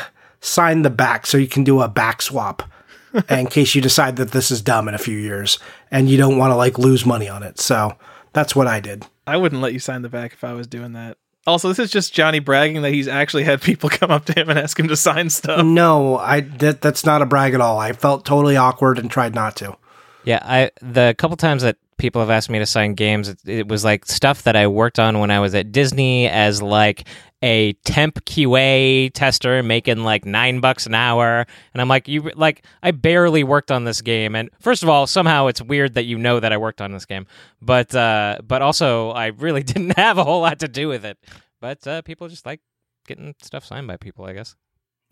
sign 0.44 0.82
the 0.82 0.90
back 0.90 1.26
so 1.26 1.38
you 1.38 1.48
can 1.48 1.64
do 1.64 1.80
a 1.80 1.88
back 1.88 2.20
swap 2.22 2.62
in 3.30 3.46
case 3.46 3.74
you 3.74 3.80
decide 3.80 4.16
that 4.16 4.32
this 4.32 4.50
is 4.50 4.60
dumb 4.60 4.88
in 4.88 4.94
a 4.94 4.98
few 4.98 5.16
years 5.16 5.58
and 5.90 6.08
you 6.08 6.16
don't 6.16 6.36
want 6.36 6.50
to 6.50 6.56
like 6.56 6.78
lose 6.78 7.06
money 7.06 7.28
on 7.28 7.42
it. 7.42 7.58
So 7.58 7.96
that's 8.32 8.54
what 8.54 8.66
I 8.66 8.80
did. 8.80 9.06
I 9.26 9.36
wouldn't 9.36 9.62
let 9.62 9.72
you 9.72 9.78
sign 9.78 10.02
the 10.02 10.08
back 10.08 10.32
if 10.34 10.44
I 10.44 10.52
was 10.52 10.66
doing 10.66 10.92
that. 10.92 11.16
Also, 11.46 11.68
this 11.68 11.78
is 11.78 11.90
just 11.90 12.14
Johnny 12.14 12.38
bragging 12.38 12.82
that 12.82 12.92
he's 12.92 13.08
actually 13.08 13.44
had 13.44 13.60
people 13.60 13.88
come 13.90 14.10
up 14.10 14.24
to 14.26 14.32
him 14.32 14.48
and 14.48 14.58
ask 14.58 14.78
him 14.78 14.88
to 14.88 14.96
sign 14.96 15.30
stuff. 15.30 15.64
No, 15.64 16.18
I 16.18 16.40
that 16.40 16.80
that's 16.80 17.04
not 17.04 17.22
a 17.22 17.26
brag 17.26 17.54
at 17.54 17.60
all. 17.60 17.78
I 17.78 17.92
felt 17.92 18.24
totally 18.24 18.56
awkward 18.56 18.98
and 18.98 19.10
tried 19.10 19.34
not 19.34 19.56
to. 19.56 19.76
Yeah, 20.24 20.40
I 20.42 20.70
the 20.80 21.14
couple 21.18 21.36
times 21.36 21.62
that 21.62 21.76
people 21.96 22.20
have 22.20 22.30
asked 22.30 22.50
me 22.50 22.58
to 22.58 22.66
sign 22.66 22.94
games, 22.94 23.28
it, 23.28 23.38
it 23.46 23.68
was 23.68 23.84
like 23.84 24.06
stuff 24.06 24.42
that 24.44 24.56
I 24.56 24.66
worked 24.66 24.98
on 24.98 25.20
when 25.20 25.30
I 25.30 25.40
was 25.40 25.54
at 25.54 25.70
Disney 25.70 26.28
as 26.28 26.62
like 26.62 27.04
a 27.44 27.74
temp 27.84 28.24
QA 28.24 29.12
tester 29.12 29.62
making 29.62 30.02
like 30.02 30.24
nine 30.24 30.60
bucks 30.60 30.86
an 30.86 30.94
hour. 30.94 31.46
And 31.74 31.80
I'm 31.82 31.88
like, 31.88 32.08
you 32.08 32.30
like, 32.34 32.64
I 32.82 32.90
barely 32.90 33.44
worked 33.44 33.70
on 33.70 33.84
this 33.84 34.00
game. 34.00 34.34
And 34.34 34.48
first 34.60 34.82
of 34.82 34.88
all, 34.88 35.06
somehow 35.06 35.48
it's 35.48 35.60
weird 35.60 35.92
that 35.94 36.04
you 36.06 36.16
know 36.16 36.40
that 36.40 36.54
I 36.54 36.56
worked 36.56 36.80
on 36.80 36.92
this 36.92 37.04
game. 37.04 37.26
But, 37.60 37.94
uh, 37.94 38.38
but 38.42 38.62
also, 38.62 39.10
I 39.10 39.26
really 39.26 39.62
didn't 39.74 39.98
have 39.98 40.16
a 40.16 40.24
whole 40.24 40.40
lot 40.40 40.60
to 40.60 40.68
do 40.68 40.88
with 40.88 41.04
it. 41.04 41.18
But 41.60 41.86
uh, 41.86 42.00
people 42.00 42.28
just 42.28 42.46
like 42.46 42.60
getting 43.06 43.34
stuff 43.42 43.66
signed 43.66 43.86
by 43.88 43.98
people, 43.98 44.24
I 44.24 44.32
guess. 44.32 44.56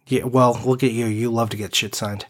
Yeah, 0.09 0.24
well, 0.24 0.59
look 0.64 0.82
at 0.82 0.92
you. 0.92 1.06
You 1.06 1.30
love 1.30 1.50
to 1.50 1.59
get 1.59 1.74
shit 1.74 1.94
signed. 1.94 2.24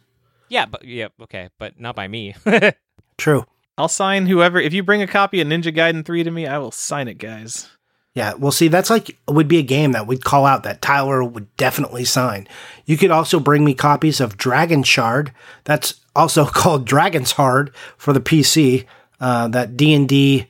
Yeah, 0.48 0.66
but 0.66 0.84
yeah, 0.84 1.08
okay, 1.22 1.48
but 1.58 1.80
not 1.80 1.94
by 1.94 2.08
me. 2.08 2.34
True. 3.18 3.46
I'll 3.78 3.88
sign 3.88 4.26
whoever. 4.26 4.60
If 4.60 4.74
you 4.74 4.82
bring 4.82 5.00
a 5.00 5.06
copy 5.06 5.40
of 5.40 5.46
Ninja 5.46 5.74
Gaiden 5.74 6.04
3 6.04 6.24
to 6.24 6.30
me, 6.30 6.46
I 6.46 6.58
will 6.58 6.72
sign 6.72 7.06
it, 7.06 7.14
guys. 7.14 7.70
Yeah, 8.14 8.34
well, 8.34 8.52
see, 8.52 8.68
that's 8.68 8.90
like 8.90 9.16
would 9.26 9.48
be 9.48 9.58
a 9.58 9.62
game 9.62 9.92
that 9.92 10.06
we'd 10.06 10.24
call 10.24 10.44
out 10.44 10.64
that 10.64 10.82
Tyler 10.82 11.24
would 11.24 11.54
definitely 11.56 12.04
sign. 12.04 12.46
You 12.84 12.98
could 12.98 13.10
also 13.10 13.40
bring 13.40 13.64
me 13.64 13.74
copies 13.74 14.20
of 14.20 14.36
Dragon 14.36 14.82
Shard. 14.82 15.32
That's 15.64 16.00
also 16.14 16.44
called 16.46 16.84
Dragon's 16.84 17.32
Hard 17.32 17.74
for 17.96 18.12
the 18.12 18.20
PC. 18.20 18.86
Uh, 19.18 19.46
that 19.48 19.76
D 19.76 19.94
and 19.94 20.08
D, 20.08 20.48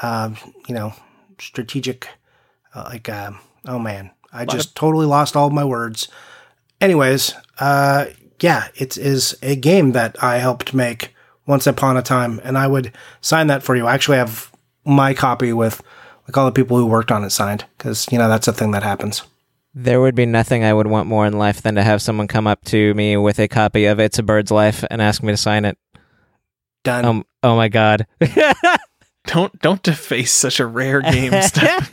uh, 0.00 0.30
you 0.66 0.74
know, 0.74 0.92
strategic, 1.38 2.08
uh, 2.74 2.82
like, 2.86 3.08
uh, 3.08 3.30
oh 3.66 3.78
man, 3.78 4.10
I 4.32 4.44
just 4.44 4.74
totally 4.74 5.06
lost 5.06 5.36
all 5.36 5.46
of 5.46 5.52
my 5.52 5.64
words. 5.64 6.08
Anyways, 6.80 7.32
uh, 7.60 8.06
yeah, 8.40 8.68
it 8.74 8.98
is 8.98 9.38
a 9.40 9.54
game 9.54 9.92
that 9.92 10.20
I 10.22 10.38
helped 10.38 10.74
make 10.74 11.14
once 11.46 11.66
upon 11.66 11.96
a 11.96 12.02
time, 12.02 12.40
and 12.42 12.58
I 12.58 12.66
would 12.66 12.92
sign 13.20 13.46
that 13.46 13.62
for 13.62 13.76
you. 13.76 13.86
I 13.86 13.94
actually 13.94 14.18
have 14.18 14.52
my 14.84 15.14
copy 15.14 15.52
with 15.52 15.80
like 16.28 16.36
all 16.36 16.44
the 16.44 16.52
people 16.52 16.76
who 16.76 16.86
worked 16.86 17.10
on 17.10 17.24
it 17.24 17.30
signed 17.30 17.64
because 17.76 18.06
you 18.12 18.18
know 18.18 18.28
that's 18.28 18.46
a 18.46 18.52
thing 18.52 18.70
that 18.72 18.82
happens. 18.82 19.22
There 19.74 20.00
would 20.00 20.14
be 20.14 20.26
nothing 20.26 20.64
I 20.64 20.72
would 20.72 20.86
want 20.86 21.08
more 21.08 21.26
in 21.26 21.38
life 21.38 21.62
than 21.62 21.74
to 21.76 21.82
have 21.82 22.02
someone 22.02 22.26
come 22.28 22.46
up 22.46 22.64
to 22.66 22.94
me 22.94 23.16
with 23.16 23.38
a 23.38 23.48
copy 23.48 23.84
of 23.86 23.98
It's 24.00 24.18
a 24.18 24.22
Bird's 24.22 24.50
Life 24.50 24.84
and 24.90 25.00
ask 25.00 25.22
me 25.22 25.32
to 25.32 25.36
sign 25.36 25.64
it. 25.64 25.78
Done. 26.84 27.04
Um, 27.04 27.26
oh 27.42 27.54
my 27.56 27.68
god. 27.68 28.06
Don't 29.26 29.60
don't 29.60 29.82
deface 29.82 30.32
such 30.32 30.58
a 30.58 30.66
rare 30.66 31.02
game. 31.02 31.32
Steph. 31.42 31.92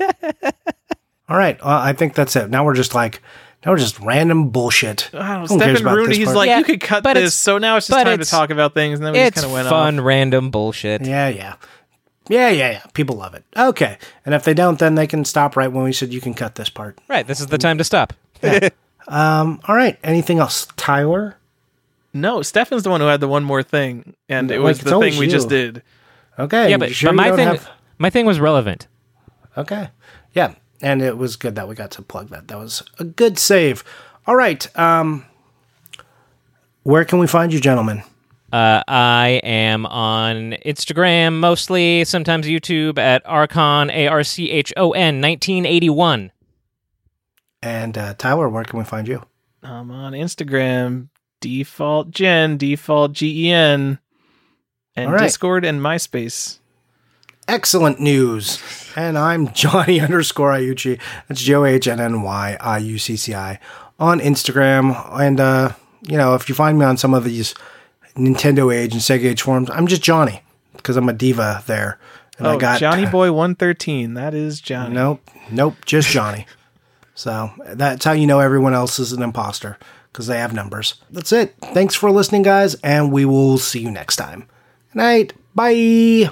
all 1.27 1.37
right, 1.37 1.59
well, 1.63 1.77
I 1.77 1.91
think 1.91 2.13
that's 2.13 2.33
it. 2.37 2.49
Now 2.49 2.63
we're 2.63 2.75
just 2.75 2.95
like 2.95 3.21
now 3.65 3.71
we're 3.73 3.77
just 3.77 3.99
random 3.99 4.51
bullshit. 4.51 5.09
I 5.13 5.33
don't 5.39 5.49
Who 5.49 5.59
cares 5.59 5.77
Stephen 5.79 5.81
about 5.81 5.95
Rooney, 5.97 6.07
this 6.09 6.17
he's 6.17 6.25
part? 6.27 6.37
like, 6.37 6.47
Yeah, 6.47 6.59
you 6.59 6.63
could 6.63 6.79
cut 6.81 7.03
but 7.03 7.15
this. 7.15 7.33
So 7.35 7.57
now 7.57 7.75
it's 7.75 7.87
just 7.87 8.03
time 8.05 8.19
to 8.19 8.23
talk 8.25 8.51
about 8.51 8.73
things, 8.73 8.99
and 8.99 9.05
then 9.05 9.13
we 9.13 9.19
just 9.19 9.27
it's 9.29 9.35
kind 9.41 9.45
of 9.47 9.51
went 9.51 9.67
fun, 9.67 9.99
off. 9.99 10.05
random 10.05 10.49
bullshit. 10.49 11.05
Yeah, 11.05 11.27
yeah, 11.27 11.55
yeah, 12.29 12.49
yeah, 12.49 12.71
yeah. 12.71 12.83
People 12.93 13.15
love 13.17 13.33
it. 13.35 13.43
Okay, 13.55 13.97
and 14.25 14.33
if 14.35 14.43
they 14.43 14.53
don't, 14.53 14.79
then 14.79 14.95
they 14.95 15.07
can 15.07 15.25
stop 15.25 15.55
right 15.55 15.71
when 15.71 15.83
we 15.83 15.93
said 15.93 16.13
you 16.13 16.21
can 16.21 16.33
cut 16.33 16.55
this 16.55 16.69
part. 16.69 16.99
Right, 17.07 17.25
this 17.25 17.39
is 17.39 17.47
the 17.47 17.57
time 17.57 17.77
to 17.77 17.83
stop. 17.83 18.13
Um, 19.07 19.59
all 19.67 19.75
right. 19.75 19.99
Anything 20.03 20.39
else, 20.39 20.67
Tyler? 20.77 21.37
No, 22.13 22.41
Stefan's 22.41 22.83
the 22.83 22.89
one 22.89 23.01
who 23.01 23.07
had 23.07 23.19
the 23.19 23.27
one 23.27 23.43
more 23.43 23.61
thing, 23.61 24.15
and 24.29 24.49
it 24.49 24.59
was 24.59 24.79
it's 24.79 24.89
the 24.89 24.93
always 24.95 25.13
thing 25.13 25.19
we 25.19 25.25
you. 25.25 25.31
just 25.31 25.49
did. 25.49 25.83
Okay. 26.39 26.69
yeah, 26.71 26.77
but, 26.77 26.91
sure 26.91 27.09
but 27.09 27.15
my 27.15 27.35
thing 27.35 27.47
have- 27.47 27.69
my 27.97 28.09
thing 28.09 28.25
was 28.25 28.39
relevant. 28.39 28.87
Okay. 29.57 29.89
Yeah. 30.33 30.55
And 30.81 31.01
it 31.01 31.17
was 31.17 31.35
good 31.35 31.55
that 31.55 31.67
we 31.67 31.75
got 31.75 31.91
to 31.91 32.01
plug 32.01 32.29
that. 32.29 32.47
That 32.49 32.57
was 32.57 32.83
a 32.99 33.03
good 33.03 33.37
save. 33.39 33.83
All 34.27 34.35
right. 34.35 34.67
Um, 34.77 35.25
where 36.83 37.05
can 37.05 37.19
we 37.19 37.27
find 37.27 37.53
you, 37.53 37.59
gentlemen? 37.59 38.03
Uh, 38.55 38.81
I 38.87 39.41
am 39.43 39.85
on 39.85 40.55
Instagram 40.65 41.39
mostly, 41.39 42.05
sometimes 42.05 42.47
YouTube 42.47 42.97
at 42.97 43.21
Archon 43.25 43.89
A 43.89 44.07
R 44.07 44.23
C 44.23 44.49
H 44.49 44.71
O 44.77 44.93
N 44.93 45.19
1981. 45.19 46.31
And 47.61 47.97
uh, 47.97 48.13
Tyler, 48.13 48.47
where 48.47 48.63
can 48.63 48.79
we 48.79 48.85
find 48.85 49.09
you? 49.09 49.23
I'm 49.61 49.91
on 49.91 50.13
Instagram, 50.13 51.09
default 51.41 52.11
gen, 52.11 52.55
default 52.55 53.11
G 53.11 53.47
E 53.47 53.51
N, 53.51 53.99
and 54.95 55.07
All 55.07 55.15
right. 55.15 55.23
Discord 55.23 55.65
and 55.65 55.81
MySpace. 55.81 56.59
Excellent 57.49 57.99
news. 57.99 58.63
And 58.95 59.17
I'm 59.17 59.49
Johnny 59.53 59.99
underscore 59.99 60.53
Iucci. 60.53 60.97
That's 61.27 61.41
J 61.41 61.55
O 61.55 61.65
H 61.65 61.89
N 61.89 61.99
N 61.99 62.21
Y 62.21 62.55
I 62.61 62.77
U 62.77 62.99
C 62.99 63.17
C 63.17 63.33
I 63.35 63.59
on 63.99 64.21
Instagram. 64.21 64.95
And, 65.19 65.41
uh, 65.41 65.73
you 66.03 66.15
know, 66.15 66.35
if 66.35 66.47
you 66.47 66.55
find 66.55 66.79
me 66.79 66.85
on 66.85 66.95
some 66.95 67.13
of 67.13 67.25
these 67.25 67.53
Nintendo 68.15 68.73
Age 68.73 68.93
and 68.93 69.01
Sega 69.01 69.25
Age 69.25 69.41
forums, 69.41 69.69
I'm 69.69 69.87
just 69.87 70.01
Johnny 70.01 70.41
because 70.77 70.97
I'm 70.97 71.09
a 71.09 71.13
diva 71.13 71.63
there. 71.67 71.99
And 72.37 72.47
Oh, 72.47 72.55
I 72.55 72.57
got 72.57 72.79
Johnny 72.79 73.05
Boy 73.11 73.31
113. 73.31 74.13
That 74.13 74.33
is 74.33 74.59
Johnny. 74.61 74.93
Nope, 74.95 75.21
nope, 75.51 75.75
just 75.85 76.09
Johnny. 76.09 76.45
so 77.15 77.51
that's 77.73 78.03
how 78.05 78.11
you 78.13 78.27
know 78.27 78.39
everyone 78.39 78.73
else 78.73 78.99
is 78.99 79.13
an 79.13 79.21
imposter 79.21 79.77
because 80.11 80.27
they 80.27 80.37
have 80.37 80.53
numbers. 80.53 80.95
That's 81.11 81.31
it. 81.31 81.55
Thanks 81.61 81.95
for 81.95 82.11
listening, 82.11 82.43
guys, 82.43 82.75
and 82.75 83.11
we 83.11 83.25
will 83.25 83.57
see 83.57 83.79
you 83.79 83.91
next 83.91 84.15
time. 84.17 84.47
Good 84.93 84.97
night. 84.99 85.33
Bye. 85.53 86.29